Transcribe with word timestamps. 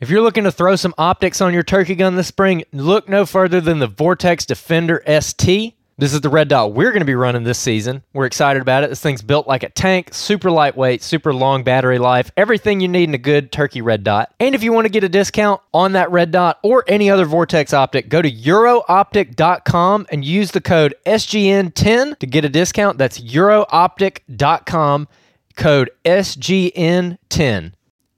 If 0.00 0.10
you're 0.10 0.22
looking 0.22 0.44
to 0.44 0.52
throw 0.52 0.76
some 0.76 0.94
optics 0.96 1.40
on 1.40 1.52
your 1.52 1.64
turkey 1.64 1.96
gun 1.96 2.14
this 2.14 2.28
spring, 2.28 2.62
look 2.72 3.08
no 3.08 3.26
further 3.26 3.60
than 3.60 3.80
the 3.80 3.88
Vortex 3.88 4.46
Defender 4.46 5.02
ST. 5.20 5.74
This 5.96 6.14
is 6.14 6.20
the 6.20 6.28
red 6.28 6.46
dot 6.46 6.72
we're 6.72 6.92
going 6.92 7.00
to 7.00 7.04
be 7.04 7.16
running 7.16 7.42
this 7.42 7.58
season. 7.58 8.04
We're 8.12 8.26
excited 8.26 8.62
about 8.62 8.84
it. 8.84 8.90
This 8.90 9.00
thing's 9.00 9.22
built 9.22 9.48
like 9.48 9.64
a 9.64 9.70
tank, 9.70 10.14
super 10.14 10.52
lightweight, 10.52 11.02
super 11.02 11.34
long 11.34 11.64
battery 11.64 11.98
life, 11.98 12.30
everything 12.36 12.78
you 12.78 12.86
need 12.86 13.08
in 13.08 13.14
a 13.14 13.18
good 13.18 13.50
turkey 13.50 13.82
red 13.82 14.04
dot. 14.04 14.32
And 14.38 14.54
if 14.54 14.62
you 14.62 14.72
want 14.72 14.84
to 14.84 14.88
get 14.88 15.02
a 15.02 15.08
discount 15.08 15.60
on 15.74 15.94
that 15.94 16.12
red 16.12 16.30
dot 16.30 16.60
or 16.62 16.84
any 16.86 17.10
other 17.10 17.24
Vortex 17.24 17.72
optic, 17.74 18.08
go 18.08 18.22
to 18.22 18.30
eurooptic.com 18.30 20.06
and 20.12 20.24
use 20.24 20.52
the 20.52 20.60
code 20.60 20.94
SGN10 21.06 22.20
to 22.20 22.26
get 22.28 22.44
a 22.44 22.48
discount. 22.48 22.98
That's 22.98 23.18
eurooptic.com, 23.18 25.08
code 25.56 25.90
SGN10. 26.04 27.72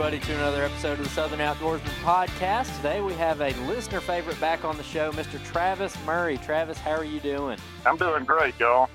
Everybody, 0.00 0.24
to 0.24 0.32
another 0.36 0.62
episode 0.62 0.96
of 0.96 1.04
the 1.04 1.10
Southern 1.10 1.40
Outdoorsman 1.40 1.80
Podcast. 2.04 2.76
Today 2.76 3.00
we 3.00 3.14
have 3.14 3.40
a 3.40 3.50
listener 3.66 4.00
favorite 4.00 4.40
back 4.40 4.64
on 4.64 4.76
the 4.76 4.82
show, 4.84 5.10
Mr. 5.10 5.44
Travis 5.46 5.92
Murray. 6.06 6.38
Travis, 6.38 6.78
how 6.78 6.92
are 6.92 7.02
you 7.02 7.18
doing? 7.18 7.58
I'm 7.84 7.96
doing 7.96 8.24
great, 8.24 8.56
y'all. 8.60 8.88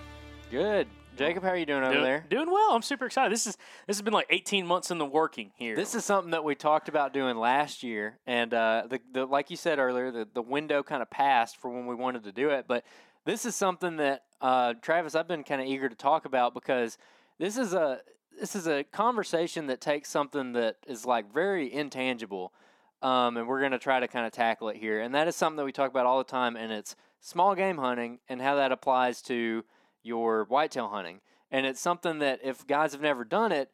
Good. 0.50 0.88
Jacob, 1.18 1.44
how 1.44 1.50
are 1.50 1.58
you 1.58 1.66
doing 1.66 1.84
over 1.84 1.92
doing, 1.92 2.06
there? 2.06 2.26
Doing 2.30 2.50
well. 2.50 2.72
I'm 2.72 2.82
super 2.82 3.06
excited. 3.06 3.34
This 3.34 3.46
is 3.46 3.58
this 3.86 3.98
has 3.98 4.02
been 4.02 4.14
like 4.14 4.28
18 4.30 4.66
months 4.66 4.92
in 4.92 4.98
the 4.98 5.06
working 5.06 5.52
here. 5.58 5.76
This 5.76 5.94
is 5.94 6.06
something 6.06 6.32
that 6.32 6.46
we 6.46 6.56
talked 6.56 6.88
about 6.88 7.12
doing 7.12 7.36
last 7.36 7.84
year, 7.84 8.18
and 8.26 8.54
uh, 8.54 8.84
the, 8.90 9.02
the 9.12 9.26
like 9.26 9.50
you 9.50 9.58
said 9.58 9.80
earlier, 9.80 10.10
the, 10.10 10.26
the 10.34 10.42
window 10.42 10.84
kind 10.84 11.02
of 11.02 11.10
passed 11.10 11.58
for 11.58 11.70
when 11.70 11.86
we 11.86 11.96
wanted 11.96 12.24
to 12.24 12.32
do 12.32 12.50
it. 12.52 12.64
But 12.66 12.86
this 13.26 13.44
is 13.44 13.58
something 13.58 13.98
that 13.98 14.24
uh, 14.40 14.76
Travis, 14.82 15.16
I've 15.16 15.28
been 15.28 15.44
kind 15.44 15.60
of 15.60 15.68
eager 15.68 15.90
to 15.90 15.96
talk 15.96 16.24
about 16.24 16.54
because 16.54 16.98
this 17.40 17.58
is 17.58 17.74
a 17.74 18.00
this 18.40 18.56
is 18.56 18.68
a 18.68 18.84
conversation 18.84 19.68
that 19.68 19.82
takes 19.82 20.10
something 20.10 20.54
that 20.54 20.78
is 20.88 21.06
like 21.06 21.34
very 21.34 21.72
intangible, 21.72 22.54
um, 23.02 23.38
and 23.38 23.48
we're 23.48 23.60
going 23.60 23.72
to 23.72 23.80
try 23.80 24.00
to 24.00 24.08
kind 24.08 24.26
of 24.26 24.32
tackle 24.32 24.70
it 24.70 24.78
here. 24.78 25.02
And 25.02 25.14
that 25.16 25.28
is 25.28 25.36
something 25.36 25.58
that 25.58 25.66
we 25.66 25.72
talk 25.72 25.92
about 25.92 26.06
all 26.06 26.18
the 26.18 26.24
time, 26.24 26.56
and 26.56 26.72
it's 26.72 26.96
small 27.20 27.56
game 27.56 27.78
hunting 27.78 28.20
and 28.28 28.42
how 28.42 28.56
that 28.56 28.72
applies 28.72 29.22
to 29.24 29.64
your 30.02 30.46
whitetail 30.46 30.90
hunting. 30.90 31.22
And 31.52 31.66
it's 31.66 31.80
something 31.80 32.20
that 32.20 32.40
if 32.44 32.66
guys 32.68 32.92
have 32.94 33.02
never 33.02 33.24
done 33.24 33.52
it, 33.52 33.72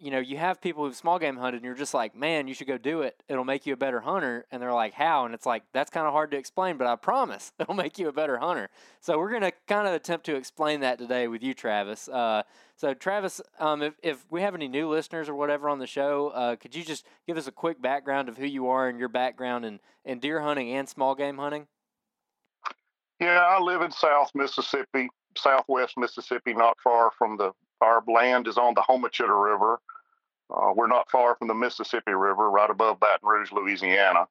you 0.00 0.10
know, 0.10 0.18
you 0.18 0.36
have 0.36 0.60
people 0.60 0.84
who've 0.84 0.94
small 0.94 1.18
game 1.18 1.36
hunted 1.36 1.56
and 1.56 1.64
you're 1.64 1.74
just 1.74 1.94
like, 1.94 2.14
man, 2.14 2.46
you 2.46 2.54
should 2.54 2.68
go 2.68 2.78
do 2.78 3.02
it. 3.02 3.22
It'll 3.28 3.44
make 3.44 3.66
you 3.66 3.72
a 3.72 3.76
better 3.76 4.00
hunter. 4.00 4.46
And 4.50 4.62
they're 4.62 4.72
like, 4.72 4.94
how? 4.94 5.24
And 5.24 5.34
it's 5.34 5.46
like, 5.46 5.64
that's 5.72 5.90
kind 5.90 6.06
of 6.06 6.12
hard 6.12 6.30
to 6.30 6.36
explain, 6.36 6.76
but 6.76 6.86
I 6.86 6.94
promise 6.96 7.52
it'll 7.58 7.74
make 7.74 7.98
you 7.98 8.08
a 8.08 8.12
better 8.12 8.38
hunter. 8.38 8.70
So 9.00 9.18
we're 9.18 9.30
going 9.30 9.42
to 9.42 9.52
kind 9.66 9.88
of 9.88 9.94
attempt 9.94 10.26
to 10.26 10.36
explain 10.36 10.80
that 10.80 10.98
today 10.98 11.26
with 11.26 11.42
you, 11.42 11.52
Travis. 11.52 12.08
Uh, 12.08 12.42
so, 12.76 12.94
Travis, 12.94 13.40
um, 13.58 13.82
if, 13.82 13.94
if 14.04 14.24
we 14.30 14.40
have 14.42 14.54
any 14.54 14.68
new 14.68 14.88
listeners 14.88 15.28
or 15.28 15.34
whatever 15.34 15.68
on 15.68 15.80
the 15.80 15.86
show, 15.86 16.28
uh, 16.28 16.54
could 16.54 16.76
you 16.76 16.84
just 16.84 17.04
give 17.26 17.36
us 17.36 17.48
a 17.48 17.52
quick 17.52 17.82
background 17.82 18.28
of 18.28 18.38
who 18.38 18.46
you 18.46 18.68
are 18.68 18.88
and 18.88 19.00
your 19.00 19.08
background 19.08 19.64
in, 19.64 19.80
in 20.04 20.20
deer 20.20 20.40
hunting 20.40 20.72
and 20.72 20.88
small 20.88 21.16
game 21.16 21.38
hunting? 21.38 21.66
Yeah, 23.18 23.44
I 23.44 23.60
live 23.60 23.82
in 23.82 23.90
South 23.90 24.30
Mississippi, 24.32 25.08
Southwest 25.36 25.98
Mississippi, 25.98 26.54
not 26.54 26.76
far 26.82 27.10
from 27.18 27.36
the. 27.36 27.52
Our 27.80 28.02
land 28.08 28.48
is 28.48 28.58
on 28.58 28.74
the 28.74 28.80
Homochitto 28.80 29.44
River. 29.44 29.78
Uh, 30.50 30.72
we're 30.74 30.86
not 30.86 31.10
far 31.10 31.34
from 31.36 31.48
the 31.48 31.54
Mississippi 31.54 32.12
River, 32.12 32.50
right 32.50 32.70
above 32.70 33.00
Baton 33.00 33.28
Rouge, 33.28 33.52
Louisiana. 33.52 34.26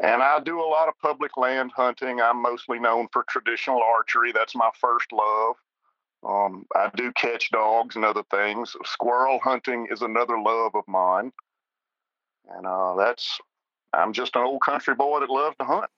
And 0.00 0.22
I 0.22 0.40
do 0.40 0.60
a 0.60 0.66
lot 0.66 0.88
of 0.88 0.98
public 1.00 1.36
land 1.36 1.70
hunting. 1.74 2.20
I'm 2.20 2.42
mostly 2.42 2.78
known 2.78 3.08
for 3.12 3.24
traditional 3.28 3.80
archery. 3.82 4.32
That's 4.32 4.54
my 4.54 4.70
first 4.80 5.12
love. 5.12 5.56
Um, 6.26 6.66
I 6.74 6.90
do 6.96 7.12
catch 7.12 7.50
dogs 7.50 7.96
and 7.96 8.04
other 8.04 8.24
things. 8.30 8.74
Squirrel 8.84 9.38
hunting 9.42 9.86
is 9.90 10.02
another 10.02 10.38
love 10.38 10.74
of 10.74 10.84
mine. 10.88 11.32
And 12.50 12.66
uh, 12.66 12.94
that's, 12.96 13.38
I'm 13.92 14.12
just 14.12 14.36
an 14.36 14.42
old 14.42 14.62
country 14.62 14.94
boy 14.94 15.20
that 15.20 15.30
loves 15.30 15.56
to 15.58 15.64
hunt. 15.64 15.90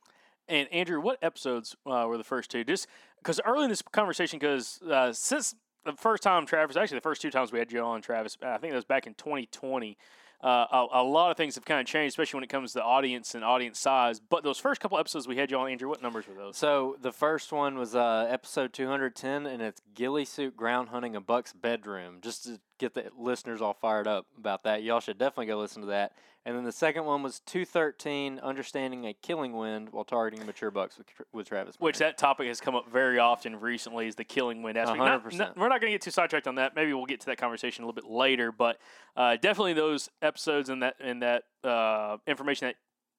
And 0.49 0.69
Andrew, 0.73 1.01
what 1.01 1.19
episodes 1.23 1.75
uh, 1.87 2.07
were 2.09 2.19
the 2.19 2.25
first 2.25 2.51
two? 2.51 2.65
Just 2.65 2.87
because 3.19 3.41
early 3.45 3.65
in 3.65 3.71
this 3.71 3.83
conversation, 3.83 4.39
because 4.39 4.81
uh, 4.83 5.13
since 5.13 5.55
the 5.87 5.93
first 5.93 6.23
time 6.23 6.47
Travis, 6.47 6.77
actually 6.77 6.99
the 6.99 7.03
first 7.03 7.23
two 7.23 7.31
times 7.31 7.53
we 7.53 7.59
had 7.59 7.73
you 7.73 7.81
on 7.81 8.03
Travis, 8.03 8.37
I 8.43 8.59
think 8.59 8.73
that 8.73 8.77
was 8.77 8.85
back 8.85 9.07
in 9.07 9.15
2020. 9.15 9.97
uh, 10.43 10.67
a, 10.71 10.87
a, 11.01 11.03
lot 11.03 11.31
of 11.31 11.37
things 11.37 11.55
have 11.55 11.65
kind 11.65 11.81
of 11.81 11.87
changed, 11.87 12.13
especially 12.13 12.39
when 12.39 12.45
it 12.45 12.51
comes 12.51 12.75
to 12.75 12.83
audience 12.83 13.35
and 13.35 13.43
audience 13.43 13.79
size. 13.79 14.21
But 14.21 14.45
those 14.45 14.59
first 14.59 14.81
couple 14.81 14.99
episodes 14.99 15.27
we 15.27 15.37
had 15.37 15.51
you 15.51 15.59
on, 15.59 15.71
Andrew, 15.71 15.89
what 15.89 16.03
numbers 16.03 16.29
were 16.29 16.35
those? 16.35 16.57
So 16.57 16.97
the 17.01 17.13
first 17.13 17.53
one 17.53 17.79
was 17.79 17.95
uh, 17.95 18.27
episode 18.29 18.73
210, 18.75 19.47
and 19.47 19.63
it's 19.63 19.81
ghillie 19.95 20.27
suit 20.27 20.57
ground 20.57 20.91
hunting 20.91 21.17
a 21.17 21.21
buck's 21.21 21.55
bedroom. 21.55 22.19
Just 22.21 22.45
to 22.45 22.61
get 22.79 22.95
the 22.95 23.11
listeners 23.19 23.61
all 23.61 23.75
fired 23.75 24.07
up 24.07 24.27
about 24.39 24.65
that, 24.65 24.83
y'all 24.83 25.01
should 25.01 25.19
definitely 25.19 25.47
go 25.47 25.59
listen 25.59 25.83
to 25.83 25.89
that. 25.89 26.13
And 26.47 26.57
then 26.57 26.63
the 26.63 26.71
second 26.71 27.05
one 27.05 27.25
was 27.25 27.41
213, 27.41 28.39
understanding 28.39 29.05
a 29.05 29.13
killing 29.15 29.53
wind 29.53 29.89
while 29.91 30.05
targeting 30.05 30.47
mature 30.47 30.71
bucks 30.71 30.97
with, 30.97 31.09
with 31.33 31.49
Travis. 31.49 31.75
Which 31.81 31.99
that 31.99 32.19
topic 32.19 32.47
has 32.47 32.61
come 32.61 32.77
up 32.77 32.89
very 32.89 33.19
often 33.19 33.59
recently 33.59 34.07
is 34.07 34.15
the 34.15 34.23
killing 34.23 34.63
wind 34.63 34.79
aspect. 34.79 35.01
100%. 35.01 35.25
Not, 35.25 35.35
not, 35.39 35.57
we're 35.57 35.69
not 35.69 35.81
going 35.81 35.91
to 35.91 35.95
get 35.95 36.03
too 36.03 36.13
sidetracked 36.13 36.47
on 36.47 36.55
that. 36.55 36.77
Maybe 36.77 36.93
we'll 36.93 37.07
get 37.07 37.19
to 37.21 37.27
that 37.27 37.39
conversation 37.39 37.83
a 37.83 37.87
little 37.89 38.01
bit 38.01 38.09
later. 38.09 38.53
But 38.53 38.79
uh, 39.17 39.37
definitely 39.37 39.73
those 39.73 40.09
episodes 40.23 40.69
and 40.69 40.85
that 40.85 40.95
and 41.01 41.21
that 41.23 41.43
uh, 41.65 42.19
information 42.29 42.69
that 42.69 42.77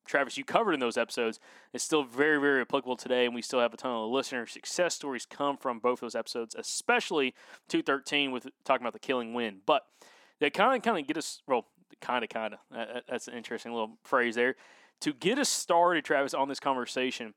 Travis 0.07 0.37
you 0.37 0.43
covered 0.43 0.73
in 0.73 0.79
those 0.79 0.97
episodes 0.97 1.39
is 1.73 1.83
still 1.83 2.03
very 2.03 2.39
very 2.39 2.61
applicable 2.61 2.95
today, 2.95 3.25
and 3.25 3.35
we 3.35 3.41
still 3.41 3.59
have 3.59 3.73
a 3.73 3.77
ton 3.77 3.91
of 3.91 4.09
listener 4.09 4.45
success 4.45 4.95
stories 4.95 5.25
come 5.25 5.57
from 5.57 5.79
both 5.79 5.99
those 5.99 6.15
episodes, 6.15 6.55
especially 6.57 7.33
213 7.67 8.31
with 8.31 8.47
talking 8.63 8.83
about 8.83 8.93
the 8.93 8.99
killing 8.99 9.33
wind. 9.33 9.59
But 9.65 9.83
they 10.39 10.49
kind 10.49 10.75
of 10.75 10.81
kind 10.83 10.99
of 10.99 11.07
get 11.07 11.17
us 11.17 11.41
well 11.47 11.67
kind 12.01 12.23
of, 12.23 12.29
kind 12.29 12.53
of. 12.53 12.59
That's 13.09 13.27
an 13.27 13.33
interesting 13.33 13.73
little 13.73 13.97
phrase 14.03 14.35
there. 14.35 14.55
To 15.01 15.13
get 15.13 15.37
us 15.37 15.49
started, 15.49 16.05
Travis, 16.05 16.33
on 16.33 16.49
this 16.49 16.59
conversation 16.59 17.33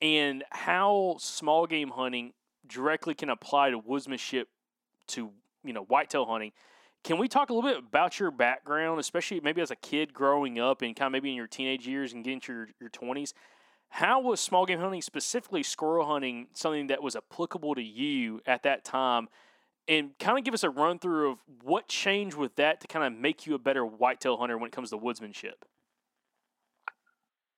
and 0.00 0.44
how 0.50 1.16
small 1.18 1.66
game 1.66 1.90
hunting 1.90 2.32
directly 2.66 3.14
can 3.14 3.28
apply 3.28 3.70
to 3.70 3.80
woodsmanship 3.80 4.44
to, 5.08 5.30
you 5.64 5.72
know, 5.72 5.82
whitetail 5.82 6.26
hunting. 6.26 6.52
Can 7.04 7.18
we 7.18 7.26
talk 7.26 7.50
a 7.50 7.54
little 7.54 7.68
bit 7.68 7.78
about 7.78 8.20
your 8.20 8.30
background, 8.30 9.00
especially 9.00 9.40
maybe 9.40 9.60
as 9.60 9.70
a 9.70 9.76
kid 9.76 10.14
growing 10.14 10.60
up 10.60 10.82
and 10.82 10.94
kind 10.94 11.06
of 11.06 11.12
maybe 11.12 11.30
in 11.30 11.36
your 11.36 11.48
teenage 11.48 11.86
years 11.86 12.12
and 12.12 12.22
getting 12.22 12.40
to 12.40 12.52
your, 12.52 12.68
your 12.80 12.90
20s? 12.90 13.32
How 13.88 14.20
was 14.20 14.40
small 14.40 14.64
game 14.64 14.78
hunting, 14.78 15.02
specifically 15.02 15.62
squirrel 15.62 16.06
hunting, 16.06 16.46
something 16.54 16.86
that 16.86 17.02
was 17.02 17.16
applicable 17.16 17.74
to 17.74 17.82
you 17.82 18.40
at 18.46 18.62
that 18.62 18.84
time? 18.84 19.28
and 19.88 20.16
kind 20.18 20.38
of 20.38 20.44
give 20.44 20.54
us 20.54 20.62
a 20.62 20.70
run 20.70 20.98
through 20.98 21.32
of 21.32 21.38
what 21.62 21.88
changed 21.88 22.36
with 22.36 22.54
that 22.56 22.80
to 22.80 22.86
kind 22.86 23.04
of 23.04 23.20
make 23.20 23.46
you 23.46 23.54
a 23.54 23.58
better 23.58 23.84
whitetail 23.84 24.36
hunter 24.36 24.56
when 24.56 24.68
it 24.68 24.72
comes 24.72 24.90
to 24.90 24.98
woodsmanship. 24.98 25.64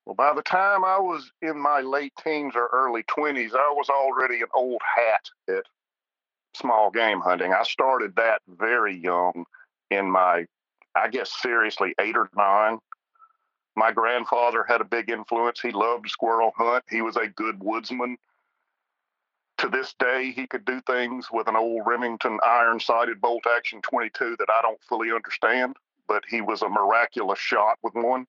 Well, 0.06 0.14
by 0.14 0.34
the 0.34 0.42
time 0.42 0.84
I 0.84 0.98
was 0.98 1.30
in 1.40 1.58
my 1.58 1.80
late 1.80 2.12
teens 2.22 2.52
or 2.54 2.68
early 2.72 3.02
20s, 3.04 3.54
I 3.54 3.72
was 3.74 3.88
already 3.88 4.40
an 4.40 4.48
old 4.54 4.80
hat 4.96 5.30
at 5.48 5.64
small 6.54 6.90
game 6.90 7.20
hunting. 7.20 7.52
I 7.52 7.62
started 7.64 8.16
that 8.16 8.42
very 8.48 8.96
young 8.96 9.44
in 9.90 10.10
my, 10.10 10.46
I 10.94 11.08
guess, 11.08 11.30
seriously, 11.40 11.94
eight 12.00 12.16
or 12.16 12.28
nine. 12.36 12.78
My 13.76 13.90
grandfather 13.90 14.64
had 14.66 14.80
a 14.80 14.84
big 14.84 15.10
influence. 15.10 15.60
He 15.60 15.72
loved 15.72 16.08
squirrel 16.08 16.52
hunt. 16.56 16.84
He 16.88 17.02
was 17.02 17.16
a 17.16 17.26
good 17.26 17.62
woodsman 17.62 18.16
to 19.58 19.68
this 19.68 19.94
day, 19.98 20.32
he 20.32 20.46
could 20.46 20.64
do 20.64 20.80
things 20.82 21.28
with 21.32 21.48
an 21.48 21.56
old 21.56 21.82
Remington 21.86 22.38
iron 22.44 22.80
sighted 22.80 23.20
bolt 23.20 23.44
action 23.46 23.80
22 23.82 24.36
that 24.38 24.50
I 24.50 24.60
don't 24.62 24.82
fully 24.82 25.10
understand, 25.12 25.76
but 26.08 26.24
he 26.28 26.40
was 26.40 26.62
a 26.62 26.68
miraculous 26.68 27.38
shot 27.38 27.78
with 27.82 27.94
one. 27.94 28.26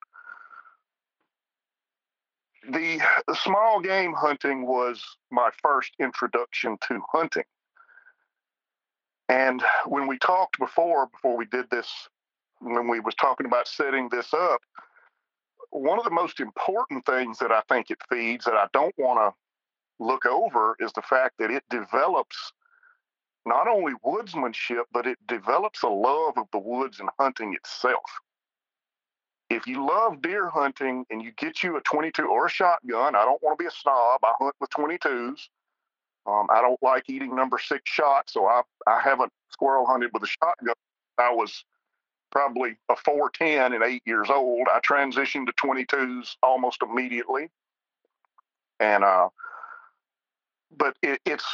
The, 2.70 3.00
the 3.28 3.36
small 3.36 3.80
game 3.80 4.14
hunting 4.14 4.66
was 4.66 5.04
my 5.32 5.50
first 5.62 5.92
introduction 6.00 6.78
to 6.88 7.02
hunting. 7.12 7.44
And 9.30 9.64
when 9.86 10.08
we 10.08 10.18
talked 10.20 10.60
before, 10.60 11.08
before 11.08 11.36
we 11.36 11.46
did 11.46 11.70
this, 11.70 11.90
when 12.60 12.88
we 12.88 13.00
was 13.00 13.16
talking 13.16 13.46
about 13.46 13.68
setting 13.68 14.10
this 14.10 14.34
up, 14.34 14.62
one 15.72 15.98
of 15.98 16.06
the 16.06 16.12
most 16.12 16.40
important 16.40 17.06
things 17.06 17.40
that 17.40 17.52
I 17.52 17.62
think 17.68 17.90
it 17.90 17.98
feeds 18.10 18.46
that 18.46 18.54
I 18.54 18.68
don't 18.72 18.96
want 18.98 19.20
to 19.20 20.04
look 20.04 20.26
over 20.26 20.76
is 20.80 20.92
the 20.94 21.02
fact 21.02 21.36
that 21.40 21.52
it 21.52 21.64
develops 21.70 22.54
not 23.46 23.68
only 23.68 23.94
woodsmanship, 24.06 24.84
but 24.92 25.06
it 25.06 25.18
develops 25.28 25.84
a 25.84 25.88
love 25.88 26.38
of 26.38 26.48
the 26.52 26.60
woods 26.60 27.00
and 27.00 27.10
hunting 27.20 27.54
itself. 27.54 28.20
If 29.50 29.68
you 29.68 29.86
love 29.86 30.22
deer 30.22 30.50
hunting 30.50 31.06
and 31.12 31.22
you 31.22 31.32
get 31.38 31.62
you 31.62 31.78
a 31.78 31.82
22 31.82 32.26
or 32.26 32.48
a 32.48 32.50
shotgun, 32.50 33.16
I 33.16 33.24
don't 33.24 33.42
want 33.44 33.60
to 33.60 33.64
be 33.64 33.68
a 33.68 33.72
snob. 33.72 34.22
I 34.24 34.34
hunt 34.40 34.56
with 34.60 34.72
22s. 34.72 35.48
Um, 36.28 36.48
I 36.50 36.62
don't 36.62 36.82
like 36.82 37.10
eating 37.10 37.36
number 37.36 37.60
six 37.60 37.84
shots, 37.86 38.34
so 38.34 38.46
I, 38.48 38.62
I 38.88 39.00
haven't 39.00 39.32
squirrel 39.50 39.86
hunted 39.86 40.12
with 40.14 40.24
a 40.24 40.28
shotgun. 40.28 40.76
I 41.18 41.32
was 41.32 41.64
probably 42.32 42.76
a 42.90 42.96
410 42.96 43.74
and 43.74 43.84
eight 43.84 44.02
years 44.06 44.30
old. 44.30 44.68
I 44.74 44.80
transitioned 44.80 45.46
to 45.46 45.54
22s 45.54 46.36
almost 46.44 46.82
immediately. 46.82 47.50
And 48.80 49.04
uh, 49.04 49.30
but 50.78 50.98
it, 51.02 51.22
it's 51.26 51.46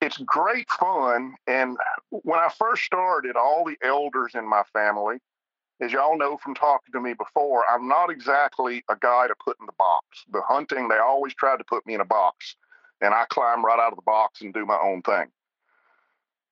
it's 0.00 0.18
great 0.18 0.70
fun. 0.70 1.34
And 1.46 1.76
when 2.10 2.38
I 2.38 2.48
first 2.56 2.84
started, 2.84 3.36
all 3.36 3.64
the 3.64 3.76
elders 3.82 4.32
in 4.34 4.48
my 4.48 4.62
family, 4.72 5.18
as 5.80 5.92
y'all 5.92 6.16
know 6.16 6.36
from 6.38 6.54
talking 6.54 6.92
to 6.92 7.00
me 7.00 7.12
before, 7.12 7.64
I'm 7.68 7.88
not 7.88 8.10
exactly 8.10 8.82
a 8.88 8.96
guy 8.96 9.26
to 9.26 9.34
put 9.44 9.56
in 9.60 9.66
the 9.66 9.72
box. 9.78 10.24
The 10.32 10.42
hunting, 10.42 10.88
they 10.88 10.98
always 10.98 11.34
tried 11.34 11.58
to 11.58 11.64
put 11.64 11.86
me 11.86 11.94
in 11.94 12.00
a 12.00 12.06
box, 12.06 12.56
and 13.00 13.14
I 13.14 13.24
climb 13.28 13.64
right 13.64 13.78
out 13.78 13.92
of 13.92 13.96
the 13.96 14.02
box 14.02 14.40
and 14.40 14.54
do 14.54 14.66
my 14.66 14.78
own 14.82 15.02
thing. 15.02 15.26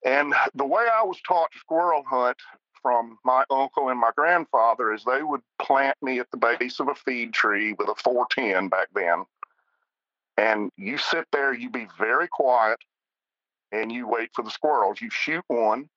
And 0.05 0.35
the 0.55 0.67
way 0.67 0.85
I 0.93 1.03
was 1.05 1.21
taught 1.27 1.51
to 1.53 1.59
squirrel 1.59 2.05
hunt 2.07 2.37
from 2.83 3.19
my 3.25 3.45
uncle 3.51 3.89
and 3.89 3.99
my 3.99 4.11
grandfather 4.15 4.93
is 4.93 5.05
they 5.05 5.23
would 5.23 5.41
plant 5.59 5.97
me 6.03 6.19
at 6.19 6.31
the 6.31 6.37
base 6.37 6.81
of 6.81 6.89
a 6.89 6.95
feed 6.95 7.33
tree 7.33 7.75
with 7.79 7.89
a 7.89 7.95
410 7.95 8.69
back 8.69 8.89
then 8.95 9.25
and 10.37 10.71
you 10.77 10.99
sit 10.99 11.27
there, 11.33 11.55
you 11.55 11.71
be 11.71 11.87
very 11.99 12.29
quiet, 12.29 12.79
and 13.73 13.93
you 13.93 14.09
wait 14.09 14.31
for 14.35 14.43
the 14.43 14.51
squirrels. 14.51 15.01
You 15.01 15.11
shoot 15.11 15.45
one, 15.47 15.89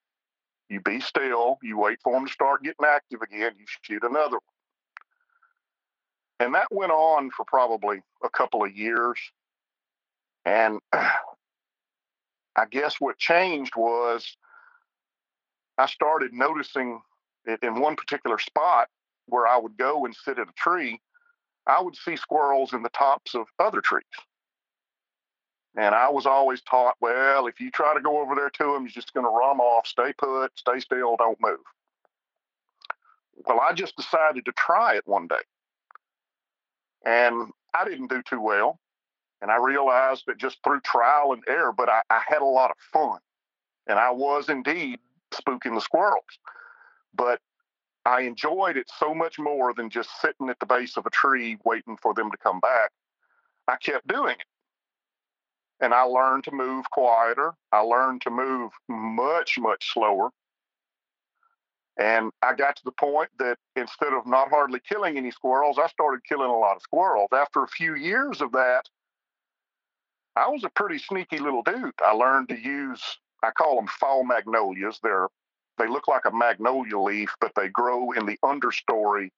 you 0.69 0.79
be 0.79 0.99
still, 0.99 1.57
you 1.63 1.77
wait 1.77 1.99
for 2.03 2.13
them 2.13 2.27
to 2.27 2.31
start 2.31 2.63
getting 2.63 2.85
active 2.85 3.21
again, 3.21 3.53
you 3.57 3.65
shoot 3.81 4.03
another 4.03 4.37
one. 4.37 4.41
And 6.39 6.53
that 6.53 6.67
went 6.69 6.91
on 6.91 7.31
for 7.31 7.45
probably 7.45 8.01
a 8.23 8.29
couple 8.29 8.63
of 8.63 8.75
years. 8.75 9.17
And 10.47 10.79
I 10.93 12.65
guess 12.71 12.95
what 13.01 13.17
changed 13.17 13.75
was 13.75 14.37
I 15.77 15.87
started 15.87 16.31
noticing 16.31 17.01
it 17.43 17.59
in 17.63 17.81
one 17.81 17.97
particular 17.97 18.39
spot 18.39 18.87
where 19.25 19.45
I 19.45 19.57
would 19.57 19.75
go 19.75 20.05
and 20.05 20.15
sit 20.15 20.39
at 20.39 20.47
a 20.47 20.53
tree, 20.53 21.01
I 21.67 21.81
would 21.81 21.97
see 21.97 22.15
squirrels 22.15 22.71
in 22.71 22.81
the 22.81 22.89
tops 22.89 23.35
of 23.35 23.47
other 23.59 23.81
trees. 23.81 24.05
And 25.75 25.93
I 25.93 26.09
was 26.09 26.25
always 26.25 26.61
taught, 26.61 26.95
well, 27.01 27.47
if 27.47 27.59
you 27.59 27.69
try 27.69 27.93
to 27.93 27.99
go 27.99 28.21
over 28.21 28.33
there 28.33 28.49
to 28.49 28.63
them, 28.71 28.83
you're 28.83 28.89
just 28.89 29.13
going 29.13 29.25
to 29.25 29.29
run 29.29 29.57
them 29.57 29.59
off. 29.59 29.85
Stay 29.85 30.13
put, 30.17 30.57
stay 30.57 30.79
still, 30.79 31.17
don't 31.17 31.41
move. 31.41 31.59
Well, 33.45 33.59
I 33.59 33.73
just 33.73 33.97
decided 33.97 34.45
to 34.45 34.53
try 34.53 34.95
it 34.95 35.03
one 35.05 35.27
day. 35.27 35.35
And 37.05 37.51
I 37.75 37.83
didn't 37.83 38.09
do 38.09 38.23
too 38.23 38.39
well. 38.39 38.79
And 39.41 39.51
I 39.51 39.57
realized 39.57 40.23
that 40.27 40.37
just 40.37 40.57
through 40.63 40.81
trial 40.81 41.33
and 41.33 41.43
error, 41.47 41.71
but 41.71 41.89
I, 41.89 42.01
I 42.09 42.21
had 42.27 42.41
a 42.41 42.45
lot 42.45 42.71
of 42.71 42.77
fun. 42.91 43.19
And 43.87 43.99
I 43.99 44.11
was 44.11 44.49
indeed 44.49 44.99
spooking 45.33 45.75
the 45.75 45.81
squirrels. 45.81 46.23
But 47.13 47.39
I 48.05 48.21
enjoyed 48.21 48.77
it 48.77 48.89
so 48.97 49.13
much 49.13 49.37
more 49.37 49.73
than 49.73 49.89
just 49.89 50.09
sitting 50.21 50.49
at 50.49 50.59
the 50.59 50.65
base 50.65 50.97
of 50.97 51.05
a 51.05 51.11
tree 51.11 51.57
waiting 51.65 51.97
for 52.01 52.13
them 52.13 52.31
to 52.31 52.37
come 52.37 52.59
back. 52.59 52.91
I 53.67 53.75
kept 53.75 54.07
doing 54.07 54.31
it 54.39 54.45
and 55.79 55.93
I 55.93 56.03
learned 56.03 56.43
to 56.45 56.51
move 56.51 56.89
quieter. 56.89 57.53
I 57.71 57.79
learned 57.79 58.21
to 58.21 58.29
move 58.29 58.71
much, 58.87 59.57
much 59.59 59.93
slower. 59.93 60.29
And 61.99 62.31
I 62.43 62.53
got 62.53 62.75
to 62.77 62.83
the 62.85 62.91
point 62.91 63.29
that 63.39 63.57
instead 63.75 64.13
of 64.13 64.27
not 64.27 64.49
hardly 64.49 64.79
killing 64.87 65.17
any 65.17 65.31
squirrels, 65.31 65.79
I 65.79 65.87
started 65.87 66.21
killing 66.27 66.49
a 66.49 66.57
lot 66.57 66.75
of 66.75 66.81
squirrels. 66.81 67.29
After 67.33 67.63
a 67.63 67.67
few 67.67 67.95
years 67.95 68.41
of 68.41 68.51
that, 68.51 68.83
I 70.37 70.47
was 70.49 70.63
a 70.63 70.69
pretty 70.69 70.99
sneaky 70.99 71.39
little 71.39 71.63
dude. 71.63 71.93
I 72.03 72.11
learned 72.11 72.49
to 72.49 72.59
use, 72.59 73.01
I 73.43 73.51
call 73.51 73.75
them 73.75 73.87
fall 73.87 74.23
magnolias. 74.23 74.99
They're, 75.01 75.27
they 75.77 75.87
look 75.87 76.07
like 76.07 76.25
a 76.25 76.31
magnolia 76.31 76.97
leaf, 76.97 77.33
but 77.41 77.53
they 77.55 77.69
grow 77.69 78.11
in 78.11 78.25
the 78.25 78.37
understory 78.43 79.29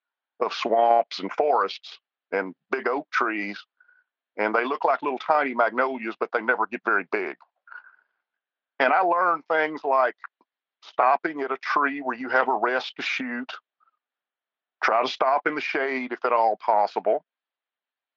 of 0.42 0.54
swamps 0.54 1.20
and 1.20 1.32
forests 1.34 2.00
and 2.32 2.54
big 2.72 2.88
oak 2.88 3.10
trees 3.12 3.58
and 4.40 4.56
they 4.56 4.64
look 4.64 4.86
like 4.86 5.02
little 5.02 5.20
tiny 5.20 5.54
magnolias, 5.54 6.16
but 6.20 6.30
they 6.32 6.42
never 6.42 6.66
get 6.66 6.82
very 6.86 7.06
big. 7.12 7.36
And 8.80 8.94
I 8.94 9.02
learned 9.02 9.44
things 9.52 9.82
like 9.84 10.16
stopping 10.82 11.42
at 11.42 11.52
a 11.52 11.58
tree 11.58 12.00
where 12.00 12.18
you 12.18 12.30
have 12.30 12.48
a 12.48 12.54
rest 12.54 12.96
to 12.96 13.02
shoot, 13.02 13.52
try 14.82 15.04
to 15.04 15.10
stop 15.10 15.46
in 15.46 15.56
the 15.56 15.62
shade 15.62 16.14
if 16.14 16.24
at 16.24 16.32
all 16.32 16.56
possible, 16.56 17.26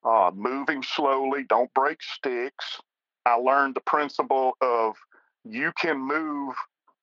uh, 0.05 0.31
moving 0.35 0.83
slowly, 0.83 1.45
don't 1.45 1.73
break 1.75 2.03
sticks. 2.03 2.81
I 3.25 3.35
learned 3.35 3.77
the 3.77 3.81
principle 3.81 4.57
of 4.61 4.97
you 5.45 5.73
can 5.81 5.99
move 5.99 6.55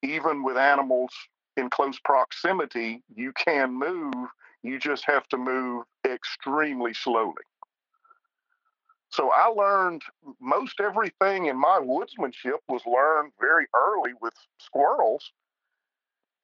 even 0.02 0.44
with 0.44 0.58
animals 0.58 1.12
in 1.58 1.70
close 1.70 2.00
proximity, 2.00 3.04
you 3.14 3.34
can 3.34 3.74
move. 3.74 4.14
You 4.64 4.80
just 4.80 5.06
have 5.06 5.28
to 5.30 5.38
move 5.38 5.86
extremely 6.06 6.94
slowly. 6.94 7.44
So 9.10 9.32
I 9.36 9.48
learned 9.48 10.04
most 10.40 10.80
everything 10.80 11.48
in 11.48 11.58
my 11.58 11.80
woodsmanship 11.82 12.60
was 12.68 12.82
learned 12.86 13.34
very 13.40 13.68
early 13.76 14.12
with 14.22 14.34
squirrels. 14.60 15.32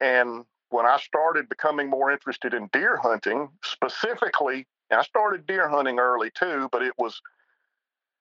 And 0.00 0.44
when 0.70 0.84
I 0.84 0.98
started 0.98 1.48
becoming 1.48 1.88
more 1.88 2.10
interested 2.10 2.54
in 2.54 2.68
deer 2.72 2.96
hunting, 2.96 3.48
specifically, 3.62 4.66
I 4.90 5.02
started 5.02 5.46
deer 5.46 5.68
hunting 5.68 5.98
early 5.98 6.30
too, 6.30 6.68
but 6.70 6.82
it 6.82 6.94
was 6.98 7.20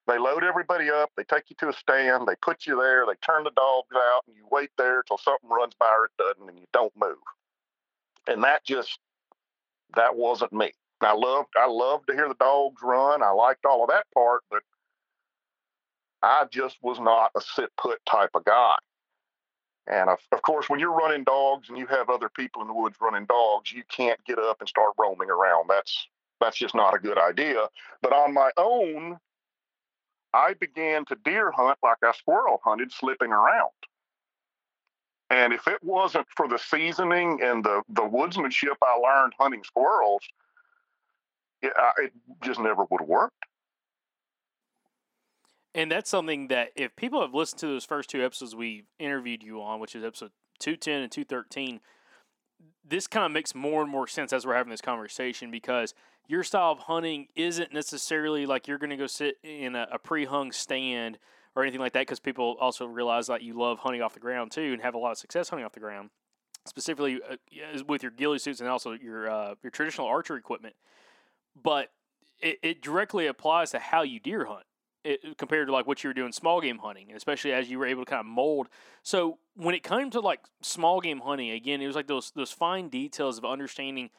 they 0.08 0.18
load 0.20 0.44
everybody 0.44 0.90
up, 0.90 1.12
they 1.18 1.24
take 1.24 1.50
you 1.50 1.56
to 1.60 1.70
a 1.70 1.74
stand, 1.74 2.28
they 2.28 2.36
put 2.42 2.68
you 2.68 2.80
there, 2.80 3.06
they 3.08 3.16
turn 3.22 3.44
the 3.44 3.52
dogs 3.52 3.96
out, 3.96 4.22
and 4.28 4.36
you 4.36 4.48
wait 4.52 4.70
there 4.78 5.02
till 5.04 5.18
something 5.18 5.50
runs 5.50 5.74
by 5.80 5.88
or 5.88 6.06
it 6.06 6.12
doesn't, 6.18 6.48
and 6.48 6.60
you 6.60 6.66
don't 6.74 6.94
move. 6.96 7.18
And 8.28 8.44
that 8.44 8.64
just 8.66 9.00
that 9.96 10.16
wasn't 10.16 10.54
me. 10.54 10.72
I 11.02 11.14
loved 11.14 11.50
I 11.58 11.68
loved 11.68 12.08
to 12.08 12.14
hear 12.14 12.28
the 12.28 12.36
dogs 12.36 12.82
run. 12.84 13.22
I 13.22 13.32
liked 13.32 13.66
all 13.66 13.84
of 13.84 13.90
that 13.90 14.06
part, 14.14 14.44
but 14.50 14.62
I 16.22 16.46
just 16.52 16.78
was 16.82 17.00
not 17.00 17.32
a 17.36 17.42
sit 17.42 17.70
put 17.78 18.04
type 18.06 18.32
of 18.34 18.46
guy. 18.46 18.76
And 19.88 20.10
of, 20.10 20.18
of 20.32 20.42
course, 20.42 20.70
when 20.70 20.80
you're 20.80 20.96
running 20.96 21.24
dogs 21.24 21.70
and 21.70 21.78
you 21.78 21.86
have 21.88 22.10
other 22.10 22.30
people 22.30 22.62
in 22.62 22.68
the 22.68 22.74
woods 22.74 22.98
running 23.00 23.26
dogs, 23.26 23.72
you 23.72 23.84
can't 23.90 24.24
get 24.26 24.40
up 24.40 24.58
and 24.60 24.68
start 24.68 24.94
roaming 24.98 25.30
around. 25.30 25.70
That's 25.70 26.08
that's 26.46 26.58
just 26.58 26.76
not 26.76 26.96
a 26.96 27.00
good 27.00 27.18
idea. 27.18 27.68
But 28.02 28.14
on 28.14 28.34
my 28.34 28.52
own, 28.58 29.18
I 30.34 30.54
began 30.54 31.06
to 31.06 31.18
deer 31.24 31.52
hunt 31.52 31.78
like 31.82 31.98
I 32.04 32.12
squirrel 32.14 32.62
hunted, 32.64 32.92
slipping 32.92 33.32
around. 33.32 33.72
And 35.30 35.54
if 35.54 35.68
it 35.68 35.84
wasn't 35.84 36.28
for 36.36 36.48
the 36.48 36.60
seasoning 36.60 37.40
and 37.44 37.64
the, 37.64 37.82
the 37.90 38.04
woodsmanship 38.04 38.76
I 38.84 38.96
learned 38.96 39.34
hunting 39.40 39.64
squirrels, 39.64 40.22
it, 41.62 41.74
it 41.98 42.14
just 42.44 42.60
never 42.60 42.86
would 42.90 43.02
have 43.02 43.10
worked. 43.10 43.34
And 45.74 45.92
that's 45.92 46.10
something 46.10 46.48
that 46.50 46.70
if 46.76 46.96
people 46.96 47.22
have 47.22 47.34
listened 47.34 47.60
to 47.62 47.68
those 47.68 47.86
first 47.86 48.10
two 48.10 48.24
episodes 48.24 48.56
we 48.56 48.86
interviewed 49.00 49.44
you 49.44 49.62
on, 49.62 49.80
which 49.80 49.96
is 49.96 50.04
episode 50.04 50.32
210 50.60 51.02
and 51.02 51.12
213, 51.12 51.82
this 52.88 53.08
kind 53.08 53.26
of 53.26 53.32
makes 53.32 53.56
more 53.56 53.82
and 53.82 53.90
more 53.90 54.08
sense 54.08 54.32
as 54.34 54.46
we're 54.46 54.56
having 54.56 54.72
this 54.72 54.82
conversation 54.82 55.52
because 55.52 55.94
your 56.28 56.44
style 56.44 56.72
of 56.72 56.80
hunting 56.80 57.28
isn't 57.36 57.74
necessarily 57.74 58.46
like 58.46 58.68
you're 58.68 58.78
going 58.78 58.90
to 58.90 58.98
go 58.98 59.08
sit 59.08 59.36
in 59.44 59.76
a, 59.76 59.88
a 59.92 60.00
pre-hung 60.00 60.52
stand 60.52 61.18
or 61.56 61.64
anything 61.64 61.80
like 61.80 61.94
that 61.94 62.02
because 62.02 62.20
people 62.20 62.58
also 62.60 62.86
realize 62.86 63.28
that 63.28 63.42
you 63.42 63.58
love 63.58 63.80
hunting 63.80 64.02
off 64.02 64.14
the 64.14 64.20
ground 64.20 64.52
too 64.52 64.74
and 64.74 64.82
have 64.82 64.94
a 64.94 64.98
lot 64.98 65.12
of 65.12 65.18
success 65.18 65.50
hunting 65.50 65.66
off 65.66 65.74
the 65.74 65.80
ground 65.80 66.10
specifically 66.66 67.20
uh, 67.30 67.36
with 67.88 68.04
your 68.04 68.12
ghillie 68.12 68.40
suits 68.40 68.60
and 68.60 68.70
also 68.70 68.94
your 68.94 69.30
uh, 69.30 69.56
your 69.64 69.72
traditional 69.72 70.08
archer 70.08 70.36
equipment. 70.36 70.76
But 71.62 71.92
it, 72.40 72.60
it 72.62 72.82
directly 72.82 73.28
applies 73.28 73.72
to 73.72 73.80
how 73.80 74.02
you 74.02 74.20
deer 74.20 74.46
hunt 74.46 74.66
it, 75.06 75.38
compared 75.38 75.68
to 75.68 75.74
like 75.74 75.88
what 75.88 76.04
you 76.04 76.10
were 76.10 76.14
doing 76.14 76.32
small 76.32 76.60
game 76.60 76.80
hunting, 76.80 77.12
especially 77.14 77.54
as 77.54 77.70
you 77.70 77.80
were 77.80 77.86
able 77.86 78.04
to 78.04 78.10
kind 78.10 78.20
of 78.20 78.26
mold. 78.26 78.68
So 79.04 79.38
when 79.56 79.76
it 79.76 79.84
came 79.84 80.10
to 80.12 80.20
like 80.20 80.42
small 80.62 81.00
game 81.00 81.20
hunting, 81.20 81.52
again, 81.52 81.82
it 81.82 81.88
was 81.88 81.96
like 81.96 82.08
those 82.08 82.32
those 82.36 82.52
fine 82.52 82.90
details 82.90 83.38
of 83.38 83.46
understanding 83.46 84.10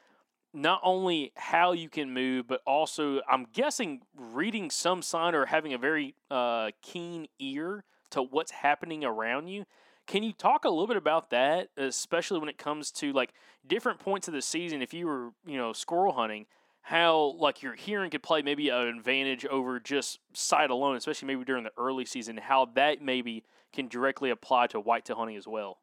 not 0.55 0.81
only 0.83 1.33
how 1.37 1.73
you 1.73 1.89
can 1.91 2.13
move, 2.15 2.47
but 2.47 2.63
also 2.67 3.21
I'm 3.29 3.47
guessing 3.53 4.03
reading 4.17 4.71
some 4.71 5.03
sign 5.03 5.35
or 5.35 5.47
having 5.47 5.75
a 5.75 5.79
very 5.79 6.15
uh, 6.31 6.71
keen 6.81 7.27
ear 7.39 7.85
to 8.11 8.23
what's 8.23 8.53
happening 8.53 9.05
around 9.05 9.49
you. 9.49 9.67
Can 10.07 10.23
you 10.23 10.33
talk 10.33 10.65
a 10.65 10.69
little 10.69 10.87
bit 10.87 10.97
about 10.97 11.31
that, 11.31 11.69
especially 11.77 12.39
when 12.39 12.49
it 12.49 12.59
comes 12.59 12.93
to 12.93 13.13
like 13.13 13.35
different 13.67 13.99
points 13.99 14.29
of 14.29 14.35
the 14.35 14.41
season? 14.41 14.81
If 14.81 14.95
you 14.95 15.07
were, 15.07 15.31
you 15.45 15.59
know, 15.59 15.73
squirrel 15.73 16.13
hunting, 16.13 16.47
how 16.87 17.35
like 17.41 17.65
your 17.65 17.75
hearing 17.75 18.11
could 18.11 18.23
play 18.23 18.43
maybe 18.43 18.69
an 18.69 18.87
advantage 18.87 19.45
over 19.45 19.81
just 19.81 20.21
sight 20.35 20.71
alone, 20.71 20.95
especially 20.95 21.27
maybe 21.27 21.45
during 21.45 21.65
the 21.65 21.73
early 21.77 22.05
season, 22.05 22.37
how 22.37 22.67
that 22.77 23.03
maybe 23.03 23.43
can 23.73 23.89
directly 23.89 24.31
apply 24.31 24.69
to 24.69 24.79
white 24.79 24.87
whitetail 24.87 25.17
hunting 25.17 25.37
as 25.37 25.49
well. 25.49 25.79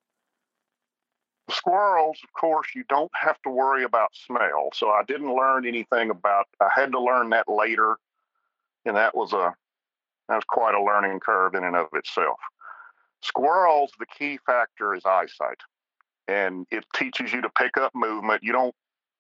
Squirrels, 1.50 2.20
of 2.24 2.32
course, 2.32 2.70
you 2.74 2.86
don't 2.88 3.12
have 3.16 3.36
to 3.42 3.50
worry 3.50 3.84
about 3.84 4.16
smell. 4.16 4.70
So 4.74 4.92
I 4.92 5.04
didn't 5.06 5.36
learn 5.36 5.68
anything 5.68 6.10
about. 6.10 6.46
I 6.62 6.70
had 6.74 6.94
to 6.94 7.02
learn 7.02 7.32
that 7.32 7.50
later, 7.50 7.98
and 8.86 8.96
that 8.96 9.14
was 9.14 9.34
a 9.34 9.54
that 10.30 10.36
was 10.36 10.46
quite 10.48 10.74
a 10.74 10.82
learning 10.82 11.20
curve 11.20 11.54
in 11.54 11.66
and 11.66 11.76
of 11.76 11.88
itself. 11.92 12.40
Squirrels, 13.22 13.92
the 14.00 14.06
key 14.06 14.40
factor 14.46 14.96
is 14.96 15.04
eyesight, 15.06 15.60
and 16.30 16.66
it 16.72 16.86
teaches 16.96 17.34
you 17.34 17.42
to 17.42 17.50
pick 17.50 17.76
up 17.78 17.94
movement. 17.94 18.42
You 18.42 18.54
don't 18.54 18.76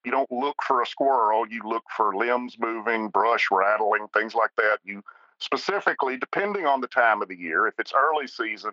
you 0.05 0.11
don't 0.11 0.31
look 0.31 0.57
for 0.63 0.81
a 0.81 0.85
squirrel, 0.85 1.47
you 1.47 1.61
look 1.63 1.83
for 1.95 2.15
limbs 2.15 2.57
moving, 2.59 3.09
brush 3.09 3.47
rattling, 3.51 4.07
things 4.13 4.35
like 4.35 4.51
that. 4.57 4.79
You 4.83 5.03
specifically, 5.39 6.17
depending 6.17 6.65
on 6.65 6.81
the 6.81 6.87
time 6.87 7.21
of 7.21 7.29
the 7.29 7.37
year, 7.37 7.67
if 7.67 7.75
it's 7.79 7.93
early 7.95 8.27
season 8.27 8.71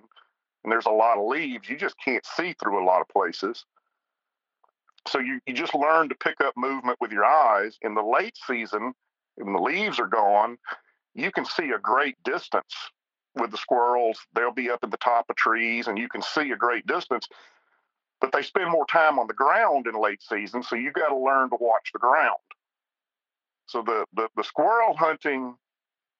and 0.64 0.72
there's 0.72 0.86
a 0.86 0.90
lot 0.90 1.18
of 1.18 1.26
leaves, 1.26 1.68
you 1.68 1.76
just 1.76 1.96
can't 2.02 2.24
see 2.24 2.54
through 2.54 2.82
a 2.82 2.86
lot 2.86 3.00
of 3.00 3.08
places. 3.08 3.64
So 5.08 5.18
you, 5.18 5.40
you 5.46 5.54
just 5.54 5.74
learn 5.74 6.08
to 6.10 6.14
pick 6.14 6.40
up 6.40 6.54
movement 6.56 6.98
with 7.00 7.10
your 7.10 7.24
eyes. 7.24 7.78
In 7.82 7.94
the 7.94 8.02
late 8.02 8.36
season, 8.46 8.92
when 9.36 9.54
the 9.54 9.60
leaves 9.60 9.98
are 9.98 10.06
gone, 10.06 10.58
you 11.14 11.32
can 11.32 11.44
see 11.44 11.70
a 11.70 11.78
great 11.78 12.16
distance 12.22 12.74
with 13.34 13.50
the 13.50 13.56
squirrels. 13.56 14.18
They'll 14.34 14.52
be 14.52 14.70
up 14.70 14.80
at 14.82 14.90
the 14.90 14.96
top 14.98 15.26
of 15.30 15.36
trees 15.36 15.88
and 15.88 15.98
you 15.98 16.08
can 16.08 16.22
see 16.22 16.50
a 16.50 16.56
great 16.56 16.86
distance 16.86 17.28
but 18.20 18.32
they 18.32 18.42
spend 18.42 18.70
more 18.70 18.86
time 18.86 19.18
on 19.18 19.26
the 19.26 19.34
ground 19.34 19.86
in 19.86 19.94
late 19.94 20.22
season, 20.22 20.62
so 20.62 20.76
you 20.76 20.92
got 20.92 21.08
to 21.08 21.16
learn 21.16 21.50
to 21.50 21.56
watch 21.60 21.90
the 21.92 21.98
ground. 21.98 22.36
So 23.66 23.82
the, 23.82 24.04
the 24.14 24.28
the 24.36 24.44
squirrel 24.44 24.96
hunting 24.96 25.54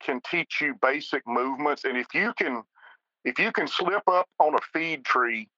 can 0.02 0.20
teach 0.30 0.60
you 0.60 0.74
basic 0.80 1.22
movements, 1.26 1.84
and 1.84 1.96
if 1.96 2.06
you 2.14 2.32
can 2.38 2.62
if 3.24 3.38
you 3.38 3.52
can 3.52 3.66
slip 3.66 4.02
up 4.08 4.26
on 4.38 4.54
a 4.54 4.60
feed 4.72 5.04
tree 5.04 5.48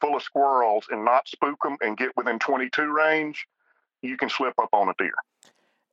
full 0.00 0.16
of 0.16 0.22
squirrels 0.22 0.86
and 0.90 1.04
not 1.04 1.28
spook 1.28 1.62
them 1.62 1.76
and 1.80 1.96
get 1.96 2.10
within 2.16 2.38
22 2.38 2.92
range, 2.92 3.46
you 4.02 4.16
can 4.16 4.28
slip 4.28 4.54
up 4.60 4.68
on 4.72 4.88
a 4.88 4.92
deer. 4.98 5.14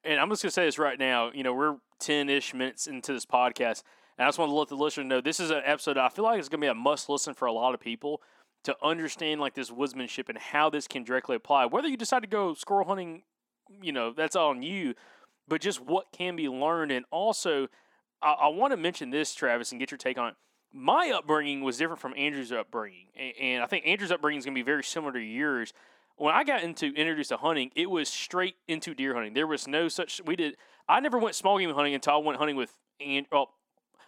And 0.04 0.20
I'm 0.20 0.30
just 0.30 0.42
gonna 0.42 0.52
say 0.52 0.66
this 0.66 0.80
right 0.80 1.00
now. 1.00 1.32
You 1.34 1.44
know, 1.44 1.54
we're 1.54 1.78
10 2.00 2.30
ish 2.30 2.54
minutes 2.54 2.88
into 2.88 3.14
this 3.14 3.26
podcast, 3.26 3.84
and 4.18 4.26
I 4.26 4.28
just 4.28 4.40
want 4.40 4.50
to 4.50 4.56
let 4.56 4.68
the 4.68 4.76
listener 4.76 5.06
know 5.06 5.22
this 5.22 5.40
is 5.40 5.52
an 5.52 5.62
episode 5.64 5.98
I 5.98 6.10
feel 6.10 6.26
like 6.26 6.40
it's 6.40 6.50
gonna 6.50 6.62
be 6.62 6.68
a 6.68 6.74
must 6.74 7.08
listen 7.08 7.34
for 7.34 7.46
a 7.46 7.54
lot 7.54 7.74
of 7.74 7.80
people 7.80 8.22
to 8.64 8.76
understand 8.84 9.42
like 9.42 9.56
this 9.56 9.72
woodsmanship 9.72 10.30
and 10.30 10.38
how 10.38 10.70
this 10.70 10.88
can 10.88 11.04
directly 11.04 11.36
apply. 11.36 11.66
Whether 11.66 11.88
you 11.88 11.98
decide 11.98 12.22
to 12.22 12.28
go 12.28 12.54
squirrel 12.54 12.88
hunting, 12.88 13.24
you 13.82 13.92
know, 13.92 14.14
that's 14.14 14.36
on 14.36 14.62
you, 14.62 14.94
but 15.48 15.62
just 15.62 15.82
what 15.82 16.12
can 16.12 16.36
be 16.36 16.48
learned. 16.48 16.92
And 16.92 17.06
also, 17.12 17.68
I, 18.22 18.34
I 18.34 18.48
want 18.50 18.72
to 18.72 18.78
mention 18.78 19.10
this, 19.10 19.34
Travis, 19.34 19.72
and 19.72 19.80
get 19.80 19.92
your 19.92 19.98
take 19.98 20.18
on 20.18 20.30
it. 20.30 20.36
My 20.74 21.12
upbringing 21.12 21.62
was 21.62 21.78
different 21.78 22.00
from 22.00 22.14
Andrew's 22.16 22.52
upbringing, 22.52 23.08
and, 23.20 23.34
and 23.42 23.64
I 23.64 23.66
think 23.66 23.86
Andrew's 23.86 24.12
upbringing 24.12 24.40
is 24.40 24.46
going 24.46 24.56
to 24.56 24.60
be 24.60 24.64
very 24.66 24.84
similar 24.84 25.12
to 25.14 25.20
yours. 25.20 25.74
When 26.16 26.34
I 26.34 26.44
got 26.44 26.64
into 26.64 26.94
introduced 26.94 27.30
to 27.30 27.38
hunting, 27.38 27.72
it 27.76 27.90
was 27.90 28.08
straight 28.08 28.56
into 28.68 28.94
deer 28.94 29.14
hunting. 29.14 29.34
There 29.34 29.48
was 29.48 29.68
no 29.68 29.90
such. 29.90 30.22
We 30.26 30.36
did. 30.36 30.56
I 30.88 31.00
never 31.00 31.18
went 31.18 31.36
small 31.36 31.58
game 31.60 31.74
hunting 31.74 31.94
until 31.94 32.14
I 32.14 32.18
went 32.18 32.38
hunting 32.38 32.56
with 32.56 32.74
and 33.06 33.26
well, 33.32 33.50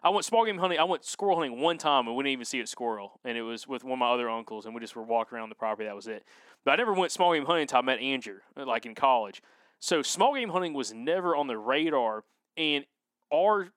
I 0.03 0.09
went 0.09 0.25
small 0.25 0.45
game 0.45 0.57
hunting. 0.57 0.79
I 0.79 0.83
went 0.83 1.05
squirrel 1.05 1.37
hunting 1.37 1.61
one 1.61 1.77
time 1.77 2.07
and 2.07 2.15
we 2.15 2.23
didn't 2.23 2.33
even 2.33 2.45
see 2.45 2.59
a 2.59 2.67
squirrel, 2.67 3.19
and 3.23 3.37
it 3.37 3.41
was 3.41 3.67
with 3.67 3.83
one 3.83 3.93
of 3.93 3.99
my 3.99 4.11
other 4.11 4.29
uncles, 4.29 4.65
and 4.65 4.75
we 4.75 4.81
just 4.81 4.95
were 4.95 5.03
walking 5.03 5.37
around 5.37 5.49
the 5.49 5.55
property. 5.55 5.87
That 5.87 5.95
was 5.95 6.07
it. 6.07 6.23
But 6.65 6.71
I 6.71 6.75
never 6.75 6.93
went 6.93 7.11
small 7.11 7.33
game 7.33 7.45
hunting 7.45 7.63
until 7.63 7.79
I 7.79 7.81
met 7.83 7.99
Andrew, 7.99 8.39
like 8.57 8.85
in 8.85 8.95
college. 8.95 9.41
So 9.79 10.01
small 10.01 10.35
game 10.35 10.49
hunting 10.49 10.73
was 10.73 10.93
never 10.93 11.35
on 11.35 11.47
the 11.47 11.57
radar, 11.57 12.25
and 12.57 12.85
our 13.33 13.69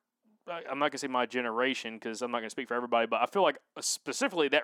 I'm 0.49 0.78
not 0.78 0.92
gonna 0.92 0.99
say 0.99 1.09
my 1.09 1.26
generation 1.26 1.95
because 1.95 2.23
I'm 2.23 2.30
not 2.30 2.38
gonna 2.38 2.50
speak 2.50 2.68
for 2.68 2.75
everybody, 2.75 3.06
but 3.06 3.21
I 3.21 3.26
feel 3.26 3.42
like 3.42 3.59
uh, 3.76 3.80
specifically 3.80 4.49
that 4.49 4.62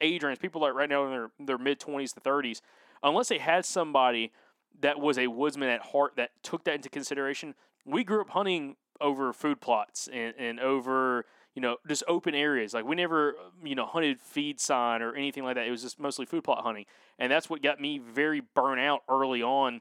age 0.00 0.22
range, 0.22 0.38
people 0.38 0.60
like 0.60 0.74
right 0.74 0.88
now 0.88 1.04
in 1.04 1.10
their 1.10 1.30
their 1.38 1.58
mid 1.58 1.80
20s 1.80 2.14
to 2.14 2.20
30s, 2.20 2.60
unless 3.02 3.28
they 3.28 3.38
had 3.38 3.64
somebody 3.64 4.32
that 4.80 4.98
was 4.98 5.18
a 5.18 5.26
woodsman 5.26 5.68
at 5.68 5.80
heart 5.80 6.12
that 6.16 6.30
took 6.42 6.64
that 6.64 6.74
into 6.74 6.88
consideration. 6.88 7.54
We 7.84 8.04
grew 8.04 8.20
up 8.20 8.30
hunting 8.30 8.76
over 9.02 9.32
food 9.32 9.60
plots 9.60 10.08
and, 10.12 10.34
and 10.38 10.60
over 10.60 11.26
you 11.54 11.62
know 11.62 11.76
just 11.86 12.02
open 12.08 12.34
areas. 12.34 12.74
Like 12.74 12.84
we 12.84 12.96
never 12.96 13.30
um, 13.30 13.66
you 13.66 13.74
know 13.74 13.86
hunted 13.86 14.20
feed 14.20 14.60
sign 14.60 15.02
or 15.02 15.14
anything 15.14 15.44
like 15.44 15.56
that. 15.56 15.66
It 15.66 15.70
was 15.70 15.82
just 15.82 16.00
mostly 16.00 16.26
food 16.26 16.44
plot 16.44 16.62
hunting. 16.62 16.86
And 17.18 17.30
that's 17.30 17.50
what 17.50 17.62
got 17.62 17.80
me 17.80 17.98
very 17.98 18.40
burnt 18.40 18.80
out 18.80 19.02
early 19.08 19.42
on 19.42 19.80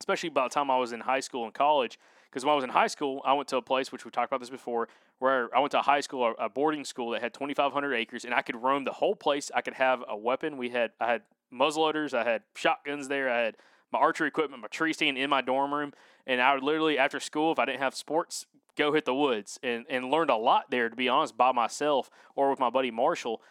especially 0.00 0.28
by 0.28 0.44
the 0.44 0.48
time 0.48 0.70
i 0.70 0.78
was 0.78 0.92
in 0.92 1.00
high 1.00 1.20
school 1.20 1.44
and 1.44 1.54
college. 1.54 1.98
Because 2.30 2.44
when 2.44 2.52
i 2.52 2.54
was 2.54 2.64
in 2.64 2.70
high 2.70 2.86
school 2.86 3.22
i 3.24 3.32
went 3.32 3.48
to 3.48 3.56
a 3.56 3.62
place 3.62 3.90
which 3.90 4.04
we 4.04 4.10
talked 4.10 4.30
about 4.30 4.40
this 4.40 4.50
before 4.50 4.88
where 5.18 5.54
i 5.56 5.58
went 5.58 5.70
to 5.72 5.78
a 5.78 5.82
high 5.82 6.00
school 6.00 6.34
a 6.38 6.48
boarding 6.48 6.84
school 6.84 7.10
that 7.10 7.22
had 7.22 7.34
2500 7.34 7.94
acres 7.94 8.24
and 8.24 8.34
i 8.34 8.42
could 8.42 8.56
roam 8.56 8.84
the 8.84 8.92
whole 8.92 9.16
place. 9.16 9.50
I 9.54 9.60
could 9.60 9.74
have 9.74 10.04
a 10.08 10.16
weapon. 10.16 10.56
We 10.56 10.70
had 10.70 10.92
i 11.00 11.10
had 11.10 11.22
muzzleloaders. 11.52 12.14
I 12.14 12.24
had 12.24 12.42
shotguns 12.54 13.08
there. 13.08 13.30
I 13.30 13.40
had 13.40 13.56
my 13.90 13.98
archery 13.98 14.28
equipment 14.28 14.62
my 14.62 14.68
tree 14.68 14.92
stand 14.92 15.16
in 15.16 15.30
my 15.30 15.40
dorm 15.40 15.72
room. 15.72 15.92
And 16.26 16.40
I 16.40 16.54
would 16.54 16.62
literally 16.62 16.98
after 16.98 17.20
school, 17.20 17.52
if 17.52 17.58
I 17.58 17.64
didn't 17.64 17.80
have 17.80 17.94
sports, 17.94 18.46
go 18.78 18.92
hit 18.92 19.04
the 19.04 19.14
woods 19.14 19.58
and, 19.62 19.84
and 19.90 20.10
learned 20.10 20.30
a 20.30 20.36
lot 20.36 20.70
there, 20.70 20.88
to 20.88 20.96
be 20.96 21.08
honest, 21.08 21.36
by 21.36 21.52
myself 21.52 22.08
or 22.36 22.48
with 22.48 22.58
my 22.58 22.70
buddy 22.70 22.90
Marshall. 22.90 23.42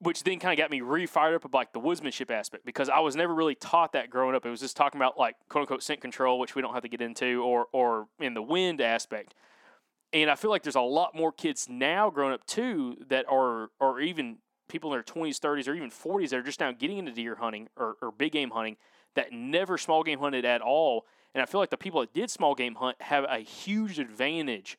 which 0.00 0.22
then 0.24 0.38
kind 0.38 0.58
of 0.58 0.62
got 0.62 0.70
me 0.70 0.80
re-fired 0.80 1.34
up 1.34 1.44
about 1.44 1.58
like 1.58 1.72
the 1.72 1.80
woodsmanship 1.80 2.30
aspect 2.30 2.64
because 2.64 2.88
I 2.88 3.00
was 3.00 3.16
never 3.16 3.34
really 3.34 3.54
taught 3.56 3.92
that 3.92 4.10
growing 4.10 4.34
up. 4.34 4.46
It 4.46 4.50
was 4.50 4.60
just 4.60 4.76
talking 4.76 4.98
about 4.98 5.18
like 5.18 5.36
quote 5.48 5.62
unquote 5.62 5.82
scent 5.82 6.00
control, 6.00 6.38
which 6.38 6.54
we 6.54 6.62
don't 6.62 6.72
have 6.74 6.82
to 6.82 6.88
get 6.88 7.00
into, 7.00 7.42
or 7.42 7.66
or 7.72 8.08
in 8.18 8.34
the 8.34 8.42
wind 8.42 8.80
aspect. 8.80 9.34
And 10.12 10.30
I 10.30 10.36
feel 10.36 10.50
like 10.50 10.62
there's 10.62 10.76
a 10.76 10.80
lot 10.80 11.14
more 11.14 11.32
kids 11.32 11.68
now 11.68 12.10
growing 12.10 12.32
up 12.32 12.46
too 12.46 12.96
that 13.08 13.26
are 13.28 13.70
or 13.78 14.00
even 14.00 14.38
people 14.68 14.92
in 14.92 14.96
their 14.96 15.02
20s, 15.02 15.38
30s, 15.38 15.68
or 15.68 15.74
even 15.74 15.90
40s 15.90 16.30
that 16.30 16.38
are 16.38 16.42
just 16.42 16.60
now 16.60 16.72
getting 16.72 16.98
into 16.98 17.12
deer 17.12 17.36
hunting 17.36 17.68
or, 17.76 17.96
or 18.00 18.12
big 18.12 18.32
game 18.32 18.50
hunting 18.50 18.76
that 19.14 19.32
never 19.32 19.76
small 19.78 20.02
game 20.02 20.18
hunted 20.18 20.44
at 20.44 20.60
all. 20.60 21.04
And 21.34 21.42
I 21.42 21.46
feel 21.46 21.60
like 21.60 21.70
the 21.70 21.76
people 21.76 22.00
that 22.00 22.12
did 22.12 22.30
small 22.30 22.54
game 22.54 22.76
hunt 22.76 23.00
have 23.00 23.24
a 23.28 23.38
huge 23.38 23.98
advantage 23.98 24.78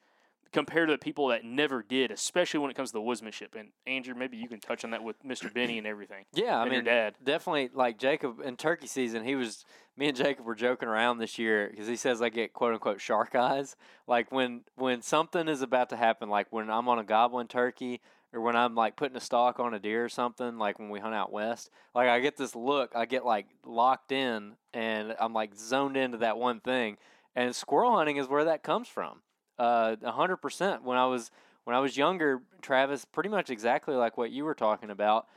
compared 0.52 0.88
to 0.90 0.94
the 0.94 1.00
people 1.00 1.28
that 1.28 1.44
never 1.44 1.84
did, 1.84 2.12
especially 2.12 2.60
when 2.60 2.72
it 2.72 2.74
comes 2.74 2.90
to 2.90 2.94
the 2.94 3.02
woodsmanship. 3.02 3.56
And 3.56 3.70
Andrew, 3.86 4.16
maybe 4.16 4.38
you 4.38 4.48
can 4.48 4.60
touch 4.60 4.84
on 4.84 4.92
that 4.92 5.04
with 5.04 5.24
Mr. 5.24 5.54
Benny 5.54 5.78
and 5.78 5.86
everything. 5.86 6.26
Yeah, 6.34 6.58
I 6.58 6.64
and 6.64 6.72
mean, 6.72 6.84
dad. 6.84 7.16
definitely 7.24 7.70
like 7.74 8.00
Jacob 8.00 8.40
in 8.44 8.58
turkey 8.58 8.88
season. 8.88 9.24
He 9.24 9.36
was 9.36 9.66
me 9.96 10.08
and 10.08 10.18
Jacob 10.18 10.46
were 10.46 10.56
joking 10.56 10.90
around 10.90 11.20
this 11.20 11.38
year 11.38 11.68
because 11.70 11.88
he 11.88 11.96
says 11.96 12.22
I 12.22 12.30
get 12.30 12.54
quote 12.54 12.74
unquote 12.74 13.02
shark 13.02 13.36
eyes. 13.36 13.76
Like 14.08 14.32
when 14.32 14.62
when 14.76 15.02
something 15.02 15.48
is 15.48 15.62
about 15.62 15.90
to 15.90 15.98
happen, 15.98 16.30
like 16.30 16.48
when 16.52 16.70
I'm 16.70 16.88
on 16.90 17.00
a 17.00 17.04
goblin 17.04 17.48
turkey 17.48 18.02
or 18.34 18.42
when 18.42 18.56
I'm 18.56 18.76
like 18.76 18.96
putting 18.96 19.18
a 19.18 19.22
stalk 19.22 19.60
on 19.60 19.74
a 19.74 19.80
deer 19.80 20.06
or 20.06 20.10
something, 20.10 20.58
like 20.58 20.80
when 20.80 20.90
we 20.90 21.00
hunt 21.00 21.16
out 21.16 21.32
west, 21.32 21.70
like 21.96 22.08
I 22.10 22.20
get 22.20 22.38
this 22.38 22.56
look, 22.56 22.92
I 22.96 23.06
get 23.06 23.26
like 23.26 23.48
locked 23.66 24.12
in 24.12 24.56
and 24.74 25.16
I'm 25.20 25.34
like 25.34 25.56
zoned 25.56 25.98
into 25.98 26.20
that 26.20 26.38
one 26.38 26.60
thing. 26.60 26.98
And 27.36 27.56
squirrel 27.56 27.96
hunting 27.96 28.18
is 28.18 28.28
where 28.28 28.46
that 28.46 28.64
comes 28.64 28.88
from. 28.88 29.22
Uh, 29.58 29.96
a 30.04 30.12
hundred 30.12 30.38
percent. 30.38 30.84
When 30.84 30.98
I 30.98 31.06
was 31.06 31.32
when 31.64 31.76
I 31.76 31.80
was 31.80 31.98
younger, 31.98 32.42
Travis, 32.62 33.06
pretty 33.06 33.30
much 33.30 33.50
exactly 33.50 33.96
like 33.96 34.18
what 34.18 34.32
you 34.32 34.44
were 34.44 34.56
talking 34.56 34.90
about. 34.90 35.28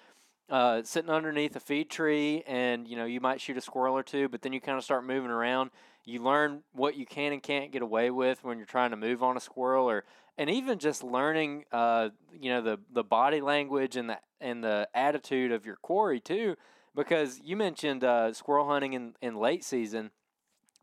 Uh, 0.48 0.82
sitting 0.82 1.10
underneath 1.10 1.56
a 1.56 1.60
feed 1.60 1.88
tree, 1.88 2.42
and 2.46 2.86
you 2.86 2.96
know 2.96 3.04
you 3.04 3.20
might 3.20 3.40
shoot 3.40 3.56
a 3.56 3.60
squirrel 3.60 3.96
or 3.96 4.02
two, 4.02 4.28
but 4.28 4.42
then 4.42 4.52
you 4.52 4.60
kind 4.60 4.76
of 4.76 4.84
start 4.84 5.04
moving 5.04 5.30
around. 5.30 5.70
You 6.04 6.22
learn 6.22 6.62
what 6.72 6.96
you 6.96 7.06
can 7.06 7.32
and 7.32 7.42
can't 7.42 7.72
get 7.72 7.80
away 7.80 8.10
with 8.10 8.42
when 8.44 8.58
you're 8.58 8.66
trying 8.66 8.90
to 8.90 8.96
move 8.96 9.22
on 9.22 9.36
a 9.36 9.40
squirrel, 9.40 9.88
or 9.88 10.04
and 10.38 10.48
even 10.50 10.78
just 10.78 11.02
learning, 11.02 11.64
uh, 11.72 12.10
you 12.38 12.50
know, 12.50 12.62
the 12.62 12.78
the 12.92 13.04
body 13.04 13.40
language 13.40 13.96
and 13.96 14.10
the 14.10 14.18
and 14.40 14.62
the 14.62 14.88
attitude 14.94 15.52
of 15.52 15.66
your 15.66 15.76
quarry 15.76 16.20
too. 16.20 16.56
Because 16.94 17.40
you 17.42 17.56
mentioned 17.56 18.04
uh, 18.04 18.34
squirrel 18.34 18.68
hunting 18.68 18.92
in, 18.92 19.14
in 19.22 19.36
late 19.36 19.64
season. 19.64 20.10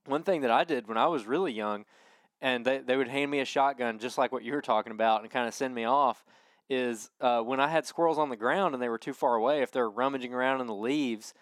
One 0.06 0.24
thing 0.24 0.42
that 0.42 0.50
I 0.50 0.64
did 0.64 0.88
when 0.88 0.98
I 0.98 1.06
was 1.06 1.28
really 1.28 1.54
young, 1.54 1.86
and 2.42 2.66
they, 2.66 2.80
they 2.80 2.98
would 2.98 3.08
hand 3.08 3.30
me 3.30 3.42
a 3.42 3.46
shotgun 3.46 4.00
just 4.00 4.18
like 4.18 4.32
what 4.32 4.44
you 4.44 4.54
were 4.54 4.62
talking 4.62 4.92
about 4.92 5.22
and 5.22 5.30
kind 5.30 5.48
of 5.48 5.54
send 5.54 5.76
me 5.76 5.84
off 5.84 6.26
is 6.68 7.10
uh, 7.22 7.42
when 7.42 7.60
I 7.60 7.68
had 7.68 7.86
squirrels 7.86 8.18
on 8.18 8.30
the 8.30 8.36
ground 8.36 8.74
and 8.74 8.82
they 8.82 8.90
were 8.90 8.98
too 8.98 9.14
far 9.14 9.36
away, 9.36 9.62
if 9.62 9.72
they're 9.72 9.90
rummaging 9.90 10.34
around 10.34 10.62
in 10.62 10.68
the 10.68 10.74
leaves, 10.74 11.34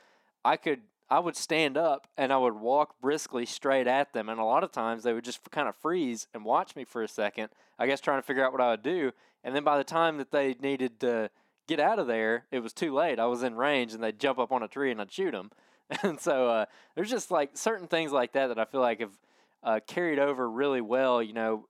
I 0.43 0.57
could 0.57 0.81
I 1.09 1.19
would 1.19 1.35
stand 1.35 1.77
up 1.77 2.07
and 2.17 2.33
I 2.33 2.37
would 2.37 2.55
walk 2.55 2.99
briskly 2.99 3.45
straight 3.45 3.87
at 3.87 4.13
them. 4.13 4.27
And 4.27 4.39
a 4.39 4.43
lot 4.43 4.63
of 4.63 4.71
times 4.71 5.03
they 5.03 5.13
would 5.13 5.23
just 5.23 5.49
kind 5.51 5.67
of 5.67 5.75
freeze 5.75 6.27
and 6.33 6.43
watch 6.43 6.75
me 6.75 6.83
for 6.83 7.01
a 7.01 7.07
second, 7.07 7.49
I 7.79 7.87
guess 7.87 8.01
trying 8.01 8.19
to 8.19 8.25
figure 8.25 8.45
out 8.45 8.51
what 8.51 8.61
I 8.61 8.71
would 8.71 8.83
do. 8.83 9.11
And 9.43 9.55
then 9.55 9.63
by 9.63 9.77
the 9.77 9.83
time 9.83 10.17
that 10.17 10.31
they 10.31 10.55
needed 10.61 10.99
to 11.01 11.29
get 11.67 11.79
out 11.79 11.99
of 11.99 12.07
there, 12.07 12.45
it 12.51 12.59
was 12.59 12.73
too 12.73 12.93
late. 12.93 13.19
I 13.19 13.25
was 13.27 13.43
in 13.43 13.55
range 13.55 13.93
and 13.93 14.03
they'd 14.03 14.19
jump 14.19 14.39
up 14.39 14.51
on 14.51 14.63
a 14.63 14.67
tree 14.67 14.91
and 14.91 14.99
I'd 15.01 15.11
shoot 15.11 15.31
them. 15.31 15.51
And 16.03 16.19
so 16.19 16.49
uh, 16.49 16.65
there's 16.95 17.09
just 17.09 17.31
like 17.31 17.51
certain 17.55 17.87
things 17.87 18.11
like 18.11 18.33
that 18.33 18.47
that 18.47 18.59
I 18.59 18.65
feel 18.65 18.81
like 18.81 18.99
have 18.99 19.17
uh, 19.63 19.79
carried 19.87 20.19
over 20.19 20.49
really 20.49 20.81
well. 20.81 21.23
You 21.23 21.31
know, 21.31 21.69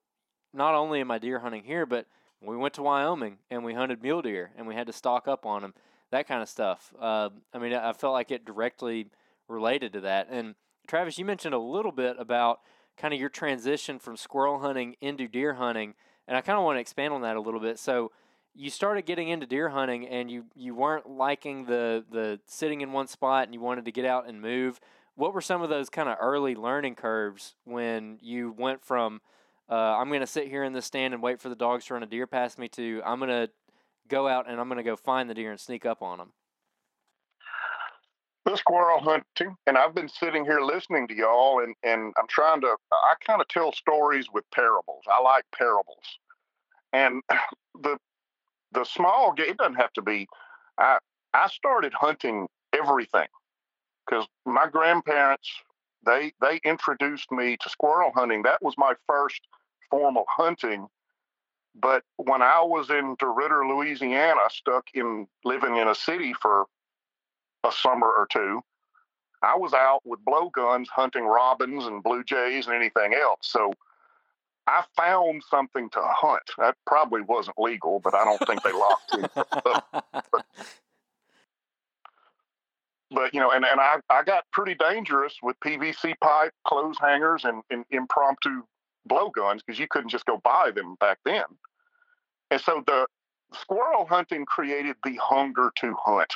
not 0.56 0.74
only 0.74 1.00
in 1.00 1.06
my 1.06 1.20
deer 1.20 1.38
hunting 1.38 1.64
here, 1.64 1.86
but 1.86 2.08
we 2.42 2.58
went 2.58 2.74
to 2.76 2.82
Wyoming 2.82 3.38
and 3.52 3.64
we 3.64 3.76
hunted 3.76 4.02
mule 4.02 4.24
deer 4.24 4.50
and 4.58 4.66
we 4.66 4.74
had 4.74 4.88
to 4.88 4.94
stock 4.94 5.28
up 5.28 5.46
on 5.46 5.62
them, 5.62 5.76
that 6.10 6.28
kind 6.28 6.42
of 6.42 6.50
stuff. 6.50 6.92
Uh, 7.00 7.30
I 7.54 7.60
mean, 7.60 7.74
I 7.74 7.94
felt 7.94 8.14
like 8.14 8.32
it 8.32 8.44
directly 8.44 9.12
related 9.48 9.94
to 9.94 10.02
that. 10.02 10.28
And 10.30 10.56
Travis, 10.88 11.18
you 11.18 11.26
mentioned 11.26 11.54
a 11.54 11.60
little 11.60 11.92
bit 11.92 12.16
about 12.20 12.60
kind 12.98 13.14
of 13.14 13.20
your 13.20 13.30
transition 13.30 14.00
from 14.00 14.18
squirrel 14.18 14.60
hunting 14.60 14.96
into 15.02 15.28
deer 15.28 15.56
hunting, 15.56 15.94
and 16.28 16.36
I 16.36 16.42
kind 16.42 16.58
of 16.58 16.64
want 16.64 16.78
to 16.78 16.82
expand 16.82 17.14
on 17.14 17.22
that 17.22 17.36
a 17.36 17.42
little 17.42 17.60
bit. 17.60 17.80
So 17.80 18.12
you 18.58 18.72
started 18.72 19.06
getting 19.06 19.30
into 19.30 19.46
deer 19.46 19.70
hunting 19.70 20.08
and 20.08 20.32
you 20.32 20.46
you 20.56 20.74
weren't 20.74 21.08
liking 21.08 21.66
the 21.66 22.04
the 22.12 22.40
sitting 22.48 22.82
in 22.82 22.92
one 22.92 23.08
spot 23.08 23.44
and 23.44 23.54
you 23.54 23.62
wanted 23.62 23.86
to 23.86 23.92
get 23.92 24.04
out 24.04 24.28
and 24.28 24.42
move 24.42 24.80
what 25.16 25.34
were 25.34 25.42
some 25.42 25.62
of 25.62 25.70
those 25.70 25.90
kind 25.90 26.10
of 26.10 26.18
early 26.20 26.56
learning 26.56 26.96
curves 26.96 27.54
when 27.66 28.18
you 28.20 28.54
went 28.58 28.84
from 28.84 29.22
uh, 29.70 29.76
i'm 29.76 30.08
going 30.08 30.22
to 30.22 30.28
sit 30.28 30.48
here 30.48 30.64
in 30.64 30.74
the 30.74 30.82
stand 30.82 31.14
and 31.14 31.22
wait 31.22 31.40
for 31.40 31.50
the 31.50 31.56
dogs 31.56 31.86
to 31.86 31.94
run 31.94 32.02
a 32.02 32.08
deer 32.08 32.26
past 32.26 32.58
me 32.58 32.68
to 32.68 33.00
i'm 33.06 33.20
going 33.20 33.30
to 33.30 33.50
go 34.08 34.28
out 34.28 34.50
and 34.50 34.60
i'm 34.60 34.68
going 34.68 34.78
to 34.78 34.84
go 34.84 34.96
find 34.96 35.30
the 35.30 35.36
deer 35.36 35.52
and 35.52 35.60
sneak 35.60 35.86
up 35.86 36.02
on 36.02 36.18
them 36.18 36.34
the 36.47 36.47
squirrel 38.56 39.00
hunting 39.00 39.56
and 39.66 39.78
i've 39.78 39.94
been 39.96 40.08
sitting 40.08 40.46
here 40.46 40.62
listening 40.62 41.08
to 41.08 41.16
y'all 41.16 41.62
and, 41.64 41.76
and 41.84 42.14
i'm 42.18 42.28
trying 42.28 42.62
to 42.62 42.76
i 42.94 43.14
kind 43.26 43.42
of 43.42 43.48
tell 43.48 43.72
stories 43.72 44.28
with 44.34 44.44
parables. 44.54 45.04
I 45.08 45.22
like 45.22 45.46
parables. 45.58 46.20
And 46.94 47.22
the 47.82 47.98
the 48.72 48.84
small 48.84 49.34
game 49.34 49.56
doesn't 49.58 49.76
have 49.76 49.94
to 49.94 50.02
be 50.02 50.28
i 50.78 50.98
i 51.34 51.48
started 51.48 51.94
hunting 51.94 52.48
everything 52.74 53.28
because 54.06 54.26
my 54.46 54.68
grandparents 54.68 55.50
they 56.06 56.32
they 56.42 56.60
introduced 56.64 57.32
me 57.32 57.58
to 57.58 57.70
squirrel 57.70 58.12
hunting. 58.16 58.44
That 58.44 58.62
was 58.62 58.76
my 58.78 58.94
first 59.08 59.42
formal 59.90 60.26
hunting. 60.30 60.88
But 61.76 62.04
when 62.18 62.42
i 62.42 62.62
was 62.62 62.90
in 62.90 63.16
DeRidder, 63.18 63.68
louisiana 63.68 64.42
stuck 64.50 64.88
in 64.94 65.28
living 65.44 65.78
in 65.78 65.88
a 65.88 65.96
city 65.96 66.34
for 66.34 66.66
a 67.68 67.72
summer 67.72 68.08
or 68.08 68.28
two 68.32 68.62
i 69.44 69.56
was 69.56 69.74
out 69.74 70.02
with 70.06 70.24
blowguns 70.26 70.88
hunting 70.90 71.26
robins 71.26 71.86
and 71.86 72.04
blue 72.04 72.24
jays 72.24 72.68
and 72.68 72.76
anything 72.76 73.14
else 73.14 73.40
so 73.42 73.74
I 74.68 74.84
found 74.98 75.44
something 75.50 75.90
to 75.92 76.02
hunt. 76.04 76.44
That 76.58 76.76
probably 76.86 77.22
wasn't 77.22 77.58
legal, 77.58 78.02
but 78.02 78.14
I 78.14 78.26
don't 78.26 78.46
think 78.46 78.62
they 78.64 78.74
locked 78.74 79.14
it. 79.14 79.32
but, 79.64 80.44
but, 83.10 83.34
you 83.34 83.40
know, 83.40 83.52
and, 83.52 83.64
and 83.64 83.80
I, 83.80 84.00
I 84.10 84.24
got 84.24 84.44
pretty 84.52 84.76
dangerous 84.76 85.36
with 85.42 85.58
PVC 85.62 86.16
pipe, 86.22 86.52
clothes 86.66 86.98
hangers, 87.00 87.46
and, 87.46 87.64
and 87.70 87.86
impromptu 87.92 88.64
blowguns 89.08 89.64
because 89.64 89.80
you 89.80 89.88
couldn't 89.90 90.10
just 90.10 90.26
go 90.26 90.38
buy 90.44 90.72
them 90.76 90.96
back 91.00 91.20
then. 91.24 91.46
And 92.52 92.60
so 92.60 92.84
the 92.86 93.08
squirrel 93.54 94.06
hunting 94.06 94.46
created 94.46 94.98
the 95.06 95.16
hunger 95.16 95.72
to 95.78 95.96
hunt. 95.98 96.34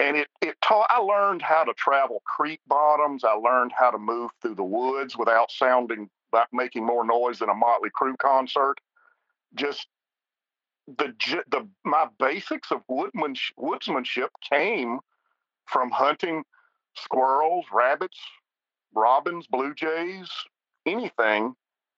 And 0.00 0.16
it, 0.16 0.28
it 0.40 0.56
taught, 0.62 0.86
I 0.90 0.98
learned 0.98 1.42
how 1.42 1.64
to 1.64 1.74
travel 1.74 2.22
creek 2.24 2.60
bottoms. 2.66 3.22
I 3.22 3.34
learned 3.34 3.72
how 3.76 3.90
to 3.90 3.98
move 3.98 4.30
through 4.40 4.54
the 4.54 4.64
woods 4.64 5.16
without 5.16 5.50
sounding 5.52 6.08
about 6.32 6.48
making 6.52 6.86
more 6.86 7.04
noise 7.04 7.40
than 7.40 7.50
a 7.50 7.54
Motley 7.54 7.90
Crue 7.90 8.16
concert. 8.18 8.76
Just 9.54 9.88
the 10.88 11.14
the 11.50 11.68
my 11.84 12.06
basics 12.18 12.72
of 12.72 12.82
woodmanship, 12.88 13.52
woodsmanship 13.58 14.28
came 14.50 15.00
from 15.66 15.90
hunting 15.90 16.44
squirrels, 16.96 17.66
rabbits, 17.72 18.18
robins, 18.94 19.46
blue 19.48 19.74
jays, 19.74 20.30
anything. 20.86 21.54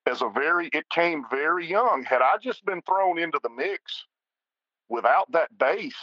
As 0.07 0.23
a 0.23 0.29
very, 0.29 0.69
it 0.73 0.89
came 0.91 1.25
very 1.31 1.67
young. 1.71 2.05
Had 2.05 2.23
I 2.23 2.37
just 2.43 2.65
been 2.65 2.83
thrown 2.83 3.19
into 3.19 3.39
the 3.45 3.51
mix 3.51 4.05
without 4.89 5.31
that 5.33 5.57
base, 5.57 5.95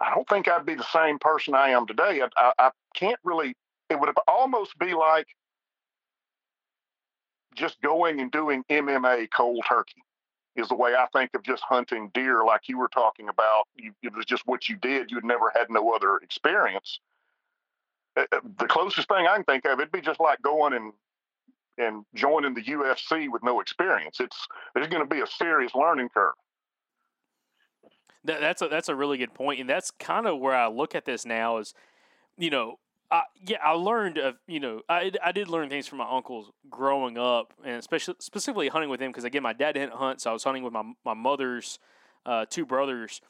I 0.00 0.14
don't 0.14 0.28
think 0.28 0.48
I'd 0.48 0.66
be 0.66 0.74
the 0.74 0.84
same 0.84 1.18
person 1.18 1.54
I 1.54 1.70
am 1.70 1.86
today. 1.86 2.22
I, 2.22 2.28
I, 2.36 2.52
I 2.58 2.70
can't 2.94 3.18
really. 3.24 3.54
It 3.88 3.98
would 3.98 4.10
almost 4.28 4.78
be 4.78 4.94
like 4.94 5.26
just 7.54 7.80
going 7.82 8.20
and 8.20 8.30
doing 8.30 8.64
MMA 8.70 9.28
cold 9.36 9.64
turkey 9.68 10.02
is 10.56 10.68
the 10.68 10.74
way 10.74 10.94
I 10.94 11.06
think 11.12 11.30
of 11.34 11.42
just 11.42 11.62
hunting 11.62 12.10
deer, 12.14 12.44
like 12.44 12.68
you 12.68 12.78
were 12.78 12.88
talking 12.88 13.28
about. 13.28 13.64
You, 13.76 13.92
it 14.02 14.14
was 14.14 14.26
just 14.26 14.46
what 14.46 14.68
you 14.68 14.76
did. 14.76 15.10
You'd 15.10 15.24
never 15.24 15.52
had 15.54 15.70
no 15.70 15.92
other 15.92 16.16
experience. 16.18 17.00
Uh, 18.16 18.24
uh, 18.32 18.40
the 18.58 18.66
closest 18.66 19.08
thing 19.08 19.26
I 19.26 19.36
can 19.36 19.44
think 19.44 19.64
of, 19.64 19.78
it'd 19.78 19.92
be 19.92 20.00
just 20.00 20.20
like 20.20 20.42
going 20.42 20.72
and 20.74 20.92
and 21.78 22.04
joining 22.14 22.54
the 22.54 22.62
UFC 22.62 23.30
with 23.30 23.42
no 23.42 23.60
experience. 23.60 24.20
It's 24.20 24.46
there's 24.74 24.88
going 24.88 25.02
to 25.02 25.14
be 25.14 25.22
a 25.22 25.26
serious 25.26 25.74
learning 25.74 26.10
curve. 26.10 26.34
That, 28.24 28.40
that's 28.40 28.62
a 28.62 28.68
that's 28.68 28.88
a 28.88 28.94
really 28.94 29.18
good 29.18 29.34
point, 29.34 29.60
and 29.60 29.68
that's 29.68 29.90
kind 29.90 30.26
of 30.26 30.38
where 30.38 30.54
I 30.54 30.68
look 30.68 30.94
at 30.94 31.04
this 31.04 31.24
now. 31.24 31.58
Is 31.58 31.74
you 32.36 32.50
know 32.50 32.78
uh, 33.10 33.22
yeah, 33.44 33.58
I 33.62 33.72
learned 33.72 34.18
of 34.18 34.36
you 34.46 34.60
know 34.60 34.82
I, 34.88 35.10
I 35.22 35.32
did 35.32 35.48
learn 35.48 35.68
things 35.68 35.86
from 35.86 35.98
my 35.98 36.08
uncles 36.08 36.50
growing 36.68 37.18
up, 37.18 37.52
and 37.64 37.76
especially 37.76 38.14
specifically 38.20 38.68
hunting 38.68 38.88
with 38.88 39.00
them 39.00 39.10
because 39.10 39.24
again 39.24 39.42
my 39.42 39.52
dad 39.52 39.72
didn't 39.72 39.94
hunt, 39.94 40.20
so 40.20 40.30
I 40.30 40.32
was 40.32 40.44
hunting 40.44 40.62
with 40.62 40.72
my 40.72 40.84
my 41.04 41.14
mother's 41.14 41.78
uh, 42.24 42.46
two 42.48 42.64
brothers, 42.64 43.20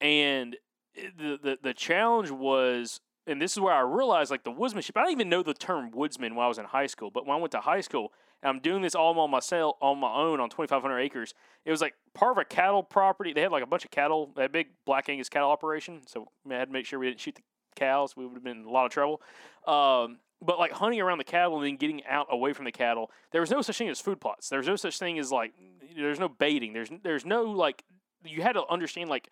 and 0.00 0.56
the, 0.94 1.38
the 1.40 1.58
the 1.62 1.74
challenge 1.74 2.30
was, 2.30 3.00
and 3.26 3.40
this 3.40 3.52
is 3.52 3.60
where 3.60 3.74
I 3.74 3.80
realized 3.80 4.30
like 4.32 4.42
the 4.42 4.50
woodsmanship. 4.50 4.96
I 4.96 5.02
didn't 5.02 5.12
even 5.12 5.28
know 5.28 5.44
the 5.44 5.54
term 5.54 5.92
woodsman 5.92 6.34
when 6.34 6.44
I 6.44 6.48
was 6.48 6.58
in 6.58 6.64
high 6.64 6.88
school, 6.88 7.10
but 7.12 7.24
when 7.24 7.36
I 7.36 7.40
went 7.40 7.52
to 7.52 7.60
high 7.60 7.80
school, 7.80 8.12
and 8.42 8.50
I'm 8.50 8.60
doing 8.60 8.82
this 8.82 8.94
all 8.94 9.10
on 9.18 9.30
my 9.30 9.36
myself, 9.36 9.76
on 9.80 9.98
my 9.98 10.12
own, 10.12 10.40
on 10.40 10.50
2,500 10.50 10.98
acres. 10.98 11.34
It 11.64 11.70
was 11.70 11.80
like 11.80 11.94
part 12.14 12.32
of 12.32 12.38
a 12.38 12.44
cattle 12.44 12.82
property. 12.82 13.32
They 13.32 13.42
had 13.42 13.52
like 13.52 13.62
a 13.62 13.66
bunch 13.66 13.84
of 13.84 13.90
cattle, 13.90 14.32
a 14.36 14.48
big 14.48 14.68
Black 14.84 15.08
Angus 15.08 15.28
cattle 15.28 15.50
operation. 15.50 16.02
So 16.06 16.28
I 16.50 16.54
had 16.54 16.68
to 16.68 16.72
make 16.72 16.86
sure 16.86 16.98
we 16.98 17.08
didn't 17.08 17.20
shoot 17.20 17.36
the 17.36 17.42
cows. 17.76 18.16
We 18.16 18.26
would 18.26 18.34
have 18.34 18.44
been 18.44 18.60
in 18.60 18.66
a 18.66 18.70
lot 18.70 18.86
of 18.86 18.90
trouble. 18.90 19.22
Um, 19.66 20.18
but 20.40 20.58
like 20.58 20.72
hunting 20.72 21.00
around 21.00 21.18
the 21.18 21.24
cattle 21.24 21.56
and 21.58 21.66
then 21.66 21.76
getting 21.76 22.04
out 22.04 22.26
away 22.30 22.52
from 22.52 22.64
the 22.64 22.72
cattle, 22.72 23.10
there 23.30 23.40
was 23.40 23.50
no 23.50 23.62
such 23.62 23.78
thing 23.78 23.88
as 23.88 24.00
food 24.00 24.20
plots. 24.20 24.48
There's 24.48 24.66
no 24.66 24.76
such 24.76 24.98
thing 24.98 25.18
as 25.18 25.30
like 25.30 25.52
there's 25.96 26.18
no 26.18 26.28
baiting. 26.28 26.72
There's 26.72 26.90
there's 27.02 27.24
no 27.24 27.44
like 27.44 27.84
you 28.24 28.42
had 28.42 28.52
to 28.52 28.66
understand 28.68 29.08
like 29.08 29.28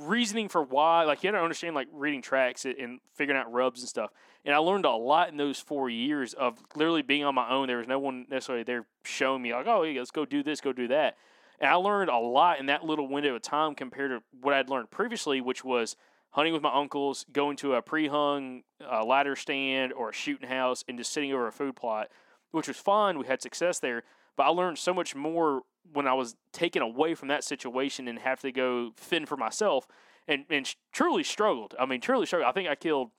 reasoning 0.00 0.48
for 0.48 0.62
why 0.62 1.04
like 1.04 1.22
you 1.22 1.28
had 1.28 1.38
to 1.38 1.42
understand 1.42 1.74
like 1.74 1.88
reading 1.92 2.22
tracks 2.22 2.64
and 2.64 3.00
figuring 3.14 3.40
out 3.40 3.52
rubs 3.52 3.80
and 3.80 3.88
stuff. 3.88 4.10
And 4.44 4.54
i 4.54 4.58
learned 4.58 4.84
a 4.84 4.90
lot 4.90 5.30
in 5.30 5.36
those 5.36 5.58
four 5.58 5.90
years 5.90 6.34
of 6.34 6.62
literally 6.74 7.02
being 7.02 7.24
on 7.24 7.34
my 7.34 7.48
own. 7.50 7.68
There 7.68 7.78
was 7.78 7.88
no 7.88 7.98
one 7.98 8.26
necessarily 8.30 8.64
there 8.64 8.86
showing 9.04 9.42
me 9.42 9.52
like 9.52 9.66
oh 9.66 9.82
let's 9.82 10.10
go 10.10 10.24
do 10.24 10.42
this 10.42 10.60
go 10.60 10.72
do 10.72 10.88
that. 10.88 11.16
And 11.60 11.70
i 11.70 11.74
learned 11.74 12.10
a 12.10 12.18
lot 12.18 12.58
in 12.60 12.66
that 12.66 12.84
little 12.84 13.08
window 13.08 13.34
of 13.34 13.42
time 13.42 13.74
compared 13.74 14.10
to 14.10 14.22
what 14.40 14.54
i'd 14.54 14.68
learned 14.68 14.90
previously 14.90 15.40
which 15.40 15.64
was 15.64 15.96
hunting 16.30 16.52
with 16.52 16.62
my 16.62 16.72
uncles 16.74 17.24
going 17.32 17.56
to 17.56 17.74
a 17.74 17.82
pre-hung 17.82 18.62
uh, 18.86 19.02
ladder 19.04 19.36
stand 19.36 19.92
or 19.92 20.10
a 20.10 20.12
shooting 20.12 20.48
house 20.48 20.84
and 20.86 20.98
just 20.98 21.12
sitting 21.12 21.32
over 21.32 21.46
a 21.46 21.52
food 21.52 21.74
plot 21.74 22.08
which 22.56 22.68
was 22.68 22.76
fun. 22.76 23.18
We 23.18 23.26
had 23.26 23.42
success 23.42 23.78
there 23.78 24.02
but 24.36 24.44
i 24.44 24.48
learned 24.48 24.78
so 24.78 24.92
much 24.94 25.14
more 25.14 25.62
when 25.92 26.06
I 26.06 26.14
was 26.14 26.36
taken 26.52 26.82
away 26.82 27.14
from 27.14 27.28
that 27.28 27.44
situation 27.44 28.08
and 28.08 28.18
have 28.18 28.40
to 28.40 28.52
go 28.52 28.92
fend 28.96 29.28
for 29.28 29.36
myself 29.36 29.86
and, 30.28 30.44
and 30.50 30.74
truly 30.92 31.22
struggled. 31.22 31.74
I 31.78 31.86
mean, 31.86 32.00
truly 32.00 32.26
struggled. 32.26 32.48
I 32.48 32.52
think 32.52 32.68
I 32.68 32.74
killed. 32.74 33.10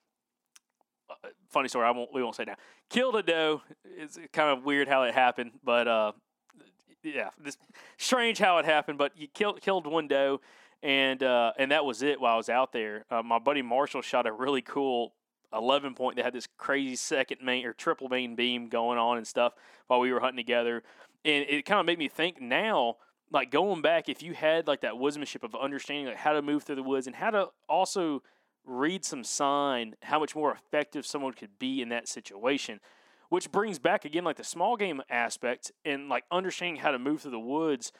Uh, 1.09 1.29
funny 1.49 1.69
story. 1.69 1.85
I 1.85 1.91
won't. 1.91 2.13
We 2.13 2.21
won't 2.21 2.35
say 2.35 2.45
now. 2.45 2.55
Killed 2.89 3.15
a 3.15 3.23
doe. 3.23 3.61
It's 3.85 4.19
kind 4.33 4.57
of 4.57 4.65
weird 4.65 4.87
how 4.87 5.03
it 5.03 5.13
happened, 5.13 5.51
but 5.63 5.87
uh, 5.87 6.11
yeah, 7.03 7.29
this 7.41 7.57
strange 7.97 8.39
how 8.39 8.57
it 8.57 8.65
happened. 8.65 8.97
But 8.97 9.13
you 9.17 9.27
killed 9.27 9.61
killed 9.61 9.87
one 9.87 10.07
doe, 10.07 10.41
and 10.83 11.23
uh, 11.23 11.53
and 11.57 11.71
that 11.71 11.85
was 11.85 12.01
it. 12.01 12.19
While 12.19 12.33
I 12.33 12.37
was 12.37 12.49
out 12.49 12.73
there, 12.73 13.05
uh, 13.09 13.23
my 13.23 13.39
buddy 13.39 13.61
Marshall 13.61 14.01
shot 14.01 14.27
a 14.27 14.33
really 14.33 14.61
cool 14.61 15.13
11 15.53 15.93
point 15.93 16.17
that 16.17 16.25
had 16.25 16.33
this 16.33 16.47
crazy 16.57 16.97
second 16.97 17.41
main 17.41 17.65
or 17.65 17.71
triple 17.71 18.09
main 18.09 18.35
beam 18.35 18.67
going 18.67 18.97
on 18.99 19.17
and 19.17 19.25
stuff 19.25 19.53
while 19.87 20.01
we 20.01 20.11
were 20.11 20.19
hunting 20.19 20.37
together 20.37 20.83
and 21.25 21.45
it 21.49 21.65
kind 21.65 21.79
of 21.79 21.85
made 21.85 21.99
me 21.99 22.07
think 22.07 22.41
now 22.41 22.95
like 23.31 23.51
going 23.51 23.81
back 23.81 24.09
if 24.09 24.21
you 24.21 24.33
had 24.33 24.67
like 24.67 24.81
that 24.81 24.93
woodsmanship 24.93 25.43
of 25.43 25.55
understanding 25.55 26.07
like 26.07 26.17
how 26.17 26.33
to 26.33 26.41
move 26.41 26.63
through 26.63 26.75
the 26.75 26.83
woods 26.83 27.07
and 27.07 27.15
how 27.15 27.29
to 27.29 27.47
also 27.67 28.21
read 28.65 29.03
some 29.05 29.23
sign 29.23 29.95
how 30.03 30.19
much 30.19 30.35
more 30.35 30.51
effective 30.51 31.05
someone 31.05 31.33
could 31.33 31.57
be 31.59 31.81
in 31.81 31.89
that 31.89 32.07
situation 32.07 32.79
which 33.29 33.51
brings 33.51 33.79
back 33.79 34.05
again 34.05 34.23
like 34.23 34.37
the 34.37 34.43
small 34.43 34.75
game 34.75 35.01
aspect 35.09 35.71
and 35.85 36.09
like 36.09 36.23
understanding 36.31 36.81
how 36.81 36.91
to 36.91 36.99
move 36.99 37.21
through 37.21 37.31
the 37.31 37.39
woods 37.39 37.91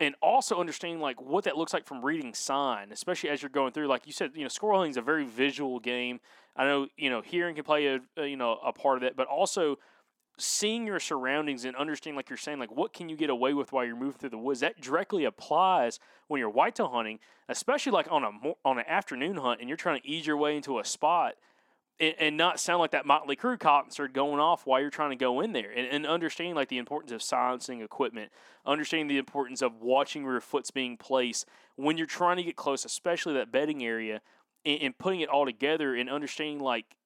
and 0.00 0.14
also 0.22 0.60
understanding 0.60 1.00
like 1.00 1.20
what 1.20 1.44
that 1.44 1.56
looks 1.56 1.72
like 1.72 1.86
from 1.86 2.04
reading 2.04 2.34
sign 2.34 2.92
especially 2.92 3.30
as 3.30 3.42
you're 3.42 3.48
going 3.48 3.72
through 3.72 3.86
like 3.86 4.06
you 4.06 4.12
said 4.12 4.30
you 4.34 4.42
know 4.42 4.48
squirrel 4.48 4.78
hunting 4.78 4.90
is 4.90 4.96
a 4.96 5.02
very 5.02 5.24
visual 5.24 5.80
game. 5.80 6.20
I 6.56 6.64
know 6.64 6.88
you 6.96 7.10
know 7.10 7.20
hearing 7.20 7.54
can 7.54 7.64
play 7.64 7.86
a, 7.86 8.00
you 8.24 8.36
know 8.36 8.58
a 8.64 8.72
part 8.72 8.96
of 8.96 9.02
it 9.02 9.16
but 9.16 9.26
also 9.26 9.78
seeing 10.38 10.86
your 10.86 11.00
surroundings 11.00 11.64
and 11.64 11.76
understanding, 11.76 12.16
like 12.16 12.30
you're 12.30 12.36
saying, 12.36 12.58
like 12.58 12.70
what 12.70 12.92
can 12.92 13.08
you 13.08 13.16
get 13.16 13.30
away 13.30 13.54
with 13.54 13.72
while 13.72 13.84
you're 13.84 13.96
moving 13.96 14.18
through 14.18 14.30
the 14.30 14.38
woods. 14.38 14.60
That 14.60 14.80
directly 14.80 15.24
applies 15.24 15.98
when 16.28 16.38
you're 16.40 16.50
whitetail 16.50 16.88
hunting, 16.88 17.18
especially 17.48 17.92
like 17.92 18.10
on 18.10 18.24
a 18.24 18.30
on 18.64 18.78
an 18.78 18.84
afternoon 18.88 19.36
hunt, 19.36 19.60
and 19.60 19.68
you're 19.68 19.76
trying 19.76 20.00
to 20.00 20.08
ease 20.08 20.26
your 20.26 20.36
way 20.36 20.56
into 20.56 20.78
a 20.78 20.84
spot 20.84 21.34
and, 22.00 22.14
and 22.18 22.36
not 22.36 22.60
sound 22.60 22.80
like 22.80 22.92
that 22.92 23.06
Motley 23.06 23.36
crew 23.36 23.56
Crue 23.56 23.60
concert 23.60 24.12
going 24.12 24.40
off 24.40 24.66
while 24.66 24.80
you're 24.80 24.90
trying 24.90 25.10
to 25.10 25.16
go 25.16 25.40
in 25.40 25.52
there, 25.52 25.70
and, 25.70 25.86
and 25.88 26.06
understanding 26.06 26.54
like 26.54 26.68
the 26.68 26.78
importance 26.78 27.12
of 27.12 27.22
silencing 27.22 27.80
equipment, 27.80 28.30
understanding 28.64 29.08
the 29.08 29.18
importance 29.18 29.62
of 29.62 29.80
watching 29.80 30.22
where 30.24 30.34
your 30.34 30.40
foot's 30.40 30.70
being 30.70 30.96
placed 30.96 31.46
when 31.76 31.96
you're 31.96 32.06
trying 32.06 32.36
to 32.36 32.42
get 32.42 32.56
close, 32.56 32.84
especially 32.84 33.34
that 33.34 33.52
bedding 33.52 33.84
area, 33.84 34.20
and, 34.64 34.80
and 34.82 34.98
putting 34.98 35.20
it 35.20 35.28
all 35.28 35.44
together 35.44 35.94
and 35.94 36.08
understanding 36.08 36.60
like 36.60 36.96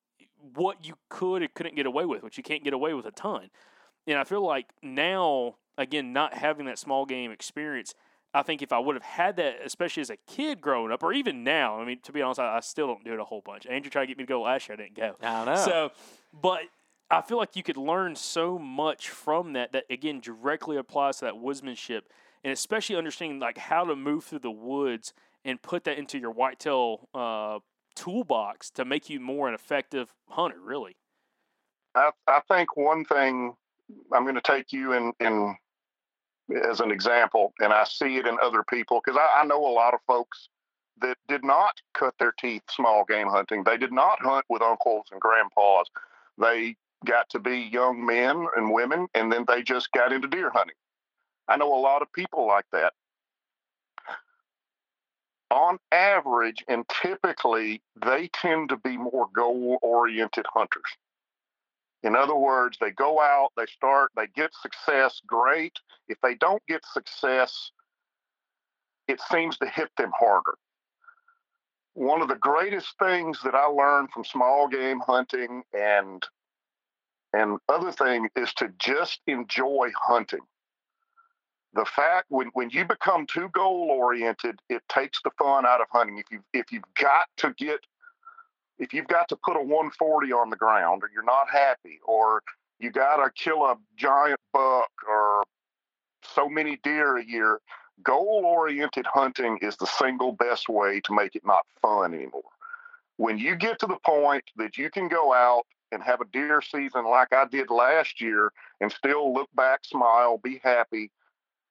what 0.55 0.87
you 0.87 0.95
could 1.09 1.43
or 1.43 1.49
couldn't 1.49 1.77
get 1.77 1.87
away 1.87 2.05
with, 2.05 2.23
which 2.23 2.37
you 2.37 2.43
can't 2.43 2.65
get 2.65 2.73
away 2.73 2.95
with 2.95 3.07
a 3.07 3.11
ton. 3.11 3.51
And 4.07 4.19
I 4.19 4.25
feel 4.25 4.45
like 4.45 4.67
now, 4.83 5.57
again, 5.79 6.13
not 6.13 6.35
having 6.35 6.67
that 6.67 6.79
small 6.79 7.07
game 7.07 7.31
experience, 7.31 7.95
I 8.35 8.43
think 8.43 8.63
if 8.63 8.73
I 8.73 8.79
would 8.79 8.97
have 8.97 9.03
had 9.03 9.37
that, 9.37 9.57
especially 9.65 10.01
as 10.01 10.11
a 10.11 10.17
kid 10.27 10.61
growing 10.61 10.91
up, 10.91 11.03
or 11.03 11.13
even 11.13 11.45
now, 11.45 11.79
I 11.79 11.85
mean, 11.85 12.01
to 12.05 12.13
be 12.13 12.23
honest, 12.23 12.41
I, 12.41 12.57
I 12.57 12.61
still 12.61 12.87
don't 12.87 13.05
do 13.05 13.13
it 13.13 13.21
a 13.21 13.25
whole 13.25 13.43
bunch. 13.45 13.67
Andrew 13.67 13.91
tried 13.91 14.03
to 14.03 14.07
get 14.09 14.19
me 14.19 14.25
to 14.25 14.29
go 14.29 14.43
last 14.43 14.69
year, 14.69 14.77
I 14.79 14.83
didn't 14.83 14.97
go. 14.97 15.17
I 15.23 15.45
don't 15.45 15.55
know. 15.55 15.65
So, 15.65 15.91
but 16.33 16.63
I 17.11 17.21
feel 17.21 17.37
like 17.37 17.57
you 17.57 17.63
could 17.63 17.77
learn 17.77 18.17
so 18.17 18.59
much 18.59 19.11
from 19.11 19.53
that 19.53 19.73
that 19.73 19.85
again 19.91 20.21
directly 20.21 20.79
applies 20.79 21.19
to 21.19 21.27
that 21.27 21.35
woodsmanship, 21.35 22.03
and 22.43 22.53
especially 22.53 22.97
understanding 22.97 23.39
like 23.39 23.59
how 23.59 23.85
to 23.85 23.95
move 23.95 24.25
through 24.25 24.39
the 24.39 24.51
woods 24.51 25.13
and 25.45 25.61
put 25.61 25.85
that 25.85 25.99
into 25.99 26.19
your 26.19 26.31
whitetail 26.31 27.09
uh, 27.15 27.59
toolbox 27.95 28.71
to 28.73 28.85
make 28.85 29.09
you 29.11 29.21
more 29.21 29.49
an 29.49 29.55
effective 29.55 30.13
hunter, 30.29 30.61
really. 30.61 30.97
I, 31.95 32.11
I 32.27 32.41
think 32.49 32.77
one 32.77 33.05
thing 33.05 33.55
I'm 34.13 34.25
going 34.25 34.35
to 34.35 34.41
take 34.41 34.73
you 34.73 34.93
in, 34.93 35.13
in 35.21 35.57
as 36.69 36.81
an 36.81 36.91
example, 36.91 37.53
and 37.61 37.73
I 37.73 37.85
see 37.85 38.17
it 38.17 38.27
in 38.27 38.37
other 38.43 38.63
people 38.63 39.01
because 39.05 39.19
I, 39.19 39.43
I 39.43 39.47
know 39.47 39.65
a 39.65 39.73
lot 39.73 39.95
of 39.95 40.01
folks 40.07 40.49
that 41.01 41.17
did 41.29 41.45
not 41.45 41.81
cut 41.95 42.15
their 42.19 42.33
teeth 42.33 42.63
small 42.71 43.05
game 43.05 43.29
hunting. 43.29 43.65
They 43.65 43.77
did 43.77 43.93
not 43.93 44.21
hunt 44.21 44.45
with 44.49 44.63
uncles 44.63 45.07
and 45.11 45.21
grandpas. 45.21 45.87
They 46.39 46.77
got 47.05 47.29
to 47.31 47.39
be 47.39 47.69
young 47.73 48.05
men 48.05 48.47
and 48.57 48.73
women, 48.73 49.09
and 49.15 49.33
then 49.33 49.45
they 49.47 49.63
just 49.63 49.91
got 49.93 50.13
into 50.13 50.29
deer 50.29 50.51
hunting. 50.51 50.77
I 51.49 51.57
know 51.57 51.75
a 51.75 51.81
lot 51.81 52.03
of 52.03 52.13
people 52.13 52.47
like 52.47 52.67
that 52.73 52.93
on 55.53 55.79
average 55.93 56.65
and 56.67 56.85
typically 56.89 57.83
they 58.05 58.29
tend 58.29 58.71
to 58.71 58.77
be 58.79 58.97
more 58.97 59.29
goal 59.35 59.79
oriented 59.83 60.47
hunters. 60.53 60.97
In 62.03 62.17
other 62.17 62.35
words, 62.35 62.79
they 62.81 62.91
go 62.91 63.21
out, 63.21 63.51
they 63.57 63.67
start, 63.67 64.11
they 64.17 64.27
get 64.35 64.51
success, 64.55 65.21
great. 65.27 65.75
If 66.09 66.19
they 66.23 66.35
don't 66.35 66.63
get 66.67 66.85
success, 66.87 67.71
it 69.07 69.21
seems 69.31 69.59
to 69.59 69.69
hit 69.69 69.91
them 69.99 70.11
harder. 70.19 70.55
One 71.95 72.23
of 72.23 72.29
the 72.29 72.37
greatest 72.37 72.99
things 72.99 73.39
that 73.45 73.55
I 73.55 73.67
learned 73.67 74.11
from 74.11 74.25
small 74.25 74.69
game 74.69 75.01
hunting 75.01 75.63
and 75.75 76.27
and 77.35 77.59
other 77.69 77.93
thing 77.93 78.29
is 78.37 78.53
to 78.55 78.71
just 78.79 79.21
enjoy 79.27 79.91
hunting 79.97 80.41
the 81.75 81.85
fact 81.85 82.27
when, 82.29 82.49
when 82.55 82.71
you 82.71 82.85
become 82.85 83.27
too 83.27 83.49
goal 83.53 83.89
oriented, 83.91 84.61
it 84.69 84.83
takes 84.89 85.21
the 85.23 85.31
fun 85.39 85.65
out 85.67 85.81
of 85.81 85.87
hunting. 85.91 86.19
If 86.19 86.27
you 86.31 86.41
if 86.53 86.71
you've 86.71 86.83
got 87.01 87.27
to 87.39 87.55
get 87.57 87.81
if 88.79 88.93
you've 88.93 89.09
got 89.09 89.29
to 89.29 89.37
put 89.37 89.57
a 89.57 89.61
140 89.61 90.33
on 90.33 90.51
the 90.51 90.57
ground 90.57 91.03
or 91.03 91.11
you're 91.13 91.23
not 91.23 91.49
happy 91.51 92.01
or 92.05 92.43
you 92.79 92.91
got 92.91 93.17
to 93.17 93.31
kill 93.37 93.63
a 93.65 93.77
giant 93.97 94.41
buck 94.53 94.91
or 95.09 95.45
so 96.35 96.49
many 96.49 96.79
deer 96.83 97.17
a 97.17 97.25
year, 97.25 97.61
goal 98.03 98.43
oriented 98.45 99.07
hunting 99.07 99.59
is 99.63 99.77
the 99.77 99.87
single 99.87 100.33
best 100.33 100.69
way 100.69 101.01
to 101.05 101.15
make 101.15 101.37
it 101.37 101.47
not 101.47 101.65
fun 101.81 102.13
anymore. 102.13 102.43
When 103.17 103.39
you 103.39 103.55
get 103.55 103.79
to 103.81 103.87
the 103.87 103.99
point 104.05 104.45
that 104.57 104.77
you 104.77 104.91
can 104.91 105.09
go 105.09 105.33
out 105.33 105.65
and 105.93 106.03
have 106.03 106.21
a 106.21 106.27
deer 106.33 106.61
season 106.61 107.05
like 107.05 107.33
I 107.33 107.45
did 107.45 107.71
last 107.71 108.21
year 108.21 108.53
and 108.81 108.91
still 108.91 109.33
look 109.33 109.49
back, 109.55 109.85
smile, 109.85 110.39
be 110.43 110.61
happy, 110.65 111.11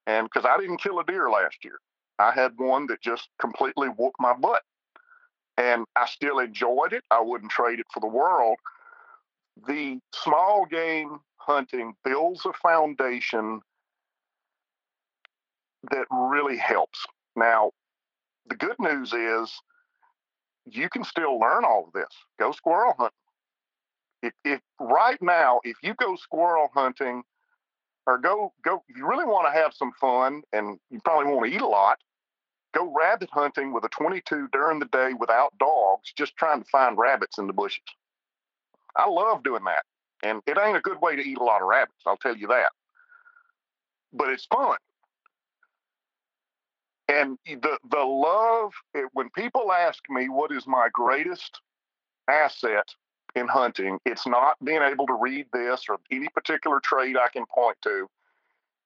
and 0.07 0.27
because 0.27 0.45
I 0.45 0.59
didn't 0.59 0.81
kill 0.81 0.99
a 0.99 1.05
deer 1.05 1.29
last 1.29 1.63
year, 1.63 1.79
I 2.19 2.31
had 2.31 2.53
one 2.57 2.87
that 2.87 3.01
just 3.01 3.29
completely 3.39 3.87
whooped 3.87 4.19
my 4.19 4.33
butt. 4.33 4.61
And 5.57 5.85
I 5.95 6.07
still 6.07 6.39
enjoyed 6.39 6.93
it. 6.93 7.03
I 7.11 7.21
wouldn't 7.21 7.51
trade 7.51 7.79
it 7.79 7.85
for 7.93 7.99
the 7.99 8.07
world. 8.07 8.57
The 9.67 9.99
small 10.13 10.65
game 10.65 11.19
hunting 11.37 11.93
builds 12.03 12.45
a 12.45 12.53
foundation 12.53 13.61
that 15.89 16.05
really 16.09 16.57
helps. 16.57 17.05
Now, 17.35 17.71
the 18.47 18.55
good 18.55 18.79
news 18.79 19.13
is 19.13 19.51
you 20.65 20.89
can 20.89 21.03
still 21.03 21.39
learn 21.39 21.65
all 21.65 21.85
of 21.87 21.93
this. 21.93 22.09
Go 22.39 22.51
squirrel 22.51 22.93
hunting. 22.97 23.17
If, 24.23 24.33
if 24.45 24.61
right 24.79 25.21
now, 25.21 25.59
if 25.63 25.77
you 25.81 25.95
go 25.95 26.15
squirrel 26.15 26.69
hunting 26.73 27.23
or 28.07 28.17
go 28.17 28.53
go 28.63 28.83
if 28.87 28.97
you 28.97 29.07
really 29.07 29.25
want 29.25 29.47
to 29.47 29.59
have 29.59 29.73
some 29.73 29.91
fun 29.99 30.41
and 30.53 30.79
you 30.89 30.99
probably 31.03 31.31
want 31.31 31.45
to 31.45 31.55
eat 31.55 31.61
a 31.61 31.67
lot 31.67 31.97
go 32.73 32.93
rabbit 32.97 33.29
hunting 33.31 33.73
with 33.73 33.83
a 33.83 33.89
22 33.89 34.47
during 34.51 34.79
the 34.79 34.85
day 34.87 35.11
without 35.19 35.57
dogs 35.57 36.13
just 36.15 36.35
trying 36.37 36.63
to 36.63 36.69
find 36.69 36.97
rabbits 36.97 37.37
in 37.37 37.47
the 37.47 37.53
bushes. 37.53 37.83
I 38.95 39.09
love 39.09 39.43
doing 39.43 39.63
that 39.65 39.83
and 40.23 40.41
it 40.47 40.57
ain't 40.57 40.77
a 40.77 40.81
good 40.81 41.01
way 41.01 41.15
to 41.15 41.21
eat 41.21 41.37
a 41.37 41.43
lot 41.43 41.61
of 41.61 41.67
rabbits 41.67 42.01
i'll 42.05 42.17
tell 42.17 42.35
you 42.35 42.47
that. 42.47 42.71
But 44.13 44.29
it's 44.29 44.45
fun. 44.45 44.77
And 47.07 47.37
the 47.45 47.77
the 47.89 47.99
love 47.99 48.73
it, 48.93 49.09
when 49.13 49.29
people 49.31 49.71
ask 49.71 49.99
me 50.09 50.29
what 50.29 50.51
is 50.51 50.65
my 50.65 50.89
greatest 50.93 51.59
asset 52.27 52.87
in 53.35 53.47
hunting, 53.47 53.99
it's 54.05 54.27
not 54.27 54.55
being 54.63 54.81
able 54.81 55.07
to 55.07 55.13
read 55.13 55.47
this 55.53 55.85
or 55.89 55.97
any 56.11 56.27
particular 56.29 56.79
trait 56.79 57.15
I 57.17 57.29
can 57.29 57.45
point 57.45 57.77
to. 57.83 58.07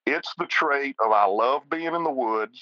It's 0.05 0.33
the 0.37 0.45
trait 0.45 0.95
of 1.03 1.11
I 1.11 1.25
love 1.25 1.63
being 1.69 1.95
in 1.95 2.03
the 2.03 2.11
woods. 2.11 2.59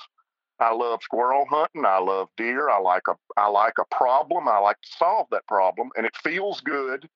I 0.59 0.73
love 0.73 1.01
squirrel 1.03 1.45
hunting. 1.49 1.85
I 1.85 1.97
love 1.99 2.29
deer. 2.37 2.69
I 2.69 2.79
like 2.79 3.07
a 3.09 3.15
I 3.35 3.47
like 3.49 3.73
a 3.79 3.95
problem. 3.95 4.47
I 4.47 4.59
like 4.59 4.79
to 4.81 4.97
solve 4.97 5.27
that 5.31 5.45
problem, 5.47 5.89
and 5.97 6.05
it 6.05 6.15
feels 6.23 6.61
good 6.61 7.09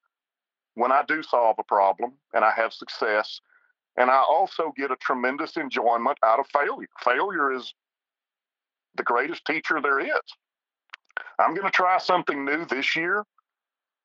when 0.77 0.91
I 0.91 1.03
do 1.07 1.23
solve 1.23 1.55
a 1.59 1.63
problem 1.63 2.13
and 2.33 2.45
I 2.45 2.51
have 2.51 2.71
success. 2.71 3.41
And 3.97 4.11
I 4.11 4.21
also 4.29 4.71
get 4.77 4.91
a 4.91 4.95
tremendous 4.97 5.57
enjoyment 5.57 6.19
out 6.23 6.39
of 6.39 6.45
failure. 6.47 6.87
Failure 7.03 7.51
is 7.51 7.73
the 8.95 9.03
greatest 9.03 9.43
teacher 9.45 9.81
there 9.81 9.99
is. 9.99 10.21
I'm 11.39 11.55
going 11.55 11.65
to 11.65 11.71
try 11.71 11.97
something 11.97 12.45
new 12.45 12.65
this 12.65 12.95
year. 12.95 13.25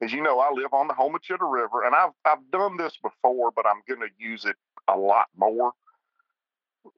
As 0.02 0.12
you 0.12 0.20
know, 0.20 0.40
I 0.40 0.50
live 0.52 0.72
on 0.72 0.88
the 0.88 0.94
Homochitto 0.94 1.50
River, 1.50 1.84
and 1.84 1.94
I've 1.94 2.10
I've 2.24 2.50
done 2.50 2.76
this 2.76 2.98
before, 3.00 3.52
but 3.52 3.64
I'm 3.66 3.82
going 3.88 4.00
to 4.00 4.12
use 4.18 4.44
it 4.44 4.56
a 4.88 4.98
lot 4.98 5.26
more. 5.36 5.72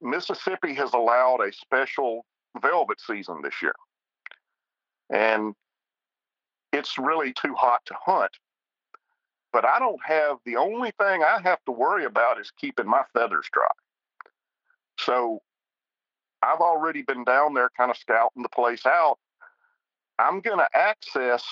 Mississippi 0.01 0.73
has 0.73 0.93
allowed 0.93 1.41
a 1.41 1.53
special 1.53 2.25
velvet 2.59 2.99
season 2.99 3.41
this 3.43 3.61
year, 3.61 3.75
and 5.11 5.53
it's 6.73 6.97
really 6.97 7.31
too 7.31 7.53
hot 7.53 7.81
to 7.85 7.95
hunt. 8.03 8.31
But 9.53 9.65
I 9.65 9.77
don't 9.77 10.01
have 10.03 10.37
the 10.43 10.55
only 10.55 10.91
thing 10.99 11.23
I 11.23 11.39
have 11.43 11.63
to 11.65 11.71
worry 11.71 12.05
about 12.05 12.41
is 12.41 12.51
keeping 12.59 12.87
my 12.87 13.03
feathers 13.13 13.47
dry. 13.53 13.67
So 14.99 15.43
I've 16.41 16.59
already 16.59 17.03
been 17.03 17.23
down 17.23 17.53
there 17.53 17.69
kind 17.77 17.91
of 17.91 17.97
scouting 17.97 18.41
the 18.41 18.49
place 18.49 18.85
out. 18.85 19.19
I'm 20.17 20.41
going 20.41 20.57
to 20.57 20.67
access 20.73 21.43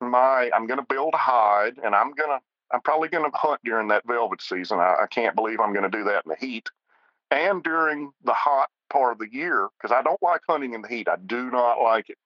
my, 0.00 0.50
I'm 0.54 0.66
going 0.66 0.80
to 0.80 0.86
build 0.88 1.14
a 1.14 1.18
hide 1.18 1.78
and 1.82 1.94
I'm 1.94 2.12
going 2.12 2.30
to, 2.30 2.38
I'm 2.72 2.80
probably 2.82 3.08
going 3.08 3.30
to 3.30 3.36
hunt 3.36 3.60
during 3.64 3.88
that 3.88 4.06
velvet 4.06 4.42
season. 4.42 4.78
I, 4.78 4.96
I 5.02 5.06
can't 5.10 5.34
believe 5.34 5.60
I'm 5.60 5.72
going 5.72 5.90
to 5.90 5.96
do 5.96 6.04
that 6.04 6.24
in 6.24 6.30
the 6.30 6.46
heat 6.46 6.68
and 7.30 7.62
during 7.62 8.12
the 8.24 8.34
hot 8.34 8.68
part 8.90 9.12
of 9.12 9.18
the 9.18 9.32
year 9.32 9.68
because 9.80 9.94
I 9.94 10.02
don't 10.02 10.22
like 10.22 10.40
hunting 10.48 10.74
in 10.74 10.82
the 10.82 10.88
heat. 10.88 11.08
I 11.08 11.16
do 11.26 11.50
not 11.50 11.80
like 11.82 12.10
it. 12.10 12.18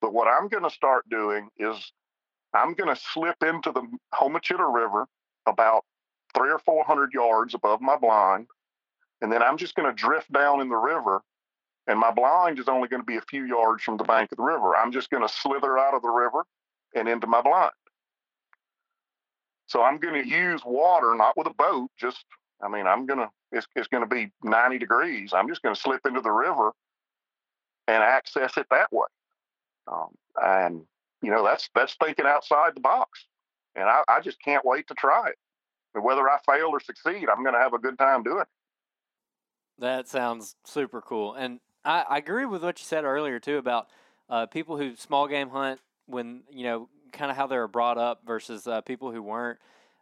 But 0.00 0.12
what 0.12 0.28
I'm 0.28 0.48
going 0.48 0.64
to 0.64 0.70
start 0.70 1.08
doing 1.08 1.48
is 1.58 1.92
I'm 2.54 2.74
going 2.74 2.94
to 2.94 3.00
slip 3.12 3.42
into 3.42 3.72
the 3.72 3.82
Homochitto 4.14 4.72
River 4.72 5.06
about 5.46 5.84
three 6.34 6.50
or 6.50 6.58
400 6.58 7.12
yards 7.12 7.54
above 7.54 7.80
my 7.80 7.96
blind. 7.96 8.46
And 9.20 9.32
then 9.32 9.42
I'm 9.42 9.56
just 9.56 9.74
going 9.74 9.88
to 9.88 9.94
drift 9.94 10.32
down 10.32 10.60
in 10.60 10.68
the 10.68 10.76
river 10.76 11.22
and 11.88 11.98
my 11.98 12.10
blind 12.10 12.58
is 12.58 12.68
only 12.68 12.86
going 12.86 13.00
to 13.00 13.06
be 13.06 13.16
a 13.16 13.22
few 13.22 13.44
yards 13.46 13.82
from 13.82 13.96
the 13.96 14.04
bank 14.04 14.30
of 14.30 14.36
the 14.36 14.44
river. 14.44 14.76
I'm 14.76 14.92
just 14.92 15.10
going 15.10 15.26
to 15.26 15.32
slither 15.32 15.78
out 15.78 15.94
of 15.94 16.02
the 16.02 16.10
river 16.10 16.44
and 16.94 17.08
into 17.08 17.26
my 17.26 17.42
blind. 17.42 17.72
So 19.66 19.82
I'm 19.82 19.98
going 19.98 20.22
to 20.22 20.28
use 20.28 20.62
water, 20.64 21.14
not 21.14 21.36
with 21.36 21.46
a 21.46 21.54
boat. 21.54 21.90
Just, 21.98 22.24
I 22.62 22.68
mean, 22.68 22.86
I'm 22.86 23.06
going 23.06 23.20
to. 23.20 23.28
It's, 23.50 23.66
it's 23.76 23.88
going 23.88 24.06
to 24.06 24.14
be 24.14 24.30
90 24.42 24.78
degrees. 24.78 25.32
I'm 25.32 25.48
just 25.48 25.62
going 25.62 25.74
to 25.74 25.80
slip 25.80 26.00
into 26.06 26.20
the 26.20 26.30
river 26.30 26.72
and 27.86 28.02
access 28.02 28.58
it 28.58 28.66
that 28.70 28.92
way. 28.92 29.06
Um, 29.90 30.08
and 30.42 30.82
you 31.22 31.30
know, 31.30 31.44
that's 31.44 31.68
that's 31.74 31.96
thinking 32.02 32.26
outside 32.26 32.74
the 32.74 32.80
box. 32.80 33.26
And 33.74 33.84
I, 33.84 34.02
I 34.08 34.20
just 34.20 34.40
can't 34.42 34.64
wait 34.64 34.86
to 34.88 34.94
try 34.94 35.28
it. 35.28 35.36
And 35.94 36.04
whether 36.04 36.28
I 36.28 36.38
fail 36.46 36.68
or 36.68 36.80
succeed, 36.80 37.28
I'm 37.28 37.42
going 37.42 37.54
to 37.54 37.60
have 37.60 37.72
a 37.72 37.78
good 37.78 37.98
time 37.98 38.22
doing 38.22 38.40
it. 38.40 38.48
That 39.78 40.08
sounds 40.08 40.56
super 40.64 41.00
cool. 41.00 41.34
And 41.34 41.60
I, 41.84 42.04
I 42.08 42.18
agree 42.18 42.44
with 42.44 42.62
what 42.62 42.78
you 42.80 42.84
said 42.84 43.04
earlier 43.04 43.38
too 43.38 43.58
about 43.58 43.88
uh, 44.28 44.46
people 44.46 44.76
who 44.76 44.96
small 44.96 45.26
game 45.28 45.50
hunt 45.50 45.80
when 46.08 46.42
you 46.50 46.64
know 46.64 46.88
kind 47.12 47.30
of 47.30 47.36
how 47.36 47.46
they 47.46 47.56
were 47.56 47.68
brought 47.68 47.98
up 47.98 48.22
versus 48.26 48.66
uh, 48.66 48.80
people 48.82 49.12
who 49.12 49.22
weren't. 49.22 49.58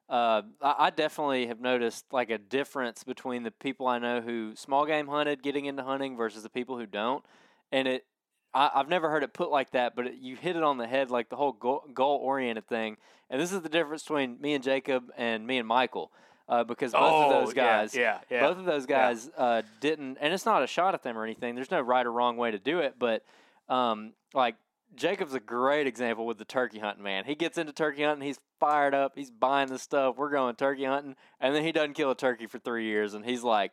Uh, 0.08 0.42
I, 0.62 0.74
I, 0.78 0.90
definitely 0.90 1.48
have 1.48 1.60
noticed 1.60 2.04
like 2.12 2.30
a 2.30 2.38
difference 2.38 3.02
between 3.02 3.42
the 3.42 3.50
people 3.50 3.88
I 3.88 3.98
know 3.98 4.20
who 4.20 4.54
small 4.54 4.86
game 4.86 5.08
hunted, 5.08 5.42
getting 5.42 5.64
into 5.64 5.82
hunting, 5.82 6.16
versus 6.16 6.44
the 6.44 6.48
people 6.48 6.78
who 6.78 6.86
don't. 6.86 7.24
And 7.72 7.88
it, 7.88 8.06
I, 8.54 8.70
have 8.74 8.88
never 8.88 9.10
heard 9.10 9.24
it 9.24 9.32
put 9.32 9.50
like 9.50 9.72
that, 9.72 9.96
but 9.96 10.06
it, 10.06 10.14
you 10.20 10.36
hit 10.36 10.54
it 10.54 10.62
on 10.62 10.78
the 10.78 10.86
head, 10.86 11.10
like 11.10 11.28
the 11.28 11.34
whole 11.34 11.52
goal, 11.52 12.20
oriented 12.22 12.68
thing. 12.68 12.98
And 13.30 13.40
this 13.40 13.52
is 13.52 13.62
the 13.62 13.68
difference 13.68 14.04
between 14.04 14.40
me 14.40 14.54
and 14.54 14.62
Jacob 14.62 15.10
and 15.16 15.44
me 15.44 15.58
and 15.58 15.66
Michael 15.66 16.12
uh, 16.48 16.64
because 16.64 16.92
both 16.92 17.02
oh, 17.02 17.30
of 17.30 17.44
those 17.44 17.54
guys, 17.54 17.94
yeah, 17.94 18.20
yeah, 18.30 18.46
both 18.46 18.58
of 18.58 18.64
those 18.64 18.86
guys 18.86 19.28
yeah. 19.36 19.44
uh, 19.44 19.62
didn't, 19.80 20.18
and 20.20 20.32
it's 20.32 20.46
not 20.46 20.62
a 20.62 20.66
shot 20.66 20.94
at 20.94 21.02
them 21.02 21.18
or 21.18 21.24
anything. 21.24 21.54
There's 21.54 21.70
no 21.70 21.80
right 21.80 22.06
or 22.06 22.12
wrong 22.12 22.36
way 22.36 22.52
to 22.52 22.58
do 22.58 22.78
it, 22.78 22.94
but 22.98 23.24
um, 23.68 24.12
like 24.32 24.54
Jacob's 24.94 25.34
a 25.34 25.40
great 25.40 25.86
example 25.86 26.26
with 26.26 26.38
the 26.38 26.44
turkey 26.44 26.78
hunting. 26.78 27.04
Man, 27.04 27.24
he 27.24 27.34
gets 27.34 27.58
into 27.58 27.72
turkey 27.72 28.02
hunting, 28.02 28.26
he's 28.26 28.40
fired 28.58 28.94
up, 28.94 29.12
he's 29.14 29.30
buying 29.30 29.68
the 29.68 29.78
stuff. 29.78 30.16
We're 30.16 30.30
going 30.30 30.56
turkey 30.56 30.84
hunting, 30.84 31.16
and 31.40 31.54
then 31.54 31.64
he 31.64 31.72
doesn't 31.72 31.94
kill 31.94 32.10
a 32.10 32.16
turkey 32.16 32.46
for 32.46 32.58
three 32.58 32.84
years, 32.84 33.14
and 33.14 33.24
he's 33.24 33.42
like, 33.42 33.72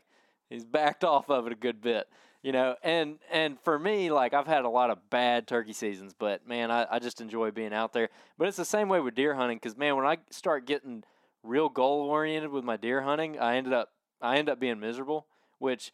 he's 0.50 0.66
backed 0.66 1.04
off 1.04 1.30
of 1.30 1.48
it 1.48 1.54
a 1.54 1.56
good 1.56 1.82
bit 1.82 2.08
you 2.42 2.52
know 2.52 2.76
and 2.84 3.20
and 3.32 3.58
for 3.62 3.80
me 3.80 4.12
like 4.12 4.34
i've 4.34 4.48
had 4.48 4.66
a 4.66 4.70
lot 4.70 4.90
of 4.90 5.10
bad 5.10 5.48
turkey 5.48 5.72
seasons 5.72 6.14
but 6.14 6.46
man 6.46 6.70
i, 6.70 6.86
I 6.92 7.00
just 7.00 7.22
enjoy 7.22 7.52
being 7.52 7.74
out 7.74 7.94
there 7.94 8.10
but 8.38 8.50
it's 8.50 8.58
the 8.58 8.66
same 8.66 8.90
way 8.90 9.00
with 9.00 9.16
deer 9.16 9.34
hunting 9.34 9.56
because 9.56 9.78
man 9.78 9.96
when 9.96 10.06
i 10.06 10.18
start 10.30 10.68
getting 10.68 11.06
real 11.44 11.70
goal 11.70 12.02
oriented 12.02 12.52
with 12.52 12.64
my 12.64 12.78
deer 12.78 13.02
hunting, 13.02 13.38
I 13.38 13.58
ended 13.58 13.74
up 13.74 13.90
I 14.22 14.38
end 14.38 14.50
up 14.50 14.60
being 14.60 14.80
miserable, 14.80 15.28
which 15.60 15.92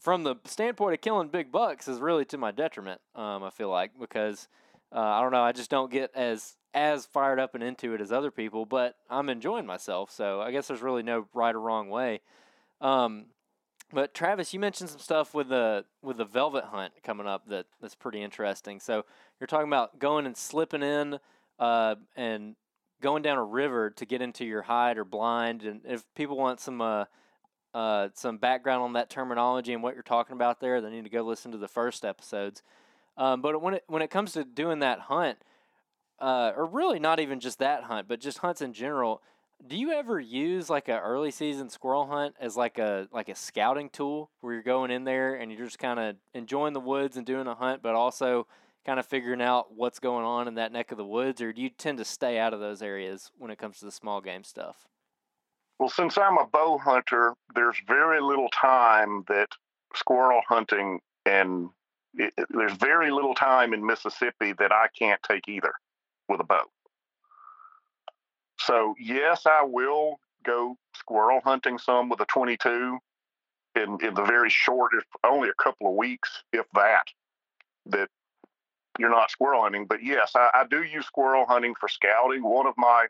from 0.00 0.22
the 0.22 0.36
standpoint 0.44 0.94
of 0.94 1.00
killing 1.00 1.28
big 1.28 1.50
bucks 1.50 1.88
is 1.88 2.00
really 2.00 2.24
to 2.26 2.38
my 2.38 2.50
detriment. 2.50 3.00
Um, 3.14 3.42
I 3.42 3.50
feel 3.50 3.70
like 3.70 3.92
because 3.98 4.48
uh, 4.94 5.00
I 5.00 5.22
don't 5.22 5.32
know, 5.32 5.42
I 5.42 5.52
just 5.52 5.70
don't 5.70 5.90
get 5.90 6.10
as 6.14 6.56
as 6.74 7.06
fired 7.06 7.38
up 7.38 7.54
and 7.54 7.62
into 7.62 7.94
it 7.94 8.00
as 8.00 8.10
other 8.10 8.30
people, 8.32 8.66
but 8.66 8.96
I'm 9.08 9.28
enjoying 9.28 9.64
myself. 9.64 10.10
So 10.10 10.40
I 10.40 10.50
guess 10.50 10.66
there's 10.66 10.82
really 10.82 11.04
no 11.04 11.26
right 11.32 11.54
or 11.54 11.60
wrong 11.60 11.88
way. 11.88 12.20
Um, 12.80 13.26
but 13.92 14.12
Travis, 14.12 14.52
you 14.52 14.58
mentioned 14.58 14.90
some 14.90 14.98
stuff 14.98 15.34
with 15.34 15.48
the 15.48 15.84
with 16.02 16.16
the 16.16 16.24
velvet 16.24 16.64
hunt 16.64 16.92
coming 17.02 17.26
up 17.26 17.46
that 17.48 17.66
that's 17.80 17.94
pretty 17.94 18.22
interesting. 18.22 18.80
So 18.80 19.04
you're 19.38 19.46
talking 19.46 19.68
about 19.68 19.98
going 19.98 20.26
and 20.26 20.36
slipping 20.36 20.82
in 20.82 21.18
uh, 21.58 21.94
and 22.16 22.56
going 23.00 23.22
down 23.22 23.38
a 23.38 23.44
river 23.44 23.90
to 23.90 24.04
get 24.06 24.20
into 24.20 24.44
your 24.44 24.62
hide 24.62 24.98
or 24.98 25.04
blind. 25.04 25.62
And 25.62 25.82
if 25.84 26.02
people 26.14 26.36
want 26.36 26.60
some 26.60 26.80
uh, 26.80 27.04
uh, 27.74 28.08
some 28.14 28.38
background 28.38 28.82
on 28.82 28.92
that 28.94 29.10
terminology 29.10 29.72
and 29.72 29.82
what 29.82 29.94
you're 29.94 30.02
talking 30.02 30.34
about 30.34 30.60
there, 30.60 30.80
they 30.80 30.90
need 30.90 31.04
to 31.04 31.10
go 31.10 31.22
listen 31.22 31.52
to 31.52 31.58
the 31.58 31.68
first 31.68 32.04
episodes. 32.04 32.62
Um, 33.16 33.42
but 33.42 33.60
when 33.60 33.74
it 33.74 33.84
when 33.86 34.02
it 34.02 34.10
comes 34.10 34.32
to 34.32 34.44
doing 34.44 34.78
that 34.78 35.00
hunt, 35.00 35.38
uh, 36.20 36.52
or 36.56 36.66
really 36.66 36.98
not 36.98 37.20
even 37.20 37.40
just 37.40 37.58
that 37.58 37.84
hunt, 37.84 38.08
but 38.08 38.20
just 38.20 38.38
hunts 38.38 38.62
in 38.62 38.72
general, 38.72 39.22
do 39.66 39.76
you 39.76 39.92
ever 39.92 40.20
use 40.20 40.70
like 40.70 40.88
a 40.88 40.98
early 41.00 41.30
season 41.30 41.68
squirrel 41.68 42.06
hunt 42.06 42.34
as 42.40 42.56
like 42.56 42.78
a 42.78 43.08
like 43.12 43.28
a 43.28 43.34
scouting 43.34 43.90
tool 43.90 44.30
where 44.40 44.54
you're 44.54 44.62
going 44.62 44.90
in 44.90 45.04
there 45.04 45.34
and 45.34 45.50
you're 45.50 45.64
just 45.64 45.78
kind 45.78 45.98
of 45.98 46.16
enjoying 46.32 46.72
the 46.72 46.80
woods 46.80 47.16
and 47.16 47.26
doing 47.26 47.46
a 47.46 47.54
hunt, 47.54 47.82
but 47.82 47.94
also 47.94 48.46
kind 48.84 49.00
of 49.00 49.06
figuring 49.06 49.40
out 49.40 49.74
what's 49.74 49.98
going 49.98 50.24
on 50.24 50.46
in 50.46 50.54
that 50.54 50.72
neck 50.72 50.92
of 50.92 50.98
the 50.98 51.04
woods, 51.04 51.40
or 51.40 51.52
do 51.52 51.62
you 51.62 51.70
tend 51.70 51.98
to 51.98 52.04
stay 52.04 52.38
out 52.38 52.52
of 52.52 52.60
those 52.60 52.82
areas 52.82 53.30
when 53.38 53.50
it 53.50 53.58
comes 53.58 53.78
to 53.78 53.84
the 53.84 53.92
small 53.92 54.20
game 54.20 54.44
stuff? 54.44 54.86
Well, 55.78 55.88
since 55.88 56.16
I'm 56.16 56.38
a 56.38 56.46
bow 56.46 56.78
hunter, 56.78 57.34
there's 57.54 57.76
very 57.86 58.20
little 58.20 58.48
time 58.48 59.24
that 59.28 59.48
squirrel 59.94 60.42
hunting 60.48 61.00
and 61.26 61.70
it, 62.14 62.32
there's 62.50 62.76
very 62.76 63.10
little 63.10 63.34
time 63.34 63.74
in 63.74 63.84
Mississippi 63.84 64.52
that 64.58 64.72
I 64.72 64.86
can't 64.96 65.20
take 65.22 65.48
either 65.48 65.72
with 66.28 66.40
a 66.40 66.44
bow. 66.44 66.62
So, 68.60 68.94
yes, 68.98 69.46
I 69.46 69.62
will 69.64 70.20
go 70.44 70.76
squirrel 70.94 71.40
hunting 71.44 71.78
some 71.78 72.08
with 72.08 72.20
a 72.20 72.26
22 72.26 72.98
in, 73.74 73.98
in 74.02 74.14
the 74.14 74.24
very 74.24 74.50
short, 74.50 74.92
if 74.96 75.04
only 75.24 75.48
a 75.48 75.62
couple 75.62 75.88
of 75.88 75.94
weeks, 75.94 76.44
if 76.52 76.66
that, 76.74 77.04
that 77.86 78.08
you're 78.98 79.10
not 79.10 79.30
squirrel 79.30 79.62
hunting. 79.62 79.86
But 79.86 80.02
yes, 80.02 80.32
I, 80.36 80.50
I 80.54 80.64
do 80.70 80.82
use 80.84 81.06
squirrel 81.06 81.46
hunting 81.46 81.74
for 81.78 81.88
scouting. 81.88 82.44
One 82.44 82.66
of 82.66 82.74
my 82.76 83.06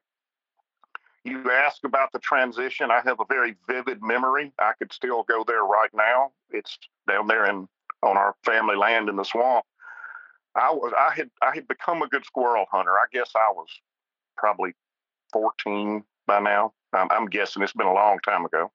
you 1.24 1.50
ask 1.50 1.84
about 1.84 2.12
the 2.12 2.18
transition. 2.18 2.90
I 2.90 3.00
have 3.04 3.18
a 3.20 3.24
very 3.28 3.56
vivid 3.68 4.02
memory. 4.02 4.52
I 4.58 4.72
could 4.78 4.92
still 4.92 5.22
go 5.24 5.44
there 5.46 5.64
right 5.64 5.90
now. 5.94 6.32
It's 6.50 6.78
down 7.08 7.26
there 7.26 7.46
in 7.46 7.68
on 8.02 8.16
our 8.18 8.34
family 8.44 8.76
land 8.76 9.08
in 9.08 9.16
the 9.16 9.24
swamp. 9.24 9.64
I 10.54 10.70
was 10.70 10.92
I 10.96 11.14
had 11.14 11.30
I 11.42 11.54
had 11.54 11.66
become 11.66 12.02
a 12.02 12.08
good 12.08 12.24
squirrel 12.24 12.66
hunter. 12.70 12.92
I 12.92 13.06
guess 13.12 13.30
I 13.34 13.50
was 13.52 13.68
probably 14.36 14.74
14 15.32 16.04
by 16.26 16.40
now. 16.40 16.72
I'm, 16.92 17.08
I'm 17.10 17.26
guessing 17.26 17.62
it's 17.62 17.72
been 17.72 17.86
a 17.86 17.92
long 17.92 18.18
time 18.20 18.44
ago. 18.44 18.70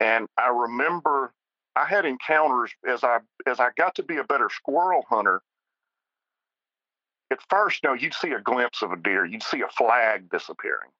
And 0.00 0.26
I 0.36 0.48
remember 0.48 1.32
I 1.76 1.84
had 1.84 2.04
encounters 2.04 2.72
as 2.88 3.04
I 3.04 3.18
as 3.46 3.60
I 3.60 3.68
got 3.76 3.94
to 3.96 4.02
be 4.02 4.16
a 4.16 4.24
better 4.24 4.48
squirrel 4.50 5.04
hunter. 5.08 5.42
At 7.30 7.38
first, 7.50 7.82
know, 7.82 7.92
you'd 7.92 8.14
see 8.14 8.32
a 8.32 8.40
glimpse 8.40 8.82
of 8.82 8.92
a 8.92 8.96
deer, 8.96 9.24
you'd 9.24 9.42
see 9.42 9.62
a 9.62 9.68
flag 9.68 10.30
disappearing. 10.30 10.90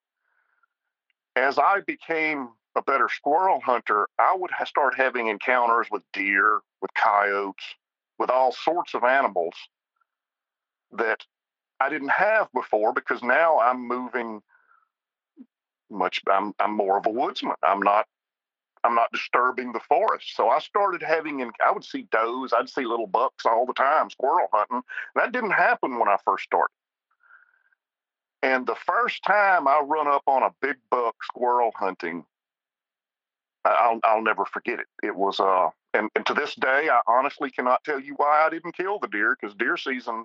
As 1.37 1.59
I 1.59 1.81
became 1.87 2.49
a 2.77 2.83
better 2.83 3.09
squirrel 3.09 3.61
hunter, 3.61 4.09
I 4.19 4.35
would 4.37 4.51
start 4.67 4.95
having 4.95 5.29
encounters 5.29 5.87
with 5.91 6.03
deer, 6.13 6.61
with 6.81 6.91
coyotes, 6.95 7.65
with 8.19 8.31
all 8.31 8.53
sorts 8.53 8.95
of 8.95 9.05
animals 9.05 9.55
that 10.93 11.25
I 11.81 11.89
didn't 11.91 12.11
have 12.11 12.49
before 12.53 12.93
because 12.93 13.23
now 13.23 13.59
I'm 13.61 13.87
moving 13.87 14.43
much. 15.91 16.21
I'm 16.31 16.55
I'm 16.59 16.73
more 16.73 16.99
of 16.99 17.07
a 17.07 17.11
woodsman. 17.11 17.55
I'm 17.63 17.81
not 17.81 18.07
I'm 18.87 18.95
not 18.95 19.13
disturbing 19.13 19.73
the 19.73 19.81
forest. 19.81 20.37
So 20.37 20.49
I 20.49 20.61
started 20.61 21.03
having, 21.03 21.43
I 21.65 21.73
would 21.73 21.85
see 21.85 22.07
does, 22.13 22.53
I'd 22.57 22.69
see 22.69 22.85
little 22.85 23.07
bucks 23.09 23.45
all 23.45 23.67
the 23.67 23.73
time, 23.75 24.09
squirrel 24.11 24.49
hunting. 24.53 24.83
That 25.17 25.33
didn't 25.33 25.51
happen 25.51 25.99
when 25.99 26.09
I 26.09 26.17
first 26.25 26.45
started. 26.45 26.73
And 28.43 28.67
the 28.67 28.77
first 28.87 29.25
time 29.25 29.67
I 29.67 29.81
run 29.81 30.07
up 30.07 30.23
on 30.27 30.45
a 30.45 30.55
big 30.63 30.77
buck 30.91 31.17
squirrel 31.25 31.73
hunting, 31.75 32.25
I'll, 33.65 33.99
I'll 34.05 34.23
never 34.23 34.45
forget 34.45 34.79
it. 34.79 34.87
It 35.03 35.17
was, 35.17 35.41
uh, 35.41 35.71
and, 35.93 36.09
and 36.15 36.25
to 36.27 36.35
this 36.35 36.55
day, 36.55 36.89
I 36.89 37.01
honestly 37.09 37.51
cannot 37.51 37.83
tell 37.83 37.99
you 37.99 38.15
why 38.15 38.45
I 38.47 38.51
didn't 38.51 38.77
kill 38.77 39.01
the 39.01 39.09
deer 39.09 39.37
because 39.41 39.57
deer 39.57 39.77
season 39.77 40.25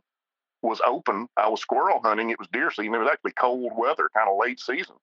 was 0.62 0.82
open. 0.86 1.28
I 1.36 1.50
was 1.50 1.62
squirrel 1.62 2.02
hunting. 2.04 2.30
It 2.30 2.38
was 2.38 2.48
deer 2.54 2.70
season. 2.70 2.94
It 2.94 3.00
was 3.00 3.10
actually 3.12 3.32
cold 3.32 3.72
weather, 3.76 4.10
kind 4.16 4.30
of 4.30 4.38
late 4.40 4.60
season. 4.60 4.98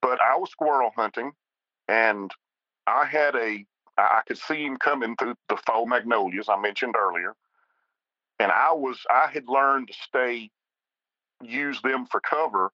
But 0.00 0.20
I 0.20 0.36
was 0.36 0.50
squirrel 0.50 0.90
hunting, 0.96 1.32
and 1.88 2.30
I 2.86 3.04
had 3.04 3.34
a 3.34 3.64
I 3.96 4.22
could 4.26 4.38
see 4.38 4.64
him 4.64 4.76
coming 4.76 5.16
through 5.16 5.34
the 5.48 5.56
faux 5.56 5.88
magnolias 5.88 6.48
I 6.48 6.56
mentioned 6.56 6.94
earlier, 6.96 7.34
and 8.38 8.52
I 8.52 8.72
was 8.72 8.98
I 9.10 9.28
had 9.32 9.48
learned 9.48 9.88
to 9.88 9.94
stay 9.94 10.50
use 11.42 11.80
them 11.82 12.06
for 12.06 12.20
cover, 12.20 12.70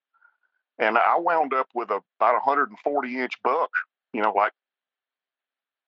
and 0.79 0.99
I 0.99 1.19
wound 1.19 1.55
up 1.55 1.69
with 1.75 1.91
a, 1.91 2.01
about 2.19 2.35
a 2.35 2.45
140 2.45 3.19
inch 3.19 3.35
buck, 3.43 3.71
you 4.13 4.23
know, 4.23 4.33
like 4.33 4.53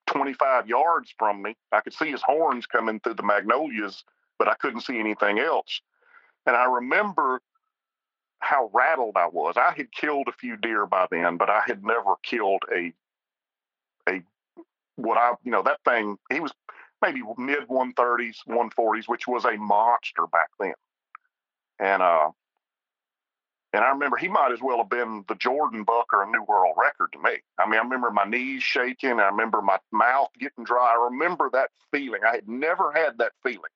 25 0.06 0.68
yards 0.68 1.14
from 1.18 1.42
me. 1.42 1.56
I 1.72 1.80
could 1.80 1.94
see 1.94 2.10
his 2.10 2.22
horns 2.22 2.66
coming 2.66 3.00
through 3.00 3.14
the 3.14 3.22
magnolias, 3.22 4.04
but 4.38 4.48
I 4.48 4.54
couldn't 4.54 4.82
see 4.82 4.98
anything 4.98 5.38
else. 5.38 5.80
And 6.46 6.56
I 6.56 6.64
remember 6.64 7.40
how 8.40 8.70
rattled 8.72 9.16
I 9.16 9.26
was. 9.28 9.56
I 9.56 9.72
had 9.76 9.90
killed 9.92 10.28
a 10.28 10.32
few 10.32 10.56
deer 10.56 10.86
by 10.86 11.06
then, 11.10 11.36
but 11.36 11.50
I 11.50 11.62
had 11.66 11.84
never 11.84 12.14
killed 12.22 12.62
a 12.74 12.92
a 14.08 14.22
what 14.96 15.18
I 15.18 15.32
you 15.42 15.50
know 15.50 15.62
that 15.62 15.80
thing. 15.84 16.16
He 16.30 16.40
was 16.40 16.52
maybe 17.02 17.22
mid 17.38 17.68
130s, 17.68 18.38
140s, 18.48 19.04
which 19.06 19.26
was 19.26 19.44
a 19.44 19.56
monster 19.56 20.26
back 20.30 20.50
then. 20.58 20.74
And 21.78 22.02
uh, 22.02 22.30
and 23.72 23.84
I 23.84 23.90
remember 23.90 24.16
he 24.16 24.28
might 24.28 24.52
as 24.52 24.62
well 24.62 24.78
have 24.78 24.88
been 24.88 25.24
the 25.28 25.34
Jordan 25.34 25.84
buck 25.84 26.12
or 26.12 26.22
a 26.22 26.30
new 26.30 26.42
world 26.44 26.76
record 26.78 27.12
to 27.12 27.18
me. 27.18 27.38
I 27.58 27.66
mean, 27.66 27.78
I 27.78 27.82
remember 27.82 28.10
my 28.10 28.24
knees 28.24 28.62
shaking. 28.62 29.20
I 29.20 29.26
remember 29.26 29.60
my 29.60 29.78
mouth 29.92 30.30
getting 30.38 30.64
dry. 30.64 30.94
I 30.96 31.08
remember 31.10 31.50
that 31.52 31.70
feeling. 31.92 32.22
I 32.26 32.36
had 32.36 32.48
never 32.48 32.92
had 32.92 33.18
that 33.18 33.32
feeling. 33.42 33.70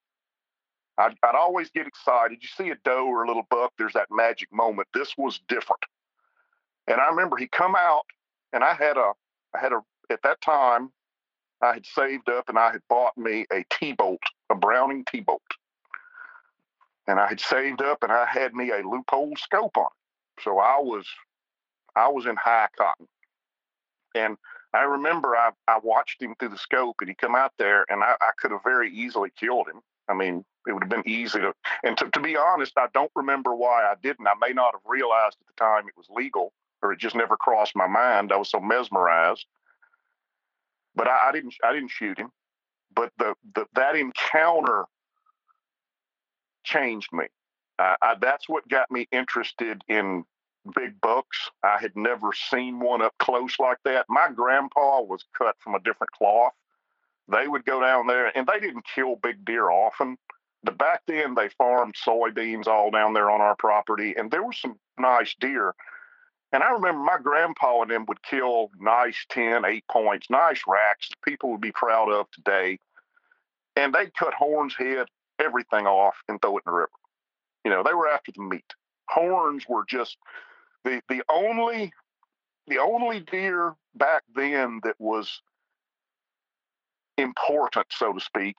I'd, 1.01 1.17
I'd 1.23 1.35
always 1.35 1.71
get 1.71 1.87
excited. 1.87 2.39
You 2.43 2.49
see 2.49 2.71
a 2.71 2.77
doe 2.85 3.07
or 3.07 3.25
a 3.25 3.27
little 3.27 3.47
buck, 3.51 3.73
there's 3.79 3.95
that 3.95 4.09
magic 4.11 4.53
moment. 4.53 4.89
This 4.93 5.17
was 5.17 5.41
different. 5.49 5.83
And 6.87 7.01
I 7.01 7.09
remember 7.09 7.37
he 7.37 7.47
come 7.47 7.75
out, 7.75 8.05
and 8.53 8.63
I 8.63 8.75
had 8.75 8.97
a, 8.97 9.13
I 9.55 9.61
had 9.61 9.73
a, 9.73 9.81
at 10.11 10.23
that 10.23 10.41
time, 10.41 10.93
I 11.63 11.75
had 11.75 11.87
saved 11.87 12.29
up 12.29 12.49
and 12.49 12.59
I 12.59 12.73
had 12.73 12.81
bought 12.89 13.17
me 13.17 13.47
a 13.53 13.65
T-bolt, 13.71 14.23
a 14.51 14.55
Browning 14.55 15.05
T-bolt. 15.05 15.43
And 17.07 17.19
I 17.21 17.29
had 17.29 17.41
saved 17.41 17.83
up 17.83 18.03
and 18.03 18.13
I 18.13 18.27
had 18.27 18.55
me 18.55 18.71
a 18.71 18.83
Leupold 18.83 19.39
scope 19.39 19.77
on 19.77 19.87
it. 19.87 20.43
So 20.43 20.59
I 20.59 20.79
was, 20.81 21.07
I 21.97 22.09
was 22.09 22.27
in 22.27 22.37
high 22.37 22.69
cotton. 22.79 23.09
And 24.15 24.37
I 24.73 24.83
remember 24.83 25.37
I, 25.37 25.51
I 25.69 25.79
watched 25.83 26.23
him 26.23 26.35
through 26.39 26.51
the 26.51 26.59
scope 26.59 26.97
and 27.01 27.09
he 27.09 27.15
come 27.15 27.35
out 27.35 27.53
there 27.59 27.85
and 27.89 28.03
I, 28.03 28.15
I 28.21 28.31
could 28.39 28.53
have 28.53 28.63
very 28.65 28.91
easily 28.95 29.31
killed 29.39 29.69
him. 29.69 29.81
I 30.09 30.15
mean, 30.15 30.45
it 30.67 30.73
would 30.73 30.83
have 30.83 30.91
been 30.91 31.09
easy 31.09 31.39
to. 31.41 31.53
And 31.83 31.97
to, 31.99 32.11
to 32.11 32.21
be 32.21 32.37
honest, 32.37 32.73
I 32.77 32.87
don't 32.93 33.11
remember 33.15 33.55
why 33.55 33.83
I 33.83 33.95
didn't. 34.03 34.27
I 34.27 34.35
may 34.41 34.53
not 34.53 34.75
have 34.75 34.83
realized 34.85 35.37
at 35.41 35.47
the 35.47 35.65
time 35.65 35.89
it 35.89 35.97
was 35.97 36.07
legal, 36.11 36.53
or 36.83 36.93
it 36.93 36.99
just 36.99 37.17
never 37.17 37.37
crossed 37.37 37.77
my 37.77 37.87
mind. 37.87 38.33
I 38.33 38.37
was 38.37 38.51
so 38.51 38.61
mesmerized. 38.61 39.47
But 40.95 41.09
I, 41.09 41.29
I 41.29 41.33
didn't. 41.33 41.55
I 41.65 41.73
didn't 41.73 41.91
shoot 41.91 42.19
him. 42.19 42.31
But 42.95 43.13
the, 43.19 43.35
the 43.55 43.67
that 43.75 43.97
encounter 43.97 44.87
changed 46.65 47.13
me. 47.13 47.27
I, 47.79 48.17
that's 48.21 48.49
what 48.49 48.69
got 48.69 48.91
me 48.91 49.09
interested 49.11 49.83
in 49.89 50.25
big 50.75 51.01
bucks. 51.01 51.51
I 51.65 51.79
had 51.81 51.97
never 51.97 52.33
seen 52.35 52.79
one 52.79 53.01
up 53.01 53.15
close 53.19 53.59
like 53.59 53.79
that. 53.85 54.05
My 54.09 54.29
grandpa 54.35 55.01
was 55.01 55.25
cut 55.37 55.57
from 55.61 55.75
a 55.75 55.81
different 55.81 56.13
cloth. 56.13 56.53
They 57.29 57.49
would 57.49 57.65
go 57.65 57.81
down 57.81 58.07
there, 58.07 58.37
and 58.37 58.47
they 58.47 58.61
didn't 58.61 58.85
kill 58.95 59.17
big 59.17 59.45
deer 59.45 59.71
often. 59.71 60.19
Back 60.63 61.03
then, 61.07 61.35
they 61.35 61.49
farmed 61.51 61.95
soybeans 61.95 62.67
all 62.67 62.91
down 62.91 63.15
there 63.15 63.31
on 63.31 63.41
our 63.41 63.57
property, 63.57 64.15
and 64.17 64.31
there 64.31 64.43
were 64.43 64.53
some 64.53 64.79
nice 64.99 65.35
deer. 65.41 65.75
And 66.53 66.63
I 66.63 66.73
remember 66.73 67.01
my 67.01 67.19
grandpa 67.19 67.83
and 67.83 67.91
them 67.91 68.05
would 68.09 68.23
kill 68.23 68.71
nice 68.79 69.25
10, 69.31 69.65
8 69.65 69.85
points, 69.91 70.31
nice 70.31 70.63
racks 70.67 71.09
people 71.25 71.53
would 71.53 71.61
be 71.61 71.73
proud 71.73 72.11
of 72.11 72.31
today. 72.31 72.79
And 73.77 73.95
they'd 73.95 74.15
cut 74.15 74.35
horns, 74.35 74.75
head, 74.77 75.07
everything 75.39 75.87
off 75.87 76.17
and 76.29 76.41
throw 76.41 76.57
it 76.59 76.63
in 76.67 76.73
the 76.73 76.77
river. 76.77 76.91
You 77.65 77.71
know, 77.71 77.83
they 77.83 77.95
were 77.95 78.09
after 78.09 78.33
the 78.33 78.43
meat. 78.43 78.65
Horns 79.09 79.65
were 79.69 79.85
just 79.89 80.17
the 80.85 81.03
the 81.09 81.23
only 81.31 81.93
the 82.67 82.79
only 82.79 83.21
deer 83.21 83.75
back 83.95 84.23
then 84.35 84.81
that 84.85 84.97
was 84.99 85.41
important, 87.19 87.87
so 87.91 88.13
to 88.13 88.21
speak, 88.21 88.57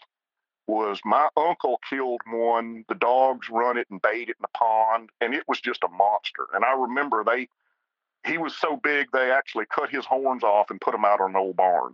was 0.67 0.99
my 1.03 1.27
uncle 1.35 1.79
killed 1.89 2.21
one. 2.27 2.85
The 2.87 2.95
dogs 2.95 3.49
run 3.49 3.77
it 3.77 3.87
and 3.89 4.01
bait 4.01 4.29
it 4.29 4.37
in 4.37 4.41
the 4.41 4.47
pond, 4.53 5.09
and 5.19 5.33
it 5.33 5.43
was 5.47 5.59
just 5.59 5.83
a 5.83 5.87
monster. 5.87 6.47
And 6.53 6.63
I 6.63 6.73
remember 6.73 7.23
they, 7.23 7.47
he 8.25 8.37
was 8.37 8.55
so 8.55 8.77
big 8.77 9.07
they 9.11 9.31
actually 9.31 9.65
cut 9.73 9.89
his 9.89 10.05
horns 10.05 10.43
off 10.43 10.69
and 10.69 10.79
put 10.79 10.91
them 10.91 11.05
out 11.05 11.21
on 11.21 11.31
an 11.31 11.35
old 11.35 11.55
barn. 11.55 11.93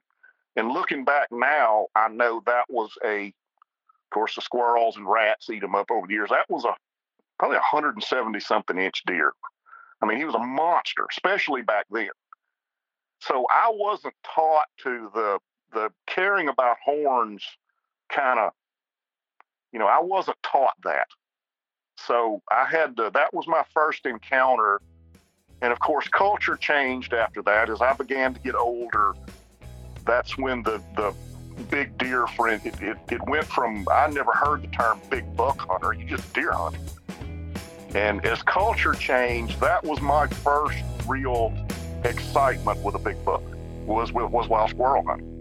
And 0.56 0.72
looking 0.72 1.06
back 1.06 1.30
now, 1.32 1.88
I 1.96 2.10
know 2.10 2.42
that 2.46 2.66
was 2.70 2.92
a, 3.06 3.28
of 3.28 4.10
course, 4.12 4.36
the 4.36 4.42
squirrels 4.42 4.98
and 4.98 5.08
rats 5.08 5.50
eat 5.50 5.62
them 5.62 5.76
up 5.76 5.92
over 5.92 6.08
the 6.08 6.14
years. 6.14 6.30
That 6.30 6.50
was 6.50 6.66
a 6.66 6.76
probably 7.38 7.58
a 7.58 7.60
170 7.60 8.40
something 8.40 8.78
inch 8.78 9.04
deer. 9.06 9.34
I 10.02 10.06
mean, 10.06 10.18
he 10.18 10.26
was 10.26 10.36
a 10.36 10.40
monster, 10.40 11.06
especially 11.10 11.62
back 11.62 11.86
then. 11.92 12.10
So 13.20 13.46
I 13.52 13.72
wasn't 13.72 14.16
taught 14.24 14.68
to 14.84 15.12
the 15.14 15.40
the 15.74 15.92
caring 16.06 16.48
about 16.48 16.78
horns 16.84 17.44
kind 18.10 18.40
of, 18.40 18.52
you 19.72 19.80
know, 19.80 19.88
I 19.88 20.00
wasn't 20.02 20.38
taught 20.44 20.76
that. 20.84 21.08
So 21.98 22.42
I 22.52 22.66
had 22.66 22.96
to, 22.98 23.12
that 23.14 23.34
was 23.34 23.48
my 23.48 23.64
first 23.74 24.06
encounter. 24.06 24.82
And 25.62 25.74
of 25.74 25.80
course, 25.80 26.08
culture 26.08 26.56
changed 26.56 27.14
after 27.14 27.42
that. 27.44 27.70
As 27.70 27.82
I 27.82 27.94
began 27.94 28.34
to 28.34 28.40
get 28.40 28.56
older, 28.56 29.14
that's 30.06 30.38
when 30.38 30.64
the, 30.64 30.82
the 30.96 31.14
big 31.70 31.98
deer 31.98 32.28
friend, 32.28 32.62
it, 32.64 32.82
it, 32.82 32.98
it 33.10 33.28
went 33.28 33.46
from, 33.46 33.88
I 33.92 34.08
never 34.08 34.32
heard 34.32 34.62
the 34.62 34.68
term 34.68 35.02
big 35.10 35.36
buck 35.36 35.60
hunter, 35.60 35.94
you 35.94 36.06
just 36.06 36.32
deer 36.34 36.52
hunt. 36.52 36.78
And 37.96 38.24
as 38.26 38.44
culture 38.44 38.94
changed, 38.94 39.60
that 39.62 39.84
was 39.84 40.02
my 40.02 40.28
first 40.28 40.78
real 41.08 41.54
excitement 42.04 42.84
with 42.84 42.96
a 42.96 43.00
big 43.00 43.24
buck 43.26 43.42
was 43.86 44.12
was 44.12 44.48
wild 44.48 44.70
squirrel 44.70 45.04
hunting. 45.08 45.37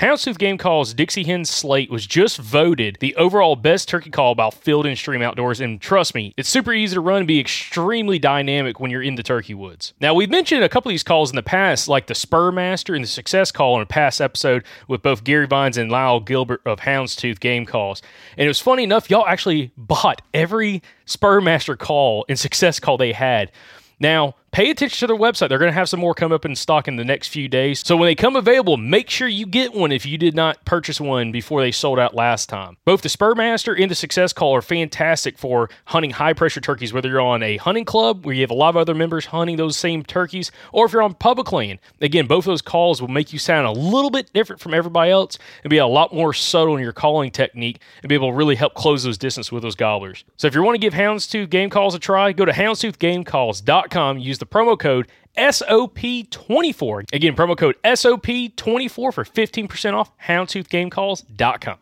Houndstooth 0.00 0.38
Game 0.38 0.56
Call's 0.56 0.94
Dixie 0.94 1.24
Hen 1.24 1.44
Slate 1.44 1.90
was 1.90 2.06
just 2.06 2.38
voted 2.38 2.96
the 3.00 3.14
overall 3.16 3.54
best 3.54 3.86
turkey 3.86 4.08
call 4.08 4.34
by 4.34 4.48
field 4.48 4.86
and 4.86 4.96
stream 4.96 5.20
outdoors, 5.20 5.60
and 5.60 5.78
trust 5.78 6.14
me, 6.14 6.32
it's 6.38 6.48
super 6.48 6.72
easy 6.72 6.94
to 6.94 7.02
run 7.02 7.18
and 7.18 7.26
be 7.26 7.38
extremely 7.38 8.18
dynamic 8.18 8.80
when 8.80 8.90
you're 8.90 9.02
in 9.02 9.16
the 9.16 9.22
turkey 9.22 9.52
woods. 9.52 9.92
Now, 10.00 10.14
we've 10.14 10.30
mentioned 10.30 10.64
a 10.64 10.70
couple 10.70 10.88
of 10.88 10.94
these 10.94 11.02
calls 11.02 11.28
in 11.28 11.36
the 11.36 11.42
past, 11.42 11.86
like 11.86 12.06
the 12.06 12.14
Spur 12.14 12.50
Master 12.50 12.94
and 12.94 13.04
the 13.04 13.08
Success 13.08 13.52
Call 13.52 13.76
in 13.76 13.82
a 13.82 13.86
past 13.86 14.22
episode 14.22 14.64
with 14.88 15.02
both 15.02 15.22
Gary 15.22 15.46
Vines 15.46 15.76
and 15.76 15.90
Lyle 15.90 16.18
Gilbert 16.18 16.62
of 16.64 16.80
Houndstooth 16.80 17.38
Game 17.38 17.66
Calls. 17.66 18.00
And 18.38 18.46
it 18.46 18.48
was 18.48 18.58
funny 18.58 18.84
enough, 18.84 19.10
y'all 19.10 19.26
actually 19.26 19.70
bought 19.76 20.22
every 20.32 20.82
Spur 21.04 21.42
Master 21.42 21.76
call 21.76 22.24
and 22.26 22.38
Success 22.38 22.80
Call 22.80 22.96
they 22.96 23.12
had. 23.12 23.52
Now, 24.00 24.36
pay 24.52 24.70
attention 24.70 24.98
to 24.98 25.06
their 25.06 25.16
website. 25.16 25.48
They're 25.48 25.58
going 25.58 25.70
to 25.70 25.78
have 25.78 25.88
some 25.88 26.00
more 26.00 26.14
come 26.14 26.32
up 26.32 26.44
in 26.44 26.56
stock 26.56 26.88
in 26.88 26.96
the 26.96 27.04
next 27.04 27.28
few 27.28 27.48
days. 27.48 27.86
So 27.86 27.96
when 27.96 28.06
they 28.06 28.14
come 28.14 28.36
available, 28.36 28.76
make 28.76 29.08
sure 29.10 29.28
you 29.28 29.46
get 29.46 29.74
one 29.74 29.92
if 29.92 30.04
you 30.04 30.18
did 30.18 30.34
not 30.34 30.64
purchase 30.64 31.00
one 31.00 31.32
before 31.32 31.60
they 31.60 31.70
sold 31.72 31.98
out 31.98 32.14
last 32.14 32.48
time. 32.48 32.76
Both 32.84 33.02
the 33.02 33.08
Spurmaster 33.08 33.80
and 33.80 33.90
the 33.90 33.94
Success 33.94 34.32
Call 34.32 34.54
are 34.54 34.62
fantastic 34.62 35.38
for 35.38 35.70
hunting 35.86 36.10
high 36.10 36.32
pressure 36.32 36.60
turkeys, 36.60 36.92
whether 36.92 37.08
you're 37.08 37.20
on 37.20 37.42
a 37.42 37.58
hunting 37.58 37.84
club 37.84 38.24
where 38.24 38.34
you 38.34 38.40
have 38.40 38.50
a 38.50 38.54
lot 38.54 38.70
of 38.70 38.76
other 38.76 38.94
members 38.94 39.26
hunting 39.26 39.56
those 39.56 39.76
same 39.76 40.02
turkeys, 40.02 40.50
or 40.72 40.86
if 40.86 40.92
you're 40.92 41.02
on 41.02 41.14
public 41.14 41.52
land. 41.52 41.78
Again, 42.00 42.26
both 42.26 42.44
those 42.44 42.62
calls 42.62 43.00
will 43.00 43.08
make 43.08 43.32
you 43.32 43.38
sound 43.38 43.66
a 43.66 43.72
little 43.72 44.10
bit 44.10 44.32
different 44.32 44.60
from 44.60 44.74
everybody 44.74 45.10
else 45.10 45.38
and 45.62 45.70
be 45.70 45.78
a 45.78 45.86
lot 45.86 46.12
more 46.12 46.32
subtle 46.32 46.76
in 46.76 46.82
your 46.82 46.92
calling 46.92 47.30
technique 47.30 47.80
and 48.02 48.08
be 48.08 48.14
able 48.14 48.30
to 48.30 48.36
really 48.36 48.56
help 48.56 48.74
close 48.74 49.04
those 49.04 49.18
distance 49.18 49.52
with 49.52 49.62
those 49.62 49.76
gobblers. 49.76 50.24
So 50.36 50.46
if 50.46 50.54
you 50.54 50.62
want 50.62 50.74
to 50.74 50.80
give 50.80 50.94
Houndstooth 50.94 51.50
Game 51.50 51.70
Calls 51.70 51.94
a 51.94 51.98
try, 51.98 52.32
go 52.32 52.44
to 52.44 52.52
houndstoothgamecalls.com, 52.52 54.18
use 54.18 54.39
the 54.40 54.46
promo 54.46 54.78
code 54.78 55.06
SOP24. 55.38 57.12
Again, 57.12 57.36
promo 57.36 57.56
code 57.56 57.76
SOP24 57.84 58.90
for 58.90 59.12
15% 59.12 59.94
off 59.94 60.10
houndtoothgamecalls.com. 60.18 61.78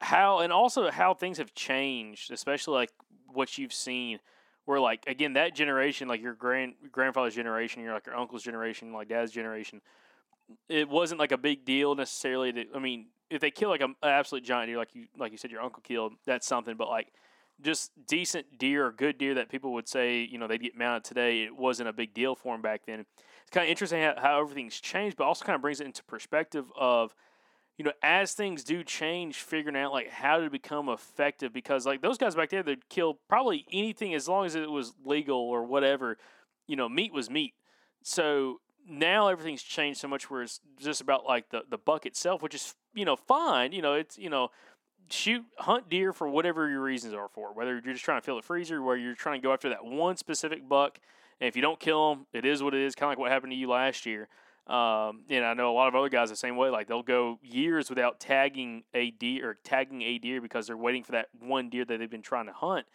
how 0.00 0.38
and 0.38 0.52
also 0.52 0.90
how 0.90 1.12
things 1.14 1.38
have 1.38 1.52
changed, 1.54 2.30
especially 2.30 2.74
like 2.74 2.90
what 3.26 3.58
you've 3.58 3.72
seen. 3.72 4.20
Where 4.64 4.80
like 4.80 5.04
again 5.06 5.32
that 5.32 5.54
generation, 5.54 6.08
like 6.08 6.20
your 6.20 6.34
grand 6.34 6.74
grandfather's 6.92 7.34
generation, 7.34 7.82
your 7.82 7.94
like 7.94 8.04
your 8.04 8.16
uncle's 8.16 8.42
generation, 8.42 8.92
like 8.92 9.08
dad's 9.08 9.32
generation, 9.32 9.80
it 10.68 10.90
wasn't 10.90 11.20
like 11.20 11.32
a 11.32 11.38
big 11.38 11.64
deal 11.64 11.94
necessarily. 11.94 12.52
To, 12.52 12.64
I 12.74 12.78
mean, 12.78 13.06
if 13.30 13.40
they 13.40 13.50
kill 13.50 13.70
like 13.70 13.80
an 13.80 13.94
absolute 14.02 14.44
giant 14.44 14.68
deer, 14.68 14.76
like 14.76 14.94
you 14.94 15.06
like 15.16 15.32
you 15.32 15.38
said, 15.38 15.50
your 15.50 15.62
uncle 15.62 15.82
killed, 15.82 16.12
that's 16.26 16.46
something. 16.46 16.76
But 16.76 16.88
like 16.88 17.12
just 17.62 17.90
decent 18.06 18.58
deer 18.58 18.86
or 18.86 18.92
good 18.92 19.18
deer 19.18 19.34
that 19.34 19.48
people 19.48 19.72
would 19.72 19.88
say, 19.88 20.20
you 20.20 20.38
know, 20.38 20.46
they'd 20.46 20.62
get 20.62 20.76
mounted 20.76 21.04
today, 21.04 21.42
it 21.42 21.56
wasn't 21.56 21.88
a 21.88 21.92
big 21.92 22.14
deal 22.14 22.34
for 22.34 22.54
them 22.54 22.62
back 22.62 22.82
then. 22.86 23.00
It's 23.00 23.50
kind 23.50 23.64
of 23.64 23.70
interesting 23.70 24.02
how, 24.02 24.14
how 24.16 24.40
everything's 24.40 24.80
changed, 24.80 25.16
but 25.16 25.24
also 25.24 25.44
kind 25.44 25.56
of 25.56 25.62
brings 25.62 25.80
it 25.80 25.86
into 25.86 26.04
perspective 26.04 26.66
of 26.78 27.14
you 27.78 27.84
know, 27.84 27.92
as 28.02 28.32
things 28.32 28.64
do 28.64 28.82
change, 28.82 29.36
figuring 29.36 29.76
out 29.76 29.92
like 29.92 30.10
how 30.10 30.40
to 30.40 30.50
become 30.50 30.88
effective 30.88 31.52
because 31.52 31.86
like 31.86 32.02
those 32.02 32.18
guys 32.18 32.34
back 32.34 32.50
there, 32.50 32.64
they'd 32.64 32.88
kill 32.88 33.20
probably 33.28 33.64
anything 33.72 34.14
as 34.14 34.28
long 34.28 34.44
as 34.44 34.56
it 34.56 34.68
was 34.68 34.94
legal 35.04 35.38
or 35.38 35.62
whatever. 35.64 36.18
You 36.66 36.74
know, 36.74 36.88
meat 36.88 37.12
was 37.12 37.30
meat. 37.30 37.54
So 38.02 38.60
now 38.86 39.28
everything's 39.28 39.62
changed 39.62 40.00
so 40.00 40.08
much 40.08 40.28
where 40.28 40.42
it's 40.42 40.60
just 40.80 41.00
about 41.00 41.24
like 41.24 41.50
the, 41.50 41.62
the 41.70 41.78
buck 41.78 42.04
itself, 42.04 42.42
which 42.42 42.54
is, 42.54 42.74
you 42.94 43.04
know, 43.04 43.14
fine. 43.14 43.70
You 43.70 43.80
know, 43.80 43.94
it's, 43.94 44.18
you 44.18 44.28
know, 44.28 44.48
shoot, 45.10 45.44
hunt 45.58 45.88
deer 45.88 46.12
for 46.12 46.28
whatever 46.28 46.68
your 46.68 46.82
reasons 46.82 47.14
are 47.14 47.28
for, 47.28 47.52
whether 47.52 47.72
you're 47.72 47.92
just 47.92 48.04
trying 48.04 48.20
to 48.20 48.24
fill 48.24 48.36
the 48.36 48.42
freezer, 48.42 48.82
where 48.82 48.96
you're 48.96 49.14
trying 49.14 49.40
to 49.40 49.46
go 49.46 49.52
after 49.52 49.68
that 49.68 49.84
one 49.84 50.16
specific 50.16 50.68
buck. 50.68 50.98
And 51.40 51.48
if 51.48 51.56
you 51.56 51.62
don't 51.62 51.78
kill 51.78 52.14
them, 52.14 52.26
it 52.32 52.44
is 52.44 52.62
what 52.62 52.74
it 52.74 52.80
is, 52.80 52.94
kind 52.94 53.08
of 53.08 53.10
like 53.12 53.18
what 53.18 53.30
happened 53.30 53.52
to 53.52 53.56
you 53.56 53.68
last 53.68 54.06
year. 54.06 54.28
Um, 54.66 55.22
and 55.30 55.44
I 55.44 55.54
know 55.54 55.70
a 55.70 55.72
lot 55.72 55.88
of 55.88 55.94
other 55.94 56.10
guys 56.10 56.28
the 56.28 56.36
same 56.36 56.56
way. 56.56 56.68
Like 56.68 56.88
they'll 56.88 57.02
go 57.02 57.38
years 57.42 57.88
without 57.88 58.20
tagging 58.20 58.84
a 58.92 59.10
deer 59.12 59.50
or 59.50 59.54
tagging 59.64 60.02
a 60.02 60.18
deer 60.18 60.40
because 60.40 60.66
they're 60.66 60.76
waiting 60.76 61.02
for 61.02 61.12
that 61.12 61.28
one 61.40 61.70
deer 61.70 61.84
that 61.86 61.98
they've 61.98 62.10
been 62.10 62.22
trying 62.22 62.46
to 62.46 62.52
hunt. 62.52 62.86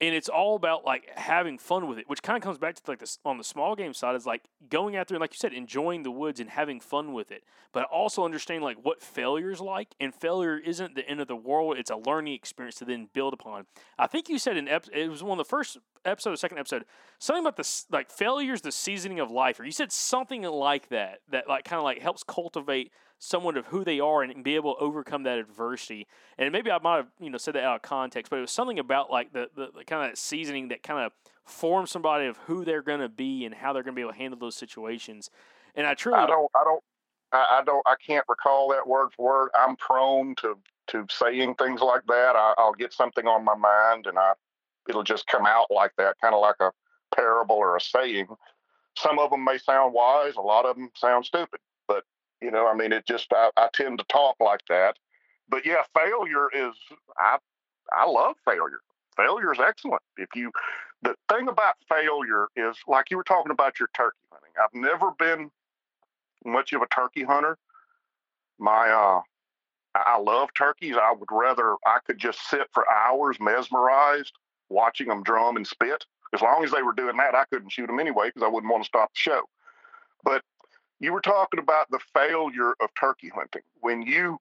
And 0.00 0.14
it's 0.14 0.28
all 0.28 0.56
about 0.56 0.84
like 0.84 1.08
having 1.16 1.56
fun 1.56 1.88
with 1.88 1.98
it, 1.98 2.08
which 2.08 2.22
kind 2.22 2.36
of 2.36 2.42
comes 2.42 2.58
back 2.58 2.74
to 2.74 2.82
like 2.88 2.98
this 2.98 3.18
on 3.24 3.38
the 3.38 3.44
small 3.44 3.74
game 3.74 3.94
side 3.94 4.16
is 4.16 4.26
like 4.26 4.42
going 4.68 4.96
out 4.96 5.08
there 5.08 5.16
and 5.16 5.20
like 5.20 5.32
you 5.32 5.38
said, 5.38 5.52
enjoying 5.52 6.02
the 6.02 6.10
woods 6.10 6.40
and 6.40 6.50
having 6.50 6.80
fun 6.80 7.12
with 7.12 7.30
it, 7.30 7.44
but 7.72 7.84
also 7.84 8.24
understanding 8.24 8.62
like 8.62 8.76
what 8.82 9.00
failure 9.00 9.50
is 9.50 9.60
like. 9.60 9.94
And 10.00 10.14
failure 10.14 10.58
isn't 10.58 10.94
the 10.94 11.08
end 11.08 11.20
of 11.20 11.28
the 11.28 11.36
world; 11.36 11.78
it's 11.78 11.90
a 11.90 11.96
learning 11.96 12.34
experience 12.34 12.76
to 12.76 12.84
then 12.84 13.08
build 13.12 13.32
upon. 13.32 13.66
I 13.98 14.06
think 14.06 14.28
you 14.28 14.38
said 14.38 14.56
in 14.56 14.68
ep- 14.68 14.88
it 14.92 15.08
was 15.08 15.22
one 15.22 15.38
of 15.38 15.46
the 15.46 15.48
first 15.48 15.78
episode 16.04 16.32
or 16.32 16.36
second 16.36 16.58
episode 16.58 16.84
something 17.18 17.42
about 17.42 17.56
this 17.56 17.86
like 17.90 18.10
failures 18.10 18.60
the 18.60 18.72
seasoning 18.72 19.20
of 19.20 19.30
life 19.30 19.58
or 19.58 19.64
you 19.64 19.72
said 19.72 19.90
something 19.90 20.42
like 20.42 20.88
that 20.88 21.20
that 21.30 21.48
like 21.48 21.64
kind 21.64 21.78
of 21.78 21.84
like 21.84 22.00
helps 22.00 22.22
cultivate 22.22 22.92
someone 23.18 23.56
of 23.56 23.66
who 23.66 23.84
they 23.84 24.00
are 24.00 24.22
and 24.22 24.44
be 24.44 24.54
able 24.54 24.74
to 24.74 24.80
overcome 24.80 25.22
that 25.22 25.38
adversity. 25.38 26.06
And 26.38 26.52
maybe 26.52 26.70
i 26.70 26.78
might 26.78 26.96
have 26.96 27.08
you 27.20 27.30
know 27.30 27.38
said 27.38 27.54
that 27.54 27.64
out 27.64 27.76
of 27.76 27.82
context 27.82 28.30
but 28.30 28.38
it 28.38 28.42
was 28.42 28.50
something 28.50 28.78
about 28.78 29.10
like 29.10 29.32
the, 29.32 29.48
the, 29.54 29.70
the 29.78 29.84
kind 29.84 30.10
of 30.10 30.18
seasoning 30.18 30.68
that 30.68 30.82
kind 30.82 31.04
of 31.04 31.12
forms 31.44 31.90
somebody 31.90 32.26
of 32.26 32.36
who 32.38 32.64
they're 32.64 32.82
going 32.82 33.00
to 33.00 33.08
be 33.08 33.44
and 33.44 33.54
how 33.54 33.72
they're 33.72 33.82
going 33.82 33.94
to 33.94 33.96
be 33.96 34.02
able 34.02 34.12
to 34.12 34.18
handle 34.18 34.38
those 34.38 34.56
situations. 34.56 35.30
And 35.74 35.86
i 35.86 35.94
truly 35.94 36.18
i 36.18 36.26
don't 36.26 36.50
i 36.54 36.64
don't 36.64 36.82
I, 37.32 37.62
don't 37.66 37.82
i 37.86 37.96
can't 38.06 38.24
recall 38.28 38.68
that 38.68 38.86
word 38.86 39.08
for 39.16 39.24
word. 39.24 39.50
I'm 39.54 39.76
prone 39.76 40.34
to 40.36 40.56
to 40.88 41.06
saying 41.10 41.54
things 41.54 41.80
like 41.80 42.02
that. 42.08 42.36
I, 42.36 42.54
i'll 42.58 42.74
get 42.74 42.92
something 42.92 43.26
on 43.26 43.44
my 43.44 43.56
mind 43.56 44.06
and 44.06 44.18
i 44.18 44.32
it'll 44.88 45.02
just 45.02 45.26
come 45.26 45.46
out 45.46 45.66
like 45.70 45.92
that, 45.98 46.16
kind 46.20 46.34
of 46.34 46.40
like 46.40 46.56
a 46.60 46.70
parable 47.14 47.56
or 47.56 47.76
a 47.76 47.80
saying. 47.80 48.28
Some 48.96 49.18
of 49.18 49.30
them 49.30 49.44
may 49.44 49.58
sound 49.58 49.92
wise, 49.92 50.34
a 50.36 50.40
lot 50.40 50.66
of 50.66 50.76
them 50.76 50.90
sound 50.94 51.24
stupid. 51.24 51.60
But 51.88 52.04
you 52.40 52.50
know, 52.50 52.66
I 52.66 52.74
mean, 52.74 52.92
it 52.92 53.06
just 53.06 53.32
I, 53.32 53.50
I 53.56 53.68
tend 53.72 53.98
to 53.98 54.04
talk 54.04 54.36
like 54.40 54.62
that. 54.68 54.96
But 55.48 55.66
yeah, 55.66 55.82
failure 55.96 56.48
is 56.52 56.74
I 57.18 57.38
I 57.92 58.06
love 58.06 58.36
failure. 58.44 58.80
Failure 59.16 59.52
is 59.52 59.60
excellent. 59.60 60.02
If 60.16 60.28
you 60.34 60.50
the 61.02 61.14
thing 61.28 61.48
about 61.48 61.74
failure 61.88 62.48
is 62.56 62.76
like 62.86 63.10
you 63.10 63.16
were 63.16 63.24
talking 63.24 63.52
about 63.52 63.78
your 63.78 63.88
turkey 63.94 64.18
hunting. 64.32 64.50
I've 64.62 64.74
never 64.74 65.12
been 65.18 65.50
much 66.44 66.72
of 66.72 66.82
a 66.82 66.86
turkey 66.86 67.24
hunter. 67.24 67.58
My 68.58 68.90
uh 68.90 69.20
I 69.96 70.18
love 70.18 70.48
turkeys. 70.54 70.96
I 70.96 71.12
would 71.12 71.28
rather 71.30 71.76
I 71.86 71.98
could 72.04 72.18
just 72.18 72.48
sit 72.48 72.68
for 72.72 72.84
hours 72.90 73.38
mesmerized 73.40 74.32
watching 74.68 75.08
them 75.08 75.22
drum 75.22 75.56
and 75.56 75.66
spit. 75.66 76.04
As 76.32 76.40
long 76.40 76.64
as 76.64 76.70
they 76.70 76.82
were 76.82 76.92
doing 76.92 77.16
that, 77.16 77.34
I 77.34 77.44
couldn't 77.44 77.70
shoot 77.70 77.86
them 77.86 78.00
anyway 78.00 78.28
because 78.28 78.42
I 78.42 78.48
wouldn't 78.48 78.72
want 78.72 78.84
to 78.84 78.88
stop 78.88 79.10
the 79.12 79.18
show. 79.18 79.42
But 80.24 80.42
you 81.00 81.12
were 81.12 81.20
talking 81.20 81.60
about 81.60 81.90
the 81.90 82.00
failure 82.12 82.74
of 82.80 82.88
turkey 82.98 83.28
hunting. 83.28 83.62
When 83.80 84.02
you, 84.02 84.38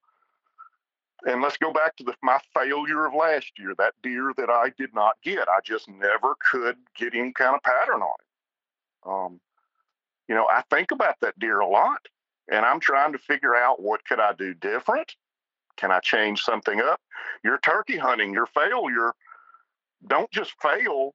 and 1.26 1.42
let's 1.42 1.58
go 1.58 1.72
back 1.72 1.96
to 1.98 2.04
the, 2.04 2.16
my 2.24 2.40
failure 2.54 3.06
of 3.06 3.14
last 3.14 3.52
year, 3.58 3.74
that 3.78 3.94
deer 4.02 4.34
that 4.38 4.50
I 4.50 4.72
did 4.78 4.94
not 4.94 5.16
get. 5.24 5.48
I 5.48 5.60
just 5.64 5.88
never 5.88 6.36
could 6.52 6.78
get 6.98 7.14
any 7.14 7.32
kind 7.32 7.56
of 7.56 7.62
pattern 7.64 8.02
on 8.02 8.16
it. 8.20 9.08
Um, 9.08 9.40
you 10.28 10.36
know, 10.36 10.48
I 10.50 10.64
think 10.70 10.92
about 10.92 11.20
that 11.22 11.38
deer 11.38 11.60
a 11.60 11.68
lot 11.68 12.08
and 12.50 12.66
I'm 12.66 12.80
trying 12.80 13.14
to 13.14 13.18
figure 13.18 13.56
out 13.56 13.82
what 13.82 14.06
could 14.06 14.20
I 14.20 14.34
do 14.34 14.54
different? 14.54 15.16
Can 15.78 15.92
I 15.92 16.00
change 16.00 16.42
something 16.42 16.82
up? 16.82 17.02
Your 17.44 17.58
turkey 17.58 17.98
hunting, 17.98 18.34
your 18.34 18.46
failure 18.48 19.14
don't 20.08 20.32
just 20.32 20.54
fail 20.62 21.14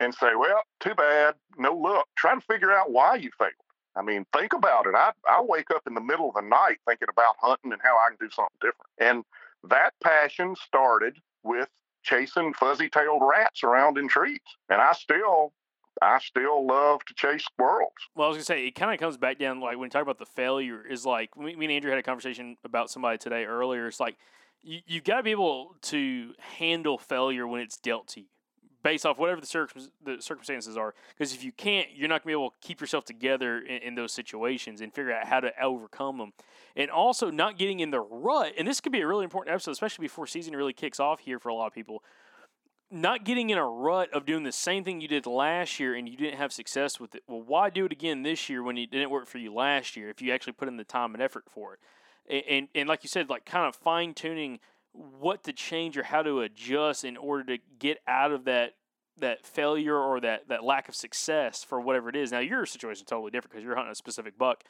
and 0.00 0.14
say, 0.14 0.34
well, 0.36 0.62
too 0.80 0.94
bad, 0.94 1.34
no 1.58 1.74
luck. 1.74 2.06
Try 2.16 2.34
to 2.34 2.40
figure 2.40 2.72
out 2.72 2.90
why 2.90 3.16
you 3.16 3.30
failed. 3.38 3.52
I 3.96 4.02
mean, 4.02 4.24
think 4.36 4.52
about 4.52 4.86
it. 4.86 4.94
I, 4.94 5.12
I 5.28 5.42
wake 5.42 5.70
up 5.70 5.82
in 5.86 5.94
the 5.94 6.00
middle 6.00 6.28
of 6.28 6.34
the 6.34 6.48
night 6.48 6.78
thinking 6.86 7.08
about 7.10 7.34
hunting 7.40 7.72
and 7.72 7.82
how 7.82 7.96
I 7.96 8.08
can 8.08 8.28
do 8.28 8.32
something 8.32 8.56
different. 8.60 8.90
And 8.98 9.24
that 9.68 9.92
passion 10.02 10.54
started 10.56 11.16
with 11.42 11.68
chasing 12.02 12.54
fuzzy 12.54 12.88
tailed 12.88 13.22
rats 13.22 13.62
around 13.62 13.98
in 13.98 14.08
trees. 14.08 14.38
And 14.68 14.80
I 14.80 14.92
still 14.92 15.52
I 16.02 16.18
still 16.20 16.66
love 16.66 17.04
to 17.06 17.14
chase 17.14 17.44
squirrels. 17.44 17.92
Well, 18.14 18.26
I 18.26 18.28
was 18.28 18.36
gonna 18.36 18.44
say 18.44 18.66
it 18.66 18.74
kind 18.74 18.94
of 18.94 19.00
comes 19.00 19.18
back 19.18 19.38
down 19.38 19.60
like 19.60 19.76
when 19.76 19.86
you 19.86 19.90
talk 19.90 20.02
about 20.02 20.18
the 20.18 20.26
failure 20.26 20.84
is 20.86 21.04
like 21.04 21.36
me, 21.36 21.56
me 21.56 21.66
and 21.66 21.72
Andrew 21.72 21.90
had 21.90 21.98
a 21.98 22.02
conversation 22.02 22.56
about 22.64 22.90
somebody 22.90 23.18
today 23.18 23.44
earlier. 23.44 23.86
It's 23.86 24.00
like 24.00 24.16
you, 24.62 24.80
you've 24.86 25.04
got 25.04 25.18
to 25.18 25.22
be 25.22 25.30
able 25.30 25.76
to 25.82 26.32
handle 26.38 26.98
failure 26.98 27.46
when 27.46 27.60
it's 27.60 27.76
dealt 27.76 28.08
to 28.08 28.20
you 28.20 28.26
based 28.82 29.04
off 29.04 29.18
whatever 29.18 29.40
the, 29.40 29.46
circum- 29.46 29.90
the 30.04 30.20
circumstances 30.20 30.76
are. 30.76 30.94
Because 31.16 31.34
if 31.34 31.44
you 31.44 31.52
can't, 31.52 31.88
you're 31.94 32.08
not 32.08 32.24
going 32.24 32.32
to 32.32 32.38
be 32.38 32.42
able 32.42 32.50
to 32.50 32.56
keep 32.60 32.80
yourself 32.80 33.04
together 33.04 33.58
in, 33.58 33.82
in, 33.82 33.94
those 33.94 34.12
situations 34.12 34.80
and 34.80 34.92
figure 34.92 35.12
out 35.12 35.26
how 35.26 35.40
to 35.40 35.52
overcome 35.62 36.18
them. 36.18 36.32
And 36.76 36.90
also 36.90 37.30
not 37.30 37.58
getting 37.58 37.80
in 37.80 37.90
the 37.90 38.00
rut. 38.00 38.52
And 38.58 38.66
this 38.66 38.80
could 38.80 38.92
be 38.92 39.00
a 39.00 39.06
really 39.06 39.24
important 39.24 39.52
episode, 39.52 39.72
especially 39.72 40.04
before 40.04 40.26
season 40.26 40.54
really 40.56 40.72
kicks 40.72 41.00
off 41.00 41.20
here 41.20 41.38
for 41.38 41.48
a 41.48 41.54
lot 41.54 41.66
of 41.66 41.74
people. 41.74 42.02
Not 42.90 43.24
getting 43.24 43.50
in 43.50 43.58
a 43.58 43.66
rut 43.66 44.12
of 44.12 44.26
doing 44.26 44.42
the 44.42 44.52
same 44.52 44.82
thing 44.82 45.00
you 45.00 45.08
did 45.08 45.26
last 45.26 45.78
year 45.78 45.94
and 45.94 46.08
you 46.08 46.16
didn't 46.16 46.38
have 46.38 46.52
success 46.52 46.98
with 46.98 47.14
it. 47.14 47.22
Well, 47.28 47.42
why 47.42 47.70
do 47.70 47.84
it 47.84 47.92
again 47.92 48.22
this 48.22 48.48
year 48.48 48.62
when 48.62 48.76
it 48.78 48.90
didn't 48.90 49.10
work 49.10 49.28
for 49.28 49.38
you 49.38 49.54
last 49.54 49.96
year 49.96 50.08
if 50.10 50.20
you 50.20 50.32
actually 50.32 50.54
put 50.54 50.68
in 50.68 50.76
the 50.76 50.84
time 50.84 51.14
and 51.14 51.22
effort 51.22 51.44
for 51.48 51.74
it? 51.74 51.80
And, 52.30 52.68
and 52.74 52.88
like 52.88 53.02
you 53.02 53.08
said, 53.08 53.28
like 53.28 53.44
kind 53.44 53.66
of 53.66 53.74
fine 53.74 54.14
tuning 54.14 54.60
what 54.92 55.44
to 55.44 55.52
change 55.52 55.96
or 55.96 56.02
how 56.02 56.22
to 56.22 56.40
adjust 56.40 57.04
in 57.04 57.16
order 57.16 57.56
to 57.56 57.62
get 57.78 57.98
out 58.06 58.32
of 58.32 58.44
that 58.44 58.74
that 59.18 59.44
failure 59.44 59.96
or 59.96 60.18
that 60.20 60.48
that 60.48 60.64
lack 60.64 60.88
of 60.88 60.94
success 60.94 61.62
for 61.62 61.80
whatever 61.80 62.08
it 62.08 62.16
is. 62.16 62.32
Now 62.32 62.38
your 62.40 62.64
situation 62.66 63.02
is 63.02 63.08
totally 63.08 63.30
different 63.30 63.52
because 63.52 63.64
you're 63.64 63.74
hunting 63.74 63.92
a 63.92 63.96
specific 63.96 64.38
buck. 64.38 64.64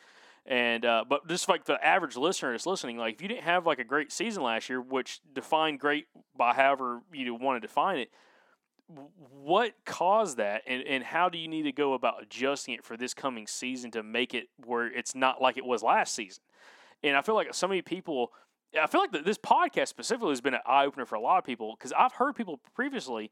And 0.47 0.85
uh, 0.85 1.05
but 1.09 1.29
just 1.29 1.49
like 1.49 1.65
the 1.65 1.85
average 1.85 2.17
listener 2.17 2.55
is 2.55 2.67
listening, 2.67 2.97
like 2.97 3.15
if 3.15 3.23
you 3.23 3.29
didn't 3.29 3.45
have 3.45 3.67
like 3.67 3.79
a 3.79 3.85
great 3.85 4.11
season 4.11 4.43
last 4.43 4.69
year, 4.69 4.81
which 4.81 5.21
defined 5.33 5.81
great 5.81 6.07
by 6.37 6.55
however 6.55 7.03
you 7.13 7.35
want 7.35 7.61
to 7.61 7.67
define 7.67 7.99
it, 7.99 8.11
what 8.89 9.75
caused 9.85 10.39
that, 10.39 10.63
and, 10.67 10.83
and 10.83 11.05
how 11.05 11.29
do 11.29 11.39
you 11.39 11.47
need 11.47 11.63
to 11.63 11.73
go 11.73 11.93
about 11.93 12.23
adjusting 12.23 12.75
it 12.75 12.85
for 12.85 12.97
this 12.97 13.15
coming 13.15 13.47
season 13.47 13.91
to 13.93 14.03
make 14.03 14.35
it 14.35 14.49
where 14.65 14.87
it's 14.87 15.15
not 15.15 15.41
like 15.41 15.57
it 15.57 15.65
was 15.65 15.83
last 15.83 16.15
season? 16.15 16.43
And 17.03 17.17
I 17.17 17.23
feel 17.23 17.35
like 17.35 17.55
so 17.55 17.67
many 17.69 17.83
people, 17.83 18.33
I 18.81 18.87
feel 18.87 19.01
like 19.01 19.25
this 19.25 19.39
podcast 19.39 19.89
specifically 19.89 20.31
has 20.31 20.41
been 20.41 20.55
an 20.55 20.61
eye 20.67 20.85
opener 20.85 21.07
for 21.07 21.15
a 21.15 21.21
lot 21.21 21.39
of 21.39 21.45
people 21.45 21.75
because 21.79 21.93
I've 21.93 22.13
heard 22.13 22.37
people 22.37 22.61
previously, 22.75 23.31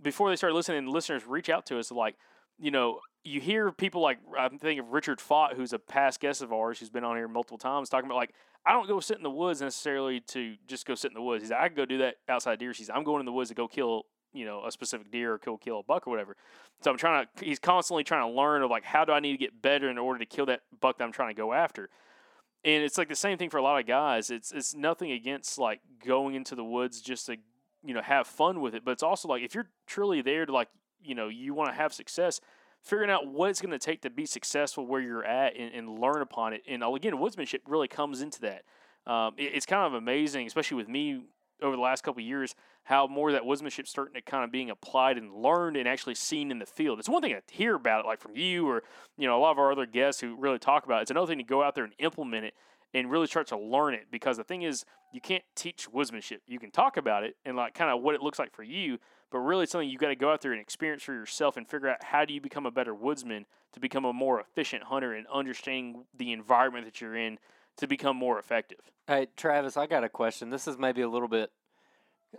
before 0.00 0.28
they 0.28 0.36
started 0.36 0.54
listening, 0.54 0.86
listeners 0.86 1.26
reach 1.26 1.48
out 1.48 1.66
to 1.66 1.78
us 1.78 1.90
like, 1.90 2.16
you 2.58 2.70
know, 2.70 3.00
you 3.24 3.40
hear 3.40 3.72
people 3.72 4.00
like 4.00 4.18
I'm 4.38 4.58
thinking 4.58 4.78
of 4.78 4.88
Richard 4.88 5.18
Fott, 5.18 5.54
who's 5.54 5.72
a 5.72 5.78
past 5.78 6.20
guest 6.20 6.42
of 6.42 6.52
ours, 6.52 6.78
who's 6.78 6.90
been 6.90 7.04
on 7.04 7.16
here 7.16 7.28
multiple 7.28 7.58
times, 7.58 7.88
talking 7.88 8.06
about 8.06 8.16
like 8.16 8.34
I 8.64 8.72
don't 8.72 8.88
go 8.88 9.00
sit 9.00 9.16
in 9.16 9.22
the 9.22 9.30
woods 9.30 9.60
necessarily 9.60 10.20
to 10.28 10.56
just 10.66 10.86
go 10.86 10.94
sit 10.94 11.10
in 11.10 11.14
the 11.14 11.22
woods. 11.22 11.42
He's 11.42 11.50
like, 11.50 11.60
I 11.60 11.68
can 11.68 11.76
go 11.76 11.84
do 11.84 11.98
that 11.98 12.16
outside 12.28 12.58
deer 12.58 12.72
season. 12.72 12.94
I'm 12.96 13.04
going 13.04 13.20
in 13.20 13.26
the 13.26 13.32
woods 13.32 13.50
to 13.50 13.54
go 13.54 13.68
kill 13.68 14.04
you 14.32 14.44
know 14.44 14.64
a 14.66 14.70
specific 14.70 15.10
deer 15.10 15.34
or 15.34 15.38
kill 15.38 15.56
kill 15.56 15.80
a 15.80 15.82
buck 15.82 16.06
or 16.06 16.10
whatever. 16.10 16.36
So 16.82 16.90
I'm 16.90 16.98
trying 16.98 17.26
to. 17.26 17.44
He's 17.44 17.58
constantly 17.58 18.04
trying 18.04 18.28
to 18.30 18.34
learn 18.36 18.62
of 18.62 18.70
like 18.70 18.84
how 18.84 19.04
do 19.04 19.12
I 19.12 19.20
need 19.20 19.32
to 19.32 19.38
get 19.38 19.60
better 19.60 19.88
in 19.90 19.98
order 19.98 20.18
to 20.18 20.26
kill 20.26 20.46
that 20.46 20.60
buck 20.80 20.98
that 20.98 21.04
I'm 21.04 21.12
trying 21.12 21.34
to 21.34 21.34
go 21.34 21.52
after 21.52 21.88
and 22.64 22.82
it's 22.82 22.98
like 22.98 23.08
the 23.08 23.14
same 23.16 23.38
thing 23.38 23.50
for 23.50 23.58
a 23.58 23.62
lot 23.62 23.78
of 23.80 23.86
guys. 23.86 24.30
It's 24.30 24.52
it's 24.52 24.74
nothing 24.74 25.12
against 25.12 25.58
like 25.58 25.80
going 26.04 26.34
into 26.34 26.54
the 26.54 26.64
woods 26.64 27.00
just 27.00 27.26
to 27.26 27.36
you 27.84 27.94
know 27.94 28.02
have 28.02 28.26
fun 28.26 28.60
with 28.60 28.74
it, 28.74 28.84
but 28.84 28.92
it's 28.92 29.02
also 29.02 29.28
like 29.28 29.42
if 29.42 29.54
you're 29.54 29.68
truly 29.86 30.22
there 30.22 30.46
to 30.46 30.52
like 30.52 30.68
you 31.02 31.14
know 31.14 31.28
you 31.28 31.54
want 31.54 31.70
to 31.70 31.76
have 31.76 31.92
success, 31.92 32.40
figuring 32.82 33.10
out 33.10 33.26
what 33.26 33.50
it's 33.50 33.60
going 33.60 33.70
to 33.70 33.78
take 33.78 34.02
to 34.02 34.10
be 34.10 34.26
successful 34.26 34.86
where 34.86 35.00
you're 35.00 35.24
at 35.24 35.56
and, 35.56 35.72
and 35.74 35.98
learn 35.98 36.22
upon 36.22 36.52
it. 36.52 36.62
And 36.68 36.82
again, 36.82 37.14
woodsmanship 37.14 37.60
really 37.66 37.88
comes 37.88 38.20
into 38.22 38.40
that. 38.40 38.62
um, 39.06 39.34
it, 39.36 39.52
it's 39.54 39.66
kind 39.66 39.86
of 39.86 39.94
amazing, 39.94 40.46
especially 40.46 40.76
with 40.76 40.88
me 40.88 41.22
over 41.62 41.76
the 41.76 41.82
last 41.82 42.02
couple 42.02 42.22
years, 42.22 42.54
how 42.84 43.06
more 43.06 43.32
that 43.32 43.42
woodsmanship 43.42 43.86
starting 43.86 44.14
to 44.14 44.20
kind 44.20 44.44
of 44.44 44.52
being 44.52 44.70
applied 44.70 45.18
and 45.18 45.34
learned 45.34 45.76
and 45.76 45.88
actually 45.88 46.14
seen 46.14 46.50
in 46.50 46.58
the 46.58 46.66
field. 46.66 46.98
It's 46.98 47.08
one 47.08 47.22
thing 47.22 47.32
to 47.32 47.54
hear 47.54 47.74
about 47.74 48.04
it, 48.04 48.06
like 48.06 48.20
from 48.20 48.36
you 48.36 48.68
or 48.68 48.82
you 49.16 49.26
know 49.26 49.38
a 49.38 49.40
lot 49.40 49.52
of 49.52 49.58
our 49.58 49.72
other 49.72 49.86
guests 49.86 50.20
who 50.20 50.36
really 50.36 50.58
talk 50.58 50.84
about 50.84 50.98
it. 50.98 51.02
It's 51.02 51.10
another 51.10 51.26
thing 51.26 51.38
to 51.38 51.44
go 51.44 51.62
out 51.62 51.74
there 51.74 51.84
and 51.84 51.94
implement 51.98 52.44
it 52.44 52.54
and 52.94 53.10
really 53.10 53.26
start 53.26 53.46
to 53.48 53.58
learn 53.58 53.94
it 53.94 54.06
because 54.10 54.36
the 54.36 54.44
thing 54.44 54.62
is 54.62 54.84
you 55.12 55.20
can't 55.20 55.44
teach 55.54 55.90
woodsmanship. 55.92 56.38
You 56.46 56.58
can 56.58 56.70
talk 56.70 56.96
about 56.96 57.24
it 57.24 57.36
and 57.44 57.56
like 57.56 57.74
kind 57.74 57.90
of 57.90 58.02
what 58.02 58.14
it 58.14 58.22
looks 58.22 58.38
like 58.38 58.54
for 58.54 58.62
you, 58.62 58.98
but 59.30 59.38
really 59.38 59.64
it's 59.64 59.72
something 59.72 59.88
you 59.88 59.98
got 59.98 60.08
to 60.08 60.16
go 60.16 60.32
out 60.32 60.40
there 60.40 60.52
and 60.52 60.60
experience 60.60 61.02
for 61.02 61.12
yourself 61.12 61.56
and 61.56 61.68
figure 61.68 61.88
out 61.88 62.02
how 62.02 62.24
do 62.24 62.32
you 62.32 62.40
become 62.40 62.66
a 62.66 62.70
better 62.70 62.94
woodsman 62.94 63.46
to 63.72 63.80
become 63.80 64.04
a 64.04 64.12
more 64.12 64.40
efficient 64.40 64.84
hunter 64.84 65.12
and 65.12 65.26
understanding 65.32 66.04
the 66.16 66.32
environment 66.32 66.84
that 66.84 67.00
you're 67.00 67.16
in 67.16 67.38
to 67.76 67.86
become 67.86 68.16
more 68.16 68.38
effective. 68.38 68.80
Hey, 69.06 69.28
Travis, 69.36 69.76
I 69.76 69.86
got 69.86 70.04
a 70.04 70.08
question. 70.08 70.50
This 70.50 70.66
is 70.66 70.78
maybe 70.78 71.02
a 71.02 71.08
little 71.08 71.28
bit 71.28 71.50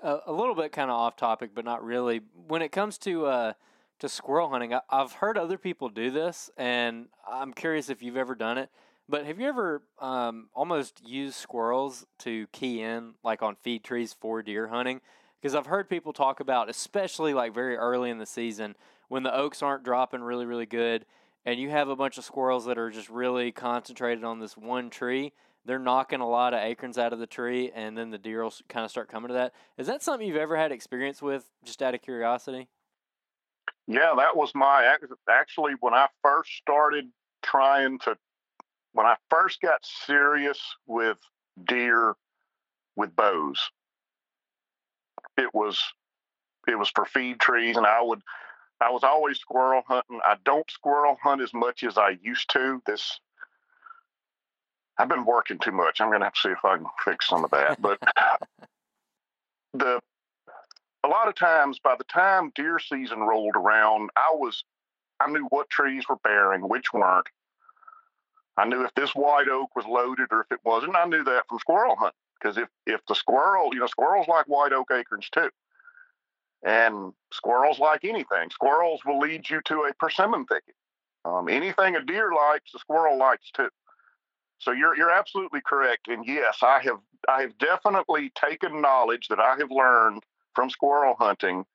a, 0.01 0.31
little 0.31 0.55
bit 0.55 0.71
kind 0.71 0.91
of 0.91 0.97
off 0.97 1.15
topic, 1.15 1.51
but 1.55 1.65
not 1.65 1.83
really. 1.83 2.21
When 2.47 2.61
it 2.61 2.71
comes 2.71 2.97
to 2.99 3.25
uh, 3.25 3.53
to 3.99 4.09
squirrel 4.09 4.49
hunting, 4.49 4.73
I, 4.73 4.81
I've 4.89 5.13
heard 5.13 5.37
other 5.37 5.57
people 5.57 5.89
do 5.89 6.11
this, 6.11 6.49
and 6.57 7.07
I'm 7.27 7.53
curious 7.53 7.89
if 7.89 8.01
you've 8.01 8.17
ever 8.17 8.35
done 8.35 8.57
it. 8.57 8.69
But 9.09 9.25
have 9.25 9.39
you 9.39 9.47
ever 9.47 9.83
um, 9.99 10.49
almost 10.53 11.01
used 11.05 11.35
squirrels 11.35 12.05
to 12.19 12.47
key 12.47 12.81
in, 12.81 13.13
like 13.23 13.41
on 13.41 13.55
feed 13.55 13.83
trees 13.83 14.13
for 14.13 14.43
deer 14.43 14.67
hunting? 14.67 15.01
Because 15.41 15.55
I've 15.55 15.67
heard 15.67 15.89
people 15.89 16.11
talk 16.13 16.39
about, 16.39 16.69
especially 16.69 17.33
like 17.33 17.53
very 17.53 17.77
early 17.77 18.09
in 18.09 18.17
the 18.17 18.25
season, 18.25 18.75
when 19.07 19.23
the 19.23 19.33
oaks 19.33 19.61
aren't 19.61 19.83
dropping 19.83 20.21
really, 20.21 20.45
really 20.45 20.65
good, 20.65 21.05
and 21.47 21.61
you 21.61 21.69
have 21.69 21.87
a 21.87 21.95
bunch 21.95 22.17
of 22.17 22.25
squirrels 22.25 22.65
that 22.65 22.77
are 22.77 22.89
just 22.89 23.09
really 23.09 23.53
concentrated 23.53 24.25
on 24.25 24.37
this 24.37 24.57
one 24.57 24.89
tree. 24.89 25.31
They're 25.63 25.79
knocking 25.79 26.19
a 26.19 26.27
lot 26.27 26.53
of 26.53 26.59
acorns 26.59 26.97
out 26.97 27.13
of 27.13 27.19
the 27.19 27.25
tree, 27.25 27.71
and 27.73 27.97
then 27.97 28.11
the 28.11 28.17
deer 28.17 28.43
will 28.43 28.53
kind 28.67 28.83
of 28.83 28.91
start 28.91 29.09
coming 29.09 29.29
to 29.29 29.33
that. 29.33 29.53
Is 29.77 29.87
that 29.87 30.03
something 30.03 30.27
you've 30.27 30.35
ever 30.35 30.57
had 30.57 30.73
experience 30.73 31.21
with, 31.21 31.49
just 31.63 31.81
out 31.81 31.95
of 31.95 32.01
curiosity? 32.01 32.67
Yeah, 33.87 34.13
that 34.17 34.35
was 34.35 34.51
my 34.53 34.93
actually 35.29 35.73
when 35.79 35.93
I 35.93 36.07
first 36.21 36.51
started 36.51 37.05
trying 37.41 37.99
to 37.99 38.17
when 38.91 39.05
I 39.05 39.15
first 39.29 39.61
got 39.61 39.85
serious 39.85 40.59
with 40.85 41.17
deer 41.65 42.15
with 42.97 43.15
bows, 43.15 43.71
it 45.37 45.53
was 45.53 45.81
it 46.67 46.77
was 46.77 46.89
for 46.89 47.05
feed 47.05 47.39
trees, 47.39 47.77
and 47.77 47.85
I 47.85 48.01
would 48.01 48.21
I 48.79 48.91
was 48.91 49.03
always 49.03 49.39
squirrel 49.39 49.83
hunting. 49.87 50.19
I 50.25 50.35
don't 50.45 50.69
squirrel 50.69 51.17
hunt 51.21 51.41
as 51.41 51.53
much 51.53 51.83
as 51.83 51.97
I 51.97 52.17
used 52.21 52.49
to. 52.51 52.81
This 52.85 53.19
I've 54.97 55.09
been 55.09 55.25
working 55.25 55.59
too 55.59 55.71
much. 55.71 56.01
I'm 56.01 56.09
going 56.09 56.21
to 56.21 56.25
have 56.25 56.33
to 56.33 56.41
see 56.41 56.49
if 56.49 56.65
I 56.65 56.77
can 56.77 56.87
fix 57.03 57.27
some 57.27 57.43
of 57.43 57.51
that. 57.51 57.81
But 57.81 57.99
the 59.73 59.99
a 61.03 61.07
lot 61.07 61.27
of 61.27 61.35
times, 61.35 61.79
by 61.79 61.95
the 61.97 62.03
time 62.03 62.51
deer 62.55 62.79
season 62.79 63.19
rolled 63.19 63.55
around, 63.55 64.09
I 64.15 64.31
was 64.33 64.63
I 65.19 65.29
knew 65.29 65.45
what 65.49 65.69
trees 65.69 66.07
were 66.07 66.17
bearing, 66.17 66.67
which 66.67 66.93
weren't. 66.93 67.27
I 68.57 68.65
knew 68.65 68.83
if 68.83 68.93
this 68.95 69.11
white 69.11 69.47
oak 69.47 69.75
was 69.75 69.85
loaded 69.85 70.27
or 70.31 70.41
if 70.41 70.51
it 70.51 70.59
wasn't. 70.63 70.95
I 70.95 71.05
knew 71.05 71.23
that 71.23 71.47
from 71.47 71.59
squirrel 71.59 71.95
hunting 71.95 72.17
because 72.39 72.57
if 72.57 72.69
if 72.85 73.01
the 73.07 73.15
squirrel, 73.15 73.69
you 73.73 73.79
know, 73.79 73.87
squirrels 73.87 74.27
like 74.27 74.45
white 74.47 74.73
oak 74.73 74.91
acorns 74.91 75.29
too, 75.29 75.49
and 76.63 77.13
squirrels 77.31 77.79
like 77.79 78.03
anything. 78.03 78.49
Squirrels 78.51 79.01
will 79.05 79.19
lead 79.19 79.49
you 79.49 79.61
to 79.65 79.83
a 79.83 79.93
persimmon 79.93 80.45
thicket. 80.45 80.75
Um, 81.25 81.49
anything 81.49 81.95
a 81.95 82.03
deer 82.03 82.31
likes, 82.33 82.73
a 82.73 82.79
squirrel 82.79 83.17
likes 83.17 83.51
too. 83.51 83.69
So 84.59 84.71
you're 84.71 84.95
you're 84.95 85.11
absolutely 85.11 85.61
correct. 85.61 86.07
And 86.07 86.25
yes, 86.25 86.59
I 86.63 86.79
have 86.83 86.99
I 87.27 87.41
have 87.41 87.57
definitely 87.57 88.31
taken 88.35 88.81
knowledge 88.81 89.27
that 89.27 89.39
I 89.39 89.55
have 89.57 89.71
learned 89.71 90.23
from 90.55 90.69
squirrel 90.69 91.15
hunting 91.19 91.65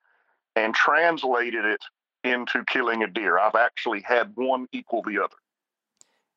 and 0.55 0.73
translated 0.73 1.65
it 1.65 1.81
into 2.23 2.63
killing 2.65 3.03
a 3.03 3.07
deer. 3.07 3.37
I've 3.37 3.55
actually 3.55 4.01
had 4.01 4.31
one 4.35 4.67
equal 4.71 5.01
the 5.01 5.19
other. 5.19 5.35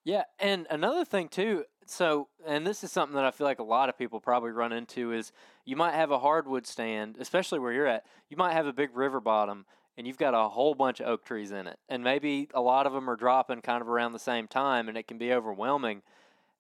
Yeah, 0.05 0.25
and 0.39 0.67
another 0.71 1.05
thing 1.05 1.29
too. 1.29 1.65
So, 1.87 2.27
and 2.45 2.67
this 2.67 2.83
is 2.83 2.91
something 2.91 3.15
that 3.15 3.25
I 3.25 3.31
feel 3.31 3.47
like 3.47 3.61
a 3.61 3.65
lot 3.65 3.89
of 3.89 3.97
people 3.97 4.21
probably 4.21 4.51
run 4.51 4.73
into 4.73 5.13
is 5.13 5.33
you 5.65 5.77
might 5.77 5.95
have 5.95 6.11
a 6.11 6.19
hardwood 6.19 6.67
stand, 6.67 7.17
especially 7.21 7.61
where 7.61 7.73
you're 7.73 7.87
at. 7.87 8.05
You 8.29 8.37
might 8.37 8.53
have 8.53 8.67
a 8.67 8.73
big 8.73 8.95
river 8.95 9.21
bottom 9.21 9.67
and 9.97 10.07
you've 10.07 10.19
got 10.19 10.35
a 10.35 10.49
whole 10.49 10.75
bunch 10.75 11.01
of 11.01 11.07
oak 11.07 11.25
trees 11.25 11.53
in 11.53 11.69
it. 11.69 11.79
And 11.89 12.03
maybe 12.03 12.49
a 12.53 12.61
lot 12.61 12.87
of 12.87 12.93
them 12.93 13.09
are 13.09 13.17
dropping 13.17 13.63
kind 13.63 13.81
of 13.81 13.89
around 13.89 14.13
the 14.13 14.19
same 14.19 14.49
time 14.49 14.89
and 14.89 14.99
it 14.99 15.07
can 15.07 15.17
be 15.17 15.33
overwhelming. 15.33 16.03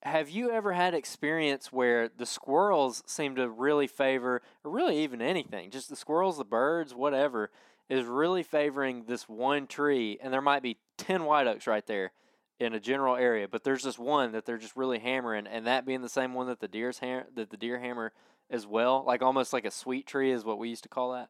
Have 0.04 0.30
you 0.30 0.52
ever 0.52 0.72
had 0.72 0.94
experience 0.94 1.72
where 1.72 2.08
the 2.08 2.26
squirrels 2.26 3.02
seem 3.06 3.34
to 3.34 3.48
really 3.48 3.88
favor, 3.88 4.42
or 4.62 4.70
really 4.70 5.02
even 5.02 5.20
anything, 5.20 5.70
just 5.70 5.90
the 5.90 5.96
squirrels, 5.96 6.38
the 6.38 6.44
birds, 6.44 6.94
whatever, 6.94 7.50
is 7.88 8.04
really 8.04 8.44
favoring 8.44 9.04
this 9.06 9.28
one 9.28 9.66
tree, 9.66 10.18
and 10.22 10.32
there 10.32 10.40
might 10.40 10.62
be 10.62 10.76
10 10.98 11.24
white 11.24 11.48
oaks 11.48 11.66
right 11.66 11.86
there 11.86 12.12
in 12.58 12.72
a 12.72 12.80
general 12.80 13.16
area, 13.16 13.46
but 13.48 13.64
there's 13.64 13.82
this 13.82 13.98
one 13.98 14.32
that 14.32 14.46
they're 14.46 14.56
just 14.58 14.76
really 14.76 14.98
hammering, 14.98 15.46
and 15.46 15.66
that 15.66 15.84
being 15.84 16.02
the 16.02 16.08
same 16.08 16.34
one 16.34 16.46
that 16.46 16.60
the 16.60 16.68
deer's 16.68 16.98
ham- 16.98 17.26
that 17.34 17.50
the 17.50 17.56
deer 17.56 17.78
hammer 17.78 18.12
as 18.50 18.66
well, 18.66 19.04
like 19.06 19.22
almost 19.22 19.52
like 19.52 19.64
a 19.64 19.70
sweet 19.70 20.06
tree 20.06 20.30
is 20.30 20.44
what 20.44 20.58
we 20.58 20.68
used 20.68 20.84
to 20.84 20.88
call 20.88 21.12
that. 21.12 21.28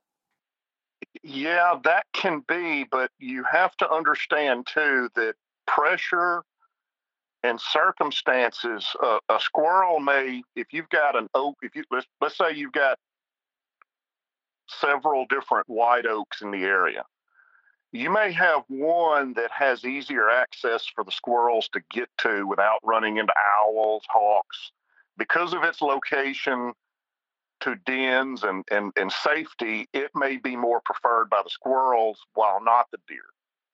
Yeah, 1.23 1.79
that 1.85 2.07
can 2.13 2.43
be, 2.47 2.85
but 2.91 3.11
you 3.19 3.45
have 3.51 3.77
to 3.79 3.91
understand 3.91 4.67
too 4.67 5.09
that 5.15 5.35
pressure 5.67 6.43
and 7.43 7.61
circumstances. 7.61 8.95
Uh, 9.03 9.19
a 9.29 9.41
squirrel 9.41 10.01
may, 10.01 10.43
if 10.55 10.73
you've 10.73 10.89
got 10.89 11.17
an 11.17 11.29
oak, 11.35 11.57
if 11.63 11.75
you 11.75 11.85
let's 11.91 12.07
let's 12.21 12.37
say 12.39 12.53
you've 12.55 12.73
got 12.73 12.99
several 14.69 15.27
different 15.29 15.69
white 15.69 16.07
oaks 16.07 16.43
in 16.43 16.51
the 16.51 16.65
area 16.65 17.05
you 17.97 18.11
may 18.11 18.33
have 18.33 18.63
one 18.69 19.35
that 19.35 19.51
has 19.51 19.85
easier 19.85 20.29
access 20.29 20.87
for 20.87 21.05
the 21.05 21.11
squirrels 21.11 21.69
to 21.73 21.81
get 21.91 22.09
to 22.19 22.47
without 22.47 22.81
running 22.83 23.17
into 23.19 23.33
owls, 23.59 24.05
hawks. 24.09 24.73
Because 25.19 25.55
of 25.55 25.63
its 25.65 25.81
location 25.81 26.73
to 27.61 27.75
dens 27.87 28.45
and, 28.45 28.65
and, 28.71 28.93
and 28.97 29.11
safety, 29.11 29.89
it 29.93 30.11
may 30.15 30.37
be 30.37 30.57
more 30.57 30.81
preferred 30.85 31.31
by 31.31 31.41
the 31.43 31.51
squirrels 31.51 32.19
while 32.35 32.63
not 32.63 32.87
the 32.91 32.99
deer. 33.09 33.25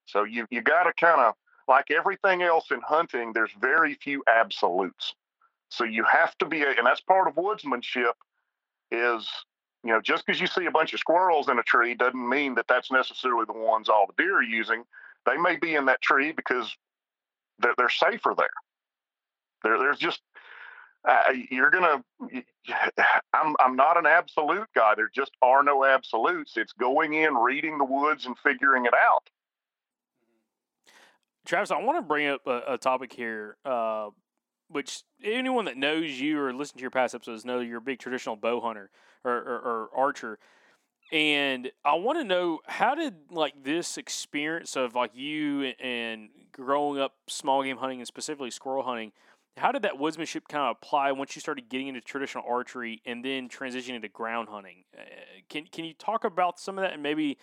So 0.07 0.25
you, 0.25 0.47
you 0.51 0.63
got 0.63 0.85
to 0.85 0.93
kind 0.95 1.21
of, 1.21 1.35
like 1.69 1.91
everything 1.91 2.43
else 2.43 2.71
in 2.71 2.81
hunting, 2.81 3.33
there's 3.33 3.53
very 3.61 3.95
few 3.95 4.23
absolutes. 4.29 5.15
So 5.69 5.85
you 5.85 6.05
have 6.05 6.37
to 6.39 6.47
be, 6.47 6.63
and 6.63 6.85
that's 6.85 7.01
part 7.01 7.29
of 7.29 7.35
woodsmanship, 7.35 8.13
is 8.91 9.29
you 9.85 9.93
know, 9.93 10.01
just 10.01 10.25
because 10.25 10.41
you 10.41 10.47
see 10.47 10.67
a 10.67 10.71
bunch 10.71 10.93
of 10.93 11.01
squirrels 11.01 11.49
in 11.49 11.59
a 11.59 11.63
tree 11.63 11.95
doesn't 11.95 12.29
mean 12.29 12.55
that 12.55 12.69
that's 12.69 12.91
necessarily 12.91 13.45
the 13.47 13.59
ones 13.59 13.89
all 13.89 14.07
the 14.07 14.23
deer 14.23 14.37
are 14.37 14.43
using. 14.43 14.85
They 15.27 15.37
may 15.37 15.57
be 15.57 15.75
in 15.75 15.87
that 15.87 16.03
tree 16.03 16.33
because 16.33 16.77
they're, 17.59 17.75
they're 17.77 17.89
safer 17.89 18.35
there. 18.37 18.49
There, 19.65 19.79
there's 19.79 19.99
just 19.99 20.21
uh, 21.07 21.33
you're 21.51 21.71
gonna. 21.71 22.05
I'm 23.33 23.57
I'm 23.59 23.77
not 23.77 23.97
an 23.97 24.07
absolute 24.07 24.69
guy. 24.75 24.95
There 24.95 25.11
just 25.13 25.33
are 25.43 25.63
no 25.63 25.85
absolutes. 25.85 26.57
It's 26.57 26.73
going 26.73 27.15
in, 27.15 27.35
reading 27.35 27.79
the 27.79 27.85
woods, 27.85 28.27
and 28.27 28.39
figuring 28.39 28.87
it 28.87 28.95
out. 28.95 29.29
Travis, 31.45 31.73
I 31.73 31.83
want 31.83 31.99
to 31.99 32.03
bring 32.03 32.29
up 32.29 32.47
a, 32.47 32.75
a 32.75 32.79
topic 32.79 33.13
here 33.13 33.57
uh, 33.65 34.11
which 34.73 35.03
anyone 35.23 35.67
that 35.67 35.77
knows 35.77 36.21
you 36.21 36.41
or 36.41 36.53
listen 36.53 36.77
to 36.77 36.83
your 36.83 36.91
past 36.91 37.15
episodes 37.15 37.45
know 37.45 37.61
you're 37.61 37.79
a 37.79 37.83
big 37.83 37.99
traditional 37.99 38.37
bow 38.37 38.61
hunter 38.61 38.91
or, 39.25 39.33
or, 39.33 39.59
or 39.59 39.89
archer. 39.95 40.39
And 41.13 41.71
I 41.85 41.95
want 41.97 42.19
to 42.19 42.25
know 42.25 42.61
how 42.67 42.95
did 42.95 43.15
like 43.31 43.63
this 43.63 43.99
experience 43.99 44.77
of 44.77 44.95
like 44.95 45.11
you 45.15 45.73
and 45.79 46.31
growing 46.53 46.99
up 46.99 47.13
small 47.29 47.63
game 47.63 47.77
hunting 47.77 47.99
and 47.99 48.07
specifically 48.07 48.51
squirrel 48.51 48.83
hunting, 48.83 49.13
how 49.59 49.73
did 49.73 49.83
that 49.83 49.95
woodsmanship 49.95 50.49
kind 50.49 50.71
of 50.71 50.77
apply 50.81 51.13
once 51.13 51.37
you 51.37 51.41
started 51.41 51.69
getting 51.69 51.89
into 51.89 52.01
traditional 52.01 52.45
archery 52.49 53.03
and 53.05 53.23
then 53.23 53.49
transitioning 53.49 54.01
to 54.01 54.09
ground 54.09 54.49
hunting? 54.49 54.85
Uh, 54.97 55.03
can 55.51 55.67
can 55.67 55.85
you 55.85 55.93
talk 55.93 56.25
about 56.25 56.59
some 56.59 56.79
of 56.79 56.83
that 56.83 56.95
and 56.95 57.03
maybe 57.03 57.37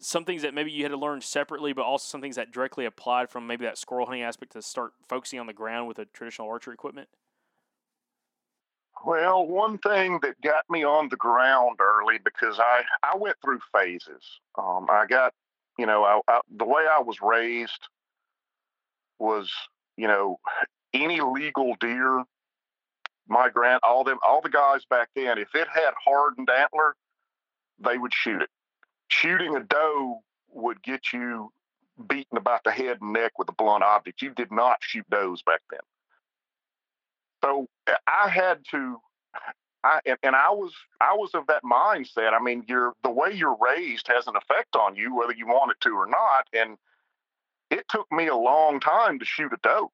some 0.00 0.24
things 0.24 0.42
that 0.42 0.54
maybe 0.54 0.70
you 0.70 0.82
had 0.82 0.90
to 0.90 0.96
learn 0.96 1.20
separately, 1.20 1.72
but 1.72 1.82
also 1.82 2.06
some 2.06 2.20
things 2.20 2.36
that 2.36 2.52
directly 2.52 2.84
applied 2.84 3.30
from 3.30 3.46
maybe 3.46 3.64
that 3.64 3.78
squirrel 3.78 4.06
hunting 4.06 4.22
aspect 4.22 4.52
to 4.52 4.62
start 4.62 4.92
focusing 5.08 5.38
on 5.38 5.46
the 5.46 5.52
ground 5.52 5.88
with 5.88 5.98
a 5.98 6.04
traditional 6.06 6.48
archery 6.48 6.74
equipment? 6.74 7.08
Well, 9.04 9.46
one 9.46 9.78
thing 9.78 10.18
that 10.22 10.40
got 10.40 10.64
me 10.70 10.84
on 10.84 11.08
the 11.10 11.16
ground 11.16 11.78
early 11.80 12.18
because 12.24 12.58
I 12.58 12.82
I 13.02 13.16
went 13.16 13.36
through 13.42 13.60
phases. 13.72 14.22
Um, 14.56 14.86
I 14.90 15.04
got, 15.06 15.34
you 15.78 15.84
know, 15.84 16.04
I, 16.04 16.20
I, 16.26 16.40
the 16.56 16.64
way 16.64 16.84
I 16.90 17.00
was 17.00 17.20
raised 17.20 17.88
was, 19.18 19.52
you 19.96 20.08
know, 20.08 20.38
any 20.92 21.20
legal 21.20 21.76
deer. 21.80 22.24
My 23.28 23.48
grand, 23.48 23.80
all 23.82 24.04
them, 24.04 24.18
all 24.26 24.42
the 24.42 24.50
guys 24.50 24.84
back 24.88 25.08
then, 25.16 25.38
if 25.38 25.54
it 25.54 25.66
had 25.68 25.92
hardened 26.02 26.48
antler, 26.50 26.94
they 27.78 27.96
would 27.96 28.12
shoot 28.12 28.42
it 28.42 28.50
shooting 29.08 29.56
a 29.56 29.60
doe 29.60 30.20
would 30.50 30.82
get 30.82 31.12
you 31.12 31.52
beaten 32.08 32.36
about 32.36 32.64
the 32.64 32.70
head 32.70 32.98
and 33.00 33.12
neck 33.12 33.38
with 33.38 33.48
a 33.48 33.52
blunt 33.52 33.84
object. 33.84 34.22
You 34.22 34.30
did 34.30 34.50
not 34.50 34.78
shoot 34.80 35.08
does 35.10 35.42
back 35.42 35.60
then. 35.70 35.80
So 37.42 37.68
I 38.06 38.28
had 38.28 38.60
to 38.70 38.98
I 39.84 40.00
and, 40.06 40.18
and 40.22 40.34
I 40.34 40.50
was 40.50 40.72
I 41.00 41.14
was 41.14 41.34
of 41.34 41.46
that 41.48 41.62
mindset. 41.62 42.32
I 42.32 42.42
mean, 42.42 42.64
you're 42.66 42.94
the 43.02 43.10
way 43.10 43.32
you're 43.32 43.56
raised 43.60 44.08
has 44.08 44.26
an 44.26 44.34
effect 44.36 44.74
on 44.76 44.96
you, 44.96 45.14
whether 45.14 45.34
you 45.34 45.46
want 45.46 45.72
it 45.72 45.80
to 45.82 45.90
or 45.90 46.06
not. 46.06 46.48
And 46.52 46.78
it 47.70 47.84
took 47.88 48.10
me 48.10 48.28
a 48.28 48.36
long 48.36 48.80
time 48.80 49.18
to 49.18 49.24
shoot 49.24 49.52
a 49.52 49.58
doe. 49.62 49.92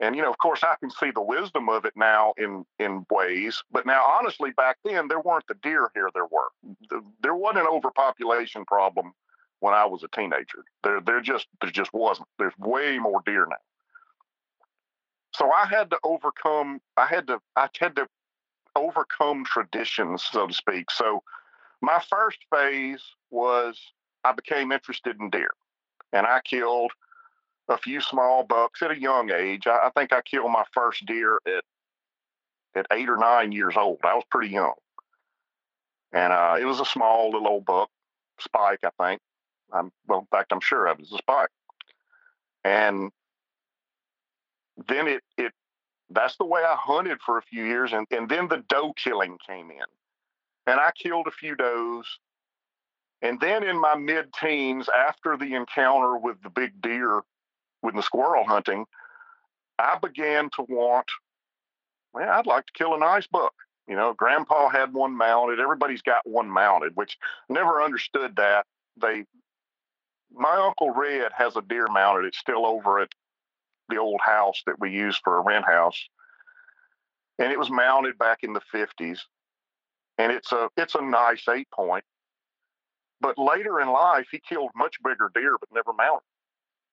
And 0.00 0.14
you 0.14 0.22
know, 0.22 0.30
of 0.30 0.38
course, 0.38 0.62
I 0.62 0.76
can 0.78 0.90
see 0.90 1.10
the 1.10 1.22
wisdom 1.22 1.68
of 1.68 1.84
it 1.84 1.94
now 1.96 2.32
in 2.38 2.64
in 2.78 3.04
ways. 3.10 3.62
But 3.70 3.84
now, 3.84 4.04
honestly, 4.04 4.52
back 4.52 4.76
then 4.84 5.08
there 5.08 5.20
weren't 5.20 5.46
the 5.48 5.56
deer 5.62 5.90
here. 5.94 6.10
There 6.14 6.26
were. 6.26 6.48
There 7.22 7.34
wasn't 7.34 7.66
an 7.66 7.72
overpopulation 7.72 8.64
problem 8.64 9.12
when 9.60 9.74
I 9.74 9.84
was 9.86 10.04
a 10.04 10.08
teenager. 10.08 10.64
There, 10.84 11.00
there 11.00 11.20
just 11.20 11.48
there 11.60 11.70
just 11.70 11.92
wasn't. 11.92 12.28
There's 12.38 12.56
way 12.58 12.98
more 12.98 13.22
deer 13.26 13.46
now. 13.46 13.56
So 15.34 15.50
I 15.50 15.66
had 15.66 15.90
to 15.90 15.98
overcome. 16.04 16.80
I 16.96 17.06
had 17.06 17.26
to. 17.26 17.40
I 17.56 17.68
had 17.78 17.96
to 17.96 18.08
overcome 18.76 19.44
traditions, 19.44 20.22
so 20.22 20.46
to 20.46 20.54
speak. 20.54 20.92
So 20.92 21.24
my 21.80 22.00
first 22.08 22.38
phase 22.52 23.02
was 23.30 23.80
I 24.22 24.32
became 24.32 24.70
interested 24.70 25.16
in 25.20 25.30
deer, 25.30 25.50
and 26.12 26.24
I 26.24 26.40
killed 26.44 26.92
a 27.68 27.78
few 27.78 28.00
small 28.00 28.44
bucks 28.44 28.82
at 28.82 28.90
a 28.90 29.00
young 29.00 29.30
age. 29.30 29.66
I, 29.66 29.86
I 29.86 29.90
think 29.90 30.12
I 30.12 30.20
killed 30.22 30.50
my 30.50 30.64
first 30.72 31.06
deer 31.06 31.38
at 31.46 31.64
at 32.74 32.86
eight 32.92 33.08
or 33.08 33.16
nine 33.16 33.52
years 33.52 33.74
old. 33.76 33.98
I 34.04 34.14
was 34.14 34.24
pretty 34.30 34.52
young, 34.52 34.74
and 36.12 36.32
uh, 36.32 36.56
it 36.60 36.64
was 36.64 36.80
a 36.80 36.84
small 36.84 37.30
little 37.30 37.48
old 37.48 37.64
buck, 37.64 37.90
spike, 38.40 38.80
I 38.84 38.90
think. 39.02 39.20
I'm 39.72 39.90
well, 40.06 40.20
in 40.20 40.26
fact, 40.26 40.52
I'm 40.52 40.60
sure 40.60 40.86
it 40.86 40.98
was 40.98 41.12
a 41.12 41.18
spike, 41.18 41.50
and 42.64 43.10
then 44.86 45.08
it 45.08 45.22
it 45.36 45.52
that's 46.10 46.36
the 46.36 46.44
way 46.44 46.62
I 46.62 46.76
hunted 46.76 47.20
for 47.20 47.38
a 47.38 47.42
few 47.42 47.64
years. 47.64 47.92
And, 47.92 48.06
and 48.10 48.28
then 48.28 48.48
the 48.48 48.64
doe 48.68 48.92
killing 48.94 49.38
came 49.46 49.70
in. 49.70 49.84
And 50.66 50.80
I 50.80 50.90
killed 50.92 51.26
a 51.26 51.32
few 51.32 51.56
does. 51.56 52.06
And 53.20 53.40
then 53.40 53.62
in 53.62 53.80
my 53.80 53.96
mid 53.96 54.32
teens, 54.32 54.88
after 54.96 55.36
the 55.36 55.54
encounter 55.54 56.16
with 56.16 56.40
the 56.42 56.50
big 56.50 56.80
deer, 56.80 57.22
with 57.82 57.94
the 57.94 58.02
squirrel 58.02 58.44
hunting, 58.44 58.84
I 59.78 59.98
began 60.00 60.50
to 60.56 60.62
want, 60.68 61.06
well, 62.12 62.28
I'd 62.28 62.46
like 62.46 62.66
to 62.66 62.72
kill 62.72 62.94
a 62.94 62.98
nice 62.98 63.26
buck. 63.26 63.54
You 63.86 63.96
know, 63.96 64.12
grandpa 64.12 64.68
had 64.68 64.92
one 64.92 65.16
mounted. 65.16 65.60
Everybody's 65.60 66.02
got 66.02 66.28
one 66.28 66.50
mounted, 66.50 66.92
which 66.94 67.16
never 67.48 67.82
understood 67.82 68.36
that. 68.36 68.66
They, 69.00 69.24
my 70.30 70.56
uncle 70.56 70.90
Red 70.90 71.32
has 71.36 71.56
a 71.56 71.62
deer 71.62 71.86
mounted. 71.88 72.26
It's 72.26 72.38
still 72.38 72.66
over 72.66 72.98
at 72.98 73.08
the 73.88 73.96
old 73.96 74.20
house 74.22 74.62
that 74.66 74.78
we 74.78 74.90
used 74.90 75.20
for 75.24 75.38
a 75.38 75.42
rent 75.42 75.64
house, 75.64 75.98
and 77.38 77.50
it 77.50 77.58
was 77.58 77.70
mounted 77.70 78.18
back 78.18 78.40
in 78.42 78.52
the 78.52 78.60
fifties, 78.70 79.24
and 80.18 80.30
it's 80.30 80.52
a 80.52 80.68
it's 80.76 80.94
a 80.94 81.00
nice 81.00 81.48
eight 81.48 81.70
point. 81.70 82.04
But 83.20 83.38
later 83.38 83.80
in 83.80 83.88
life, 83.88 84.26
he 84.30 84.40
killed 84.46 84.70
much 84.76 84.96
bigger 85.02 85.30
deer, 85.34 85.56
but 85.58 85.70
never 85.72 85.94
mounted. 85.94 86.26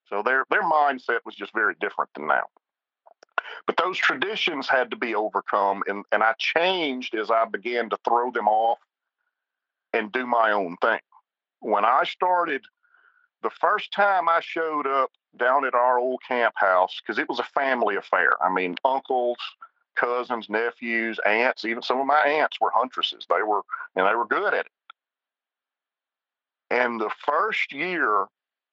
So 0.10 0.22
their 0.24 0.46
their 0.50 0.64
mindset 0.64 1.20
was 1.26 1.36
just 1.36 1.54
very 1.54 1.76
different 1.80 2.12
than 2.16 2.28
now. 2.28 2.44
But 3.68 3.78
those 3.78 3.98
traditions 3.98 4.68
had 4.68 4.92
to 4.92 4.98
be 4.98 5.16
overcome, 5.16 5.84
and, 5.88 6.04
and 6.12 6.22
I 6.24 6.34
changed 6.38 7.16
as 7.16 7.32
I 7.32 7.46
began 7.46 7.90
to 7.90 7.98
throw 8.04 8.32
them 8.32 8.48
off 8.48 8.80
and 9.94 10.12
do 10.12 10.26
my 10.26 10.52
own 10.52 10.78
thing. 10.82 11.00
When 11.62 11.86
I 11.86 12.04
started, 12.04 12.64
the 13.42 13.50
first 13.50 13.92
time 13.92 14.30
I 14.30 14.40
showed 14.42 14.88
up 14.88 15.12
down 15.38 15.66
at 15.66 15.74
our 15.74 16.00
old 16.00 16.22
camp 16.28 16.54
house 16.58 17.00
because 17.02 17.18
it 17.18 17.30
was 17.30 17.40
a 17.40 17.44
family 17.44 17.96
affair. 17.96 18.32
I 18.44 18.52
mean, 18.52 18.76
uncles, 18.84 19.38
cousins, 19.96 20.50
nephews, 20.50 21.20
aunts, 21.26 21.66
even 21.66 21.82
some 21.82 22.00
of 22.00 22.06
my 22.06 22.22
aunts 22.22 22.60
were 22.60 22.72
huntresses. 22.74 23.26
They 23.30 23.42
were, 23.42 23.62
and 23.96 24.08
they 24.08 24.16
were 24.16 24.28
good 24.28 24.54
at 24.54 24.66
it. 24.66 24.68
And 26.70 27.00
the 27.00 27.12
first 27.26 27.72
year 27.72 28.26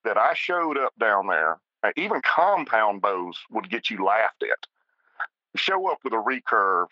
that 0.04 0.18
I 0.18 0.34
showed 0.34 0.78
up 0.78 0.92
down 0.98 1.26
there, 1.26 1.58
even 1.96 2.20
compound 2.22 3.02
bows 3.02 3.38
would 3.50 3.70
get 3.70 3.90
you 3.90 4.04
laughed 4.04 4.42
at. 4.42 4.66
Show 5.56 5.90
up 5.90 5.98
with 6.04 6.12
a 6.12 6.16
recurve 6.16 6.86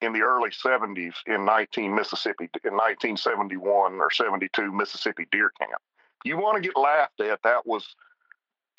in 0.00 0.12
the 0.12 0.22
early 0.22 0.50
70s 0.50 1.14
in 1.26 1.44
19 1.44 1.94
Mississippi, 1.94 2.48
in 2.64 2.72
1971 2.72 3.94
or 3.94 4.10
72 4.10 4.72
Mississippi 4.72 5.26
deer 5.30 5.50
camp. 5.58 5.80
You 6.24 6.36
want 6.38 6.56
to 6.56 6.66
get 6.66 6.76
laughed 6.76 7.20
at, 7.20 7.42
that 7.42 7.66
was 7.66 7.94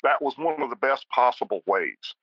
that 0.02 0.22
was 0.22 0.34
one 0.38 0.62
of 0.62 0.70
the 0.70 0.76
best 0.76 1.06
possible 1.10 1.62
ways. 1.66 2.14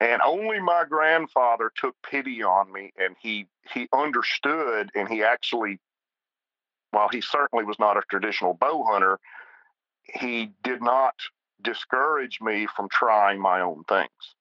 And 0.00 0.22
only 0.22 0.60
my 0.60 0.84
grandfather 0.88 1.70
took 1.76 1.94
pity 2.02 2.42
on 2.42 2.72
me 2.72 2.92
and 2.98 3.16
he 3.20 3.46
he 3.72 3.88
understood 3.92 4.90
and 4.94 5.08
he 5.08 5.22
actually 5.22 5.78
while 6.90 7.08
he 7.08 7.20
certainly 7.20 7.64
was 7.64 7.78
not 7.78 7.96
a 7.96 8.02
traditional 8.10 8.54
bow 8.54 8.84
hunter, 8.84 9.20
he 10.14 10.52
did 10.62 10.82
not 10.82 11.14
discourage 11.62 12.40
me 12.40 12.66
from 12.74 12.88
trying 12.88 13.40
my 13.40 13.60
own 13.60 13.84
things. 13.84 14.34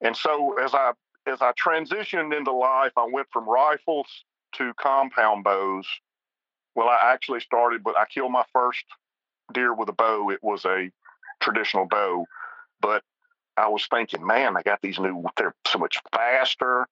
And 0.00 0.16
so 0.16 0.58
as 0.58 0.74
I 0.74 0.92
as 1.26 1.42
I 1.42 1.52
transitioned 1.52 2.36
into 2.36 2.52
life, 2.52 2.92
I 2.96 3.06
went 3.10 3.28
from 3.32 3.48
rifles 3.48 4.24
to 4.52 4.72
compound 4.74 5.44
bows. 5.44 5.86
Well, 6.74 6.88
I 6.88 7.12
actually 7.12 7.40
started, 7.40 7.82
but 7.82 7.98
I 7.98 8.06
killed 8.06 8.32
my 8.32 8.44
first 8.52 8.84
deer 9.52 9.74
with 9.74 9.88
a 9.88 9.92
bow. 9.92 10.30
It 10.30 10.42
was 10.42 10.64
a 10.64 10.90
traditional 11.40 11.86
bow. 11.86 12.24
But 12.80 13.02
I 13.56 13.68
was 13.68 13.86
thinking, 13.90 14.26
man, 14.26 14.56
I 14.56 14.62
got 14.62 14.80
these 14.80 14.98
new, 14.98 15.24
they're 15.36 15.54
so 15.66 15.78
much 15.78 15.98
faster. 16.12 16.86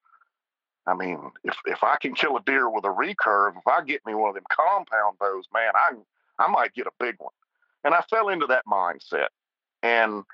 I 0.87 0.95
mean, 0.95 1.31
if, 1.45 1.57
if 1.67 1.83
I 1.83 1.97
can 2.01 2.15
kill 2.15 2.37
a 2.37 2.43
deer 2.43 2.69
with 2.69 2.85
a 2.85 2.89
recurve, 2.89 3.57
if 3.57 3.67
I 3.67 3.83
get 3.83 4.05
me 4.07 4.15
one 4.15 4.31
of 4.31 4.35
them 4.35 4.45
compound 4.51 5.19
bows, 5.19 5.45
man, 5.53 5.73
I, 5.75 5.93
I 6.39 6.49
might 6.49 6.75
get 6.75 6.87
a 6.87 6.93
big 6.99 7.17
one. 7.19 7.33
And 7.87 7.95
I 7.95 8.03
fell 8.11 8.31
into 8.31 8.47
that 8.49 8.67
mindset. 8.67 9.29
And 9.81 10.25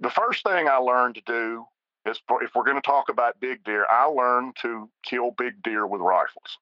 the 0.00 0.08
first 0.08 0.42
thing 0.44 0.66
I 0.66 0.78
learned 0.78 1.16
to 1.16 1.22
do 1.26 1.66
is 2.06 2.18
for, 2.26 2.42
if 2.42 2.54
we're 2.54 2.64
going 2.64 2.80
to 2.80 2.86
talk 2.86 3.10
about 3.10 3.38
big 3.38 3.62
deer, 3.64 3.86
I 3.90 4.06
learned 4.06 4.56
to 4.62 4.88
kill 5.04 5.32
big 5.32 5.62
deer 5.62 5.86
with 5.86 6.00
rifles. 6.00 6.58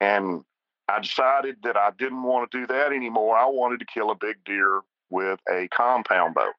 And 0.00 0.42
I 0.88 0.98
decided 1.00 1.58
that 1.62 1.76
I 1.76 1.92
didn't 1.96 2.24
want 2.24 2.50
to 2.50 2.60
do 2.60 2.66
that 2.66 2.92
anymore. 2.92 3.36
I 3.36 3.46
wanted 3.46 3.78
to 3.78 3.86
kill 3.86 4.10
a 4.10 4.16
big 4.16 4.36
deer 4.44 4.80
with 5.08 5.38
a 5.48 5.68
compound 5.68 6.34
bow, 6.34 6.50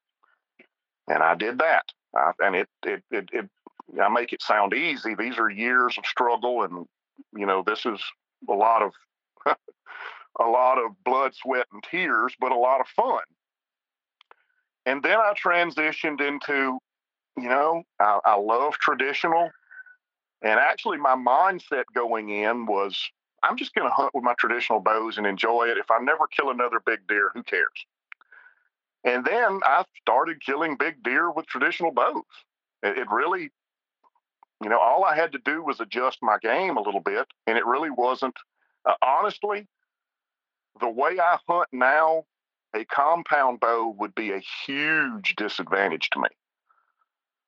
and 1.10 1.22
I 1.22 1.36
did 1.36 1.60
that. 1.60 1.84
I, 2.16 2.32
and 2.40 2.56
it, 2.56 2.70
it, 2.86 3.04
it, 3.12 3.30
it, 3.34 3.50
I 4.02 4.08
make 4.08 4.32
it 4.32 4.42
sound 4.42 4.74
easy. 4.74 5.16
These 5.16 5.38
are 5.38 5.50
years 5.50 5.98
of 5.98 6.06
struggle, 6.06 6.64
and 6.64 6.86
you 7.36 7.46
know, 7.46 7.62
this 7.62 7.86
is 7.86 8.00
a 8.48 8.54
lot 8.54 8.84
of, 8.84 8.94
a 10.40 10.48
lot 10.48 10.78
of 10.78 10.92
blood, 11.04 11.34
sweat, 11.36 11.68
and 11.72 11.84
tears, 11.84 12.34
but 12.40 12.52
a 12.52 12.58
lot 12.58 12.82
of 12.82 12.88
fun. 12.88 13.22
And 14.86 15.04
then 15.04 15.20
I 15.20 15.34
transitioned 15.34 16.22
into, 16.22 16.80
you 17.38 17.50
know, 17.50 17.84
I, 18.00 18.20
I 18.26 18.36
love 18.36 18.74
traditional. 18.76 19.50
And 20.42 20.60
actually, 20.60 20.98
my 20.98 21.16
mindset 21.16 21.84
going 21.94 22.30
in 22.30 22.66
was 22.66 23.12
I'm 23.44 23.58
just 23.58 23.76
going 23.76 23.88
to 23.88 23.94
hunt 23.94 24.14
with 24.14 24.24
my 24.24 24.34
traditional 24.38 24.80
bows 24.80 25.18
and 25.18 25.28
enjoy 25.28 25.68
it. 25.68 25.78
If 25.78 25.92
I 25.92 26.00
never 26.00 26.28
kill 26.28 26.50
another 26.50 26.80
big 26.86 27.08
deer, 27.08 27.32
who 27.34 27.44
cares? 27.44 27.86
And 29.04 29.24
then 29.26 29.60
I 29.64 29.84
started 30.02 30.44
killing 30.44 30.76
big 30.78 31.04
deer 31.04 31.32
with 31.32 31.46
traditional 31.48 31.92
bows. 31.92 32.24
It, 32.84 32.98
it 32.98 33.08
really, 33.10 33.52
you 34.62 34.70
know, 34.70 34.80
all 34.80 35.06
I 35.06 35.16
had 35.16 35.32
to 35.34 35.40
do 35.40 35.64
was 35.64 35.80
adjust 35.80 36.20
my 36.22 36.38
game 36.42 36.78
a 36.78 36.82
little 36.82 37.00
bit, 37.00 37.28
and 37.48 37.58
it 37.58 37.66
really 37.66 37.90
wasn't. 37.90 38.36
Uh, 38.86 38.94
honestly, 39.02 39.68
the 40.80 40.90
way 40.90 41.20
I 41.20 41.38
hunt 41.48 41.68
now, 41.72 42.26
a 42.74 42.86
compound 42.86 43.60
bow 43.60 43.96
would 43.98 44.16
be 44.16 44.32
a 44.32 44.42
huge 44.66 45.36
disadvantage 45.36 46.10
to 46.12 46.20
me. 46.20 46.30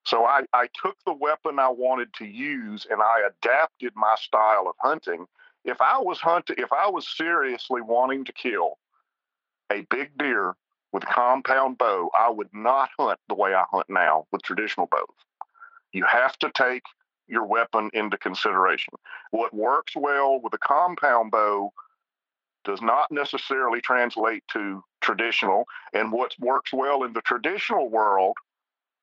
So 0.05 0.25
I, 0.25 0.41
I 0.53 0.67
took 0.81 0.97
the 1.05 1.13
weapon 1.13 1.59
I 1.59 1.69
wanted 1.69 2.13
to 2.15 2.25
use 2.25 2.87
and 2.89 3.01
I 3.01 3.21
adapted 3.27 3.93
my 3.95 4.15
style 4.19 4.67
of 4.67 4.75
hunting 4.79 5.27
if 5.63 5.79
I 5.79 5.99
was 5.99 6.19
hunting, 6.19 6.55
if 6.59 6.71
I 6.73 6.89
was 6.89 7.07
seriously 7.07 7.81
wanting 7.81 8.25
to 8.25 8.33
kill 8.33 8.77
a 9.71 9.81
big 9.89 10.17
deer 10.17 10.55
with 10.91 11.03
a 11.03 11.07
compound 11.07 11.77
bow, 11.77 12.09
I 12.17 12.29
would 12.29 12.49
not 12.53 12.89
hunt 12.97 13.19
the 13.29 13.35
way 13.35 13.53
I 13.53 13.63
hunt 13.71 13.85
now 13.89 14.25
with 14.31 14.41
traditional 14.41 14.87
bows. 14.87 15.05
You 15.93 16.05
have 16.05 16.37
to 16.39 16.51
take 16.53 16.83
your 17.27 17.45
weapon 17.45 17.89
into 17.93 18.17
consideration. 18.17 18.93
What 19.29 19.53
works 19.53 19.93
well 19.95 20.41
with 20.41 20.53
a 20.53 20.57
compound 20.57 21.31
bow 21.31 21.71
does 22.63 22.81
not 22.81 23.11
necessarily 23.11 23.81
translate 23.81 24.43
to 24.51 24.83
traditional, 25.01 25.65
and 25.93 26.11
what 26.11 26.33
works 26.39 26.71
well 26.71 27.03
in 27.03 27.13
the 27.13 27.21
traditional 27.21 27.89
world 27.89 28.37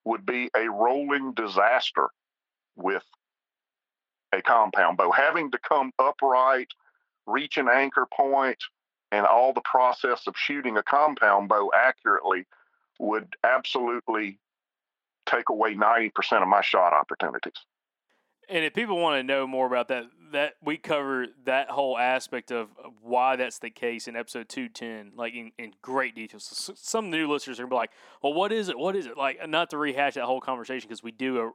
would 0.05 0.25
be 0.25 0.51
a 0.57 0.69
rolling 0.69 1.35
disaster 1.35 2.09
with 2.77 3.05
a 4.33 4.41
compound 4.43 4.97
bow. 4.97 5.11
Having 5.11 5.51
to 5.51 5.59
come 5.59 5.93
upright, 5.99 6.69
reach 7.27 7.57
an 7.57 7.69
anchor 7.69 8.07
point, 8.15 8.59
and 9.11 9.27
all 9.27 9.53
the 9.53 9.63
process 9.63 10.27
of 10.27 10.35
shooting 10.37 10.77
a 10.77 10.83
compound 10.83 11.49
bow 11.49 11.71
accurately 11.75 12.45
would 12.99 13.35
absolutely 13.45 14.39
take 15.27 15.49
away 15.49 15.75
90% 15.75 16.43
of 16.43 16.49
my 16.49 16.63
shot 16.63 16.93
opportunities. 16.93 17.53
And 18.49 18.64
if 18.64 18.72
people 18.72 18.99
want 18.99 19.18
to 19.18 19.22
know 19.22 19.46
more 19.46 19.66
about 19.66 19.88
that, 19.88 20.05
that 20.32 20.55
we 20.62 20.78
cover 20.78 21.26
that 21.44 21.70
whole 21.70 21.99
aspect 21.99 22.51
of, 22.51 22.68
why 23.03 23.36
that's 23.36 23.59
the 23.59 23.70
case 23.70 24.09
in 24.09 24.16
episode 24.16 24.49
two 24.49 24.68
ten, 24.68 25.12
like 25.16 25.34
in, 25.34 25.53
in 25.59 25.74
great 25.82 26.14
detail. 26.14 26.40
So 26.40 26.72
some 26.76 27.11
new 27.11 27.30
listeners 27.30 27.59
are 27.59 27.64
gonna 27.64 27.70
be 27.70 27.76
like, 27.76 27.90
"Well, 28.22 28.32
what 28.32 28.53
is 28.53 28.68
it? 28.68 28.78
What 28.78 28.96
is 28.96 29.07
it?" 29.07 29.16
Like, 29.16 29.46
not 29.49 29.70
to 29.70 29.78
rehash 29.78 30.14
that 30.14 30.24
whole 30.24 30.40
conversation 30.40 30.88
because 30.88 31.03
we 31.03 31.12
do 31.12 31.40
a. 31.40 31.51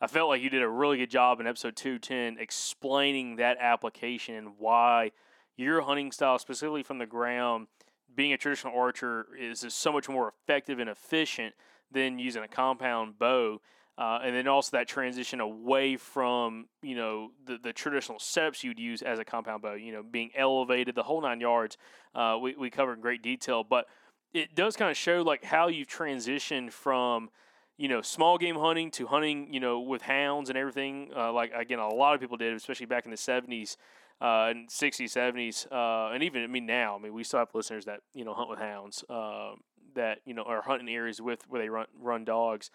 I 0.00 0.06
felt 0.06 0.28
like 0.28 0.42
you 0.42 0.48
did 0.48 0.62
a 0.62 0.68
really 0.68 0.96
good 0.98 1.10
job 1.10 1.40
in 1.40 1.46
episode 1.46 1.76
two 1.76 1.98
ten 1.98 2.36
explaining 2.38 3.36
that 3.36 3.58
application 3.60 4.34
and 4.34 4.48
why 4.58 5.12
your 5.56 5.82
hunting 5.82 6.12
style, 6.12 6.38
specifically 6.38 6.82
from 6.82 6.98
the 6.98 7.06
ground, 7.06 7.66
being 8.14 8.32
a 8.32 8.38
traditional 8.38 8.78
archer, 8.78 9.26
is 9.38 9.64
so 9.68 9.92
much 9.92 10.08
more 10.08 10.28
effective 10.28 10.78
and 10.78 10.88
efficient 10.88 11.54
than 11.90 12.18
using 12.18 12.42
a 12.42 12.48
compound 12.48 13.18
bow. 13.18 13.60
Uh, 13.98 14.20
and 14.22 14.34
then 14.34 14.46
also 14.46 14.76
that 14.76 14.86
transition 14.86 15.40
away 15.40 15.96
from 15.96 16.66
you 16.82 16.94
know 16.94 17.32
the, 17.46 17.58
the 17.58 17.72
traditional 17.72 18.18
setups 18.18 18.62
you'd 18.62 18.78
use 18.78 19.02
as 19.02 19.18
a 19.18 19.24
compound 19.24 19.60
bow, 19.60 19.74
you 19.74 19.90
know, 19.90 20.04
being 20.04 20.30
elevated, 20.36 20.94
the 20.94 21.02
whole 21.02 21.20
nine 21.20 21.40
yards. 21.40 21.76
Uh, 22.14 22.38
we 22.40 22.54
we 22.54 22.70
cover 22.70 22.94
in 22.94 23.00
great 23.00 23.22
detail, 23.22 23.64
but 23.64 23.86
it 24.32 24.54
does 24.54 24.76
kind 24.76 24.88
of 24.88 24.96
show 24.96 25.22
like 25.22 25.42
how 25.42 25.66
you've 25.66 25.88
transitioned 25.88 26.70
from 26.70 27.28
you 27.76 27.88
know 27.88 28.00
small 28.00 28.38
game 28.38 28.54
hunting 28.54 28.92
to 28.92 29.08
hunting 29.08 29.52
you 29.52 29.58
know 29.58 29.80
with 29.80 30.02
hounds 30.02 30.48
and 30.48 30.56
everything. 30.56 31.10
Uh, 31.16 31.32
like 31.32 31.50
again, 31.52 31.80
a 31.80 31.88
lot 31.88 32.14
of 32.14 32.20
people 32.20 32.36
did, 32.36 32.54
especially 32.54 32.86
back 32.86 33.04
in 33.04 33.10
the 33.10 33.16
seventies. 33.16 33.76
Uh, 34.20 34.48
and 34.50 34.68
60s, 34.68 35.12
70s, 35.12 35.70
uh, 35.70 36.12
and 36.12 36.24
even 36.24 36.42
I 36.42 36.48
mean 36.48 36.66
now, 36.66 36.96
I 36.96 36.98
mean 36.98 37.14
we 37.14 37.22
still 37.22 37.38
have 37.38 37.50
listeners 37.54 37.84
that 37.84 38.00
you 38.14 38.24
know 38.24 38.34
hunt 38.34 38.50
with 38.50 38.58
hounds, 38.58 39.04
uh, 39.08 39.52
that 39.94 40.18
you 40.24 40.34
know 40.34 40.42
are 40.42 40.60
hunting 40.60 40.88
areas 40.88 41.22
with 41.22 41.48
where 41.48 41.62
they 41.62 41.68
run 41.68 41.86
run 41.96 42.24
dogs 42.24 42.72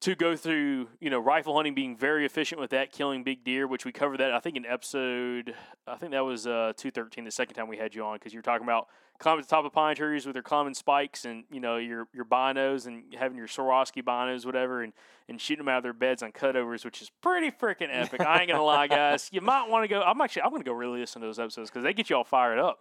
to 0.00 0.14
go 0.14 0.36
through, 0.36 0.88
you 1.00 1.10
know, 1.10 1.18
rifle 1.18 1.56
hunting 1.56 1.74
being 1.74 1.96
very 1.96 2.24
efficient 2.24 2.60
with 2.60 2.70
that, 2.70 2.92
killing 2.92 3.24
big 3.24 3.42
deer, 3.42 3.66
which 3.66 3.84
we 3.84 3.90
covered 3.90 4.20
that 4.20 4.32
I 4.32 4.38
think 4.38 4.56
in 4.56 4.64
episode, 4.64 5.54
I 5.86 5.96
think 5.96 6.12
that 6.12 6.24
was 6.24 6.46
uh, 6.46 6.72
two 6.76 6.90
thirteen, 6.90 7.24
the 7.24 7.30
second 7.30 7.54
time 7.54 7.68
we 7.68 7.78
had 7.78 7.94
you 7.94 8.04
on, 8.04 8.16
because 8.16 8.32
you 8.32 8.38
were 8.38 8.42
talking 8.42 8.64
about 8.64 8.86
climbing 9.18 9.42
to 9.42 9.48
the 9.48 9.50
top 9.50 9.64
of 9.64 9.72
pine 9.72 9.96
trees 9.96 10.24
with 10.24 10.34
their 10.34 10.42
common 10.42 10.72
spikes 10.74 11.24
and 11.24 11.42
you 11.50 11.58
know 11.58 11.76
your 11.76 12.06
your 12.14 12.24
binos 12.24 12.86
and 12.86 13.12
having 13.18 13.36
your 13.36 13.48
Swarovski 13.48 14.02
binos, 14.02 14.46
whatever, 14.46 14.82
and 14.82 14.92
and 15.28 15.40
shooting 15.40 15.64
them 15.64 15.68
out 15.68 15.78
of 15.78 15.82
their 15.82 15.92
beds 15.92 16.22
on 16.22 16.30
cutovers, 16.30 16.84
which 16.84 17.02
is 17.02 17.10
pretty 17.20 17.50
freaking 17.50 17.88
epic. 17.90 18.20
I 18.20 18.40
ain't 18.40 18.50
gonna 18.50 18.62
lie, 18.62 18.86
guys. 18.86 19.28
You 19.32 19.40
might 19.40 19.68
want 19.68 19.82
to 19.82 19.88
go. 19.88 20.00
I'm 20.00 20.20
actually 20.20 20.42
I'm 20.42 20.52
gonna 20.52 20.62
go 20.64 20.72
really 20.72 21.00
listen 21.00 21.22
to 21.22 21.26
those 21.26 21.40
episodes 21.40 21.70
because 21.70 21.82
they 21.82 21.92
get 21.92 22.08
you 22.08 22.16
all 22.16 22.24
fired 22.24 22.60
up. 22.60 22.78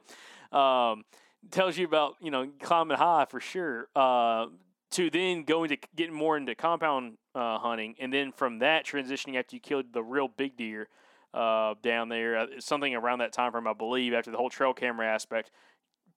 Um, 0.58 1.04
tells 1.50 1.78
you 1.78 1.86
about 1.88 2.16
you 2.22 2.30
know 2.30 2.48
climbing 2.62 2.98
high 2.98 3.26
for 3.28 3.40
sure. 3.40 3.88
Uh, 3.96 4.48
to 4.92 5.10
then 5.10 5.44
going 5.44 5.70
to 5.70 5.78
getting 5.96 6.16
more 6.16 6.38
into 6.38 6.56
compound 6.56 7.18
uh, 7.36 7.58
hunting, 7.60 7.96
and 8.00 8.14
then 8.14 8.32
from 8.32 8.60
that 8.60 8.86
transitioning 8.86 9.38
after 9.38 9.56
you 9.56 9.60
killed 9.60 9.94
the 9.94 10.04
real 10.04 10.28
big 10.28 10.56
deer 10.56 10.88
uh, 11.34 11.74
down 11.82 12.10
there, 12.10 12.38
uh, 12.38 12.46
something 12.60 12.96
around 12.96 13.20
that 13.20 13.34
time 13.34 13.52
frame, 13.52 13.68
I 13.68 13.74
believe, 13.74 14.14
after 14.14 14.32
the 14.32 14.38
whole 14.38 14.50
trail 14.50 14.74
camera 14.74 15.08
aspect, 15.08 15.52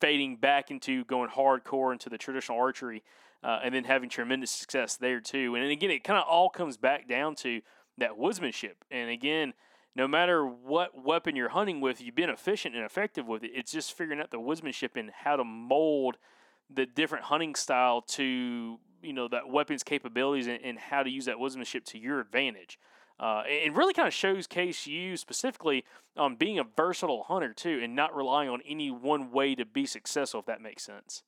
fading 0.00 0.36
back 0.36 0.70
into 0.70 1.04
going 1.04 1.30
hardcore 1.30 1.92
into 1.92 2.08
the 2.08 2.18
traditional 2.18 2.58
archery, 2.58 3.02
uh, 3.42 3.58
and 3.64 3.74
then 3.74 3.84
having 3.84 4.08
tremendous 4.08 4.50
success 4.50 4.96
there 4.96 5.20
too. 5.20 5.56
And 5.56 5.64
again, 5.70 5.90
it 5.90 6.04
kind 6.04 6.18
of 6.18 6.26
all 6.28 6.48
comes 6.48 6.76
back 6.76 7.08
down 7.08 7.34
to 7.36 7.60
that 7.98 8.12
woodsmanship. 8.12 8.74
And 8.90 9.10
again, 9.10 9.54
no 9.96 10.06
matter 10.06 10.46
what 10.46 11.04
weapon 11.04 11.34
you're 11.34 11.48
hunting 11.48 11.80
with, 11.80 12.00
you've 12.00 12.14
been 12.14 12.30
efficient 12.30 12.76
and 12.76 12.84
effective 12.84 13.26
with 13.26 13.42
it. 13.42 13.50
It's 13.52 13.72
just 13.72 13.96
figuring 13.96 14.20
out 14.20 14.30
the 14.30 14.38
woodsmanship 14.38 14.90
and 14.94 15.10
how 15.24 15.34
to 15.36 15.44
mold– 15.44 16.18
the 16.72 16.86
different 16.86 17.24
hunting 17.24 17.54
style 17.54 18.02
to 18.02 18.78
you 19.02 19.12
know 19.12 19.28
that 19.28 19.48
weapons 19.48 19.82
capabilities 19.82 20.46
and, 20.46 20.60
and 20.62 20.78
how 20.78 21.02
to 21.02 21.10
use 21.10 21.24
that 21.24 21.36
woodsmanship 21.36 21.84
to 21.84 21.98
your 21.98 22.20
advantage. 22.20 22.78
Uh, 23.18 23.42
it 23.46 23.74
really 23.74 23.92
kind 23.92 24.08
of 24.08 24.14
shows 24.14 24.46
case 24.46 24.86
you 24.86 25.14
specifically 25.14 25.84
on 26.16 26.36
being 26.36 26.58
a 26.58 26.64
versatile 26.64 27.24
hunter 27.24 27.52
too, 27.52 27.80
and 27.82 27.94
not 27.94 28.16
relying 28.16 28.48
on 28.48 28.62
any 28.66 28.90
one 28.90 29.30
way 29.30 29.54
to 29.54 29.64
be 29.64 29.84
successful. 29.84 30.40
If 30.40 30.46
that 30.46 30.62
makes 30.62 30.84
sense. 30.84 31.22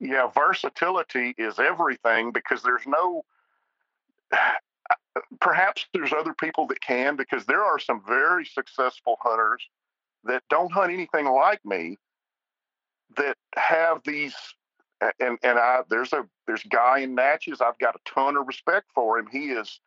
Yeah, 0.00 0.28
versatility 0.28 1.34
is 1.38 1.58
everything 1.58 2.32
because 2.32 2.62
there's 2.62 2.86
no. 2.86 3.22
Perhaps 5.40 5.86
there's 5.92 6.12
other 6.12 6.32
people 6.32 6.66
that 6.68 6.80
can 6.80 7.16
because 7.16 7.44
there 7.44 7.64
are 7.64 7.80
some 7.80 8.02
very 8.06 8.44
successful 8.44 9.16
hunters 9.20 9.66
that 10.24 10.44
don't 10.48 10.70
hunt 10.70 10.92
anything 10.92 11.26
like 11.26 11.64
me, 11.64 11.96
that 13.16 13.36
have 13.56 14.00
these 14.04 14.34
and 15.20 15.38
and 15.42 15.58
I 15.58 15.80
there's 15.88 16.12
a 16.12 16.26
there's 16.46 16.64
a 16.64 16.68
guy 16.68 17.00
in 17.00 17.14
Natchez 17.14 17.60
I've 17.60 17.78
got 17.78 17.96
a 17.96 18.10
ton 18.10 18.36
of 18.36 18.46
respect 18.46 18.86
for 18.94 19.18
him. 19.18 19.26
He 19.30 19.50
is 19.50 19.80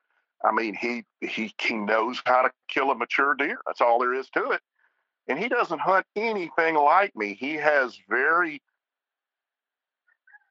I 0.44 0.52
mean 0.52 0.74
he 0.74 1.04
he 1.20 1.54
he 1.60 1.76
knows 1.76 2.22
how 2.26 2.44
to 2.44 2.52
kill 2.68 2.92
a 2.92 2.96
mature 2.96 3.36
deer. 3.36 3.60
That's 3.66 3.82
all 3.82 4.00
there 4.00 4.14
is 4.14 4.30
to 4.32 4.52
it. 4.52 4.62
And 5.28 5.38
he 5.38 5.50
doesn't 5.50 5.80
hunt 5.80 6.06
anything 6.16 6.76
like 6.76 7.16
me. 7.16 7.36
He 7.40 7.54
has 7.54 7.98
very 8.10 8.62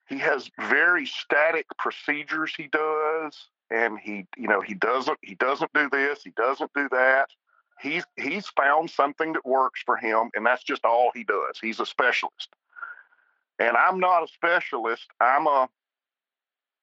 he 0.08 0.18
has 0.18 0.50
very 0.68 1.06
static 1.06 1.66
procedures 1.78 2.54
he 2.54 2.68
does 2.68 3.48
and 3.70 3.98
he 3.98 4.26
you 4.36 4.48
know 4.48 4.60
he 4.60 4.74
doesn't 4.74 5.18
he 5.22 5.34
doesn't 5.36 5.72
do 5.72 5.88
this, 5.90 6.22
he 6.22 6.32
doesn't 6.36 6.70
do 6.74 6.88
that. 6.90 7.28
He's 7.80 8.04
he's 8.16 8.46
found 8.48 8.90
something 8.90 9.32
that 9.32 9.46
works 9.46 9.82
for 9.86 9.96
him 9.96 10.30
and 10.34 10.44
that's 10.44 10.64
just 10.64 10.84
all 10.84 11.10
he 11.14 11.24
does. 11.24 11.58
He's 11.60 11.80
a 11.80 11.86
specialist. 11.86 12.50
And 13.60 13.76
I'm 13.76 14.00
not 14.00 14.24
a 14.24 14.28
specialist. 14.28 15.06
I'm 15.20 15.46
a 15.46 15.68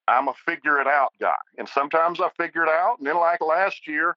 I'm 0.08 0.30
a 0.30 0.34
figure 0.46 0.80
it 0.80 0.88
out 0.88 1.12
guy. 1.20 1.36
And 1.58 1.68
sometimes 1.68 2.22
I 2.22 2.30
figure 2.38 2.64
it 2.64 2.70
out. 2.70 3.00
And 3.00 3.08
then 3.08 3.18
like 3.18 3.42
last 3.42 3.88
year, 3.88 4.16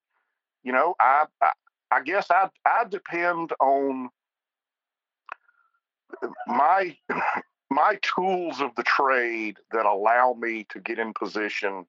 you 0.63 0.73
know, 0.73 0.95
I 1.01 1.25
I, 1.43 1.53
I 1.91 2.03
guess 2.03 2.31
I 2.31 2.51
I 2.67 2.85
depend 2.89 3.53
on 3.61 4.11
my 6.47 6.97
my 7.71 7.99
tools 8.03 8.61
of 8.61 8.75
the 8.77 8.83
trade 8.83 9.57
that 9.73 9.87
allow 9.87 10.35
me 10.39 10.67
to 10.69 10.81
get 10.81 10.99
in 10.99 11.15
position 11.15 11.87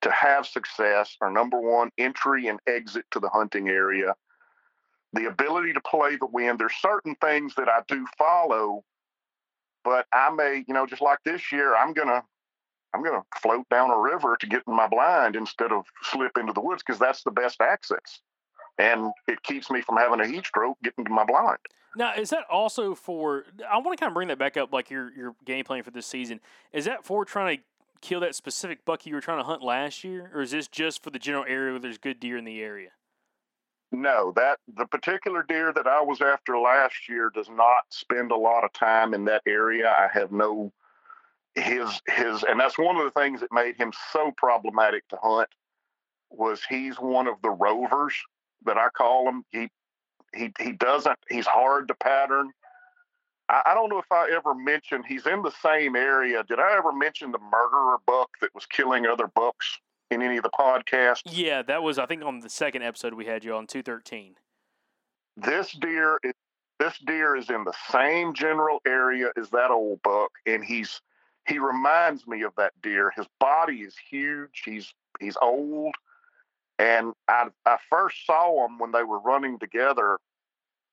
to 0.00 0.10
have 0.10 0.46
success 0.46 1.16
are 1.20 1.30
number 1.30 1.60
one, 1.60 1.90
entry 1.98 2.46
and 2.46 2.60
exit 2.66 3.04
to 3.10 3.20
the 3.20 3.28
hunting 3.28 3.68
area. 3.68 4.14
The 5.12 5.26
ability 5.26 5.72
to 5.74 5.80
play 5.80 6.16
the 6.16 6.26
wind. 6.26 6.58
There's 6.58 6.74
certain 6.80 7.16
things 7.16 7.54
that 7.56 7.68
I 7.68 7.80
do 7.88 8.06
follow 8.16 8.84
but 9.88 10.06
I 10.12 10.30
may, 10.30 10.64
you 10.68 10.74
know, 10.74 10.86
just 10.86 11.00
like 11.00 11.18
this 11.24 11.50
year, 11.50 11.74
I'm 11.74 11.94
gonna 11.94 12.22
I'm 12.94 13.02
gonna 13.02 13.22
float 13.40 13.66
down 13.70 13.90
a 13.90 13.98
river 13.98 14.36
to 14.38 14.46
get 14.46 14.62
in 14.66 14.76
my 14.76 14.86
blind 14.86 15.34
instead 15.34 15.72
of 15.72 15.86
slip 16.02 16.36
into 16.38 16.52
the 16.52 16.60
woods 16.60 16.82
because 16.86 16.98
that's 16.98 17.22
the 17.22 17.30
best 17.30 17.62
access, 17.62 18.20
and 18.78 19.10
it 19.26 19.42
keeps 19.42 19.70
me 19.70 19.80
from 19.80 19.96
having 19.96 20.20
a 20.20 20.26
heat 20.26 20.44
stroke 20.44 20.76
getting 20.84 21.06
to 21.06 21.10
my 21.10 21.24
blind. 21.24 21.58
Now, 21.96 22.12
is 22.14 22.28
that 22.30 22.44
also 22.50 22.94
for? 22.94 23.44
I 23.70 23.78
want 23.78 23.96
to 23.96 24.00
kind 24.00 24.10
of 24.10 24.14
bring 24.14 24.28
that 24.28 24.38
back 24.38 24.58
up, 24.58 24.72
like 24.74 24.90
your 24.90 25.10
your 25.16 25.34
game 25.46 25.64
plan 25.64 25.82
for 25.82 25.90
this 25.90 26.06
season. 26.06 26.40
Is 26.72 26.84
that 26.84 27.04
for 27.04 27.24
trying 27.24 27.56
to 27.56 27.62
kill 28.02 28.20
that 28.20 28.34
specific 28.34 28.84
buck 28.84 29.06
you 29.06 29.14
were 29.14 29.22
trying 29.22 29.38
to 29.38 29.44
hunt 29.44 29.62
last 29.62 30.04
year, 30.04 30.30
or 30.34 30.42
is 30.42 30.50
this 30.50 30.68
just 30.68 31.02
for 31.02 31.08
the 31.08 31.18
general 31.18 31.44
area 31.48 31.72
where 31.72 31.80
there's 31.80 31.98
good 31.98 32.20
deer 32.20 32.36
in 32.36 32.44
the 32.44 32.60
area? 32.60 32.90
No, 33.90 34.32
that 34.36 34.58
the 34.76 34.86
particular 34.86 35.42
deer 35.42 35.72
that 35.72 35.86
I 35.86 36.02
was 36.02 36.20
after 36.20 36.58
last 36.58 37.08
year 37.08 37.30
does 37.34 37.48
not 37.48 37.84
spend 37.90 38.32
a 38.32 38.36
lot 38.36 38.64
of 38.64 38.72
time 38.72 39.14
in 39.14 39.24
that 39.26 39.42
area. 39.46 39.88
I 39.90 40.08
have 40.12 40.30
no 40.30 40.72
his 41.54 42.00
his 42.06 42.44
and 42.44 42.60
that's 42.60 42.78
one 42.78 42.96
of 42.96 43.04
the 43.04 43.20
things 43.20 43.40
that 43.40 43.52
made 43.52 43.76
him 43.76 43.92
so 44.12 44.30
problematic 44.36 45.08
to 45.08 45.18
hunt 45.22 45.48
was 46.30 46.62
he's 46.68 46.96
one 46.96 47.26
of 47.26 47.40
the 47.42 47.50
rovers 47.50 48.14
that 48.66 48.76
I 48.76 48.88
call 48.90 49.28
him. 49.28 49.44
He 49.50 49.70
he 50.34 50.52
he 50.60 50.72
doesn't 50.72 51.18
he's 51.30 51.46
hard 51.46 51.88
to 51.88 51.94
pattern. 51.94 52.50
I, 53.48 53.62
I 53.66 53.74
don't 53.74 53.88
know 53.88 53.98
if 53.98 54.12
I 54.12 54.30
ever 54.30 54.54
mentioned 54.54 55.04
he's 55.08 55.26
in 55.26 55.42
the 55.42 55.52
same 55.62 55.96
area. 55.96 56.44
Did 56.44 56.60
I 56.60 56.76
ever 56.76 56.92
mention 56.92 57.32
the 57.32 57.38
murderer 57.38 57.96
buck 58.06 58.28
that 58.42 58.54
was 58.54 58.66
killing 58.66 59.06
other 59.06 59.28
bucks? 59.28 59.78
In 60.10 60.22
any 60.22 60.36
of 60.36 60.42
the 60.42 60.50
podcasts? 60.50 61.22
Yeah, 61.26 61.62
that 61.62 61.82
was 61.82 61.98
I 61.98 62.06
think 62.06 62.24
on 62.24 62.40
the 62.40 62.50
second 62.50 62.82
episode 62.82 63.14
we 63.14 63.26
had 63.26 63.44
you 63.44 63.54
on 63.54 63.66
two 63.66 63.82
thirteen. 63.82 64.34
This 65.36 65.72
deer 65.72 66.18
is 66.22 66.34
this 66.78 66.98
deer 66.98 67.36
is 67.36 67.50
in 67.50 67.64
the 67.64 67.74
same 67.90 68.34
general 68.34 68.80
area 68.86 69.30
as 69.36 69.50
that 69.50 69.70
old 69.70 70.00
buck, 70.02 70.30
and 70.46 70.64
he's 70.64 71.00
he 71.46 71.58
reminds 71.58 72.26
me 72.26 72.42
of 72.42 72.52
that 72.56 72.72
deer. 72.82 73.12
His 73.16 73.26
body 73.40 73.78
is 73.78 73.96
huge. 74.10 74.62
He's 74.64 74.92
he's 75.18 75.36
old, 75.40 75.94
and 76.78 77.12
I 77.28 77.48
I 77.64 77.78
first 77.90 78.24
saw 78.26 78.66
him 78.66 78.78
when 78.78 78.92
they 78.92 79.02
were 79.02 79.20
running 79.20 79.58
together 79.58 80.18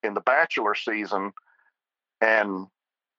in 0.03 0.13
the 0.13 0.21
bachelor 0.21 0.75
season, 0.75 1.33
and 2.21 2.67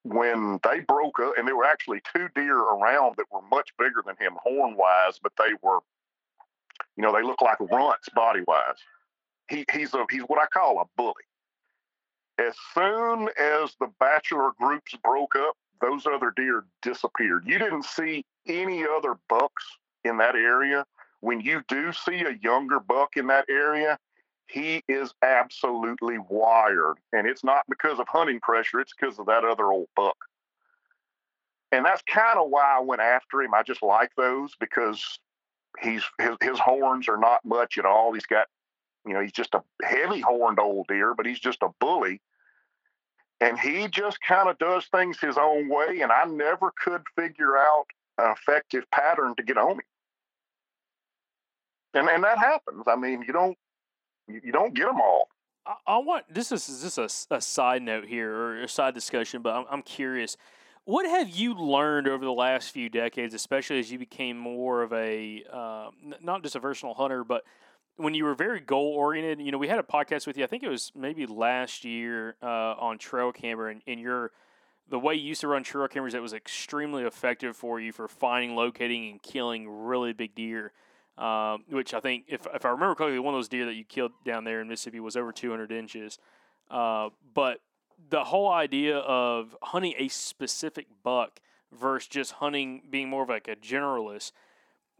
when 0.08 0.58
they 0.62 0.80
broke 0.80 1.18
up, 1.20 1.34
and 1.36 1.46
there 1.46 1.56
were 1.56 1.64
actually 1.64 2.00
two 2.14 2.28
deer 2.34 2.56
around 2.56 3.16
that 3.16 3.26
were 3.30 3.42
much 3.50 3.70
bigger 3.78 4.02
than 4.04 4.16
him 4.18 4.36
horn 4.42 4.76
wise, 4.76 5.18
but 5.22 5.32
they 5.38 5.54
were, 5.62 5.80
you 6.96 7.02
know, 7.02 7.12
they 7.12 7.22
look 7.22 7.40
like 7.42 7.58
runts 7.60 8.08
body 8.14 8.42
wise. 8.46 8.76
He, 9.48 9.64
he's 9.72 9.94
a 9.94 10.04
he's 10.10 10.22
what 10.22 10.40
I 10.40 10.46
call 10.46 10.80
a 10.80 10.84
bully. 10.96 11.14
As 12.38 12.54
soon 12.74 13.28
as 13.38 13.74
the 13.80 13.88
bachelor 13.98 14.50
groups 14.60 14.94
broke 15.02 15.36
up, 15.36 15.56
those 15.80 16.06
other 16.06 16.32
deer 16.36 16.64
disappeared. 16.82 17.44
You 17.46 17.58
didn't 17.58 17.84
see 17.84 18.24
any 18.46 18.84
other 18.84 19.16
bucks 19.28 19.64
in 20.04 20.18
that 20.18 20.34
area, 20.34 20.84
when 21.20 21.40
you 21.40 21.62
do 21.68 21.92
see 21.92 22.20
a 22.20 22.38
younger 22.42 22.80
buck 22.80 23.16
in 23.16 23.26
that 23.26 23.46
area, 23.50 23.98
he 24.48 24.82
is 24.88 25.12
absolutely 25.22 26.18
wired. 26.18 26.96
And 27.12 27.26
it's 27.26 27.44
not 27.44 27.64
because 27.68 27.98
of 27.98 28.08
hunting 28.08 28.40
pressure, 28.40 28.80
it's 28.80 28.92
because 28.98 29.18
of 29.18 29.26
that 29.26 29.44
other 29.44 29.70
old 29.72 29.88
buck. 29.96 30.16
And 31.72 31.84
that's 31.84 32.02
kind 32.02 32.38
of 32.38 32.48
why 32.48 32.76
I 32.78 32.80
went 32.80 33.02
after 33.02 33.42
him. 33.42 33.52
I 33.54 33.62
just 33.62 33.82
like 33.82 34.10
those 34.16 34.52
because 34.60 35.18
he's 35.80 36.02
his, 36.18 36.36
his 36.40 36.58
horns 36.58 37.08
are 37.08 37.16
not 37.16 37.44
much 37.44 37.76
at 37.76 37.84
all. 37.84 38.12
He's 38.12 38.26
got, 38.26 38.46
you 39.04 39.12
know, 39.12 39.20
he's 39.20 39.32
just 39.32 39.54
a 39.54 39.62
heavy 39.82 40.20
horned 40.20 40.60
old 40.60 40.86
deer, 40.86 41.12
but 41.14 41.26
he's 41.26 41.40
just 41.40 41.62
a 41.62 41.70
bully. 41.80 42.20
And 43.40 43.58
he 43.58 43.88
just 43.88 44.18
kind 44.22 44.48
of 44.48 44.58
does 44.58 44.86
things 44.86 45.18
his 45.20 45.36
own 45.36 45.68
way. 45.68 46.00
And 46.00 46.12
I 46.12 46.24
never 46.24 46.72
could 46.82 47.02
figure 47.16 47.56
out 47.56 47.84
an 48.18 48.32
effective 48.32 48.84
pattern 48.90 49.34
to 49.36 49.42
get 49.42 49.58
on 49.58 49.72
him. 49.72 49.80
And, 51.92 52.08
and 52.08 52.24
that 52.24 52.38
happens. 52.38 52.84
I 52.86 52.96
mean, 52.96 53.24
you 53.26 53.32
don't 53.32 53.58
you 54.28 54.52
don't 54.52 54.74
get 54.74 54.86
them 54.86 55.00
all. 55.00 55.28
I, 55.66 55.74
I 55.86 55.98
want 55.98 56.24
this 56.32 56.52
is 56.52 56.66
just 56.82 56.98
a, 56.98 57.34
a 57.34 57.40
side 57.40 57.82
note 57.82 58.06
here 58.06 58.32
or 58.32 58.62
a 58.62 58.68
side 58.68 58.94
discussion, 58.94 59.42
but 59.42 59.54
I'm, 59.54 59.64
I'm 59.70 59.82
curious. 59.82 60.36
What 60.84 61.04
have 61.04 61.28
you 61.28 61.54
learned 61.54 62.06
over 62.06 62.24
the 62.24 62.32
last 62.32 62.70
few 62.70 62.88
decades, 62.88 63.34
especially 63.34 63.80
as 63.80 63.90
you 63.90 63.98
became 63.98 64.38
more 64.38 64.82
of 64.82 64.92
a 64.92 65.42
uh, 65.52 65.90
not 66.22 66.42
just 66.42 66.54
a 66.54 66.60
versatile 66.60 66.94
hunter, 66.94 67.24
but 67.24 67.42
when 67.96 68.14
you 68.14 68.24
were 68.24 68.34
very 68.34 68.60
goal 68.60 68.92
oriented? 68.92 69.44
You 69.44 69.50
know, 69.50 69.58
we 69.58 69.66
had 69.66 69.80
a 69.80 69.82
podcast 69.82 70.26
with 70.26 70.38
you. 70.38 70.44
I 70.44 70.46
think 70.46 70.62
it 70.62 70.68
was 70.68 70.92
maybe 70.94 71.26
last 71.26 71.84
year 71.84 72.36
uh, 72.40 72.74
on 72.78 72.98
trail 72.98 73.32
camera, 73.32 73.72
and, 73.72 73.82
and 73.88 74.00
your 74.00 74.30
the 74.88 74.98
way 74.98 75.14
you 75.14 75.22
used 75.22 75.40
to 75.40 75.48
run 75.48 75.64
trail 75.64 75.88
cameras 75.88 76.12
that 76.12 76.22
was 76.22 76.32
extremely 76.32 77.02
effective 77.02 77.56
for 77.56 77.80
you 77.80 77.90
for 77.90 78.06
finding, 78.06 78.54
locating, 78.54 79.10
and 79.10 79.22
killing 79.22 79.68
really 79.68 80.12
big 80.12 80.36
deer. 80.36 80.72
Um, 81.18 81.64
which 81.70 81.94
I 81.94 82.00
think, 82.00 82.24
if, 82.28 82.46
if 82.54 82.66
I 82.66 82.68
remember 82.68 82.94
correctly, 82.94 83.18
one 83.18 83.32
of 83.32 83.38
those 83.38 83.48
deer 83.48 83.64
that 83.64 83.74
you 83.74 83.84
killed 83.84 84.12
down 84.22 84.44
there 84.44 84.60
in 84.60 84.68
Mississippi 84.68 85.00
was 85.00 85.16
over 85.16 85.32
200 85.32 85.72
inches. 85.72 86.18
Uh, 86.70 87.08
but 87.32 87.60
the 88.10 88.24
whole 88.24 88.52
idea 88.52 88.98
of 88.98 89.56
hunting 89.62 89.94
a 89.98 90.08
specific 90.08 90.86
buck 91.02 91.40
versus 91.72 92.08
just 92.08 92.32
hunting 92.32 92.82
being 92.90 93.08
more 93.08 93.22
of 93.22 93.28
like 93.28 93.48
a 93.48 93.56
generalist, 93.56 94.32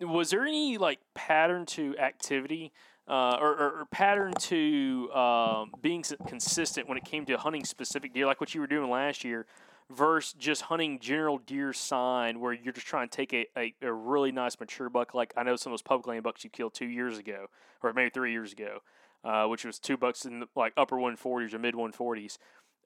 was 0.01 0.31
there 0.31 0.45
any 0.45 0.79
like 0.79 1.01
pattern 1.15 1.67
to 1.67 1.97
activity 1.99 2.73
uh, 3.09 3.39
or, 3.41 3.51
or, 3.51 3.81
or, 3.81 3.87
pattern 3.91 4.33
to 4.35 5.09
um, 5.15 5.71
being 5.81 6.05
consistent 6.27 6.89
when 6.89 6.99
it 6.99 7.05
came 7.05 7.25
to 7.25 7.37
hunting 7.37 7.65
specific 7.65 8.13
deer, 8.13 8.27
like 8.27 8.41
what 8.41 8.53
you 8.53 8.61
were 8.61 8.67
doing 8.67 8.91
last 8.91 9.23
year? 9.23 9.47
Versus 9.91 10.35
just 10.39 10.63
hunting 10.63 10.99
general 10.99 11.39
deer 11.39 11.73
sign 11.73 12.41
where 12.41 12.53
you're 12.53 12.73
just 12.73 12.87
trying 12.87 13.09
to 13.09 13.17
take 13.17 13.33
a, 13.33 13.47
a, 13.57 13.75
a, 13.83 13.93
really 13.93 14.33
nice 14.33 14.59
mature 14.59 14.91
buck 14.91 15.15
like 15.15 15.33
I 15.37 15.45
know 15.45 15.55
some 15.57 15.73
of 15.73 15.75
those 15.75 15.83
public 15.83 16.09
land 16.09 16.25
bucks 16.25 16.43
you 16.43 16.51
killed 16.51 16.75
two 16.75 16.87
years 16.87 17.19
ago 17.19 17.47
or 17.83 17.93
maybe 17.93 18.11
three 18.11 18.33
years 18.33 18.53
ago, 18.53 18.81
uh, 19.23 19.47
which 19.47 19.65
was 19.65 19.79
two 19.79 19.97
bucks 19.97 20.25
in 20.25 20.41
the, 20.41 20.49
like 20.57 20.73
upper 20.77 20.97
140s 20.97 21.55
or 21.55 21.59
mid 21.59 21.75
140s. 21.75 22.39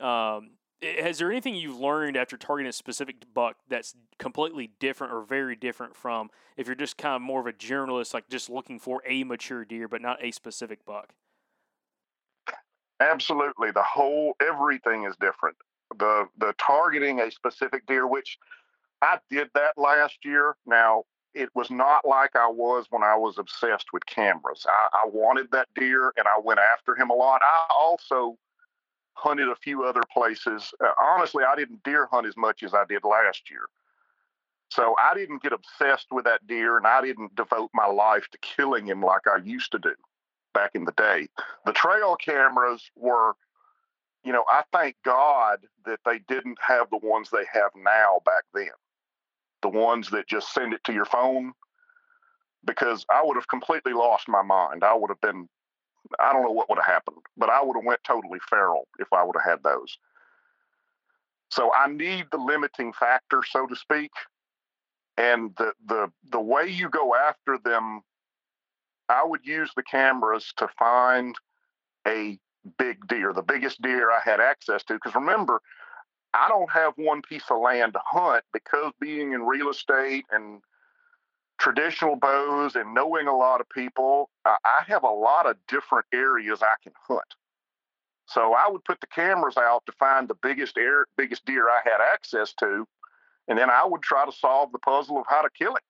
Um, 0.04 0.50
has 0.82 1.18
there 1.18 1.30
anything 1.30 1.54
you've 1.54 1.78
learned 1.78 2.16
after 2.16 2.36
targeting 2.36 2.68
a 2.68 2.72
specific 2.72 3.16
buck 3.34 3.56
that's 3.68 3.94
completely 4.18 4.70
different 4.78 5.12
or 5.12 5.22
very 5.22 5.56
different 5.56 5.94
from 5.94 6.30
if 6.56 6.66
you're 6.66 6.76
just 6.76 6.96
kind 6.96 7.16
of 7.16 7.22
more 7.22 7.40
of 7.40 7.46
a 7.46 7.52
generalist, 7.52 8.14
like 8.14 8.28
just 8.28 8.50
looking 8.50 8.78
for 8.78 9.02
a 9.06 9.24
mature 9.24 9.64
deer 9.64 9.88
but 9.88 10.02
not 10.02 10.22
a 10.22 10.30
specific 10.30 10.84
buck? 10.84 11.14
Absolutely. 12.98 13.70
The 13.70 13.82
whole 13.82 14.34
everything 14.40 15.04
is 15.04 15.14
different 15.18 15.56
the 15.98 16.28
the 16.38 16.54
targeting 16.58 17.20
a 17.20 17.30
specific 17.30 17.86
deer, 17.86 18.06
which 18.06 18.38
I 19.02 19.18
did 19.30 19.50
that 19.54 19.72
last 19.76 20.18
year. 20.24 20.56
Now 20.66 21.04
it 21.34 21.48
was 21.54 21.70
not 21.70 22.06
like 22.06 22.34
I 22.34 22.48
was 22.48 22.86
when 22.90 23.02
I 23.02 23.16
was 23.16 23.38
obsessed 23.38 23.92
with 23.92 24.04
cameras. 24.06 24.66
I, 24.68 25.04
I 25.04 25.08
wanted 25.08 25.50
that 25.52 25.68
deer 25.74 26.12
and 26.16 26.26
I 26.26 26.40
went 26.42 26.60
after 26.60 26.96
him 26.96 27.10
a 27.10 27.14
lot. 27.14 27.40
I 27.42 27.72
also 27.72 28.36
hunted 29.14 29.48
a 29.48 29.56
few 29.56 29.84
other 29.84 30.02
places. 30.12 30.72
Uh, 30.82 30.90
honestly, 31.00 31.44
I 31.44 31.54
didn't 31.54 31.82
deer 31.84 32.08
hunt 32.10 32.26
as 32.26 32.36
much 32.36 32.62
as 32.62 32.74
I 32.74 32.84
did 32.88 33.04
last 33.04 33.50
year. 33.50 33.66
So 34.70 34.94
I 35.00 35.14
didn't 35.14 35.42
get 35.42 35.52
obsessed 35.52 36.06
with 36.10 36.24
that 36.24 36.46
deer 36.46 36.76
and 36.76 36.86
I 36.86 37.00
didn't 37.02 37.34
devote 37.34 37.70
my 37.74 37.86
life 37.86 38.26
to 38.30 38.38
killing 38.38 38.86
him 38.86 39.02
like 39.02 39.22
I 39.26 39.38
used 39.38 39.72
to 39.72 39.78
do 39.78 39.94
back 40.54 40.72
in 40.74 40.84
the 40.84 40.92
day. 40.92 41.28
The 41.66 41.72
trail 41.72 42.16
cameras 42.16 42.90
were 42.96 43.34
you 44.24 44.32
know, 44.32 44.44
I 44.48 44.62
thank 44.72 44.96
God 45.04 45.58
that 45.86 46.00
they 46.04 46.18
didn't 46.28 46.58
have 46.66 46.88
the 46.90 46.98
ones 46.98 47.30
they 47.30 47.44
have 47.52 47.70
now 47.76 48.20
back 48.24 48.44
then. 48.54 48.68
The 49.62 49.68
ones 49.68 50.10
that 50.10 50.28
just 50.28 50.52
send 50.52 50.72
it 50.72 50.82
to 50.84 50.92
your 50.92 51.04
phone 51.04 51.52
because 52.64 53.06
I 53.10 53.22
would 53.24 53.36
have 53.36 53.48
completely 53.48 53.92
lost 53.92 54.28
my 54.28 54.42
mind. 54.42 54.84
I 54.84 54.94
would 54.94 55.10
have 55.10 55.20
been 55.20 55.48
I 56.18 56.32
don't 56.32 56.42
know 56.42 56.50
what 56.50 56.68
would 56.68 56.78
have 56.78 56.86
happened, 56.86 57.18
but 57.36 57.50
I 57.50 57.62
would 57.62 57.76
have 57.76 57.84
went 57.84 58.00
totally 58.04 58.40
feral 58.48 58.88
if 58.98 59.12
I 59.12 59.22
would 59.22 59.36
have 59.36 59.50
had 59.50 59.62
those. 59.62 59.98
So 61.50 61.70
I 61.74 61.88
need 61.88 62.26
the 62.30 62.38
limiting 62.38 62.92
factor, 62.92 63.42
so 63.48 63.66
to 63.66 63.76
speak. 63.76 64.10
And 65.16 65.54
the 65.56 65.72
the 65.86 66.10
the 66.30 66.40
way 66.40 66.68
you 66.68 66.88
go 66.88 67.14
after 67.14 67.58
them, 67.58 68.00
I 69.08 69.24
would 69.24 69.44
use 69.44 69.70
the 69.76 69.82
cameras 69.82 70.52
to 70.56 70.68
find 70.78 71.34
a 72.06 72.38
big 72.78 73.06
deer, 73.08 73.32
the 73.32 73.42
biggest 73.42 73.80
deer 73.82 74.10
I 74.10 74.20
had 74.24 74.40
access 74.40 74.82
to. 74.84 74.94
Because 74.94 75.14
remember, 75.14 75.60
I 76.34 76.48
don't 76.48 76.70
have 76.70 76.94
one 76.96 77.22
piece 77.22 77.44
of 77.50 77.60
land 77.60 77.94
to 77.94 78.00
hunt 78.04 78.44
because 78.52 78.92
being 79.00 79.32
in 79.32 79.42
real 79.42 79.70
estate 79.70 80.24
and 80.30 80.60
traditional 81.58 82.16
bows 82.16 82.76
and 82.76 82.94
knowing 82.94 83.26
a 83.26 83.36
lot 83.36 83.60
of 83.60 83.68
people, 83.68 84.30
I 84.44 84.82
have 84.86 85.02
a 85.04 85.10
lot 85.10 85.46
of 85.46 85.56
different 85.68 86.06
areas 86.12 86.62
I 86.62 86.74
can 86.82 86.92
hunt. 87.08 87.34
So 88.26 88.54
I 88.54 88.68
would 88.70 88.84
put 88.84 89.00
the 89.00 89.08
cameras 89.08 89.56
out 89.56 89.84
to 89.86 89.92
find 89.92 90.28
the 90.28 90.36
biggest 90.40 90.78
air, 90.78 91.06
biggest 91.16 91.44
deer 91.44 91.68
I 91.68 91.80
had 91.84 91.98
access 92.12 92.54
to, 92.60 92.86
and 93.48 93.58
then 93.58 93.68
I 93.68 93.84
would 93.84 94.02
try 94.02 94.24
to 94.24 94.32
solve 94.32 94.70
the 94.70 94.78
puzzle 94.78 95.18
of 95.18 95.26
how 95.28 95.42
to 95.42 95.50
kill 95.50 95.74
it. 95.74 95.82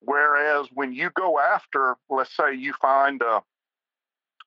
Whereas 0.00 0.66
when 0.72 0.92
you 0.92 1.10
go 1.14 1.38
after, 1.40 1.96
let's 2.10 2.36
say 2.36 2.54
you 2.54 2.74
find 2.74 3.22
a 3.22 3.42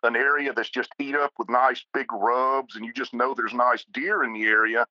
an 0.04 0.16
area 0.16 0.54
that's 0.54 0.70
just 0.70 0.92
eat 1.00 1.16
up 1.16 1.34
with 1.38 1.50
nice 1.50 1.84
big 1.94 2.12
rubs 2.12 2.76
and 2.76 2.86
you 2.86 2.94
just 2.94 3.14
know 3.14 3.34
there's 3.34 3.54
nice 3.54 3.86
deer 3.92 4.24
in 4.24 4.34
the 4.34 4.44
area, 4.44 4.86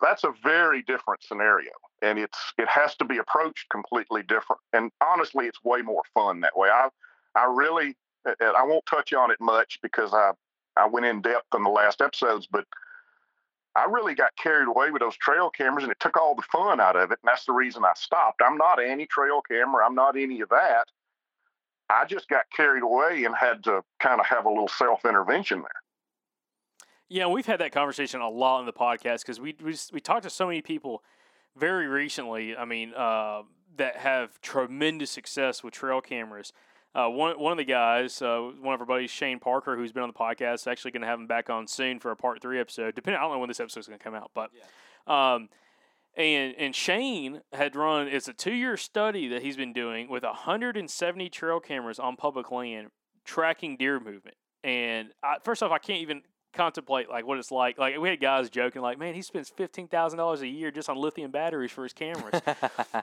that's 0.00 0.24
a 0.24 0.32
very 0.42 0.82
different 0.82 1.22
scenario. 1.22 1.70
And 2.02 2.18
it's 2.18 2.38
it 2.58 2.68
has 2.68 2.94
to 2.96 3.04
be 3.04 3.18
approached 3.18 3.68
completely 3.70 4.22
different. 4.22 4.60
And 4.72 4.90
honestly, 5.02 5.46
it's 5.46 5.62
way 5.64 5.82
more 5.82 6.02
fun 6.12 6.40
that 6.40 6.56
way. 6.56 6.68
I 6.68 6.88
I 7.34 7.44
really 7.44 7.96
I 8.26 8.64
won't 8.64 8.86
touch 8.86 9.12
on 9.12 9.30
it 9.30 9.40
much 9.40 9.78
because 9.82 10.12
I 10.12 10.32
I 10.76 10.86
went 10.86 11.06
in 11.06 11.22
depth 11.22 11.54
in 11.54 11.62
the 11.62 11.70
last 11.70 12.00
episodes, 12.00 12.46
but 12.50 12.66
I 13.76 13.86
really 13.86 14.14
got 14.14 14.36
carried 14.36 14.68
away 14.68 14.90
with 14.90 15.00
those 15.00 15.16
trail 15.16 15.50
cameras 15.50 15.84
and 15.84 15.90
it 15.90 15.98
took 15.98 16.16
all 16.16 16.34
the 16.34 16.42
fun 16.42 16.80
out 16.80 16.96
of 16.96 17.10
it. 17.10 17.18
And 17.22 17.28
that's 17.28 17.44
the 17.44 17.52
reason 17.52 17.84
I 17.84 17.92
stopped. 17.96 18.40
I'm 18.44 18.56
not 18.56 18.82
anti 18.82 19.06
trail 19.06 19.42
camera. 19.42 19.84
I'm 19.84 19.94
not 19.94 20.16
any 20.16 20.40
of 20.40 20.48
that. 20.50 20.84
I 21.90 22.04
just 22.06 22.28
got 22.28 22.44
carried 22.54 22.82
away 22.82 23.24
and 23.24 23.34
had 23.34 23.64
to 23.64 23.82
kind 24.00 24.20
of 24.20 24.26
have 24.26 24.46
a 24.46 24.48
little 24.48 24.68
self 24.68 25.04
intervention 25.04 25.60
there. 25.60 25.82
Yeah, 27.08 27.26
we've 27.26 27.46
had 27.46 27.60
that 27.60 27.72
conversation 27.72 28.20
a 28.20 28.28
lot 28.28 28.60
in 28.60 28.66
the 28.66 28.72
podcast 28.72 29.20
because 29.20 29.38
we, 29.38 29.54
we 29.62 29.76
we 29.92 30.00
talked 30.00 30.22
to 30.24 30.30
so 30.30 30.46
many 30.46 30.62
people 30.62 31.02
very 31.56 31.86
recently. 31.86 32.56
I 32.56 32.64
mean, 32.64 32.94
uh, 32.94 33.42
that 33.76 33.96
have 33.96 34.40
tremendous 34.40 35.10
success 35.10 35.62
with 35.62 35.74
trail 35.74 36.00
cameras. 36.00 36.52
Uh, 36.94 37.08
one 37.08 37.38
one 37.38 37.52
of 37.52 37.58
the 37.58 37.64
guys, 37.64 38.22
uh, 38.22 38.38
one 38.60 38.74
of 38.74 38.80
our 38.80 38.86
buddies, 38.86 39.10
Shane 39.10 39.40
Parker, 39.40 39.76
who's 39.76 39.92
been 39.92 40.04
on 40.04 40.08
the 40.08 40.18
podcast, 40.18 40.66
actually 40.66 40.92
going 40.92 41.02
to 41.02 41.08
have 41.08 41.18
him 41.18 41.26
back 41.26 41.50
on 41.50 41.66
soon 41.66 41.98
for 41.98 42.10
a 42.10 42.16
part 42.16 42.40
three 42.40 42.60
episode. 42.60 42.94
Depending, 42.94 43.18
I 43.18 43.22
don't 43.22 43.32
know 43.32 43.38
when 43.40 43.48
this 43.48 43.60
episode 43.60 43.80
is 43.80 43.86
going 43.88 43.98
to 43.98 44.04
come 44.04 44.14
out, 44.14 44.30
but 44.32 44.50
yeah. 44.54 45.34
um, 45.34 45.48
and 46.16 46.54
and 46.56 46.74
Shane 46.74 47.42
had 47.52 47.76
run 47.76 48.08
it's 48.08 48.28
a 48.28 48.32
two 48.32 48.52
year 48.52 48.76
study 48.76 49.28
that 49.28 49.42
he's 49.42 49.56
been 49.56 49.72
doing 49.72 50.08
with 50.08 50.22
170 50.22 51.28
trail 51.28 51.60
cameras 51.60 51.98
on 51.98 52.16
public 52.16 52.50
land 52.50 52.88
tracking 53.24 53.76
deer 53.76 53.98
movement. 53.98 54.36
And 54.62 55.08
I, 55.22 55.36
first 55.42 55.62
off, 55.62 55.72
I 55.72 55.78
can't 55.78 56.00
even 56.00 56.22
contemplate 56.54 57.10
like 57.10 57.26
what 57.26 57.38
it's 57.38 57.50
like. 57.50 57.78
Like 57.78 57.98
we 57.98 58.08
had 58.08 58.20
guys 58.20 58.48
joking 58.48 58.80
like, 58.80 58.98
"Man, 58.98 59.14
he 59.14 59.22
spends 59.22 59.50
fifteen 59.50 59.88
thousand 59.88 60.18
dollars 60.18 60.40
a 60.40 60.46
year 60.46 60.70
just 60.70 60.88
on 60.88 60.96
lithium 60.96 61.30
batteries 61.30 61.70
for 61.70 61.82
his 61.82 61.92
cameras." 61.92 62.40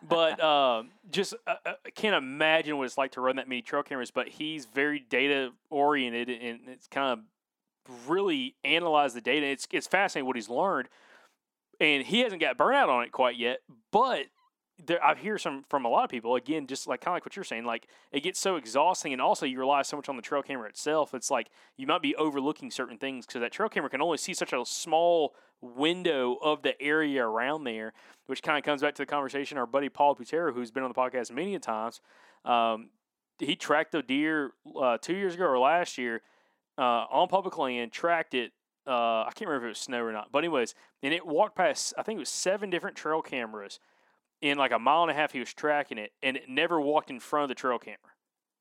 but 0.08 0.40
uh, 0.40 0.84
just 1.12 1.36
uh, 1.46 1.56
uh, 1.66 1.74
can't 1.94 2.16
imagine 2.16 2.78
what 2.78 2.86
it's 2.86 2.98
like 2.98 3.12
to 3.12 3.22
run 3.22 3.36
that 3.36 3.48
many 3.48 3.62
trail 3.62 3.84
cameras. 3.84 4.12
But 4.12 4.30
he's 4.30 4.66
very 4.66 5.00
data 5.00 5.52
oriented 5.70 6.30
and 6.30 6.62
it's 6.68 6.88
kind 6.88 7.20
of 7.20 8.08
really 8.08 8.56
analyzed 8.64 9.16
the 9.16 9.22
data. 9.22 9.46
It's 9.46 9.68
it's 9.72 9.88
fascinating 9.88 10.26
what 10.26 10.36
he's 10.36 10.50
learned 10.50 10.88
and 11.82 12.06
he 12.06 12.20
hasn't 12.20 12.40
got 12.40 12.58
burnout 12.58 12.88
on 12.88 13.04
it 13.04 13.12
quite 13.12 13.38
yet. 13.38 13.60
But 13.92 14.28
there, 14.86 15.04
I 15.04 15.16
hear 15.16 15.38
some 15.38 15.66
from 15.68 15.84
a 15.84 15.90
lot 15.90 16.04
of 16.04 16.10
people 16.10 16.36
again, 16.36 16.68
just 16.68 16.88
like 16.88 17.02
kind 17.02 17.14
of 17.14 17.16
like 17.16 17.26
what 17.26 17.36
you're 17.36 17.44
saying. 17.44 17.66
Like 17.66 17.88
it 18.12 18.22
gets 18.22 18.40
so 18.40 18.56
exhausting, 18.56 19.12
and 19.12 19.22
also 19.22 19.46
you 19.46 19.60
rely 19.60 19.82
so 19.82 19.98
much 19.98 20.08
on 20.08 20.16
the 20.16 20.22
trail 20.22 20.44
camera 20.44 20.70
itself. 20.70 21.14
It's 21.14 21.32
like 21.32 21.50
you 21.76 21.88
might 21.88 22.04
be 22.04 22.16
overlooking 22.16 22.70
certain 22.72 22.98
things 22.98 23.26
because 23.26 23.42
that 23.42 23.52
trail 23.52 23.68
camera 23.68 23.90
can 23.90 24.02
only 24.02 24.20
see 24.20 24.34
such 24.34 24.54
a 24.54 24.64
small 24.64 25.36
window 25.60 26.38
of 26.42 26.62
the 26.62 26.80
area 26.82 27.26
around 27.26 27.64
there, 27.64 27.94
which 28.28 28.44
kind 28.44 28.58
of 28.58 28.64
comes 28.64 28.82
back 28.82 28.96
to 28.96 29.02
the 29.02 29.08
conversation 29.08 29.58
our 29.58 29.68
buddy 29.68 29.90
Paul 29.90 30.16
Putero, 30.16 30.54
who's 30.54 30.72
been 30.72 30.84
on 30.84 30.90
the 30.90 30.96
podcast 30.96 31.32
many 31.32 31.58
times. 31.60 32.00
Um, 32.46 32.92
he 33.40 33.56
tracked 33.56 33.96
a 33.96 34.04
deer 34.04 34.52
uh, 34.80 34.98
two 35.00 35.16
years 35.16 35.34
ago 35.34 35.46
or 35.46 35.58
last 35.58 35.98
year 35.98 36.22
uh, 36.78 37.06
on 37.12 37.28
public 37.28 37.58
land, 37.58 37.92
tracked 37.92 38.36
it. 38.36 38.52
Uh, 38.88 39.24
I 39.24 39.32
can't 39.36 39.48
remember 39.48 39.68
if 39.68 39.70
it 39.70 39.72
was 39.72 39.78
snow 39.78 40.04
or 40.04 40.12
not, 40.12 40.32
but 40.32 40.40
anyways, 40.40 40.74
and 41.04 41.14
it 41.14 41.26
walked 41.26 41.56
past. 41.56 41.94
I 41.98 42.04
think 42.04 42.18
it 42.18 42.20
was 42.20 42.30
seven 42.30 42.70
different 42.70 42.98
trail 42.98 43.22
cameras 43.22 43.80
in 44.42 44.58
like 44.58 44.72
a 44.72 44.80
mile 44.80 45.04
and 45.04 45.12
a 45.12 45.14
half. 45.14 45.32
He 45.32 45.40
was 45.40 45.54
tracking 45.54 45.98
it, 45.98 46.12
and 46.24 46.36
it 46.36 46.50
never 46.50 46.82
walked 46.82 47.10
in 47.10 47.20
front 47.20 47.44
of 47.44 47.50
the 47.50 47.56
trail 47.56 47.78
camera. 47.78 48.00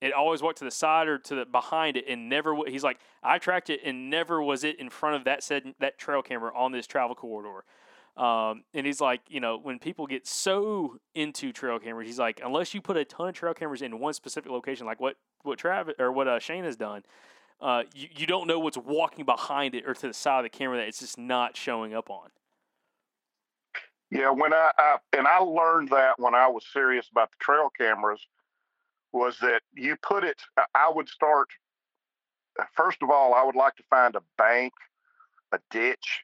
It 0.00 0.12
always 0.12 0.42
walked 0.42 0.58
to 0.58 0.64
the 0.64 0.70
side 0.70 1.08
or 1.08 1.18
to 1.18 1.34
the 1.34 1.44
behind 1.44 1.96
it, 1.96 2.04
and 2.08 2.28
never. 2.28 2.56
He's 2.66 2.84
like, 2.84 3.00
I 3.22 3.38
tracked 3.38 3.70
it, 3.70 3.80
and 3.84 4.10
never 4.10 4.42
was 4.42 4.64
it 4.64 4.78
in 4.78 4.90
front 4.90 5.16
of 5.16 5.24
that 5.24 5.42
said 5.42 5.74
that 5.80 5.98
trail 5.98 6.22
camera 6.22 6.52
on 6.54 6.72
this 6.72 6.86
travel 6.86 7.14
corridor. 7.14 7.64
Um, 8.16 8.64
and 8.74 8.84
he's 8.84 9.00
like, 9.00 9.20
you 9.28 9.40
know, 9.40 9.58
when 9.58 9.78
people 9.78 10.06
get 10.06 10.26
so 10.26 10.98
into 11.14 11.52
trail 11.52 11.78
cameras, 11.78 12.06
he's 12.06 12.18
like, 12.18 12.40
unless 12.44 12.74
you 12.74 12.82
put 12.82 12.96
a 12.96 13.04
ton 13.04 13.28
of 13.28 13.34
trail 13.34 13.54
cameras 13.54 13.82
in 13.82 13.98
one 13.98 14.12
specific 14.12 14.50
location, 14.50 14.84
like 14.84 15.00
what 15.00 15.16
what 15.42 15.58
Travis 15.58 15.94
or 15.98 16.12
what 16.12 16.28
uh, 16.28 16.38
Shane 16.38 16.64
has 16.64 16.76
done, 16.76 17.02
uh, 17.60 17.82
you, 17.94 18.08
you 18.16 18.26
don't 18.26 18.46
know 18.46 18.58
what's 18.58 18.78
walking 18.78 19.24
behind 19.24 19.74
it 19.74 19.86
or 19.86 19.94
to 19.94 20.06
the 20.06 20.14
side 20.14 20.38
of 20.38 20.44
the 20.44 20.56
camera 20.56 20.78
that 20.78 20.88
it's 20.88 21.00
just 21.00 21.18
not 21.18 21.56
showing 21.56 21.94
up 21.94 22.10
on. 22.10 22.30
Yeah, 24.10 24.30
when 24.30 24.52
I, 24.52 24.70
I 24.76 24.96
and 25.16 25.26
I 25.26 25.38
learned 25.38 25.90
that 25.90 26.18
when 26.18 26.34
I 26.34 26.48
was 26.48 26.64
serious 26.72 27.08
about 27.10 27.30
the 27.30 27.36
trail 27.38 27.70
cameras 27.78 28.26
was 29.12 29.38
that 29.40 29.62
you 29.74 29.96
put 30.02 30.24
it. 30.24 30.40
I 30.74 30.90
would 30.92 31.08
start. 31.08 31.48
First 32.74 32.98
of 33.02 33.10
all, 33.10 33.34
I 33.34 33.44
would 33.44 33.54
like 33.54 33.76
to 33.76 33.84
find 33.88 34.16
a 34.16 34.22
bank, 34.36 34.72
a 35.52 35.58
ditch, 35.70 36.22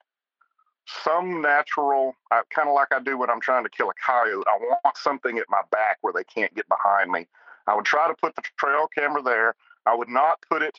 some 1.05 1.41
natural, 1.41 2.15
uh, 2.31 2.43
kind 2.51 2.69
of 2.69 2.75
like 2.75 2.89
I 2.93 3.01
do 3.01 3.19
when 3.19 3.31
I'm 3.31 3.41
trying 3.41 3.65
to 3.65 3.71
kill 3.71 3.91
a 3.91 3.95
coyote. 4.05 4.45
I 4.47 4.59
want 4.59 4.97
something 4.97 5.39
at 5.39 5.47
my 5.49 5.63
back 5.71 5.99
where 6.01 6.13
they 6.13 6.25
can't 6.25 6.55
get 6.55 6.67
behind 6.69 7.11
me. 7.11 7.27
I 7.67 7.75
would 7.75 7.85
try 7.85 8.09
to 8.09 8.15
put 8.15 8.35
the 8.35 8.43
trail 8.57 8.89
camera 8.97 9.23
there. 9.23 9.55
I 9.87 9.95
would 9.95 10.09
not 10.09 10.45
put 10.49 10.63
it 10.63 10.79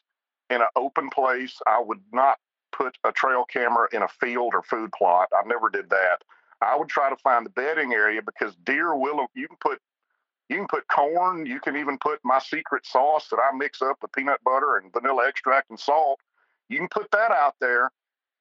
in 0.50 0.62
an 0.62 0.68
open 0.76 1.10
place. 1.10 1.60
I 1.68 1.82
would 1.82 2.02
not 2.14 2.38
put 2.72 2.98
a 3.04 3.12
trail 3.12 3.46
camera 3.46 3.88
in 3.92 4.02
a 4.02 4.08
field 4.08 4.54
or 4.54 4.62
food 4.64 4.92
plot. 4.92 5.30
I 5.34 5.48
never 5.48 5.70
did 5.70 5.90
that. 5.90 6.18
I 6.62 6.76
would 6.76 6.90
try 6.90 7.10
to 7.10 7.16
find 7.18 7.46
the 7.46 7.52
bedding 7.52 7.94
area 7.94 8.22
because 8.22 8.56
deer 8.64 8.96
will. 8.96 9.28
You 9.36 9.48
can 9.48 9.58
put 9.60 9.80
you 10.50 10.58
can 10.58 10.68
put 10.68 10.88
corn. 10.88 11.46
You 11.46 11.60
can 11.60 11.76
even 11.76 11.98
put 11.98 12.20
my 12.24 12.40
secret 12.40 12.86
sauce 12.86 13.28
that 13.30 13.38
I 13.38 13.56
mix 13.56 13.82
up 13.82 13.98
with 14.02 14.12
peanut 14.14 14.44
butter 14.44 14.78
and 14.78 14.92
vanilla 14.94 15.28
extract 15.28 15.70
and 15.70 15.80
salt. 15.80 16.20
You 16.70 16.78
can 16.80 16.88
put 16.88 17.12
that 17.12 17.32
out 17.32 17.56
there, 17.60 17.92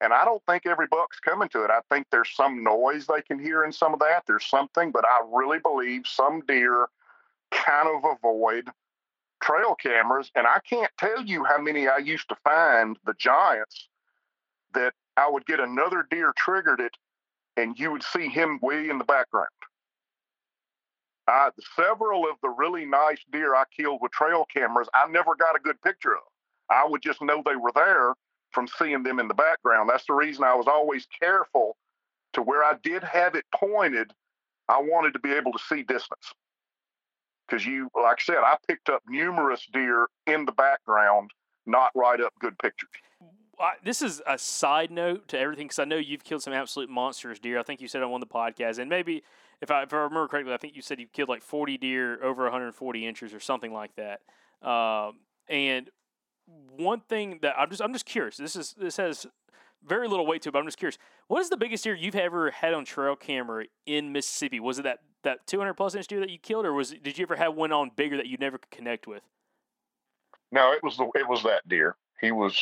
and 0.01 0.13
I 0.13 0.25
don't 0.25 0.43
think 0.47 0.67
every 0.67 0.87
buck's 0.87 1.19
coming 1.21 1.49
to 1.51 1.65
it. 1.65 1.71
I 1.71 1.81
think 1.91 2.07
there's 2.11 2.31
some 2.35 2.63
noise 2.63 3.07
they 3.07 3.23
can 3.23 3.39
hear 3.39 3.65
in 3.65 3.73
some 3.73 3.93
of 3.93 4.01
that. 4.01 4.23
There's 4.27 4.47
something, 4.47 4.93
but 4.93 5.05
I 5.05 5.21
really 5.33 5.59
believe 5.59 6.07
some 6.07 6.43
deer 6.47 6.89
kind 7.51 7.89
of 7.89 8.05
avoid 8.05 8.69
trail 9.47 9.75
cameras. 9.75 10.31
And 10.35 10.47
I 10.47 10.59
can't 10.69 10.91
tell 10.99 11.23
you 11.23 11.45
how 11.45 11.59
many 11.59 11.89
I 11.89 11.99
used 11.99 12.29
to 12.29 12.37
find 12.45 12.99
the 13.07 13.15
giants 13.19 13.89
that 14.75 14.93
I 15.17 15.31
would 15.31 15.47
get 15.47 15.61
another 15.61 16.07
deer 16.11 16.33
triggered 16.37 16.81
it 16.81 16.93
and 17.57 17.79
you 17.79 17.91
would 17.93 18.03
see 18.03 18.29
him 18.29 18.59
way 18.61 18.89
in 18.89 18.99
the 18.99 19.05
background. 19.05 19.49
Uh, 21.29 21.51
several 21.75 22.25
of 22.25 22.37
the 22.43 22.49
really 22.51 22.85
nice 22.85 23.19
deer 23.33 23.55
I 23.55 23.65
killed 23.77 24.01
with 24.03 24.13
trail 24.13 24.47
cameras, 24.55 24.89
I 24.95 25.07
never 25.11 25.35
got 25.35 25.57
a 25.57 25.61
good 25.61 25.81
picture 25.83 26.15
of. 26.15 26.23
I 26.71 26.87
would 26.87 27.03
just 27.03 27.23
know 27.23 27.43
they 27.45 27.57
were 27.57 27.73
there 27.75 28.15
from 28.53 28.69
seeing 28.69 29.03
them 29.03 29.19
in 29.19 29.29
the 29.29 29.35
background. 29.35 29.89
That's 29.89 30.07
the 30.07 30.15
reason 30.15 30.45
I 30.45 30.55
was 30.55 30.67
always 30.69 31.07
careful 31.19 31.77
to 32.35 32.43
where 32.43 32.63
I 32.63 32.75
did 32.83 33.03
have 33.03 33.35
it 33.35 33.45
pointed. 33.55 34.13
I 34.69 34.81
wanted 34.81 35.15
to 35.15 35.19
be 35.19 35.33
able 35.33 35.53
to 35.53 35.59
see 35.59 35.83
distance 35.83 36.33
because 37.49 37.65
you, 37.65 37.89
like 37.95 38.19
I 38.21 38.23
said, 38.23 38.37
I 38.39 38.57
picked 38.67 38.89
up 38.89 39.03
numerous 39.09 39.67
deer 39.73 40.09
in 40.27 40.45
the 40.45 40.53
background, 40.53 41.31
not 41.67 41.91
right 41.95 42.21
up 42.21 42.33
good 42.41 42.59
pictures. 42.59 42.91
I, 43.59 43.73
this 43.83 44.03
is 44.03 44.21
a 44.27 44.37
side 44.37 44.91
note 44.91 45.29
to 45.29 45.39
everything 45.39 45.67
because 45.67 45.79
I 45.79 45.85
know 45.85 45.97
you've 45.97 46.25
killed 46.25 46.43
some 46.43 46.53
absolute 46.53 46.91
monsters 46.91 47.39
deer. 47.39 47.59
I 47.59 47.63
think 47.63 47.81
you 47.81 47.89
said 47.89 48.03
on 48.03 48.11
one 48.11 48.23
of 48.23 48.29
the 48.29 48.35
podcasts, 48.35 48.79
and 48.79 48.91
maybe 48.91 49.23
if 49.63 49.71
I, 49.71 49.83
if 49.83 49.93
I 49.93 49.99
remember 49.99 50.29
correctly, 50.29 50.53
I 50.53 50.59
think 50.59 50.77
you 50.77 50.83
said 50.83 51.01
you 51.01 51.07
killed 51.07 51.29
like 51.29 51.43
40 51.43 51.79
deer 51.79 52.23
over 52.23 52.43
140 52.43 53.07
inches 53.07 53.33
or 53.33 53.41
something 53.41 53.73
like 53.73 53.93
that. 53.97 54.21
Um, 54.67 55.21
and 55.49 55.91
one 56.77 57.01
thing 57.01 57.39
that 57.43 57.55
I'm 57.59 57.71
just 57.71 57.83
I'm 57.83 57.93
just 57.93 58.07
curious. 58.07 58.37
This 58.37 58.57
is 58.57 58.75
this 58.79 58.97
has 58.99 59.27
very 59.87 60.09
little 60.09 60.27
weight 60.27 60.43
to 60.43 60.49
it, 60.49 60.53
but 60.53 60.59
I'm 60.59 60.67
just 60.67 60.79
curious. 60.79 60.99
What 61.29 61.41
is 61.41 61.49
the 61.49 61.57
biggest 61.57 61.85
deer 61.85 61.95
you've 61.95 62.15
ever 62.15 62.51
had 62.51 62.75
on 62.75 62.85
trail 62.85 63.17
camera 63.17 63.67
in 63.87 64.13
Mississippi? 64.13 64.61
Was 64.61 64.79
it 64.79 64.83
that 64.83 64.99
that 65.27 65.47
200 65.47 65.75
plus 65.75 65.95
inch 65.95 66.07
deer 66.07 66.21
that 66.21 66.31
you 66.31 66.39
killed, 66.39 66.65
or 66.65 66.73
was 66.73 66.91
did 66.91 67.19
you 67.19 67.25
ever 67.25 67.37
have 67.37 67.55
one 67.55 67.73
on 67.73 67.91
bigger 67.95 68.17
that 68.17 68.27
you 68.27 68.37
never 68.39 68.59
could 68.59 68.71
connect 68.71 69.07
with? 69.07 69.23
No, 70.51 70.73
it 70.73 70.83
was 70.83 70.97
the 70.97 71.09
it 71.15 71.29
was 71.29 71.43
that 71.43 71.69
deer. 71.69 71.97
He 72.21 72.33
was 72.33 72.57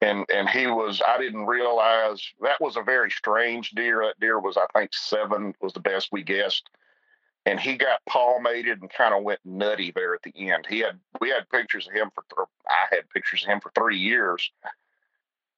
and 0.00 0.26
and 0.32 0.48
he 0.48 0.66
was 0.66 1.00
I 1.06 1.18
didn't 1.18 1.46
realize 1.46 2.22
that 2.42 2.60
was 2.60 2.76
a 2.76 2.82
very 2.82 3.10
strange 3.10 3.70
deer. 3.70 4.02
That 4.04 4.20
deer 4.20 4.40
was 4.40 4.56
I 4.56 4.66
think 4.76 4.92
seven 4.92 5.54
was 5.60 5.72
the 5.72 5.80
best 5.80 6.10
we 6.12 6.22
guessed, 6.22 6.68
and 7.46 7.58
he 7.58 7.76
got 7.76 8.04
palmated 8.08 8.80
and 8.80 8.90
kind 8.90 9.14
of 9.14 9.22
went 9.22 9.40
nutty 9.44 9.92
there 9.94 10.14
at 10.14 10.22
the 10.22 10.50
end. 10.50 10.66
He 10.68 10.80
had 10.80 10.98
we 11.20 11.30
had 11.30 11.48
pictures 11.50 11.86
of 11.86 11.94
him 11.94 12.10
for 12.14 12.46
I 12.68 12.94
had 12.94 13.08
pictures 13.10 13.44
of 13.44 13.48
him 13.48 13.60
for 13.60 13.72
three 13.74 13.98
years, 13.98 14.50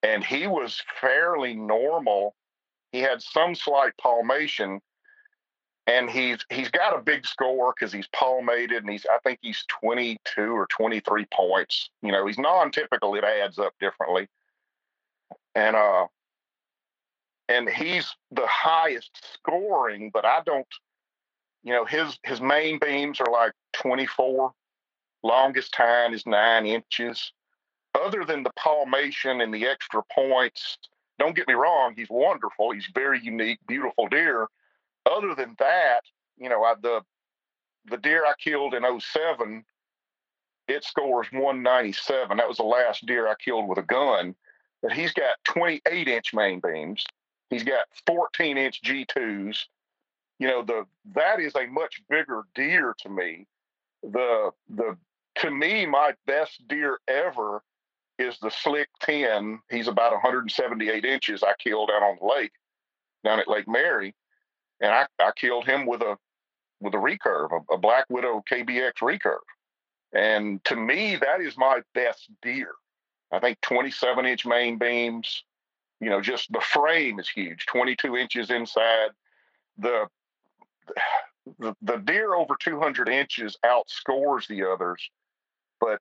and 0.03 0.23
he 0.23 0.47
was 0.47 0.83
fairly 1.01 1.55
normal. 1.55 2.35
He 2.93 3.01
had 3.01 3.23
some 3.23 3.55
slight 3.55 3.97
palmation, 3.97 4.83
and 5.87 6.09
he's 6.09 6.39
he's 6.51 6.71
got 6.71 6.97
a 6.97 7.03
big 7.03 7.27
score 7.27 7.75
because 7.77 7.93
he's 7.93 8.07
palmated 8.09 8.83
and 8.83 8.91
he's 8.91 9.07
I 9.07 9.19
think 9.25 9.41
he's 9.43 9.65
22 9.69 10.43
or 10.43 10.67
23 10.67 11.27
points. 11.33 11.91
You 12.03 12.13
know, 12.13 12.27
he's 12.27 12.39
non-typical. 12.39 13.15
It 13.15 13.25
adds 13.25 13.59
up 13.59 13.75
differently, 13.81 14.29
and 15.55 15.75
uh, 15.75 16.07
and 17.49 17.69
he's 17.69 18.15
the 18.31 18.47
highest 18.47 19.11
scoring, 19.35 20.11
but 20.13 20.25
I 20.25 20.41
don't. 20.45 20.67
You 21.65 21.73
know, 21.73 21.85
his 21.85 22.19
his 22.25 22.41
main 22.41 22.79
beams 22.81 23.21
are 23.21 23.31
like 23.31 23.53
24. 23.75 24.53
Longest 25.25 25.73
tine 25.73 26.13
is 26.13 26.27
nine 26.27 26.67
inches. 26.67 27.33
Other 27.95 28.25
than 28.25 28.43
the 28.43 28.51
palmation 28.59 29.41
and 29.41 29.55
the 29.55 29.67
extra 29.67 30.03
points, 30.13 30.79
don't 31.19 31.37
get 31.37 31.47
me 31.47 31.55
wrong, 31.55 31.95
he's 31.95 32.09
wonderful. 32.11 32.73
He's 32.73 32.89
very 32.93 33.21
unique, 33.23 33.61
beautiful 33.69 34.09
deer 34.09 34.49
other 35.13 35.35
than 35.35 35.55
that, 35.59 36.01
you 36.39 36.49
know, 36.49 36.63
I, 36.65 36.75
the 36.81 37.03
the 37.87 37.99
deer 37.99 38.25
I 38.25 38.35
killed 38.43 38.75
in 38.75 38.85
07, 39.01 39.65
it 40.69 40.85
scores 40.85 41.27
197. 41.33 42.37
That 42.37 42.49
was 42.49 42.59
the 42.59 42.63
last 42.63 43.05
deer 43.07 43.29
I 43.29 43.35
killed 43.35 43.69
with 43.69 43.79
a 43.79 43.83
gun. 43.83 44.35
But 44.83 44.93
he's 44.93 45.13
got 45.13 45.43
28 45.45 46.09
inch 46.09 46.35
main 46.35 46.61
beams. 46.61 47.05
He's 47.51 47.65
got 47.65 47.87
14 48.07 48.57
inch 48.57 48.83
G2s. 48.83 49.59
You 50.39 50.49
know, 50.49 50.63
the 50.63 50.87
that 51.15 51.39
is 51.39 51.55
a 51.55 51.67
much 51.67 52.03
bigger 52.09 52.43
deer 52.55 52.95
to 52.99 53.09
me. 53.09 53.47
The 54.03 54.51
the 54.69 54.97
to 55.37 55.51
me, 55.51 55.87
my 55.87 56.15
best 56.27 56.67
deer 56.69 56.99
ever 57.07 57.63
is 58.19 58.39
the 58.41 58.51
Slick 58.51 58.89
10. 59.01 59.61
He's 59.71 59.89
about 59.89 60.13
178 60.13 61.05
inches. 61.05 61.43
I 61.43 61.55
killed 61.59 61.91
out 61.93 62.03
on 62.03 62.19
the 62.21 62.27
lake, 62.27 62.53
down 63.25 63.41
at 63.41 63.49
Lake 63.49 63.69
Mary 63.69 64.15
and 64.83 64.93
I, 64.93 65.07
I 65.19 65.31
killed 65.35 65.65
him 65.65 65.87
with 65.87 66.03
a 66.03 66.19
with 66.81 66.95
a 66.95 66.99
recurve, 66.99 67.53
a, 67.53 67.75
a 67.75 67.79
Black 67.79 68.07
Widow 68.11 68.43
KBX 68.51 68.95
recurve. 69.01 69.39
And 70.13 70.63
to 70.65 70.77
me, 70.77 71.17
that 71.17 71.41
is 71.41 71.57
my 71.57 71.81
best 71.95 72.29
deer. 72.43 72.73
I 73.31 73.39
think 73.39 73.61
27 73.63 74.27
inch 74.27 74.45
main 74.45 74.77
beams, 74.79 75.45
you 76.01 76.11
know, 76.11 76.21
just 76.21 76.53
the 76.53 76.61
frame 76.61 77.19
is 77.21 77.29
huge, 77.29 77.65
22 77.67 78.17
inches 78.17 78.51
inside. 78.51 79.11
The 79.79 80.07
the, 81.59 81.75
the 81.83 81.97
deer 81.97 82.35
over 82.35 82.57
200 82.61 83.09
inches 83.09 83.57
outscores 83.65 84.47
the 84.49 84.65
others, 84.65 85.11
but 85.81 86.01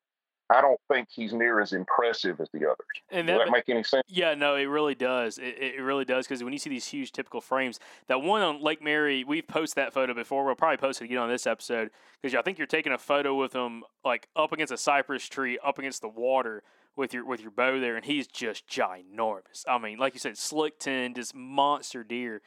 I 0.51 0.61
don't 0.61 0.79
think 0.87 1.07
he's 1.11 1.33
near 1.33 1.59
as 1.61 1.73
impressive 1.73 2.39
as 2.39 2.49
the 2.51 2.65
others. 2.65 2.85
And 3.09 3.27
that, 3.27 3.37
Does 3.37 3.45
that 3.45 3.51
make 3.51 3.69
any 3.69 3.83
sense? 3.83 4.03
Yeah, 4.07 4.33
no, 4.33 4.55
it 4.55 4.65
really 4.65 4.95
does. 4.95 5.37
It, 5.37 5.55
it 5.59 5.81
really 5.81 6.05
does 6.05 6.27
because 6.27 6.43
when 6.43 6.53
you 6.53 6.59
see 6.59 6.69
these 6.69 6.87
huge 6.87 7.11
typical 7.11 7.41
frames, 7.41 7.79
that 8.07 8.21
one 8.21 8.41
on 8.41 8.61
Lake 8.61 8.81
Mary, 8.81 9.23
we've 9.23 9.47
posted 9.47 9.77
that 9.77 9.93
photo 9.93 10.13
before. 10.13 10.45
We'll 10.45 10.55
probably 10.55 10.77
post 10.77 11.01
it 11.01 11.05
again 11.05 11.19
on 11.19 11.29
this 11.29 11.47
episode 11.47 11.89
because 12.21 12.35
I 12.35 12.41
think 12.41 12.57
you're 12.57 12.67
taking 12.67 12.91
a 12.91 12.97
photo 12.97 13.35
with 13.35 13.53
him 13.53 13.83
like 14.03 14.27
up 14.35 14.51
against 14.51 14.73
a 14.73 14.77
cypress 14.77 15.27
tree, 15.27 15.57
up 15.63 15.79
against 15.79 16.01
the 16.01 16.09
water 16.09 16.63
with 16.95 17.13
your 17.13 17.25
with 17.25 17.41
your 17.41 17.51
bow 17.51 17.79
there, 17.79 17.95
and 17.95 18.05
he's 18.05 18.27
just 18.27 18.67
ginormous. 18.67 19.63
I 19.67 19.77
mean, 19.77 19.97
like 19.97 20.13
you 20.13 20.19
said, 20.19 20.37
slick 20.37 20.79
ten, 20.79 21.13
just 21.13 21.33
monster 21.33 22.03
deer. 22.03 22.41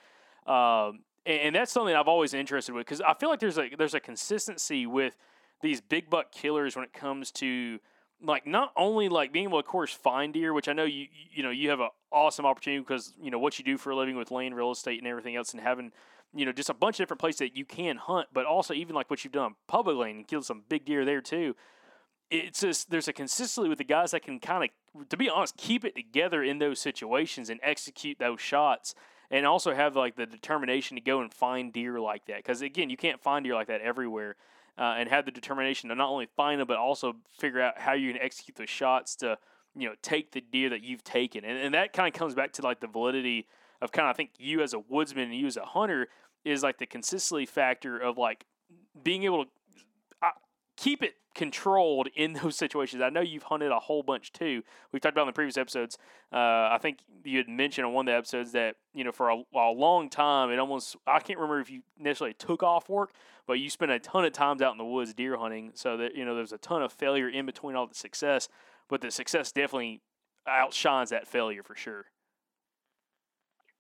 Um, 0.47 1.01
and, 1.27 1.41
and 1.41 1.57
that's 1.57 1.73
something 1.73 1.95
I've 1.95 2.09
always 2.09 2.35
interested 2.35 2.75
with 2.75 2.87
because 2.87 3.01
I 3.01 3.15
feel 3.15 3.29
like 3.29 3.41
there's 3.41 3.59
a 3.59 3.71
there's 3.77 3.95
a 3.95 4.01
consistency 4.01 4.87
with 4.87 5.17
these 5.63 5.81
big 5.81 6.11
buck 6.11 6.33
killers 6.33 6.77
when 6.77 6.85
it 6.85 6.93
comes 6.93 7.31
to 7.33 7.79
like 8.25 8.47
not 8.47 8.73
only 8.77 9.09
like 9.09 9.33
being 9.33 9.45
able 9.45 9.61
to 9.61 9.67
of 9.67 9.71
course 9.71 9.93
find 9.93 10.33
deer 10.35 10.53
which 10.53 10.69
i 10.69 10.73
know 10.73 10.85
you 10.85 11.07
you 11.33 11.43
know 11.43 11.51
you 11.51 11.71
have 11.71 11.81
an 11.81 11.89
awesome 12.13 12.47
opportunity 12.47 12.81
because 12.81 13.13
you 13.21 13.31
know 13.31 13.39
what 13.39 13.59
you 13.59 13.65
do 13.65 13.77
for 13.77 13.91
a 13.91 13.97
living 13.97 14.17
with 14.17 14.31
land 14.31 14.57
real 14.57 14.71
estate 14.71 14.99
and 14.99 15.07
everything 15.07 15.37
else 15.37 15.53
and 15.53 15.63
having 15.63 15.93
you 16.35 16.45
know 16.45 16.53
just 16.53 16.71
a 16.71 16.75
bunch 16.75 16.97
of 16.97 17.05
different 17.05 17.21
places 17.21 17.39
that 17.39 17.57
you 17.57 17.65
can 17.65 17.97
hunt 17.97 18.29
but 18.33 18.47
also 18.47 18.75
even 18.75 18.95
like 18.95 19.11
what 19.11 19.25
you've 19.25 19.33
done 19.33 19.55
public 19.67 19.97
land 19.97 20.17
and 20.17 20.29
killed 20.29 20.45
some 20.45 20.63
big 20.69 20.85
deer 20.85 21.05
there 21.05 21.21
too 21.21 21.55
it's 22.31 22.61
just 22.61 22.91
there's 22.91 23.09
a 23.09 23.13
consistency 23.13 23.69
with 23.69 23.79
the 23.79 23.85
guys 23.85 24.11
that 24.11 24.23
can 24.23 24.41
kind 24.41 24.65
of 24.65 25.09
to 25.09 25.17
be 25.17 25.29
honest 25.29 25.57
keep 25.57 25.85
it 25.85 25.95
together 25.95 26.43
in 26.43 26.59
those 26.59 26.81
situations 26.81 27.51
and 27.51 27.61
execute 27.63 28.19
those 28.19 28.41
shots 28.41 28.95
and 29.31 29.47
also 29.47 29.75
have 29.75 29.97
like 29.97 30.17
the 30.17 30.27
determination 30.27 30.97
to 30.97 31.01
go 31.01 31.21
and 31.21 31.33
find 31.33 31.73
deer 31.73 32.01
like 32.01 32.27
that 32.27 32.39
because 32.39 32.63
again 32.63 32.91
you 32.91 32.97
can't 32.97 33.23
find 33.23 33.45
deer 33.45 33.55
like 33.55 33.69
that 33.69 33.81
everywhere 33.81 34.37
uh, 34.79 34.95
and 34.99 35.09
have 35.09 35.25
the 35.25 35.31
determination 35.31 35.89
to 35.89 35.95
not 35.95 36.11
only 36.11 36.29
find 36.37 36.61
them 36.61 36.67
but 36.67 36.77
also 36.77 37.15
figure 37.39 37.61
out 37.61 37.79
how 37.79 37.93
going 37.93 38.15
to 38.15 38.25
execute 38.25 38.57
the 38.57 38.67
shots 38.67 39.17
to 39.17 39.39
you 39.77 39.89
know 39.89 39.95
take 40.03 40.33
the 40.33 40.41
deer 40.41 40.71
that 40.71 40.83
you've 40.83 41.05
taken. 41.05 41.45
And, 41.45 41.59
and 41.59 41.75
that 41.75 41.93
kind 41.93 42.13
of 42.13 42.19
comes 42.19 42.35
back 42.35 42.53
to 42.55 42.63
like 42.63 42.81
the 42.81 42.87
validity 42.87 43.47
of 43.81 43.93
kind 43.93 44.09
of 44.09 44.15
i 44.15 44.17
think 44.17 44.31
you 44.39 44.63
as 44.63 44.73
a 44.73 44.79
woodsman 44.79 45.25
and 45.25 45.35
you 45.35 45.47
as 45.47 45.57
a 45.57 45.65
hunter 45.65 46.09
is 46.45 46.63
like 46.63 46.79
the 46.79 46.87
consistency 46.87 47.47
factor 47.47 47.99
of 47.99 48.19
like 48.19 48.47
being 49.03 49.25
able 49.25 49.45
to 49.45 49.51
keep 50.77 51.03
it 51.03 51.15
controlled 51.35 52.09
in 52.15 52.35
those 52.35 52.57
situations. 52.65 53.03
I 53.03 53.11
know 53.11 53.21
you've 53.21 53.45
hunted 53.45 53.73
a 53.73 53.79
whole 53.79 54.03
bunch 54.03 54.33
too. 54.33 54.63
We've 54.93 55.03
talked 55.03 55.15
about 55.15 55.23
in 55.23 55.29
the 55.29 55.33
previous 55.33 55.57
episodes. 55.57 55.99
Uh, 56.33 56.37
I 56.71 56.79
think 56.81 56.99
you 57.25 57.39
had 57.39 57.49
mentioned 57.49 57.87
on 57.87 57.93
one 57.93 58.09
of 58.09 58.13
the 58.13 58.17
episodes 58.17 58.53
that 58.53 58.77
you 58.93 59.05
know 59.05 59.13
for 59.13 59.31
a, 59.31 59.43
a, 59.55 59.73
long 59.73 60.09
time 60.09 60.51
it 60.51 60.59
almost 60.59 60.97
I 61.07 61.21
can't 61.21 61.39
remember 61.39 61.61
if 61.61 61.71
you 61.71 61.83
necessarily 61.99 62.35
took 62.35 62.63
off 62.63 62.89
work, 62.89 63.13
but 63.47 63.55
you 63.55 63.71
spent 63.71 63.91
a 63.91 63.99
ton 63.99 64.25
of 64.25 64.33
times 64.33 64.63
out 64.63 64.73
in 64.73 64.79
the 64.79 64.85
woods 64.85 65.15
deer 65.15 65.37
hunting. 65.37 65.73
So 65.75 65.97
that 65.97 66.15
you 66.15 66.25
know 66.25 66.35
there's 66.35 66.53
a 66.53 66.59
ton 66.59 66.83
of 66.83 66.93
failure 66.93 67.29
in 67.29 67.47
between 67.47 67.77
all 67.77 67.87
the 67.87 67.95
success, 67.95 68.49
but 68.89 69.01
the 69.01 69.11
success 69.11 69.53
definitely 69.53 70.01
outshines 70.47 71.11
that 71.11 71.27
failure 71.27 71.63
for 71.63 71.75
sure. 71.75 72.07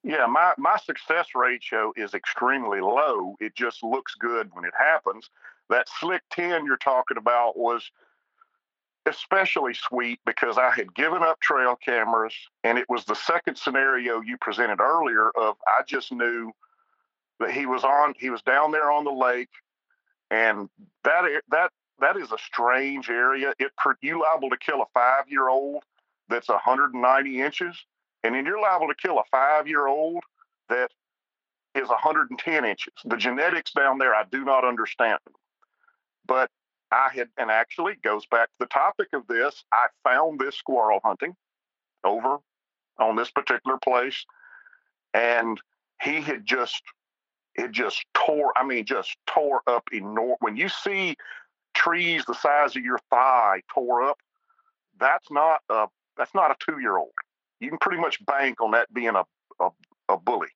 Yeah, 0.04 0.26
my, 0.26 0.52
my 0.58 0.76
success 0.76 1.28
ratio 1.34 1.94
is 1.96 2.12
extremely 2.12 2.82
low. 2.82 3.36
It 3.40 3.54
just 3.54 3.82
looks 3.82 4.14
good 4.14 4.50
when 4.52 4.66
it 4.66 4.74
happens. 4.78 5.30
That 5.70 5.88
slick 6.00 6.22
10 6.30 6.66
you're 6.66 6.76
talking 6.76 7.16
about 7.16 7.56
was 7.56 7.90
especially 9.06 9.74
sweet 9.74 10.18
because 10.24 10.56
I 10.56 10.70
had 10.70 10.94
given 10.94 11.22
up 11.22 11.40
trail 11.40 11.76
cameras 11.76 12.34
and 12.62 12.78
it 12.78 12.86
was 12.88 13.04
the 13.04 13.14
second 13.14 13.56
scenario 13.56 14.20
you 14.20 14.36
presented 14.38 14.80
earlier 14.80 15.30
of 15.36 15.56
I 15.66 15.82
just 15.86 16.10
knew 16.10 16.52
that 17.40 17.50
he 17.50 17.66
was 17.66 17.84
on 17.84 18.14
he 18.18 18.30
was 18.30 18.42
down 18.42 18.72
there 18.72 18.90
on 18.90 19.04
the 19.04 19.12
lake 19.12 19.50
and 20.30 20.68
that 21.04 21.42
that 21.50 21.70
that 22.00 22.16
is 22.16 22.32
a 22.32 22.38
strange 22.38 23.08
area. 23.08 23.52
It 23.58 23.72
you 24.00 24.22
liable 24.22 24.50
to 24.50 24.56
kill 24.56 24.82
a 24.82 24.98
5-year-old 24.98 25.82
that's 26.28 26.48
190 26.48 27.42
inches 27.42 27.76
and 28.22 28.34
then 28.34 28.46
you're 28.46 28.60
liable 28.60 28.88
to 28.88 28.94
kill 28.94 29.18
a 29.18 29.36
5-year-old 29.36 30.22
that 30.70 30.90
is 31.74 31.88
110 31.88 32.64
inches. 32.64 32.94
The 33.04 33.16
genetics 33.16 33.72
down 33.72 33.98
there 33.98 34.14
I 34.14 34.24
do 34.30 34.44
not 34.44 34.64
understand 34.64 35.18
but 36.26 36.50
I 36.90 37.08
had, 37.12 37.28
and 37.38 37.50
actually 37.50 37.94
goes 38.02 38.26
back 38.26 38.48
to 38.48 38.54
the 38.60 38.66
topic 38.66 39.08
of 39.12 39.26
this. 39.26 39.64
I 39.72 39.86
found 40.04 40.38
this 40.38 40.54
squirrel 40.56 41.00
hunting 41.04 41.34
over 42.04 42.38
on 42.98 43.16
this 43.16 43.30
particular 43.30 43.78
place, 43.78 44.24
and 45.12 45.60
he 46.02 46.20
had 46.20 46.46
just, 46.46 46.82
it 47.54 47.72
just 47.72 48.04
tore. 48.14 48.52
I 48.56 48.64
mean, 48.64 48.84
just 48.84 49.16
tore 49.26 49.62
up 49.66 49.84
enormous. 49.92 50.36
When 50.40 50.56
you 50.56 50.68
see 50.68 51.16
trees 51.74 52.24
the 52.26 52.34
size 52.34 52.76
of 52.76 52.84
your 52.84 52.98
thigh 53.10 53.62
tore 53.72 54.02
up, 54.02 54.18
that's 54.98 55.30
not 55.30 55.60
a 55.68 55.86
that's 56.16 56.34
not 56.34 56.50
a 56.50 56.56
two 56.64 56.80
year 56.80 56.96
old. 56.96 57.12
You 57.60 57.70
can 57.70 57.78
pretty 57.78 58.00
much 58.00 58.24
bank 58.24 58.60
on 58.60 58.72
that 58.72 58.92
being 58.92 59.14
a, 59.16 59.24
a, 59.60 59.70
a 60.08 60.16
bully. 60.16 60.48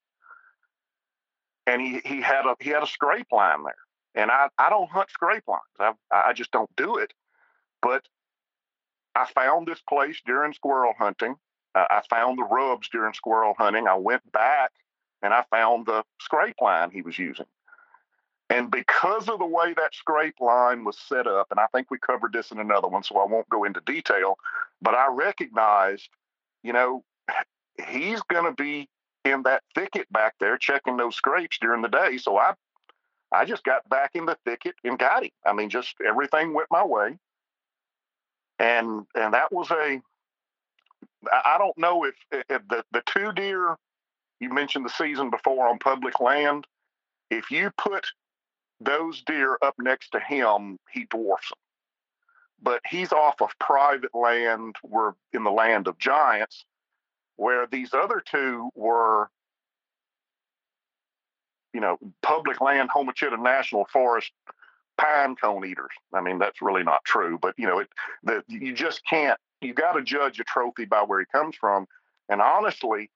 And 1.67 1.81
he, 1.81 2.01
he 2.05 2.21
had 2.21 2.47
a 2.47 2.55
he 2.61 2.71
had 2.71 2.83
a 2.83 2.87
scrape 2.87 3.27
line 3.33 3.63
there. 3.65 3.75
And 4.19 4.31
I, 4.33 4.49
I 4.59 4.69
don't 4.69 4.91
hunt 4.91 5.11
scrape 5.11 5.45
lines. 5.47 5.63
I, 5.79 5.93
I 6.11 6.33
just 6.33 6.51
don't 6.51 6.75
do 6.77 6.97
it. 6.97 7.15
But 7.81 8.07
I 9.15 9.27
found 9.27 9.67
this 9.67 9.81
place 9.89 10.21
during 10.27 10.53
squirrel 10.53 10.93
hunting. 10.99 11.37
Uh, 11.75 11.85
I 11.89 12.03
found 12.11 12.39
the 12.39 12.45
rubs 12.45 12.89
during 12.89 13.15
squirrel 13.15 13.55
hunting. 13.57 13.87
I 13.87 13.95
went 13.95 14.31
back 14.33 14.73
and 15.23 15.33
I 15.33 15.45
found 15.51 15.87
the 15.87 16.03
scrape 16.21 16.57
line 16.61 16.91
he 16.91 17.03
was 17.03 17.19
using. 17.19 17.47
And 18.51 18.71
because 18.71 19.29
of 19.29 19.39
the 19.39 19.47
way 19.47 19.73
that 19.75 19.95
scrape 19.95 20.41
line 20.41 20.85
was 20.85 20.99
set 20.99 21.27
up, 21.27 21.49
and 21.51 21.61
I 21.61 21.67
think 21.73 21.91
we 21.91 21.99
covered 21.99 22.33
this 22.33 22.51
in 22.51 22.59
another 22.59 22.89
one, 22.89 23.05
so 23.05 23.19
I 23.19 23.27
won't 23.27 23.49
go 23.51 23.65
into 23.65 23.81
detail, 23.85 24.37
but 24.83 24.95
I 24.95 25.09
recognized, 25.13 26.09
you 26.63 26.73
know, 26.73 27.05
he's 27.87 28.23
going 28.23 28.47
to 28.47 28.53
be 28.53 28.89
in 29.25 29.43
that 29.43 29.63
thicket 29.75 30.11
back 30.11 30.35
there 30.41 30.57
checking 30.57 30.97
those 30.97 31.15
scrapes 31.15 31.59
during 31.61 31.83
the 31.83 31.89
day. 31.89 32.17
So 32.17 32.39
I 32.39 32.55
I 33.33 33.45
just 33.45 33.65
got 33.65 33.89
back 33.89 34.13
in 34.15 34.27
the 34.27 34.39
thicket 34.45 34.75
and 34.85 34.99
got 34.99 35.25
him. 35.25 35.31
I 35.45 35.53
mean, 35.53 35.71
just 35.71 35.95
everything 36.07 36.55
went 36.55 36.69
my 36.71 36.85
way. 36.85 37.19
And 38.59 39.07
and 39.15 39.35
that 39.35 39.53
was 39.53 39.71
a 39.71 40.01
I 41.33 41.57
don't 41.59 41.77
know 41.79 42.05
if, 42.05 42.15
if 42.33 42.63
the 42.69 42.85
the 42.93 43.03
two 43.07 43.33
deer 43.33 43.77
you 44.41 44.51
mentioned 44.51 44.85
the 44.85 44.91
season 44.91 45.31
before 45.31 45.69
on 45.69 45.79
public 45.79 46.21
land, 46.21 46.67
if 47.31 47.51
you 47.51 47.71
put 47.77 48.07
those 48.81 49.23
deer 49.23 49.59
up 49.63 49.75
next 49.79 50.11
to 50.13 50.21
him, 50.21 50.79
he 50.93 51.05
dwarfs 51.07 51.51
them. 51.51 51.59
But 52.63 52.81
he's 52.89 53.13
off 53.13 53.41
of 53.41 53.51
private 53.61 54.15
land. 54.15 54.77
We're 54.83 55.13
in 55.33 55.45
the 55.45 55.51
land 55.51 55.89
of 55.89 55.99
giants, 55.99 56.65
where 57.37 57.67
these 57.67 57.95
other 57.95 58.23
two 58.25 58.71
were 58.75 59.31
you 61.79 61.83
know, 61.83 61.97
public 62.23 62.61
land, 62.61 62.91
Homochitto 62.91 63.41
National 63.41 63.85
Forest 63.93 64.33
pine 64.97 65.37
cone 65.37 65.65
eaters. 65.65 65.93
I 66.13 66.21
mean, 66.21 66.41
that's 66.41 66.61
really 66.61 66.83
not 66.83 67.05
true, 67.05 67.39
but 67.41 67.55
you 67.57 67.69
know, 67.69 67.79
it 67.79 67.89
the 68.25 68.43
you 68.49 68.73
just 68.73 69.03
can't. 69.09 69.39
You 69.61 69.75
got 69.75 69.93
to 69.93 70.03
judge 70.03 70.41
a 70.41 70.45
trophy 70.45 70.87
by 70.87 71.03
where 71.03 71.21
he 71.21 71.27
comes 71.27 71.55
from. 71.55 71.87
And 72.29 72.43
honestly, 72.43 73.13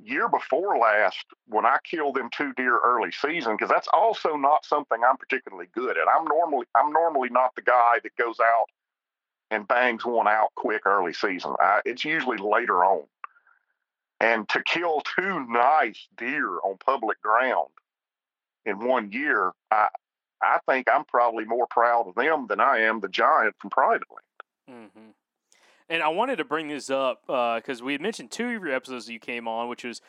year 0.00 0.28
before 0.28 0.76
last, 0.76 1.24
when 1.46 1.64
I 1.64 1.76
killed 1.84 2.16
them 2.16 2.30
two 2.32 2.52
deer 2.54 2.80
early 2.84 3.12
season, 3.12 3.52
because 3.52 3.70
that's 3.70 3.88
also 3.94 4.34
not 4.34 4.64
something 4.64 4.98
I'm 5.08 5.16
particularly 5.16 5.68
good 5.72 5.96
at. 5.96 6.08
I'm 6.08 6.24
normally 6.24 6.66
I'm 6.74 6.92
normally 6.92 7.28
not 7.28 7.54
the 7.54 7.62
guy 7.62 8.00
that 8.02 8.16
goes 8.16 8.40
out 8.40 8.66
and 9.52 9.68
bangs 9.68 10.04
one 10.04 10.26
out 10.26 10.48
quick 10.56 10.84
early 10.84 11.12
season. 11.12 11.54
I, 11.60 11.80
it's 11.84 12.04
usually 12.04 12.38
later 12.38 12.84
on. 12.84 13.04
And 14.20 14.48
to 14.50 14.62
kill 14.62 15.02
two 15.16 15.46
nice 15.48 16.08
deer 16.16 16.58
on 16.64 16.76
public 16.84 17.20
ground 17.22 17.70
in 18.64 18.84
one 18.84 19.12
year, 19.12 19.52
I 19.70 19.88
I 20.42 20.58
think 20.68 20.88
I'm 20.92 21.04
probably 21.04 21.44
more 21.44 21.66
proud 21.68 22.06
of 22.06 22.14
them 22.14 22.46
than 22.48 22.60
I 22.60 22.80
am 22.80 23.00
the 23.00 23.08
giant 23.08 23.54
from 23.58 23.70
private 23.70 24.08
land. 24.10 24.88
Mm-hmm. 24.94 25.10
And 25.88 26.02
I 26.02 26.08
wanted 26.08 26.36
to 26.36 26.44
bring 26.44 26.68
this 26.68 26.90
up 26.90 27.22
because 27.26 27.80
uh, 27.80 27.84
we 27.84 27.92
had 27.92 28.00
mentioned 28.00 28.30
two 28.30 28.46
of 28.46 28.62
your 28.62 28.74
episodes 28.74 29.06
that 29.06 29.12
you 29.12 29.20
came 29.20 29.46
on, 29.48 29.68
which 29.68 29.84
was 29.84 30.00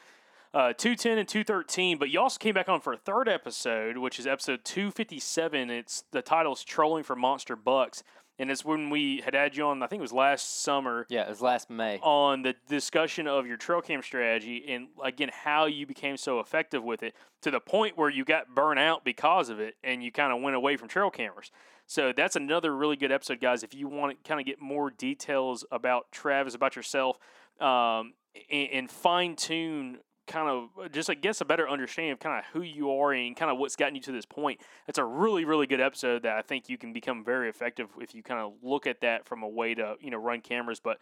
uh, 0.54 0.72
210 0.74 1.18
and 1.18 1.28
213, 1.28 1.98
but 1.98 2.10
you 2.10 2.20
also 2.20 2.38
came 2.38 2.54
back 2.54 2.70
on 2.70 2.80
for 2.80 2.94
a 2.94 2.98
third 2.98 3.28
episode, 3.28 3.98
which 3.98 4.20
is 4.20 4.26
episode 4.26 4.64
257. 4.64 5.70
It's 5.70 6.06
the 6.12 6.22
title's 6.22 6.64
Trolling 6.64 7.04
for 7.04 7.16
Monster 7.16 7.58
Bucks 7.58 8.04
and 8.38 8.52
it's 8.52 8.66
when 8.66 8.90
we 8.90 9.22
had 9.22 9.34
had 9.34 9.56
you 9.56 9.66
on. 9.66 9.82
I 9.82 9.88
think 9.88 10.00
it 10.00 10.02
was 10.02 10.14
last 10.14 10.64
summer. 10.64 11.06
Yeah, 11.10 11.24
it 11.24 11.30
was 11.30 11.42
last 11.42 11.70
May 11.70 12.00
on 12.02 12.42
the 12.42 12.56
discussion 12.68 13.28
of 13.28 13.48
your 13.48 13.58
trail 13.58 13.82
cam 13.82 14.02
strategy 14.02 14.66
and 14.68 14.88
again 15.04 15.30
how 15.32 15.66
you 15.66 15.86
became 15.86 16.18
so 16.18 16.40
effective 16.40 16.84
with 16.84 17.04
it 17.04 17.14
to 17.42 17.52
the 17.52 17.60
point 17.60 17.98
where 17.98 18.10
you 18.10 18.26
got 18.26 18.54
burnt 18.54 18.80
out 18.80 19.04
because 19.04 19.50
of 19.50 19.60
it 19.60 19.76
and 19.84 20.04
you 20.04 20.12
kind 20.12 20.34
of 20.34 20.42
went 20.42 20.56
away 20.56 20.78
from 20.78 20.88
trail 20.88 21.10
cameras. 21.10 21.52
So 21.88 22.14
that's 22.16 22.36
another 22.36 22.76
really 22.76 22.96
good 22.96 23.12
episode, 23.12 23.40
guys. 23.40 23.62
If 23.64 23.76
you 23.76 23.88
want 23.88 24.12
to 24.24 24.28
kind 24.28 24.40
of 24.40 24.46
get 24.46 24.60
more 24.60 24.90
details 24.90 25.64
about 25.72 26.12
Travis, 26.12 26.56
about 26.56 26.76
yourself, 26.76 27.20
um, 27.60 28.14
and, 28.52 28.70
and 28.72 28.92
fine 28.92 29.36
tune 29.36 30.00
kind 30.28 30.50
of 30.50 30.70
uh, 30.84 30.88
just 30.88 31.10
I 31.10 31.14
guess 31.14 31.42
a 31.42 31.46
better 31.46 31.68
understanding 31.70 32.12
of 32.12 32.20
kind 32.20 32.40
of 32.40 32.46
who 32.54 32.62
you 32.62 32.92
are 32.92 33.14
and 33.14 33.36
kind 33.36 33.52
of 33.52 33.58
what's 33.58 33.76
gotten 33.76 33.96
you 33.96 34.02
to 34.02 34.12
this 34.12 34.26
point. 34.26 34.62
It's 34.88 34.98
a 34.98 35.06
really 35.06 35.46
really 35.46 35.68
good 35.68 35.82
episode 35.82 36.24
that 36.24 36.38
I 36.38 36.42
think 36.42 36.70
you 36.70 36.78
can 36.78 36.94
become 36.94 37.24
very 37.24 37.50
effective 37.50 37.90
if 38.00 38.14
you 38.16 38.24
kind 38.24 38.40
of 38.40 38.54
look 38.62 38.88
at 38.88 39.02
that 39.02 39.26
from 39.26 39.44
a 39.44 39.48
way 39.48 39.74
to 39.76 39.96
you 40.00 40.12
know 40.12 40.18
run 40.18 40.42
cameras. 40.42 40.80
But 40.80 40.98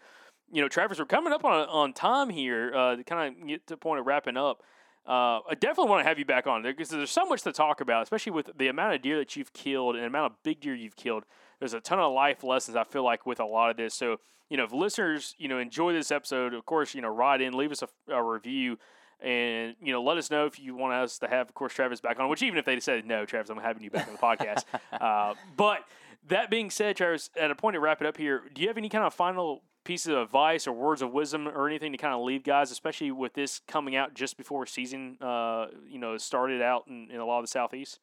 you 0.51 0.61
know, 0.61 0.67
Travis, 0.67 0.99
we're 0.99 1.05
coming 1.05 1.33
up 1.33 1.43
on 1.45 1.67
on 1.69 1.93
time 1.93 2.29
here 2.29 2.73
uh, 2.73 2.95
to 2.95 3.03
kind 3.03 3.35
of 3.35 3.47
get 3.47 3.67
to 3.67 3.73
the 3.73 3.77
point 3.77 3.99
of 3.99 4.07
wrapping 4.07 4.37
up. 4.37 4.61
Uh, 5.05 5.43
I 5.49 5.55
definitely 5.59 5.89
want 5.89 6.03
to 6.03 6.07
have 6.07 6.17
you 6.17 6.23
back 6.23 6.47
on 6.47 6.61
there 6.61 6.71
because 6.71 6.89
there's 6.89 7.11
so 7.11 7.25
much 7.25 7.41
to 7.41 7.51
talk 7.51 7.81
about, 7.81 8.03
especially 8.03 8.31
with 8.31 8.49
the 8.57 8.69
amount 8.69 8.95
of 8.95 9.01
deer 9.01 9.17
that 9.17 9.35
you've 9.35 9.51
killed 9.51 9.95
and 9.95 10.03
the 10.03 10.07
amount 10.07 10.31
of 10.31 10.43
big 10.43 10.61
deer 10.61 10.75
you've 10.75 10.95
killed. 10.95 11.25
There's 11.59 11.73
a 11.73 11.81
ton 11.81 11.99
of 11.99 12.13
life 12.13 12.43
lessons 12.43 12.77
I 12.77 12.85
feel 12.85 13.03
like 13.03 13.25
with 13.25 13.41
a 13.41 13.45
lot 13.45 13.69
of 13.69 13.75
this. 13.75 13.93
So, 13.93 14.17
you 14.49 14.55
know, 14.55 14.63
if 14.63 14.71
listeners, 14.71 15.35
you 15.37 15.49
know, 15.49 15.59
enjoy 15.59 15.91
this 15.91 16.09
episode, 16.09 16.53
of 16.53 16.65
course, 16.65 16.95
you 16.95 17.01
know, 17.01 17.09
write 17.09 17.41
in, 17.41 17.53
leave 17.53 17.71
us 17.73 17.83
a, 17.83 18.13
a 18.13 18.23
review 18.23 18.77
And 19.23 19.75
you 19.81 19.93
know, 19.93 20.03
let 20.03 20.17
us 20.17 20.29
know 20.29 20.45
if 20.45 20.59
you 20.59 20.75
want 20.75 20.93
us 20.93 21.17
to 21.19 21.27
have, 21.27 21.47
of 21.47 21.53
course, 21.53 21.73
Travis 21.73 22.01
back 22.01 22.19
on. 22.19 22.29
Which 22.29 22.43
even 22.43 22.59
if 22.59 22.65
they 22.65 22.79
said 22.79 23.05
no, 23.05 23.25
Travis, 23.25 23.49
I'm 23.49 23.57
having 23.57 23.83
you 23.83 23.89
back 23.89 24.07
on 24.07 24.13
the 24.13 24.19
podcast. 24.19 24.65
uh, 25.01 25.33
but 25.55 25.85
that 26.27 26.49
being 26.49 26.69
said, 26.69 26.97
Travis, 26.97 27.29
at 27.37 27.49
a 27.49 27.55
point 27.55 27.75
to 27.75 27.79
wrap 27.79 28.01
it 28.01 28.07
up 28.07 28.17
here, 28.17 28.43
do 28.53 28.61
you 28.61 28.67
have 28.67 28.77
any 28.77 28.89
kind 28.89 29.05
of 29.05 29.13
final 29.13 29.61
pieces 29.83 30.07
of 30.07 30.17
advice 30.17 30.67
or 30.67 30.73
words 30.73 31.01
of 31.01 31.11
wisdom 31.11 31.47
or 31.47 31.67
anything 31.67 31.91
to 31.91 31.97
kind 31.97 32.13
of 32.13 32.21
leave 32.21 32.43
guys, 32.43 32.71
especially 32.71 33.11
with 33.11 33.33
this 33.33 33.61
coming 33.67 33.95
out 33.95 34.13
just 34.13 34.37
before 34.37 34.65
season, 34.65 35.17
uh, 35.21 35.67
you 35.87 35.99
know, 35.99 36.17
started 36.17 36.61
out 36.61 36.85
in, 36.87 37.09
in 37.11 37.19
a 37.19 37.25
lot 37.25 37.39
of 37.39 37.43
the 37.43 37.49
southeast? 37.49 37.99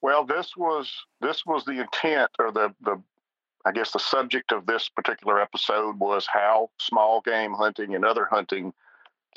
Well, 0.00 0.24
this 0.24 0.56
was 0.56 0.92
this 1.20 1.46
was 1.46 1.64
the 1.64 1.80
intent 1.80 2.30
or 2.38 2.50
the 2.50 2.74
the 2.80 3.00
I 3.64 3.70
guess 3.70 3.92
the 3.92 4.00
subject 4.00 4.50
of 4.50 4.66
this 4.66 4.88
particular 4.88 5.40
episode 5.40 5.98
was 5.98 6.26
how 6.26 6.70
small 6.78 7.20
game 7.20 7.52
hunting 7.52 7.94
and 7.94 8.04
other 8.04 8.26
hunting 8.28 8.72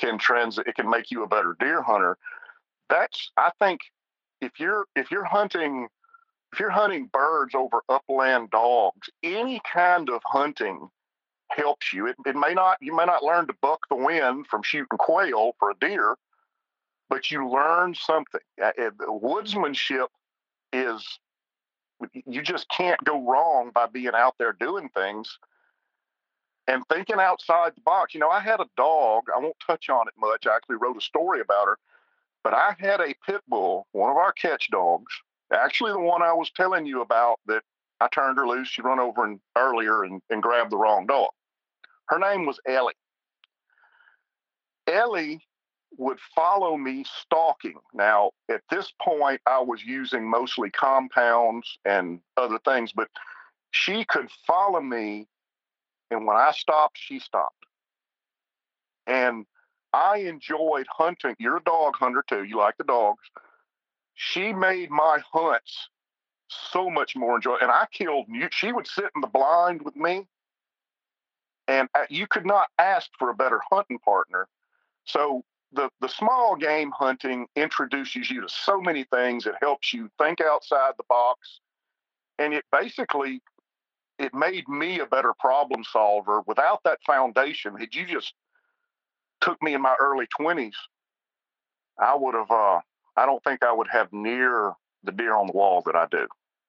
can 0.00 0.18
transit. 0.18 0.66
It 0.66 0.74
can 0.74 0.88
make 0.88 1.10
you 1.10 1.22
a 1.22 1.28
better 1.28 1.56
deer 1.58 1.82
hunter. 1.82 2.16
That's 2.88 3.30
I 3.36 3.50
think 3.58 3.80
if 4.40 4.58
you're 4.58 4.86
if 4.94 5.10
you're 5.10 5.24
hunting 5.24 5.88
if 6.52 6.60
you're 6.60 6.70
hunting 6.70 7.10
birds 7.12 7.54
over 7.54 7.82
upland 7.88 8.50
dogs, 8.50 9.10
any 9.22 9.60
kind 9.70 10.08
of 10.08 10.22
hunting 10.24 10.88
helps 11.48 11.92
you. 11.92 12.06
It, 12.06 12.16
it 12.24 12.36
may 12.36 12.54
not, 12.54 12.78
you 12.80 12.94
may 12.96 13.04
not 13.04 13.22
learn 13.22 13.46
to 13.48 13.54
buck 13.60 13.80
the 13.90 13.96
wind 13.96 14.46
from 14.46 14.62
shooting 14.62 14.86
quail 14.98 15.52
for 15.58 15.70
a 15.70 15.74
deer, 15.80 16.16
but 17.08 17.30
you 17.30 17.48
learn 17.48 17.94
something. 17.94 18.40
Woodsmanship 18.58 20.08
is, 20.72 21.18
you 22.24 22.42
just 22.42 22.68
can't 22.68 23.02
go 23.04 23.22
wrong 23.22 23.70
by 23.74 23.86
being 23.86 24.14
out 24.14 24.34
there 24.38 24.52
doing 24.52 24.88
things 24.88 25.38
and 26.68 26.82
thinking 26.88 27.20
outside 27.20 27.72
the 27.74 27.80
box. 27.82 28.14
You 28.14 28.20
know, 28.20 28.30
I 28.30 28.40
had 28.40 28.60
a 28.60 28.68
dog, 28.76 29.24
I 29.34 29.38
won't 29.38 29.56
touch 29.64 29.88
on 29.88 30.08
it 30.08 30.14
much. 30.18 30.46
I 30.46 30.56
actually 30.56 30.76
wrote 30.76 30.96
a 30.96 31.00
story 31.00 31.40
about 31.40 31.66
her, 31.66 31.78
but 32.42 32.54
I 32.54 32.74
had 32.78 33.00
a 33.00 33.14
pit 33.24 33.42
bull, 33.48 33.86
one 33.92 34.10
of 34.10 34.16
our 34.16 34.32
catch 34.32 34.70
dogs, 34.70 35.12
actually 35.52 35.92
the 35.92 36.00
one 36.00 36.22
I 36.22 36.32
was 36.32 36.50
telling 36.50 36.86
you 36.86 37.02
about 37.02 37.38
that 37.46 37.62
I 38.00 38.08
turned 38.08 38.38
her 38.38 38.46
loose. 38.46 38.68
She 38.68 38.82
run 38.82 39.00
over 39.00 39.24
and 39.24 39.40
earlier 39.56 40.04
and, 40.04 40.20
and 40.30 40.42
grabbed 40.42 40.72
the 40.72 40.76
wrong 40.76 41.06
dog. 41.06 41.30
Her 42.08 42.18
name 42.18 42.46
was 42.46 42.60
Ellie. 42.66 42.94
Ellie 44.86 45.40
would 45.98 46.18
follow 46.34 46.76
me 46.76 47.04
stalking. 47.22 47.78
Now, 47.94 48.30
at 48.50 48.60
this 48.70 48.92
point, 49.00 49.40
I 49.46 49.60
was 49.60 49.82
using 49.82 50.28
mostly 50.28 50.70
compounds 50.70 51.78
and 51.84 52.20
other 52.36 52.58
things, 52.64 52.92
but 52.92 53.08
she 53.70 54.04
could 54.04 54.30
follow 54.46 54.80
me. 54.80 55.26
And 56.10 56.26
when 56.26 56.36
I 56.36 56.52
stopped, 56.52 56.98
she 56.98 57.18
stopped. 57.18 57.66
And 59.06 59.46
I 59.92 60.18
enjoyed 60.18 60.86
hunting. 60.90 61.36
You're 61.38 61.58
a 61.58 61.62
dog 61.62 61.94
hunter 61.96 62.24
too. 62.28 62.44
You 62.44 62.58
like 62.58 62.76
the 62.76 62.84
dogs. 62.84 63.22
She 64.14 64.52
made 64.52 64.90
my 64.90 65.20
hunts 65.32 65.88
so 66.48 66.90
much 66.90 67.16
more 67.16 67.36
enjoyable. 67.36 67.62
And 67.62 67.70
I 67.70 67.86
killed, 67.92 68.26
she 68.50 68.72
would 68.72 68.86
sit 68.86 69.10
in 69.14 69.20
the 69.20 69.26
blind 69.26 69.82
with 69.82 69.96
me 69.96 70.26
and 71.68 71.88
uh, 71.94 72.04
you 72.08 72.26
could 72.26 72.46
not 72.46 72.68
ask 72.78 73.10
for 73.18 73.30
a 73.30 73.34
better 73.34 73.60
hunting 73.70 73.98
partner. 73.98 74.48
So 75.04 75.44
the 75.72 75.90
the 76.00 76.08
small 76.08 76.56
game 76.56 76.92
hunting 76.92 77.46
introduces 77.56 78.30
you 78.30 78.40
to 78.42 78.48
so 78.48 78.80
many 78.80 79.04
things. 79.04 79.46
It 79.46 79.54
helps 79.60 79.92
you 79.92 80.10
think 80.18 80.40
outside 80.40 80.92
the 80.96 81.04
box, 81.08 81.60
and 82.38 82.54
it 82.54 82.64
basically 82.70 83.42
it 84.18 84.34
made 84.34 84.68
me 84.68 85.00
a 85.00 85.06
better 85.06 85.34
problem 85.38 85.84
solver. 85.84 86.42
Without 86.46 86.80
that 86.84 86.98
foundation, 87.06 87.76
had 87.76 87.94
you 87.94 88.06
just 88.06 88.34
took 89.40 89.62
me 89.62 89.74
in 89.74 89.82
my 89.82 89.94
early 90.00 90.26
twenties, 90.26 90.76
I 91.98 92.14
would 92.14 92.34
have. 92.34 92.50
Uh, 92.50 92.80
I 93.16 93.24
don't 93.24 93.42
think 93.44 93.62
I 93.62 93.72
would 93.72 93.88
have 93.88 94.12
near 94.12 94.74
the 95.02 95.12
deer 95.12 95.34
on 95.34 95.46
the 95.46 95.52
wall 95.52 95.82
that 95.86 95.96
I 95.96 96.06
do. 96.10 96.26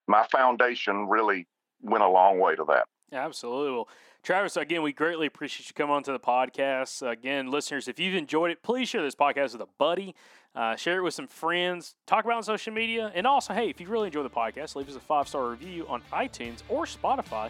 My 0.08 0.26
foundation 0.32 1.08
really 1.08 1.46
went 1.82 2.04
a 2.04 2.08
long 2.10 2.40
way 2.40 2.56
to 2.56 2.66
that. 2.70 2.88
Absolutely. 3.12 3.72
Well, 3.72 3.88
Travis, 4.24 4.58
again, 4.58 4.82
we 4.82 4.92
greatly 4.92 5.28
appreciate 5.28 5.70
you 5.70 5.74
coming 5.74 5.96
on 5.96 6.04
to 6.04 6.12
the 6.12 6.20
podcast. 6.20 7.08
Again, 7.10 7.50
listeners, 7.50 7.88
if 7.88 8.00
you've 8.00 8.16
enjoyed 8.16 8.52
it, 8.52 8.62
please 8.62 8.90
share 8.90 9.02
this 9.02 9.16
podcast 9.16 9.54
with 9.54 9.62
a 9.62 9.70
buddy. 9.78 10.16
Uh, 10.54 10.76
share 10.76 10.98
it 10.98 11.04
with 11.04 11.14
some 11.14 11.28
friends. 11.28 11.96
Talk 12.08 12.26
about 12.26 12.34
it 12.34 12.38
on 12.38 12.44
social 12.44 12.74
media. 12.74 13.12
And 13.16 13.26
also, 13.28 13.54
hey, 13.54 13.70
if 13.70 13.80
you 13.80 13.88
really 13.88 14.08
enjoy 14.08 14.24
the 14.24 14.30
podcast, 14.30 14.76
leave 14.76 14.90
us 14.90 14.96
a 14.96 15.00
five 15.00 15.28
star 15.28 15.50
review 15.50 15.86
on 15.88 16.02
iTunes 16.12 16.64
or 16.68 16.86
Spotify. 16.86 17.50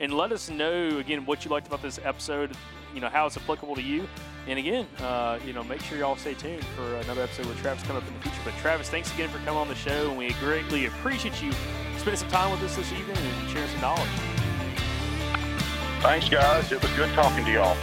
And 0.00 0.12
let 0.12 0.32
us 0.32 0.50
know, 0.50 0.98
again, 0.98 1.24
what 1.24 1.44
you 1.44 1.50
liked 1.50 1.66
about 1.66 1.82
this 1.82 1.98
episode, 2.04 2.50
you 2.94 3.00
know, 3.00 3.08
how 3.08 3.26
it's 3.26 3.36
applicable 3.36 3.74
to 3.76 3.82
you. 3.82 4.06
And 4.46 4.58
again, 4.58 4.86
uh, 5.00 5.38
you 5.46 5.52
know, 5.52 5.64
make 5.64 5.80
sure 5.80 5.98
y'all 5.98 6.16
stay 6.16 6.34
tuned 6.34 6.64
for 6.64 6.94
another 6.96 7.22
episode 7.22 7.46
with 7.46 7.58
Travis 7.60 7.82
coming 7.84 8.02
up 8.02 8.08
in 8.08 8.14
the 8.14 8.20
future. 8.20 8.40
But 8.44 8.54
Travis, 8.58 8.88
thanks 8.88 9.12
again 9.14 9.28
for 9.28 9.38
coming 9.38 9.56
on 9.56 9.68
the 9.68 9.74
show. 9.74 10.08
And 10.08 10.18
we 10.18 10.32
greatly 10.34 10.86
appreciate 10.86 11.42
you 11.42 11.52
spending 11.96 12.16
some 12.16 12.30
time 12.30 12.50
with 12.50 12.62
us 12.62 12.76
this 12.76 12.92
evening 12.92 13.16
and 13.16 13.50
sharing 13.50 13.68
some 13.70 13.80
knowledge. 13.80 14.37
Thanks, 16.00 16.28
guys. 16.28 16.70
It 16.70 16.80
was 16.80 16.90
good 16.92 17.12
talking 17.14 17.44
to 17.44 17.50
y'all. 17.50 17.76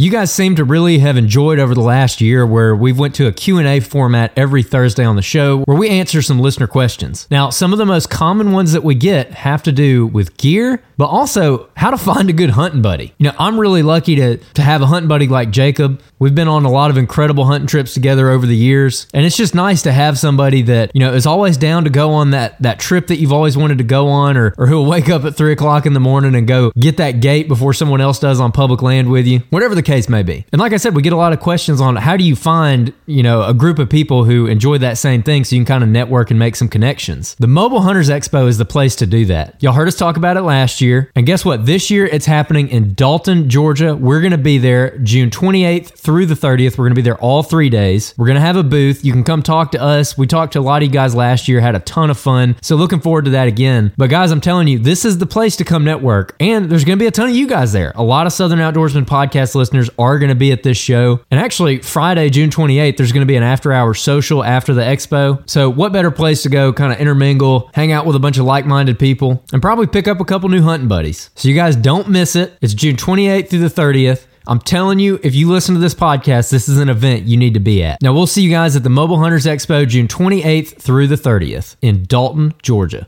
You 0.00 0.12
guys 0.12 0.32
seem 0.32 0.54
to 0.54 0.64
really 0.64 1.00
have 1.00 1.16
enjoyed 1.16 1.58
over 1.58 1.74
the 1.74 1.80
last 1.80 2.20
year 2.20 2.46
where 2.46 2.76
we've 2.76 2.96
went 2.96 3.16
to 3.16 3.26
a 3.26 3.32
Q&A 3.32 3.80
format 3.80 4.30
every 4.36 4.62
Thursday 4.62 5.04
on 5.04 5.16
the 5.16 5.22
show 5.22 5.62
where 5.62 5.76
we 5.76 5.88
answer 5.88 6.22
some 6.22 6.38
listener 6.38 6.68
questions. 6.68 7.26
Now, 7.32 7.50
some 7.50 7.72
of 7.72 7.80
the 7.80 7.84
most 7.84 8.08
common 8.08 8.52
ones 8.52 8.70
that 8.74 8.84
we 8.84 8.94
get 8.94 9.32
have 9.32 9.64
to 9.64 9.72
do 9.72 10.06
with 10.06 10.36
gear, 10.36 10.84
but 10.98 11.06
also 11.06 11.68
how 11.76 11.90
to 11.90 11.96
find 11.96 12.30
a 12.30 12.32
good 12.32 12.50
hunting 12.50 12.80
buddy. 12.80 13.12
You 13.18 13.24
know, 13.24 13.34
I'm 13.40 13.58
really 13.58 13.82
lucky 13.82 14.14
to 14.14 14.36
to 14.36 14.62
have 14.62 14.82
a 14.82 14.86
hunting 14.86 15.08
buddy 15.08 15.26
like 15.26 15.50
Jacob. 15.50 16.00
We've 16.20 16.34
been 16.34 16.46
on 16.46 16.64
a 16.64 16.70
lot 16.70 16.90
of 16.90 16.96
incredible 16.96 17.44
hunting 17.44 17.66
trips 17.66 17.92
together 17.92 18.30
over 18.30 18.46
the 18.46 18.56
years, 18.56 19.08
and 19.12 19.26
it's 19.26 19.36
just 19.36 19.52
nice 19.52 19.82
to 19.82 19.90
have 19.90 20.16
somebody 20.16 20.62
that 20.62 20.92
you 20.94 21.00
know 21.00 21.12
is 21.12 21.26
always 21.26 21.56
down 21.56 21.82
to 21.84 21.90
go 21.90 22.12
on 22.12 22.30
that 22.30 22.60
that 22.62 22.78
trip 22.78 23.08
that 23.08 23.16
you've 23.16 23.32
always 23.32 23.56
wanted 23.56 23.78
to 23.78 23.84
go 23.84 24.06
on, 24.06 24.36
or 24.36 24.54
or 24.58 24.68
who'll 24.68 24.86
wake 24.86 25.08
up 25.08 25.24
at 25.24 25.34
three 25.36 25.52
o'clock 25.52 25.86
in 25.86 25.92
the 25.92 25.98
morning 25.98 26.36
and 26.36 26.46
go 26.46 26.70
get 26.78 26.98
that 26.98 27.18
gate 27.18 27.48
before 27.48 27.72
someone 27.72 28.00
else 28.00 28.20
does 28.20 28.38
on 28.38 28.52
public 28.52 28.80
land 28.80 29.10
with 29.10 29.26
you. 29.26 29.40
Whatever 29.50 29.74
the 29.74 29.87
case 29.88 30.08
may 30.08 30.22
be. 30.22 30.44
And 30.52 30.60
like 30.60 30.72
I 30.72 30.76
said, 30.76 30.94
we 30.94 31.02
get 31.02 31.14
a 31.14 31.16
lot 31.16 31.32
of 31.32 31.40
questions 31.40 31.80
on 31.80 31.96
how 31.96 32.16
do 32.16 32.22
you 32.22 32.36
find, 32.36 32.92
you 33.06 33.22
know, 33.22 33.42
a 33.42 33.54
group 33.54 33.78
of 33.78 33.88
people 33.88 34.24
who 34.24 34.46
enjoy 34.46 34.78
that 34.78 34.98
same 34.98 35.22
thing 35.22 35.44
so 35.44 35.56
you 35.56 35.60
can 35.62 35.66
kind 35.66 35.82
of 35.82 35.88
network 35.88 36.30
and 36.30 36.38
make 36.38 36.56
some 36.56 36.68
connections. 36.68 37.34
The 37.38 37.46
Mobile 37.46 37.80
Hunters 37.80 38.10
Expo 38.10 38.46
is 38.46 38.58
the 38.58 38.66
place 38.66 38.94
to 38.96 39.06
do 39.06 39.24
that. 39.24 39.60
Y'all 39.62 39.72
heard 39.72 39.88
us 39.88 39.96
talk 39.96 40.18
about 40.18 40.36
it 40.36 40.42
last 40.42 40.82
year. 40.82 41.10
And 41.16 41.24
guess 41.26 41.42
what? 41.42 41.64
This 41.64 41.90
year 41.90 42.04
it's 42.04 42.26
happening 42.26 42.68
in 42.68 42.92
Dalton, 42.92 43.48
Georgia. 43.48 43.96
We're 43.96 44.20
going 44.20 44.32
to 44.32 44.38
be 44.38 44.58
there 44.58 44.98
June 44.98 45.30
28th 45.30 45.98
through 45.98 46.26
the 46.26 46.34
30th. 46.34 46.76
We're 46.76 46.84
going 46.84 46.90
to 46.90 46.94
be 46.94 47.02
there 47.02 47.18
all 47.18 47.42
three 47.42 47.70
days. 47.70 48.14
We're 48.18 48.26
going 48.26 48.36
to 48.36 48.42
have 48.42 48.56
a 48.56 48.62
booth. 48.62 49.04
You 49.04 49.12
can 49.12 49.24
come 49.24 49.42
talk 49.42 49.72
to 49.72 49.80
us. 49.80 50.18
We 50.18 50.26
talked 50.26 50.52
to 50.52 50.58
a 50.58 50.60
lot 50.60 50.82
of 50.82 50.88
you 50.88 50.92
guys 50.92 51.14
last 51.14 51.48
year, 51.48 51.60
had 51.60 51.74
a 51.74 51.80
ton 51.80 52.10
of 52.10 52.18
fun. 52.18 52.56
So 52.60 52.76
looking 52.76 53.00
forward 53.00 53.24
to 53.24 53.30
that 53.30 53.48
again. 53.48 53.94
But 53.96 54.10
guys, 54.10 54.30
I'm 54.30 54.42
telling 54.42 54.68
you, 54.68 54.78
this 54.78 55.06
is 55.06 55.16
the 55.16 55.26
place 55.26 55.56
to 55.56 55.64
come 55.64 55.84
network. 55.84 56.36
And 56.40 56.68
there's 56.70 56.84
going 56.84 56.98
to 56.98 57.02
be 57.02 57.06
a 57.06 57.10
ton 57.10 57.30
of 57.30 57.34
you 57.34 57.46
guys 57.46 57.72
there. 57.72 57.92
A 57.94 58.02
lot 58.02 58.26
of 58.26 58.34
Southern 58.34 58.58
Outdoorsmen 58.58 59.06
podcast 59.06 59.54
listeners 59.78 59.94
are 59.98 60.18
going 60.18 60.28
to 60.28 60.34
be 60.34 60.52
at 60.52 60.62
this 60.62 60.76
show. 60.76 61.20
And 61.30 61.40
actually, 61.40 61.78
Friday, 61.78 62.30
June 62.30 62.50
28th, 62.50 62.96
there's 62.96 63.12
going 63.12 63.26
to 63.26 63.26
be 63.26 63.36
an 63.36 63.42
after 63.42 63.72
hour 63.72 63.94
social 63.94 64.44
after 64.44 64.74
the 64.74 64.82
expo. 64.82 65.48
So, 65.48 65.70
what 65.70 65.92
better 65.92 66.10
place 66.10 66.42
to 66.42 66.48
go 66.48 66.72
kind 66.72 66.92
of 66.92 66.98
intermingle, 66.98 67.70
hang 67.74 67.92
out 67.92 68.06
with 68.06 68.16
a 68.16 68.20
bunch 68.20 68.38
of 68.38 68.44
like 68.44 68.66
minded 68.66 68.98
people, 68.98 69.42
and 69.52 69.62
probably 69.62 69.86
pick 69.86 70.08
up 70.08 70.20
a 70.20 70.24
couple 70.24 70.48
new 70.48 70.62
hunting 70.62 70.88
buddies? 70.88 71.30
So, 71.34 71.48
you 71.48 71.54
guys 71.54 71.76
don't 71.76 72.08
miss 72.08 72.36
it. 72.36 72.56
It's 72.60 72.74
June 72.74 72.96
28th 72.96 73.48
through 73.48 73.60
the 73.60 73.68
30th. 73.68 74.26
I'm 74.46 74.60
telling 74.60 74.98
you, 74.98 75.20
if 75.22 75.34
you 75.34 75.50
listen 75.50 75.74
to 75.74 75.80
this 75.80 75.94
podcast, 75.94 76.50
this 76.50 76.70
is 76.70 76.78
an 76.78 76.88
event 76.88 77.24
you 77.24 77.36
need 77.36 77.52
to 77.52 77.60
be 77.60 77.84
at. 77.84 78.00
Now, 78.00 78.14
we'll 78.14 78.26
see 78.26 78.40
you 78.40 78.50
guys 78.50 78.76
at 78.76 78.82
the 78.82 78.88
Mobile 78.88 79.18
Hunters 79.18 79.44
Expo 79.44 79.86
June 79.86 80.08
28th 80.08 80.80
through 80.80 81.06
the 81.06 81.16
30th 81.16 81.76
in 81.82 82.04
Dalton, 82.04 82.54
Georgia. 82.62 83.06